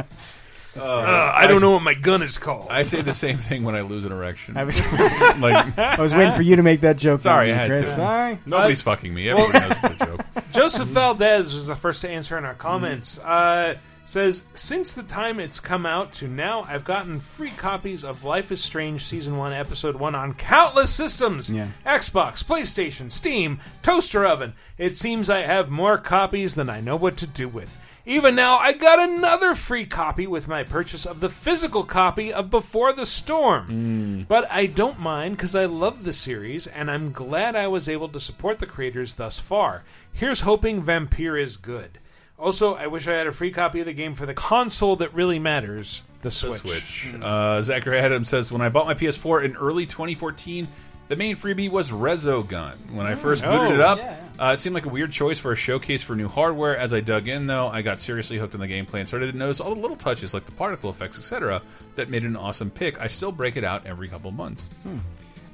[0.73, 2.67] Uh, I don't know what my gun is called.
[2.69, 4.55] I say the same thing when I lose an erection.
[4.55, 4.79] I was,
[5.39, 7.19] like, I was waiting for you to make that joke.
[7.19, 7.89] Sorry, I had Chris.
[7.89, 7.95] to.
[7.95, 8.39] Sorry.
[8.45, 9.29] Nobody's fucking me.
[9.29, 10.21] Everybody knows it's a joke.
[10.53, 13.19] Joseph Valdez was the first to answer in our comments.
[13.19, 13.75] Uh,
[14.11, 18.51] says, since the time it's come out to now, I've gotten free copies of Life
[18.51, 21.67] is Strange Season 1, Episode 1 on countless systems Yeah.
[21.85, 24.53] Xbox, PlayStation, Steam, Toaster Oven.
[24.77, 27.77] It seems I have more copies than I know what to do with.
[28.05, 32.49] Even now, I got another free copy with my purchase of the physical copy of
[32.49, 34.25] Before the Storm.
[34.25, 34.27] Mm.
[34.27, 38.09] But I don't mind because I love the series and I'm glad I was able
[38.09, 39.83] to support the creators thus far.
[40.11, 41.99] Here's hoping Vampire is good.
[42.41, 45.13] Also, I wish I had a free copy of the game for the console that
[45.13, 46.59] really matters, the The Switch.
[46.61, 47.13] Switch.
[47.21, 50.67] Uh, Zachary Adams says, when I bought my PS4 in early 2014,
[51.07, 52.73] the main freebie was Resogun.
[52.93, 53.73] When I first booted Oh.
[53.75, 54.15] it up, Yeah.
[54.39, 56.75] uh, it seemed like a weird choice for a showcase for new hardware.
[56.75, 59.37] As I dug in, though, I got seriously hooked on the gameplay and started to
[59.37, 61.61] notice all the little touches like the particle effects, etc.,
[61.95, 62.99] that made it an awesome pick.
[62.99, 64.67] I still break it out every couple months.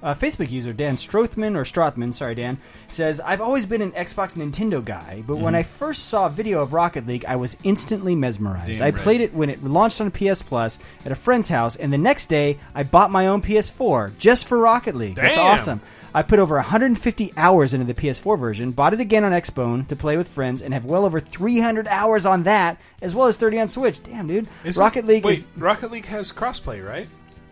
[0.04, 2.60] Uh, Facebook user Dan Strothman or Strothman, sorry Dan,
[2.92, 5.58] says I've always been an Xbox Nintendo guy, but when Mhm.
[5.58, 8.74] I first saw a video of Rocket League, I was instantly mesmerized.
[8.74, 8.96] Damn I right.
[8.96, 12.28] played it when it launched on PS Plus at a friend's house, and the next
[12.28, 15.16] day I bought my own PS4 just for Rocket League.
[15.16, 15.82] That's awesome.
[16.14, 19.96] I put over 150 hours into the PS4 version, bought it again on Xbone to
[19.96, 23.60] play with friends, and have well over 300 hours on that, as well as 30
[23.60, 24.02] on Switch.
[24.04, 24.48] Damn, dude.
[24.64, 27.08] Isn't- Rocket League wait, is Rocket League has crossplay, right?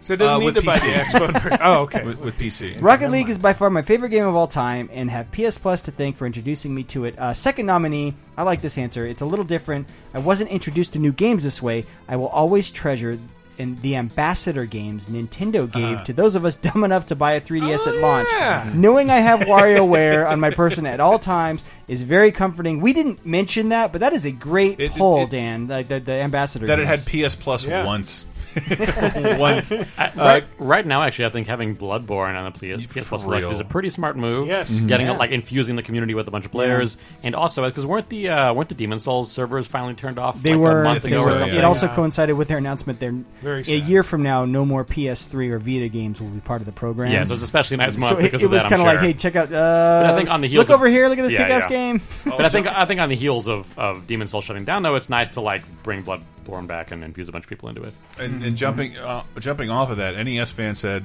[0.05, 1.03] So it doesn't Uh, need with to buy the PC.
[1.03, 1.57] Xbox version.
[1.61, 2.03] Oh, okay.
[2.03, 2.79] With, with PC.
[2.79, 5.81] Rocket League is by far my favorite game of all time, and have PS Plus
[5.83, 7.17] to thank for introducing me to it.
[7.17, 9.07] Uh, second nominee, I like this answer.
[9.07, 9.87] It's a little different.
[10.13, 11.85] I wasn't introduced to new games this way.
[12.07, 13.17] I will always treasure
[13.57, 16.03] in the ambassador games Nintendo gave Uh-huh.
[16.03, 18.27] to those of us dumb enough to buy a 3DS at launch.
[18.33, 18.69] yeah.
[18.75, 22.81] Knowing I have WarioWare on my person at all times is very comforting.
[22.81, 25.67] We didn't mention that, but that is a great It- pull, it- Dan.
[25.67, 27.33] The, the, the ambassador That it had games.
[27.33, 27.85] PS Plus Yeah.
[27.85, 28.25] once.
[29.39, 29.71] once.
[29.71, 33.21] I- Uh, right, right now, actually, I think having Bloodborne on the PS, PS Plus
[33.21, 34.47] For collection is a pretty smart move.
[34.47, 34.69] Yes.
[34.71, 34.85] Mm-hmm.
[34.85, 34.87] Mhm.
[34.87, 35.17] getting Yeah.
[35.17, 38.53] like infusing the community with a bunch of players, and also because weren't the uh,
[38.53, 40.41] weren't the Demon's Souls servers finally turned off?
[40.41, 40.81] They like, were.
[40.81, 41.57] a month ago so, or something.
[41.57, 41.95] It also Yeah.
[41.95, 42.99] coincided with their announcement.
[42.99, 46.61] They're Very a year from now, no more PS3 or Vita games will be part
[46.61, 47.11] of the program.
[47.11, 48.85] Yeah, so it's especially nice month So it, because it of was kind I'm of
[48.87, 49.47] like, hey, check out.
[49.47, 51.07] Uh, But I think on the heels look of- over here.
[51.09, 51.69] Look at this Yeah, kick-ass yeah.
[51.69, 52.01] game.
[52.25, 54.95] but I think I think on the heels of, of Demon's Souls shutting down, though,
[54.95, 57.81] it's nice to like bring Blood blown back and infuse a bunch of people into
[57.81, 57.93] it.
[58.19, 61.03] And, and jumping uh, jumping off of that, NES fan said,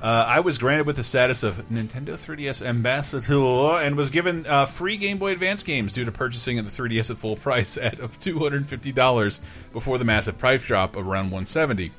[0.00, 4.66] uh, "I was granted with the status of Nintendo 3DS ambassador and was given uh,
[4.66, 8.18] free Game Boy Advance games due to purchasing the 3DS at full price at of
[8.18, 9.40] two hundred fifty dollars
[9.72, 11.92] before the massive price drop of around one seventy.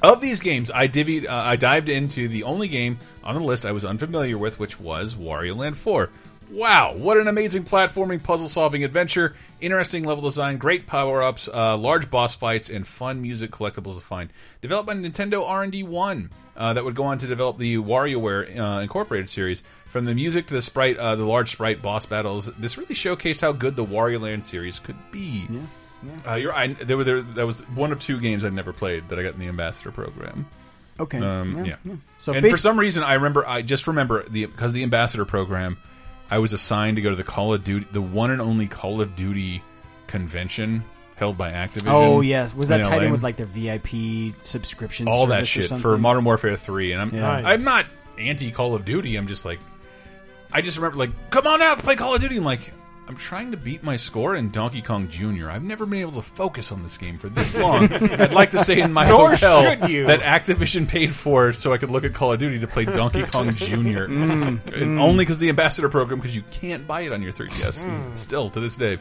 [0.00, 3.66] Of these games, I divvied, uh, I dived into the only game on the list
[3.66, 6.08] I was unfamiliar with, which was Wario Land 4.
[6.50, 9.34] Wow, what an amazing platforming, puzzle-solving adventure!
[9.60, 14.30] Interesting level design, great power-ups, uh, large boss fights, and fun music collectibles to find.
[14.62, 18.80] Developed by Nintendo R&D One, uh, that would go on to develop the WarioWare uh,
[18.80, 19.62] Incorporated series.
[19.90, 23.40] From the music to the sprite, uh, the large sprite boss battles, this really showcased
[23.40, 25.46] how good the Wario Land series could be.
[26.26, 29.08] Uh, you're, I, there were there, that was one of two games I'd never played
[29.08, 30.46] that I got in the ambassador program.
[31.00, 31.18] Okay.
[31.18, 31.76] Um, Yeah, yeah.
[31.84, 31.94] yeah.
[32.18, 33.46] So and for some reason, I remember.
[33.46, 35.76] I just remember the because the ambassador program,
[36.30, 39.00] I was assigned to go to the Call of Duty, the one and only Call
[39.00, 39.62] of Duty
[40.06, 40.84] convention
[41.16, 41.92] held by Activision.
[41.92, 45.08] Oh yes, was that in tied in with like their VIP subscription?
[45.08, 45.82] all that service or shit something?
[45.82, 46.92] for Modern Warfare Three?
[46.92, 47.30] And I'm Yeah.
[47.44, 47.86] I'm not
[48.18, 49.16] anti Call of Duty.
[49.16, 49.58] I'm just like,
[50.52, 52.36] I just remember like, come on out, play Call of Duty.
[52.36, 52.72] I'm like.
[53.08, 55.48] I'm trying to beat my score in Donkey Kong Jr.
[55.48, 57.90] I've never been able to focus on this game for this long.
[57.92, 60.04] I'd like to stay in my Nor hotel you.
[60.06, 63.22] that Activision paid for so I could look at Call of Duty to play Donkey
[63.32, 63.66] Kong Jr.
[64.08, 65.00] Mm, And mm.
[65.00, 68.14] Only because the ambassador program, because you can't buy it on your 3DS Mm.
[68.16, 68.98] still to this day.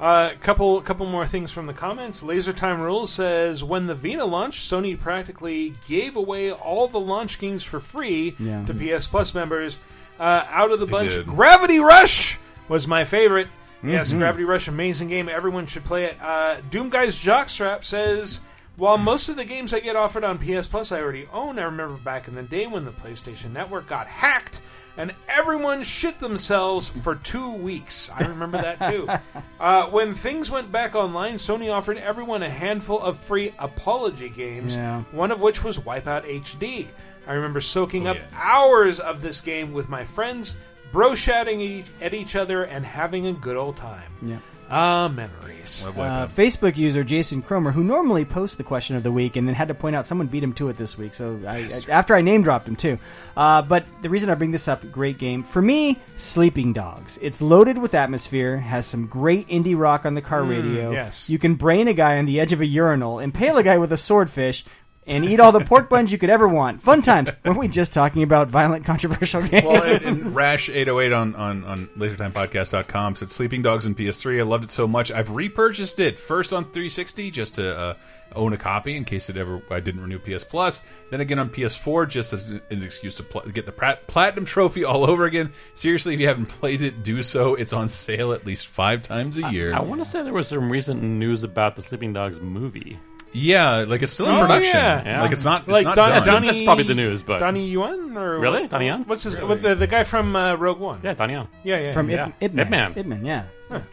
[0.00, 2.22] Uh, couple couple more things from the comments.
[2.22, 7.40] Laser Time Rules says when the Vita launched, Sony practically gave away all the launch
[7.40, 8.64] games for free Yeah.
[8.66, 9.76] to PS Plus members.
[10.20, 11.26] Uh, out of the They bunch, did.
[11.26, 12.38] Gravity Rush
[12.68, 13.48] was my favorite.
[13.82, 14.18] Yes, Mhm.
[14.18, 15.28] Gravity Rush, amazing game.
[15.28, 16.16] Everyone should play it.
[16.20, 18.40] Uh, Doom Guy's Jockstrap says.
[18.76, 21.64] While most of the games I get offered on PS Plus I already own, I
[21.64, 24.60] remember back in the day when the PlayStation Network got hacked
[24.96, 28.08] and everyone shit themselves for two weeks.
[28.16, 29.08] I remember that too.
[29.60, 34.76] Uh, when things went back online, Sony offered everyone a handful of free apology games,
[34.76, 35.02] Yeah.
[35.10, 36.86] one of which was Wipeout HD.
[37.26, 40.56] I remember soaking Oh, up hours of this game with my friends,
[40.92, 44.10] bro shouting e- at each other, and having a good old time.
[44.22, 44.38] Yeah.
[44.70, 45.86] Ah, memories.
[45.86, 49.54] Uh, Facebook user Jason Cromer, who normally posts the question of the week, and then
[49.54, 51.14] had to point out someone beat him to it this week.
[51.14, 52.98] So I, after I name dropped him too.
[53.34, 57.18] Uh, but the reason I bring this up, great game for me, Sleeping Dogs.
[57.22, 60.90] It's loaded with atmosphere, has some great indie rock on the car Mm, radio.
[60.90, 61.30] yes.
[61.30, 63.92] You can brain a guy on the edge of a urinal, impale a guy with
[63.92, 64.66] a swordfish.
[65.08, 66.82] And eat all the pork buns you could ever want.
[66.82, 67.30] Fun times.
[67.44, 69.64] Weren't we just talking about violent, controversial games?
[69.64, 74.40] Well, and, and Rash808 on, on, on LaserTimePodcast.com said Sleeping Dogs in PS3.
[74.40, 75.10] I loved it so much.
[75.10, 77.94] I've repurchased it first on 360 just to uh,
[78.34, 80.82] own a copy in case it ever I didn't renew PS Plus.
[81.10, 83.72] Then again on PS4 just as an excuse to pl get the
[84.06, 85.52] platinum trophy all over again.
[85.74, 87.54] Seriously, if you haven't played it, do so.
[87.54, 89.74] It's on sale at least five times a year.
[89.74, 92.98] I want to say there was some recent news about the Sleeping Dogs movie.
[93.32, 94.74] Yeah, like it's still in Oh, production.
[94.74, 95.20] yeah.
[95.22, 95.62] Like it's not.
[95.62, 96.26] It's like not Don- done.
[96.26, 98.62] Donnie, That's probably the news, but- Donnie Yuan or Really?
[98.62, 99.04] what- Donnie Yen?
[99.04, 99.40] What's his?
[99.40, 101.00] What, the, the guy from uh, Rogue One?
[101.02, 101.48] Yeah, Donnie Yen.
[101.64, 101.92] Yeah, yeah.
[101.92, 102.28] From yeah.
[102.40, 102.64] Ip, Ip Man.
[102.66, 102.92] Ip Man.
[102.96, 103.44] Ip Man, yeah.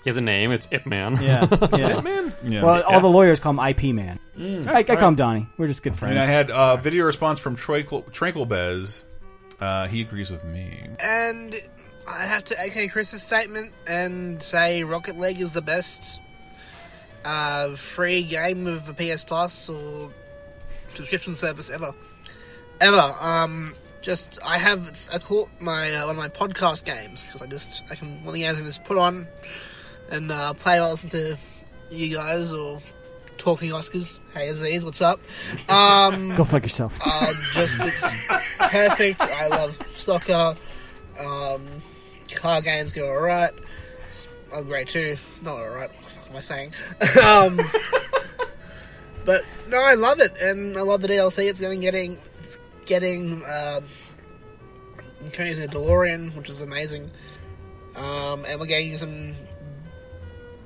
[0.06, 0.52] He has a name.
[0.52, 1.18] It's Ip Man.
[1.22, 1.48] Yeah.
[1.76, 1.98] yeah.
[1.98, 2.34] Ip Man?
[2.46, 2.64] Yeah.
[2.64, 4.20] Well, all the lawyers call him IP Man.
[4.38, 4.68] Mm.
[4.68, 5.48] I, I call him Donnie.
[5.58, 6.12] We're just good friends.
[6.12, 9.04] And I had a video response from Tranquil, Tranquil Bez.
[9.60, 10.88] Uh, he agrees with me.
[11.00, 11.56] And
[12.08, 16.20] I have to echo Chris's statement and say Rocket League is the best
[17.26, 20.12] uh, free game of the PS Plus or
[20.96, 21.94] subscription service ever.
[22.80, 23.16] Ever.
[23.20, 27.48] Um, just I have I caught my uh, one of my podcast games because I
[27.48, 29.28] just I can one of the games I can just put on
[30.12, 31.38] and uh, play while I listen to
[31.90, 32.82] you guys or
[33.38, 34.20] talking Oscars.
[34.34, 35.20] Hey Aziz, what's up?
[35.70, 37.00] Um, Go fuck yourself.
[37.04, 38.14] uh, just it's
[38.60, 39.22] perfect.
[39.22, 40.56] I love soccer.
[41.20, 41.82] Um,
[42.36, 43.54] car games go alright.
[44.54, 45.18] Oh, great too.
[45.42, 45.90] Not alright.
[46.36, 46.74] Am I saying?
[47.24, 47.62] um,
[49.24, 51.50] but no, I love it, and I love the DLC.
[51.50, 53.86] It's getting getting it's getting um,
[55.40, 57.10] using a DeLorean, which is amazing.
[57.96, 59.38] Um, and we're getting some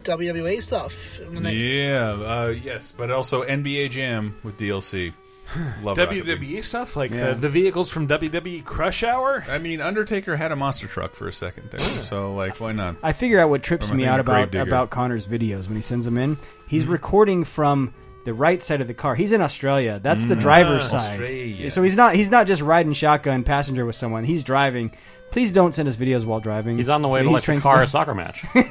[0.06, 1.20] WWE stuff.
[1.20, 5.14] Yeah, uh, yes, but also NBA Jam with DLC.
[5.84, 6.40] Love Rocket League.
[6.40, 7.30] WWE stuff like Yeah.
[7.30, 9.46] the, the vehicles from WWE Crush Hour.
[9.50, 12.96] I mean, Undertaker had a monster truck for a second there, so like, why not?
[13.04, 14.70] I figure out what trips Or am I me out thinking about Gravedigger?
[14.70, 16.38] about Connor's videos when he sends them in.
[16.68, 17.94] He's recording from
[18.26, 19.16] the right side of the car.
[19.16, 20.00] He's in Australia.
[20.04, 20.42] That's the Mm.
[20.42, 21.12] driver's Ah, side.
[21.14, 21.72] Australia.
[21.72, 24.24] So he's not he's not just riding shotgun passenger with someone.
[24.26, 24.92] He's driving.
[25.32, 26.78] Please don't send us videos while driving.
[26.78, 28.44] He's on the way to He's like a car soccer match.
[28.56, 28.64] uh,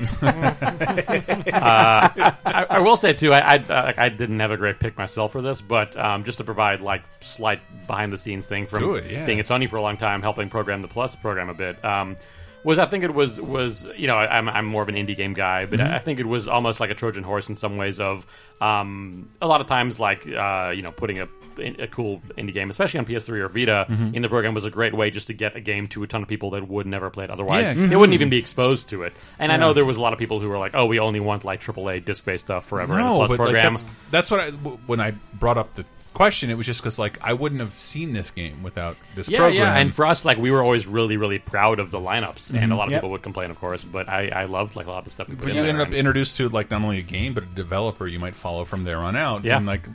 [2.45, 5.33] I, I will say too, I, I uh, I didn't have a great pick myself
[5.33, 9.11] for this, but um, just to provide like slight behind the scenes thing from it,
[9.11, 9.25] yeah.
[9.27, 11.83] being at Sony for a long time, helping program the Plus program a bit.
[11.85, 12.17] Um,
[12.65, 15.17] was I think it was was you know I, I'm I'm more of an indie
[15.17, 15.93] game guy, but Mhm.
[15.93, 18.01] I think it was almost like a Trojan horse in some ways.
[18.01, 18.27] Of
[18.61, 21.29] um, a lot of times, like uh, you know, putting a
[21.59, 24.15] a cool indie game, especially on PS3 or Vita, Mhm.
[24.15, 26.23] in the program was a great way just to get a game to a ton
[26.23, 27.63] of people that would never play it otherwise.
[27.67, 27.97] Yeah, They exactly.
[27.97, 29.13] wouldn't even be exposed to it.
[29.39, 31.21] And I know there was a lot of people who were like, "Oh, we only
[31.21, 34.31] want like AAA disc-based stuff forever in the No, Plus but like, program." that's, that's
[34.31, 34.51] what I
[34.87, 35.85] when I brought up the
[36.19, 36.51] question.
[36.51, 39.57] It was just because like I wouldn't have seen this game without this yeah, program.
[39.57, 39.77] yeah.
[39.79, 42.73] And for us, like we were always really, really proud of the lineups, and Mhm.
[42.73, 43.01] a lot of Yep.
[43.01, 43.85] people would complain, of course.
[43.85, 45.29] But I, I loved like a lot of the stuff.
[45.29, 45.71] We put But in you there.
[45.71, 48.65] ended up introduced to like not only a game but a developer you might follow
[48.67, 49.45] from there on out.
[49.45, 49.57] Yeah.
[49.57, 49.87] and like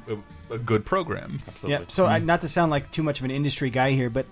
[0.50, 1.38] a, a good program.
[1.48, 1.72] Absolutely.
[1.72, 1.86] Yeah.
[1.90, 4.26] So I, not to sound like too much of an industry guy here, but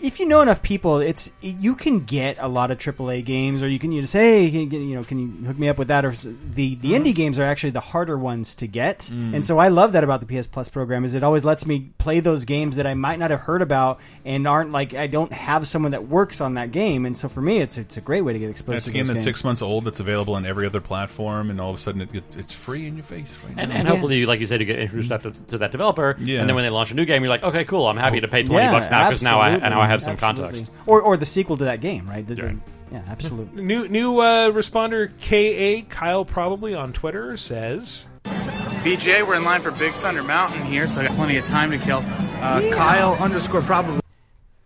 [0.00, 3.68] if you know enough people, it's you can get a lot of AAA games, or
[3.68, 5.78] you can you just hey, can you, get- you know, can you hook me up
[5.78, 6.04] with that?
[6.04, 6.22] Or s-
[6.54, 9.34] the the indie games are actually the harder ones to get, Mm.
[9.34, 11.90] and so I love that about the PS Plus program is it always lets me
[11.98, 15.32] play those games that I might not have heard about and aren't like I don't
[15.32, 18.22] have someone that works on that game, and so for me, it's it's a great
[18.22, 19.36] way to get exposed It's to a game those that's games.
[19.38, 22.12] six months old that's available on every other platform, and all of a sudden it
[22.12, 23.38] gets, it's free in your face.
[23.44, 23.76] Right And, now.
[23.78, 26.40] and hopefully, like you said, you get introduced to, to that developer, Yeah.
[26.40, 28.28] and then when they launch a new game, you're like, okay, cool, I'm happy to
[28.28, 30.60] pay twenty Yeah, bucks now because now I now I have some absolutely.
[30.60, 30.72] context.
[30.86, 32.26] or or the sequel to that game, right?
[32.26, 32.56] The- the-
[32.90, 33.62] yeah, absolutely.
[33.64, 38.08] New new uh, responder Ka Kyle probably on Twitter says.
[38.24, 41.70] BJ, we're in line for Big Thunder Mountain here, so I got plenty of time
[41.72, 41.98] to kill.
[41.98, 44.00] Uh, Kyle underscore probably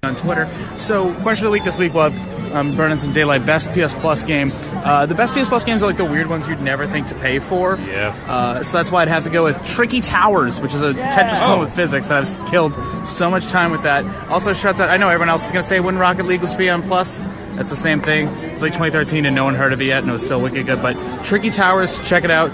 [0.03, 0.49] on Twitter.
[0.79, 3.95] So, question of the week this week, we'll have um, Burning Some Daylight, best PS
[3.95, 4.51] Plus game.
[4.85, 7.15] Uh, the best PS Plus games are like the weird ones you'd never think to
[7.15, 7.77] pay for.
[7.79, 8.27] Yes.
[8.29, 11.39] Uh, so that's why I'd have to go with Tricky Towers, which is a Tetris
[11.39, 11.61] clone Oh.
[11.61, 12.11] with physics.
[12.11, 12.75] I've killed
[13.07, 14.05] so much time with that.
[14.29, 14.89] Also, shouts out.
[14.91, 17.19] I know everyone else is going to say when Rocket League was free on Plus.
[17.55, 18.27] That's the same thing.
[18.29, 20.67] It's like 2013 and no one heard of it yet, and it was still wicked
[20.67, 20.83] good.
[20.83, 20.95] But
[21.25, 22.51] Tricky Towers, check it out.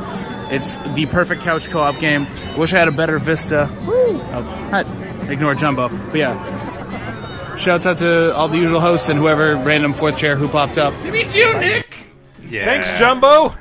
[0.52, 2.26] It's the perfect couch co-op game.
[2.56, 3.70] Wish I had a better Vista.
[3.86, 3.94] Woo!
[4.32, 4.80] Oh, hi.
[5.30, 5.88] ignore Jumbo.
[5.88, 7.56] But yeah.
[7.56, 10.94] Shouts out to all the usual hosts and whoever random fourth chair who popped up.
[11.04, 11.86] Me too, Nick.
[12.48, 12.64] Yeah.
[12.64, 13.54] Thanks, Jumbo.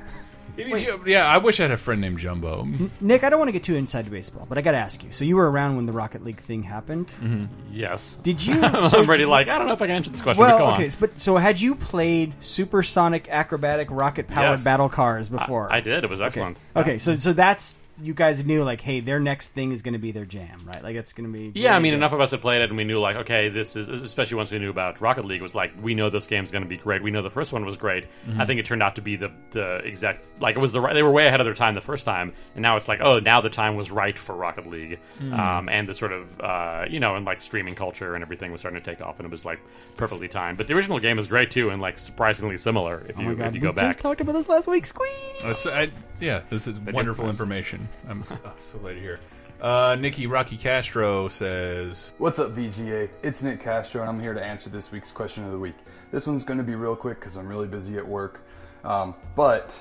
[1.06, 2.68] Yeah, I wish I had a friend named Jumbo.
[3.00, 5.04] Nick, I don't want to get too inside to baseball, but I got to ask
[5.04, 5.12] you.
[5.12, 7.14] So you were around when the Rocket League thing happened.
[7.22, 7.46] Mm-hmm.
[7.72, 8.18] Yes.
[8.24, 8.56] Did you?
[8.90, 9.26] so- I'm ready.
[9.26, 10.42] Like I don't know if I can answer this question.
[10.44, 10.92] but Well, go okay, on.
[11.00, 14.64] but so had you played supersonic, acrobatic, rocket-powered Yes.
[14.64, 15.72] battle cars before?
[15.72, 16.04] I did.
[16.04, 16.58] It was excellent.
[16.76, 20.00] Okay, so so that's you guys knew like, hey, their next thing is going to
[20.00, 20.84] be their jam, right?
[20.84, 21.60] Like it's going to be.
[21.60, 21.98] Yeah, I mean, good.
[21.98, 24.52] enough of us had played it, and we knew like, okay, this is especially once
[24.52, 27.02] we knew about Rocket League was like, we know this game's going to be great.
[27.02, 28.06] We know the first one was great.
[28.28, 28.40] Mhm.
[28.40, 30.94] I think it turned out to be the the exact like it was the right.
[30.94, 33.20] They were way ahead of their time the first time, and now it's like, oh,
[33.20, 35.38] now the time was right for Rocket League, Mm.
[35.38, 38.62] um, and the sort of uh, you know, and like streaming culture and everything was
[38.62, 39.60] starting to take off, and it was like
[39.98, 40.58] perfectly timed.
[40.58, 43.34] But the original game is great too, and like surprisingly similar if Oh you my
[43.34, 43.86] god, if you we go back.
[43.86, 44.86] just talked about this last week.
[44.86, 45.44] Squeeze.
[45.44, 47.88] Uh, so I, yeah, this is did wonderful information.
[48.08, 49.20] I'm oh, so glad to hear.
[49.62, 53.10] Uh, Nikki Rocky Castro says, What's up, VGA?
[53.24, 55.76] It's Nick Castro, and I'm here to answer this week's question of the week.
[56.12, 58.42] This one's going to be real quick because I'm really busy at work.
[58.84, 59.76] Um, but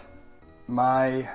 [0.67, 1.29] my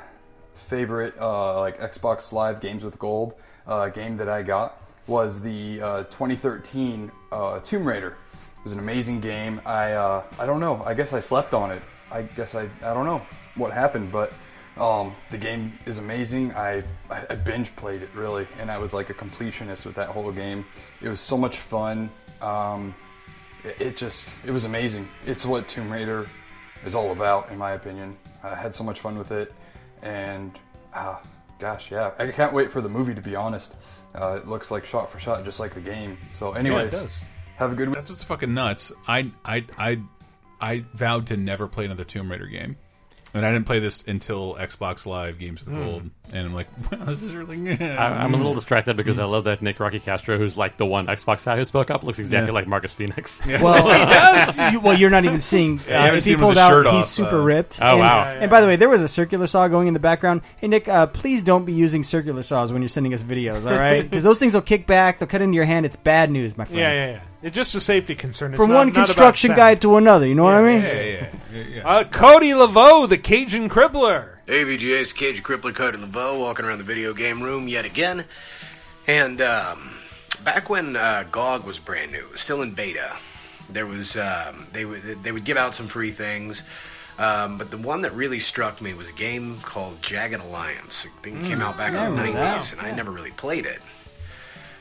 [0.68, 3.36] favorite, uh, like Xbox Live Games with Gold
[3.68, 8.18] uh, game that I got was the uh, 2013 uh, Tomb Raider.
[8.58, 9.62] It was an amazing game.
[9.66, 10.82] I uh, I don't know.
[10.84, 11.82] I guess I slept on it.
[12.12, 13.22] I guess I I don't know
[13.56, 14.34] what happened, but
[14.78, 16.54] um, the game is amazing.
[16.54, 20.32] I, I binge played it really, and I was like a completionist with that whole
[20.32, 20.66] game.
[21.02, 22.10] It was so much fun.
[22.42, 22.96] Um,
[23.64, 25.08] it, it just it was amazing.
[25.26, 26.28] It's what Tomb Raider
[26.86, 28.18] is all about, in my opinion.
[28.44, 29.54] I had so much fun with it,
[30.02, 30.58] and
[30.94, 31.22] ah,
[31.60, 33.14] gosh, yeah, I can't wait for the movie.
[33.14, 33.76] To be honest,
[34.16, 36.18] uh, it looks like shot for shot, just like the game.
[36.34, 37.22] So, anyways, does.
[37.58, 37.92] have a good.
[37.94, 38.92] That's what's fucking nuts.
[39.08, 40.00] I I I
[40.62, 42.78] I vowed to never play another Tomb Raider game.
[43.34, 45.84] And I didn't play this until Xbox Live Games with Hmm.
[45.84, 47.82] Gold, and I'm like, wow, this is really good.
[47.82, 50.86] I, I'm a little distracted because I love that Nick Rocky Castro, who's like the
[50.86, 52.54] one Xbox guy who spoke up, looks exactly Yeah.
[52.54, 53.42] like Marcus Phoenix.
[53.62, 54.72] Well, he does.
[54.72, 55.80] You, well, you're not even seeing.
[55.88, 57.80] Yeah, uh, haven't if seen he him with pulled out, shirt he's super uh, ripped.
[57.82, 58.24] Oh, and, wow.
[58.24, 60.42] And by the way, there was a circular saw going in the background.
[60.58, 63.78] Hey Nick, uh, please don't be using circular saws when you're sending us videos, all
[63.78, 64.02] right?
[64.04, 65.20] Because those things will kick back.
[65.20, 65.86] They'll cut into your hand.
[65.86, 66.80] It's bad news, my friend.
[66.80, 67.22] Yeah, yeah, yeah.
[67.44, 68.54] It's just a safety concern.
[68.54, 69.58] It's From not- one construction sound.
[69.58, 70.28] guide to another.
[70.28, 70.82] You know what I mean?
[70.82, 71.88] Yeah, yeah, yeah, yeah.
[71.88, 74.36] Uh, Cody Laveau, the Cajun Crippler.
[74.52, 78.26] Hey, VGA, it's Cage Crippler Cody LeVeau walking around the video game room yet again.
[79.08, 79.94] And um,
[80.44, 83.16] back when uh, GOG was brand new, it was still in beta,
[83.70, 86.64] there was um, they would they would give out some free things.
[87.18, 91.06] Um, but the one that really struck me was a game called Jagged Alliance.
[91.08, 93.12] I think it came Mm, out back in the remember that, 90s, and I never
[93.12, 93.80] really played it.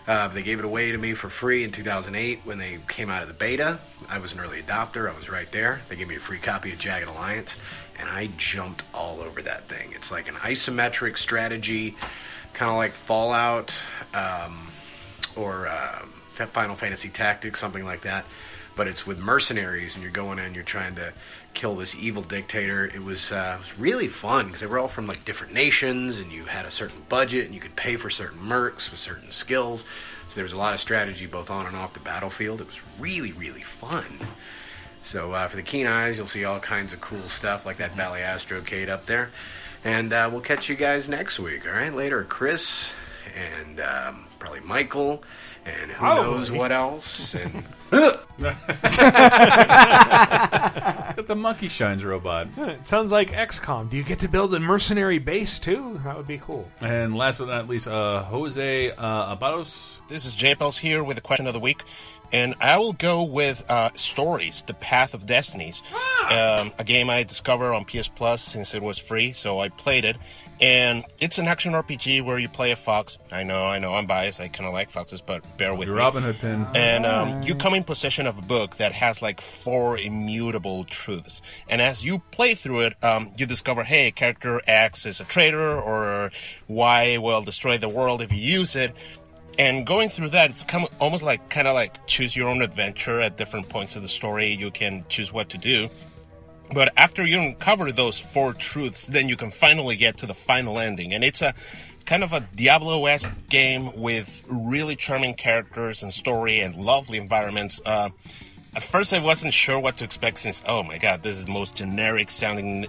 [0.09, 3.23] Uh, they gave it away to me for free in 2008 when they came out
[3.23, 3.79] of the beta.
[4.09, 5.09] I was an early adopter.
[5.09, 5.83] I was right there.
[5.89, 7.57] They gave me a free copy of Jagged Alliance,
[8.01, 9.93] and I jumped all over that thing.
[9.95, 11.97] It's like an isometric strategy,
[12.55, 13.77] kind of like Fallout
[14.15, 14.69] um,
[15.37, 16.05] or uh,
[16.35, 18.25] Final Fantasy Tactics, something like that.
[18.77, 21.13] But it's with mercenaries, and you're going in, you're trying to
[21.53, 22.87] kill this evil dictator.
[22.87, 26.19] It was uh, it was really fun because they were all from like different nations,
[26.19, 29.31] and you had a certain budget, and you could pay for certain mercs with certain
[29.33, 29.85] skills.
[30.29, 32.61] So there was a lot of strategy both on and off the battlefield.
[32.61, 34.05] It was really really fun.
[35.03, 37.97] So uh, for the keen eyes, you'll see all kinds of cool stuff like that
[37.97, 39.31] Bally Astrocade up there.
[39.85, 41.95] And uh, we'll catch you guys next week, all right?
[41.95, 42.93] Later, Chris
[43.35, 45.23] and um, probably Michael
[45.65, 46.33] and who Probably.
[46.33, 47.35] knows what else.
[47.35, 47.53] And
[47.91, 48.27] Got
[51.27, 52.49] the monkey shines robot.
[52.57, 53.91] It sounds like XCOM.
[53.91, 56.01] Do you get to build a mercenary base too?
[56.05, 56.69] That would be cool.
[56.81, 59.99] And last but not least, uh, Jose uh, Abados.
[60.09, 61.83] This is J Pels here with the question of the week,
[62.33, 65.83] and I will go with uh, Stories: The Path of Destinies,
[66.31, 70.05] um, a game I discovered on PS Plus since it was free, so I played
[70.05, 70.17] it.
[70.61, 73.17] And it's an action RPG where you play a fox.
[73.33, 74.41] I know, I know, I'm biased.
[74.41, 76.03] I kind of like foxes, but bear with Your me.
[76.03, 76.67] Robin Hood pin.
[76.75, 81.41] And um, you come in possession of a book that has like four immutable truths.
[81.71, 85.81] And as you play through it, um, you discover, hey, character X is a traitor,
[85.81, 86.31] or
[86.69, 88.95] Y will destroy the world if you use it.
[89.59, 93.21] And going through that, it's come, almost like kind of like choose your own adventure
[93.21, 94.53] at different points of the story.
[94.53, 95.89] You can choose what to do.
[96.73, 100.79] But after you uncover those four truths, then you can finally get to the final
[100.79, 101.13] ending.
[101.13, 101.53] And it's a
[102.07, 107.81] kind of a Diablo esque game with really charming characters and story and lovely environments.
[107.85, 108.11] Uh,
[108.75, 111.53] at first, I wasn't sure what to expect since, oh my god, this is the
[111.53, 112.87] most generic sounding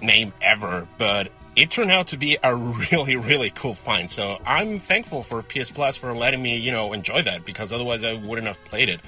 [0.00, 0.86] name ever.
[0.96, 4.10] But it turned out to be a really, really cool find.
[4.10, 8.04] So I'm thankful for PS Plus for letting me, you know, enjoy that because otherwise
[8.04, 9.00] I wouldn't have played it.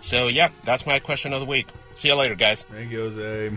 [0.00, 1.66] So yeah, that's my question of the week.
[1.96, 2.64] See you later, guys.
[2.64, 3.52] Thank you, Jose.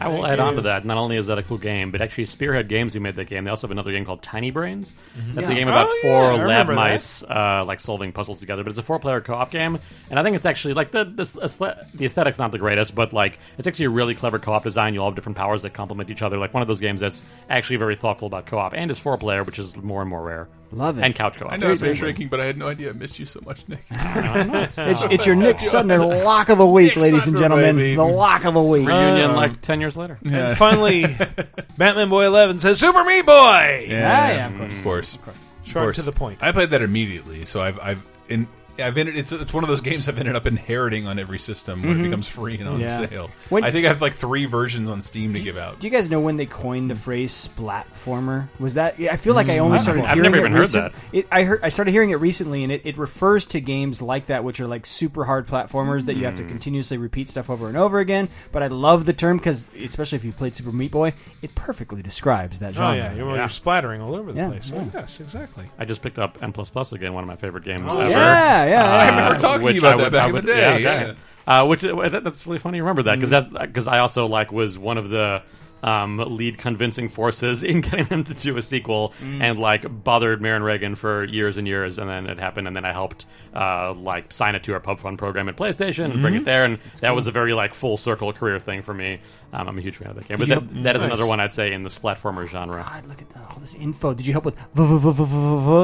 [0.00, 0.84] I will add on to that.
[0.84, 3.44] Not only is that a cool game, but actually Spearhead Games who made that game,
[3.44, 4.94] they also have another game called Tiny Brains.
[5.34, 5.56] That's Yeah.
[5.56, 6.76] a game about Oh, yeah, four I lab remember that.
[6.90, 8.62] mice uh, like solving puzzles together.
[8.62, 9.78] But it's a four-player co-op game,
[10.10, 13.38] and I think it's actually like the this, the aesthetics not the greatest, but like
[13.58, 14.92] it's actually a really clever co-op design.
[14.94, 16.36] You all have different powers that complement each other.
[16.38, 19.58] Like one of those games that's actually very thoughtful about co-op and is four-player, which
[19.58, 20.48] is more and more rare.
[20.72, 21.04] Love it.
[21.04, 21.52] And couch co-op.
[21.52, 23.66] I know I've been drinking, but I had no idea I missed you so much,
[23.68, 23.84] Nick.
[23.90, 27.76] It's, it's your Nick Suttner lock of the week, Nick ladies and Suttner, gentlemen.
[27.76, 27.94] baby.
[27.96, 28.86] The lock of the week.
[28.86, 30.18] Reunion Um, like ten years later.
[30.22, 30.48] Yeah.
[30.48, 31.02] And finally,
[31.78, 33.86] Batman Boy Eleven says Super Meat Boy.
[33.88, 34.74] Yeah, yeah, of course.
[34.76, 35.16] of course.
[35.24, 35.36] course.
[35.64, 35.96] Of Short course.
[35.96, 36.38] to the point.
[36.42, 38.46] I played that immediately, so I've I've in
[38.78, 41.82] I've ended, it's it's one of those games I've ended up inheriting on every system
[41.82, 42.00] when Mhm.
[42.00, 43.06] it becomes free and on Yeah.
[43.06, 43.30] sale.
[43.48, 45.80] When- I think I have like three versions on Steam to give out.
[45.80, 48.48] Do you guys know when they coined the phrase "splatformer"?
[48.58, 48.94] Was that?
[49.10, 51.00] I feel like I only Mm, started I've hearing never it even heard recent- that.
[51.12, 51.60] It, I heard.
[51.62, 54.66] I started hearing it recently, and it, it refers to games like that, which are
[54.66, 56.48] like super hard platformers that you have to Mm.
[56.48, 58.28] continuously repeat stuff over and over again.
[58.52, 62.02] But I love the term because, especially if you played Super Meat Boy, it perfectly
[62.02, 62.96] describes that Oh genre.
[62.96, 63.36] yeah, you're, Yeah.
[63.36, 64.70] you're splattering all over the Yeah, place.
[64.74, 64.80] yeah.
[64.80, 65.64] Oh, yes, exactly.
[65.78, 68.10] I just picked up N plus plus again, one of my favorite games Oh, ever.
[68.10, 68.94] yeah, yeah, yeah.
[68.94, 71.14] I remember talking to you about I that back I in the day, Yeah, yeah.
[71.46, 72.78] Uh, which uh, that, that's really funny.
[72.78, 75.42] You remember that because that because I also like was one of the
[75.82, 79.40] um, lead convincing forces in getting them to do a sequel, Mm.
[79.42, 82.84] and like bothered Marin Reagan for years and years, and then it happened, and then
[82.84, 86.34] I helped uh, like sign it to our pub fund program at PlayStation and bring
[86.34, 87.14] it there, and that cool.
[87.14, 89.20] was a very like full circle career thing for me.
[89.52, 91.06] Um, I'm a huge fan of that game, Did but that, help- that is Nice.
[91.12, 92.84] another one I'd say in the platformer genre.
[92.86, 94.12] God, look at the, all this info.
[94.12, 94.56] Did you help with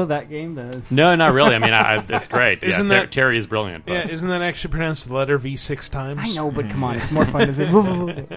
[0.09, 0.55] that game?
[0.55, 1.55] The No, not really.
[1.55, 2.63] I mean, I, it's great.
[2.63, 3.85] Isn't that- Terry is brilliant.
[3.85, 3.93] But.
[3.93, 6.19] Yeah, isn't that actually pronounced the letter V six times?
[6.23, 7.63] I know, but come on, it's more fun to say.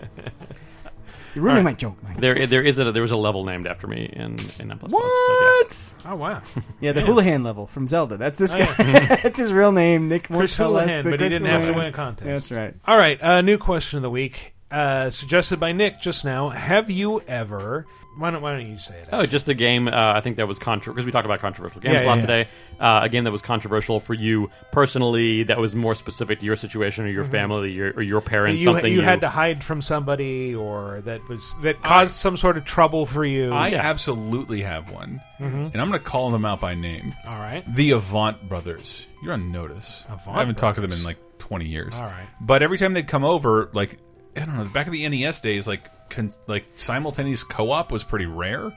[1.37, 2.17] You're ruining my joke, Mike.
[2.17, 4.79] There, there is a there was a level named after me in in N++.
[4.81, 5.95] What?
[6.07, 6.41] Oh wow.
[6.81, 7.07] Yeah, the Yeah.
[7.07, 8.17] Houlihan level from Zelda.
[8.17, 8.75] That's this Oh, guy.
[8.79, 9.17] yeah.
[9.23, 11.67] That's his real name, Nick Chris Morteles, Houlihan, the but he Chris didn't have to
[11.67, 11.79] Houlihan.
[11.79, 12.49] win a contest.
[12.49, 12.75] That's right.
[12.87, 16.49] All right, uh, new question of the week, uh, suggested by Nick just now.
[16.49, 17.87] Have you ever?
[18.17, 19.09] Why don't Why don't you say it?
[19.13, 19.89] Oh, just a game.
[19.89, 22.15] Uh, I think that was controversial because we talked about controversial games Yeah, a lot
[22.17, 22.49] yeah, today.
[22.81, 26.57] Uh, a game that was controversial for you personally, that was more specific to your
[26.57, 27.31] situation or your Mhm.
[27.31, 28.61] family your, or your parents.
[28.61, 32.57] you, something you had to hide from somebody, or that was that caused some sort
[32.57, 33.53] of trouble for you.
[33.53, 35.73] I absolutely have one, Mhm.
[35.73, 37.15] and I'm going to call them out by name.
[37.27, 37.63] All right.
[37.75, 39.07] the Avant brothers.
[39.23, 40.05] You're on notice.
[40.09, 41.95] Avant I haven't talked to them in like 20 years.
[41.97, 42.27] All right.
[42.41, 43.99] but every time they'd come over, like
[44.37, 48.27] I don't know, back in the NES days, like con like simultaneous co-op was pretty
[48.27, 48.73] rare,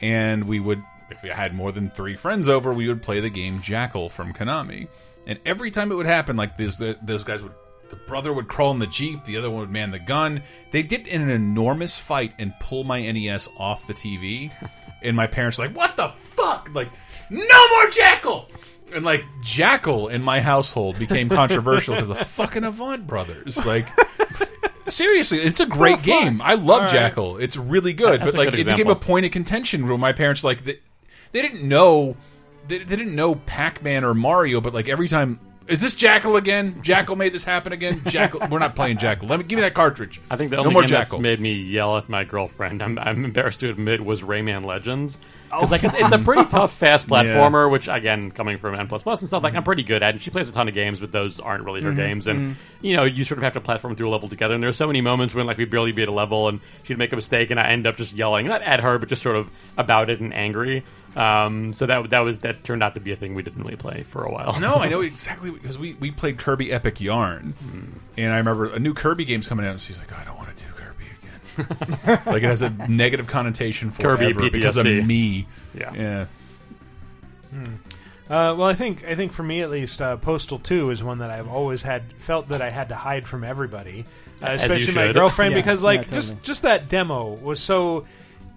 [0.00, 3.30] and we would if we had more than three friends over, we would play the
[3.30, 4.88] game Jackal from Konami,
[5.26, 7.52] and every time it would happen, like those those guys would.
[7.90, 10.42] The brother would crawl in the jeep, the other one would man the gun.
[10.70, 14.50] They'd get in an enormous fight and pull my NES off the TV,
[15.02, 16.88] and my parents were like, "What the fuck?" Like,
[17.30, 18.48] no more Jackal.
[18.92, 23.64] And like Jackal in my household became controversial because the fucking Avant brothers.
[23.66, 23.86] Like,
[24.86, 26.40] seriously, it's a great Oh, game.
[26.42, 26.90] I love right.
[26.90, 27.38] Jackal.
[27.38, 28.20] It's really good.
[28.20, 30.78] That's but like, good it became a point of contention where my parents like they,
[31.32, 32.16] they didn't know
[32.68, 35.40] they, they didn't know Pac-Man or Mario, but like every time.
[35.66, 36.82] Is this Jackal again?
[36.82, 38.02] Jackal made this happen again.
[38.06, 39.28] Jackal, we're not playing Jackal.
[39.28, 40.20] Let me give me that cartridge.
[40.30, 41.18] I think the no only more game Jackal.
[41.18, 45.16] that's made me yell at my girlfriend, I'm, I'm embarrassed to admit, was Rayman Legends.
[45.48, 45.72] Because Oh.
[45.72, 47.22] like it's, it's a pretty tough, fast Yeah.
[47.22, 50.12] platformer, which again, coming from N plus plus and stuff, like I'm pretty good at.
[50.14, 52.00] And she plays a ton of games, but those aren't really her Mm-hmm.
[52.00, 52.26] Mhm, games.
[52.26, 52.54] And mhm.
[52.82, 54.54] you know, you sort of have to platform through a level together.
[54.54, 57.12] And there's so many moments when like we barely beat a level, and she'd make
[57.12, 59.48] a mistake, and I end up just yelling, not at her, but just sort of
[59.78, 60.82] about it and angry.
[61.14, 63.76] Um, so that that was that turned out to be a thing we didn't really
[63.76, 64.58] play for a while.
[64.58, 67.54] No, I know exactly because we, we played Kirby Epic Yarn,
[68.16, 70.36] and I remember a new Kirby game's coming out, and she's like, "Oh, "I don't
[70.36, 71.04] want to do Kirby
[72.06, 75.46] again." like it has a negative connotation for Kirby because of me.
[75.74, 75.92] Yeah.
[75.94, 76.26] yeah.
[77.50, 77.74] Hmm.
[78.26, 81.18] Uh, well, I think I think for me at least, uh, Postal Two is one
[81.18, 84.06] that I've always had felt that I had to hide from everybody,
[84.42, 86.14] uh, especially my girlfriend, Yeah, because yeah, like totally.
[86.16, 88.06] just just that demo was so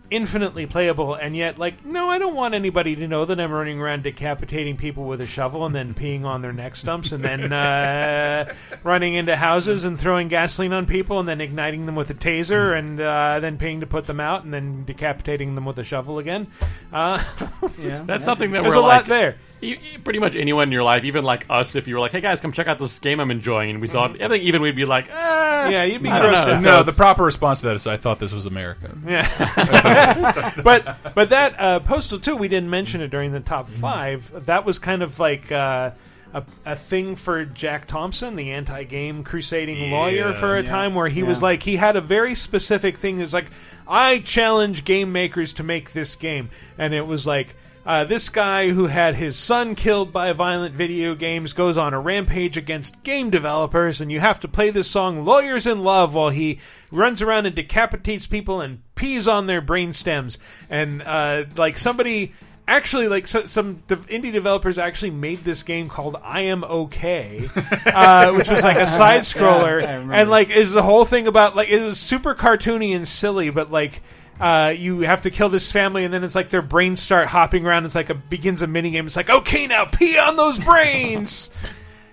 [0.09, 3.79] infinitely playable, and yet like no, I don't want anybody to know that I'm running
[3.79, 7.51] around decapitating people with a shovel and then peeing on their neck stumps and then
[7.51, 8.53] uh,
[8.83, 12.77] running into houses and throwing gasoline on people and then igniting them with a taser
[12.77, 16.19] and uh, then paying to put them out and then decapitating them with a shovel
[16.19, 16.47] again.
[16.91, 17.21] Uh,
[17.79, 19.35] yeah, That's something that There's a like, lot there.
[20.03, 22.39] Pretty much anyone in your life, even like us, if you were like, "Hey guys,
[22.41, 24.75] come check out this game I'm enjoying," and we saw it, I think even we'd
[24.75, 26.51] be like, ah, Yeah, you'd be I grossed know.
[26.51, 26.57] out.
[26.59, 30.97] So No, the proper response to that is, "I thought this was America." Yeah, but
[31.15, 34.45] but that uh, Postal Two, we didn't mention it during the top five.
[34.45, 35.91] That was kind of like uh,
[36.33, 41.07] a, a thing for Jack Thompson, the anti-game crusading lawyer, for a yeah, time where
[41.07, 43.19] he was like he had a very specific thing.
[43.19, 43.47] It was like
[43.87, 47.55] I challenge game makers to make this game, and it was like.
[47.87, 51.99] Uh, this guy who had his son killed by violent video games goes on a
[51.99, 56.29] rampage against game developers, and you have to play this song "Lawyers in Love" while
[56.29, 56.59] he
[56.91, 60.37] runs around and decapitates people and pees on their brain stems.
[60.69, 62.33] And uh, like somebody
[62.67, 67.41] actually, like so, some de- indie developers actually made this game called "I Am Okay,"
[67.85, 71.55] uh, which was like a side scroller, Yeah, and like is the whole thing about
[71.55, 74.01] like it was super cartoony and silly, but like
[74.39, 77.65] uh, you have to kill this family, and then it's like their brains start hopping
[77.65, 77.85] around.
[77.85, 79.07] It's like a begins a mini game.
[79.07, 81.49] It's like, okay, now pee on those brains.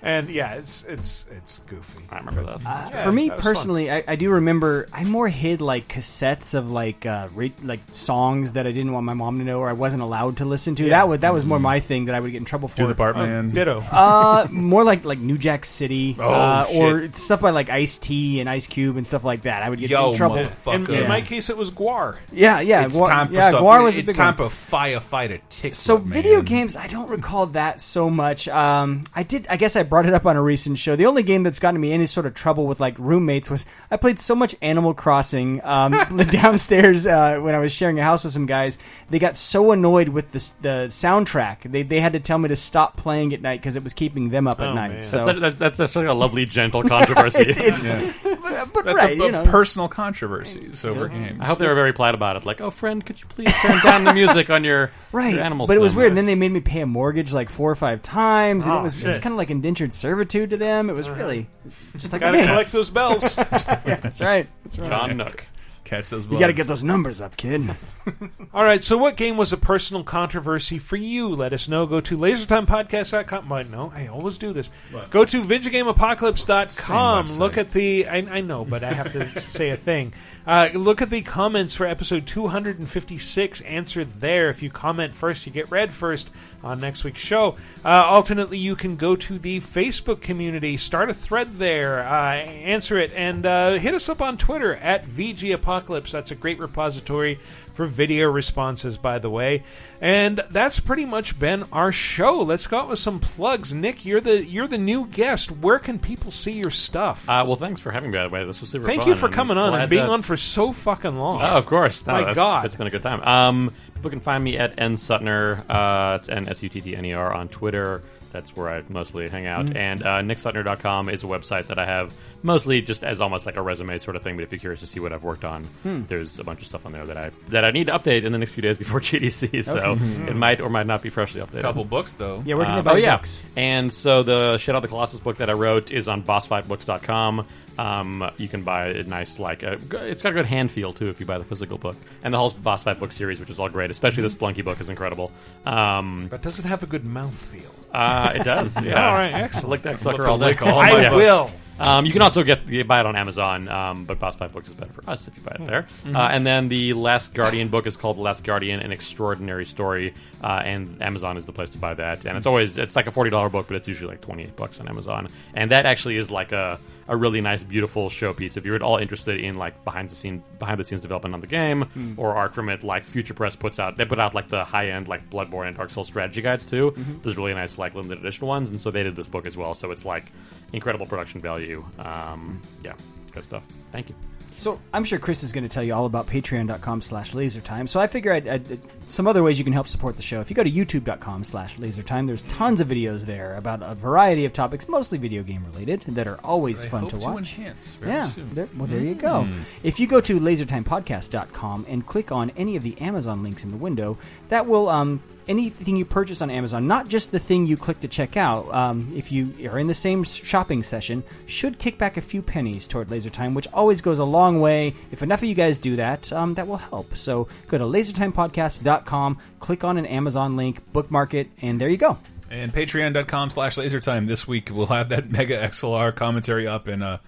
[0.04, 2.04] and yeah, it's it's it's goofy.
[2.10, 2.62] I remember that.
[2.62, 6.70] Yeah, For me that personally, I, I do remember I more hid like cassettes of
[6.70, 9.72] like uh, ra- like songs that I didn't want my mom to know or I
[9.72, 10.84] wasn't allowed to listen to.
[10.84, 10.90] Yeah.
[10.90, 12.76] That would that was more my thing that I would get in trouble for.
[12.76, 13.52] Do the Bartman.
[13.52, 13.82] ditto.
[13.90, 16.82] Uh, more like like New Jack City, Oh, uh, shit.
[16.82, 19.62] or stuff by like Ice T and Ice Cube and stuff like that.
[19.62, 20.36] I would get Yo, in trouble.
[20.36, 20.88] motherfucker.
[20.90, 22.16] In, in my case, it was GWAR.
[22.30, 24.50] Yeah, yeah, it's GWAR- time for yeah, some- GWAR was a It's time one.
[24.50, 25.74] for firefighter tick.
[25.74, 28.48] So video games, I don't recall that so much.
[28.48, 29.46] Um, I did.
[29.48, 30.96] I guess I brought it up on a recent show.
[30.96, 33.96] The only game that's gotten me any sort of trouble with like roommates was I
[33.96, 35.92] played so much Animal Crossing um,
[36.30, 38.76] downstairs uh, when I was sharing a house with some guys.
[39.08, 41.70] They got so annoyed with the the soundtrack.
[41.70, 44.30] They they had to tell me to stop playing at night because it was keeping
[44.30, 44.88] them up at Oh, night.
[44.90, 45.02] man.
[45.04, 47.42] So That's, that's, that's actually a lovely, gentle controversy.
[47.46, 48.12] it's, it's Yeah.
[48.44, 49.44] But, uh, but That's right, a, a you know.
[49.44, 51.38] personal controversies over games.
[51.40, 52.44] I hope they were very polite about it.
[52.44, 55.66] Like, oh, friend, could you please turn down the music on your, Right, your animal
[55.66, 56.08] but it was sim?" weird.
[56.10, 58.76] And then they made me pay a mortgage like four or five times, and Oh,
[58.76, 60.90] it ah, was it was kind of like indentured servitude to them.
[60.90, 61.16] It was uh-huh.
[61.16, 61.48] really
[61.96, 62.46] just like Gotta okay.
[62.46, 63.38] collect those bells.
[63.38, 63.44] yeah,
[64.02, 64.46] that's right.
[64.62, 64.90] That's right.
[64.90, 65.46] Tom Nook.
[65.84, 66.26] Catch those.
[66.26, 67.68] You got to get those numbers up, kid.
[68.54, 71.28] All right, so what game was a personal controversy for you?
[71.28, 71.86] Let us know.
[71.86, 73.48] Go to lasertimepodcast.com.
[73.50, 74.70] Well, no, I always do this.
[75.10, 76.68] Go to VidjagameApocalypse.com.
[76.68, 77.38] Same website.
[77.38, 78.06] Look at the.
[78.08, 80.14] I, I know, but I have to say a thing.
[80.46, 83.60] Uh, look at the comments for episode 256.
[83.60, 84.48] Answer there.
[84.48, 86.30] If you comment first, you get read first
[86.64, 87.56] on next week's show.
[87.84, 92.98] Uh, alternately, you can go to the Facebook community, start a thread there, uh, answer
[92.98, 96.10] it, and uh, hit us up on Twitter at VG Apocalypse.
[96.10, 97.38] That's a great repository
[97.74, 99.64] for video responses, by the way.
[100.00, 102.38] And that's pretty much been our show.
[102.42, 103.74] Let's go out with some plugs.
[103.74, 105.50] Nick, you're the you're the new guest.
[105.50, 107.28] Where can people see your stuff?
[107.28, 108.44] Uh, well, thanks for having me, by the way.
[108.44, 109.08] This was super Thank fun.
[109.08, 111.40] you for coming on and being that- on for so fucking long.
[111.42, 112.06] Oh, of course.
[112.06, 112.64] No, My God.
[112.66, 113.22] It's been a good time.
[113.22, 113.72] Um,
[114.04, 115.64] people can find me at N Suttner.
[115.66, 118.02] Uh, it's N S U T T N E R on Twitter.
[118.32, 119.64] That's where I mostly hang out.
[119.64, 119.76] Mm-hmm.
[119.78, 122.12] And uh, nicksuttner.com is a website that I have
[122.44, 124.36] mostly just as almost like a resume sort of thing.
[124.36, 126.02] But if you're curious to see what I've worked on, Hmm.
[126.04, 128.30] there's a bunch of stuff on there that I that I need to update in
[128.32, 129.64] the next few days before GDC.
[129.64, 130.30] So Okay.
[130.30, 131.58] it might or might not be freshly updated.
[131.60, 132.42] A couple books though.
[132.46, 133.40] Yeah, where can they Um, buy oh yeah, books?
[133.56, 137.46] and so the Shadow of the Colossus book that I wrote is on bossfightbooks.com.
[137.76, 139.72] Um, you can buy a nice like a,
[140.08, 142.38] it's got a good hand feel too if you buy the physical book, and the
[142.38, 143.90] whole boss fight book series, which is all great.
[143.90, 145.32] Especially the Spelunky book is incredible.
[145.66, 147.62] Um, but does it have a good mouthfeel?
[147.92, 148.80] uh, it does.
[148.84, 149.08] Yeah.
[149.08, 149.70] All right, excellent.
[149.70, 150.54] Lick that sucker all day.
[150.60, 151.50] I my will.
[151.78, 154.68] Um, you can also get you buy it on Amazon, um, but Boss Fight Books
[154.68, 155.82] is better for us if you buy it there.
[156.04, 156.14] Mhm.
[156.14, 160.60] Uh, and then the Last Guardian book is called Last Guardian: An Extraordinary Story, uh,
[160.64, 162.24] and Amazon is the place to buy that.
[162.26, 164.54] And it's always it's like a forty dollar book, but it's usually like twenty eight
[164.56, 165.28] bucks on Amazon.
[165.54, 168.56] And that actually is like a a really nice, beautiful showpiece.
[168.56, 171.40] If you're at all interested in like behind the scene behind the scenes development on
[171.40, 172.12] the game Hmm.
[172.16, 174.88] or art from it, like Future Press puts out they put out like the high
[174.90, 176.92] end like Bloodborne and Dark Souls strategy guides too.
[176.96, 177.22] Mhm.
[177.22, 179.74] There's really nice like limited edition ones, and so they did this book as well.
[179.74, 180.26] So it's like
[180.72, 181.84] incredible production value.
[181.98, 182.94] Um, yeah,
[183.32, 183.64] good stuff.
[183.92, 184.14] Thank you.
[184.56, 187.88] So I'm sure Chris is going to tell you all about patreon.com slash lasertime.
[187.88, 190.40] So I figure I'd, I'd, some other ways you can help support the show.
[190.40, 194.44] If you go to youtube.com slash lasertime, there's tons of videos there about a variety
[194.44, 197.26] of topics, mostly video game related, that are always That I fun hope to to
[197.26, 197.58] watch.
[197.58, 198.48] enhance very yeah, soon.
[198.54, 199.42] there- well, there you go.
[199.42, 199.58] Mm.
[199.82, 203.76] If you go to lasertimepodcast.com and click on any of the Amazon links in the
[203.76, 204.16] window,
[204.48, 208.08] that will um, anything you purchase on Amazon, not just the thing you click to
[208.08, 208.72] check out.
[208.74, 212.86] Um, if you are in the same shopping session, should kick back a few pennies
[212.86, 214.94] toward Laser Time, which always goes a long way.
[215.10, 217.16] If enough of you guys do that, um, that will help.
[217.16, 222.18] So go to lasertimepodcast.com, click on an Amazon link, bookmark it, and there you go.
[222.50, 224.26] And patreon.com slash lasertime.
[224.26, 227.18] This week we'll have that Mega XLR commentary up and uh,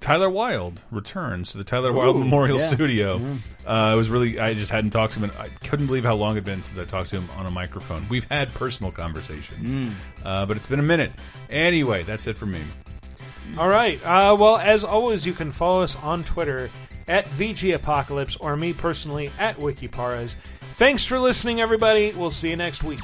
[0.00, 2.66] Tyler Wilde returns to the Tyler Wilde Ooh, Memorial yeah.
[2.66, 3.18] Studio.
[3.18, 3.34] Yeah.
[3.90, 5.30] Uh, it was really, I just hadn't talked to him.
[5.30, 7.44] And I couldn't believe how long it had been since I talked to him on
[7.46, 8.06] a microphone.
[8.08, 9.92] We've had personal conversations, Mm.
[10.24, 11.12] uh, but it's been a minute.
[11.50, 12.60] Anyway, that's it for me.
[13.58, 14.00] All right.
[14.04, 16.70] Uh, well, as always, you can follow us on Twitter
[17.06, 20.36] at VG Apocalypse or me personally at Wikiparas.
[20.76, 22.12] Thanks for listening, everybody.
[22.16, 23.00] We'll see you next week.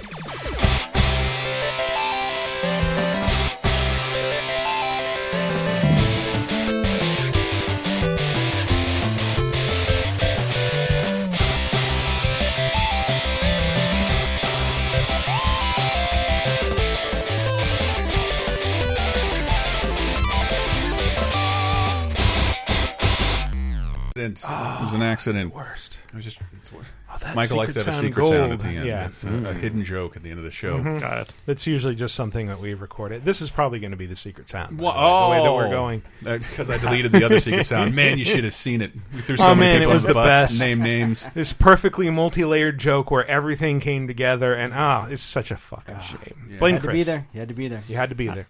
[24.33, 25.55] It was an accident.
[25.55, 25.99] Worst.
[26.09, 26.39] It was just.
[26.57, 26.87] It's worse.
[27.09, 28.87] Oh, that Michael likes to have a secret secret sound sound at the end.
[28.87, 29.07] Yeah.
[29.07, 30.79] It's a, a hidden joke at the end of the show.
[30.79, 31.01] Mhm.
[31.01, 31.33] Got it.
[31.47, 33.25] It's usually just something that we've recorded.
[33.25, 34.77] This is probably going to be the secret sound.
[34.77, 35.57] by Wha- the way, the way that oh.
[35.57, 36.03] we're going.
[36.23, 37.95] Because I deleted the other secret sound.
[37.95, 38.93] Man, you should have seen it.
[39.15, 40.61] We threw so oh many man, it people was on the bus, best.
[40.61, 41.27] Name names.
[41.35, 46.57] This perfectly multi-layered joke where everything came together, and ah, it's such a fucking shame.
[46.59, 47.07] Blame had to be Chris.
[47.07, 47.27] there.
[47.33, 47.83] You had to be there.
[47.89, 48.45] You had to be there.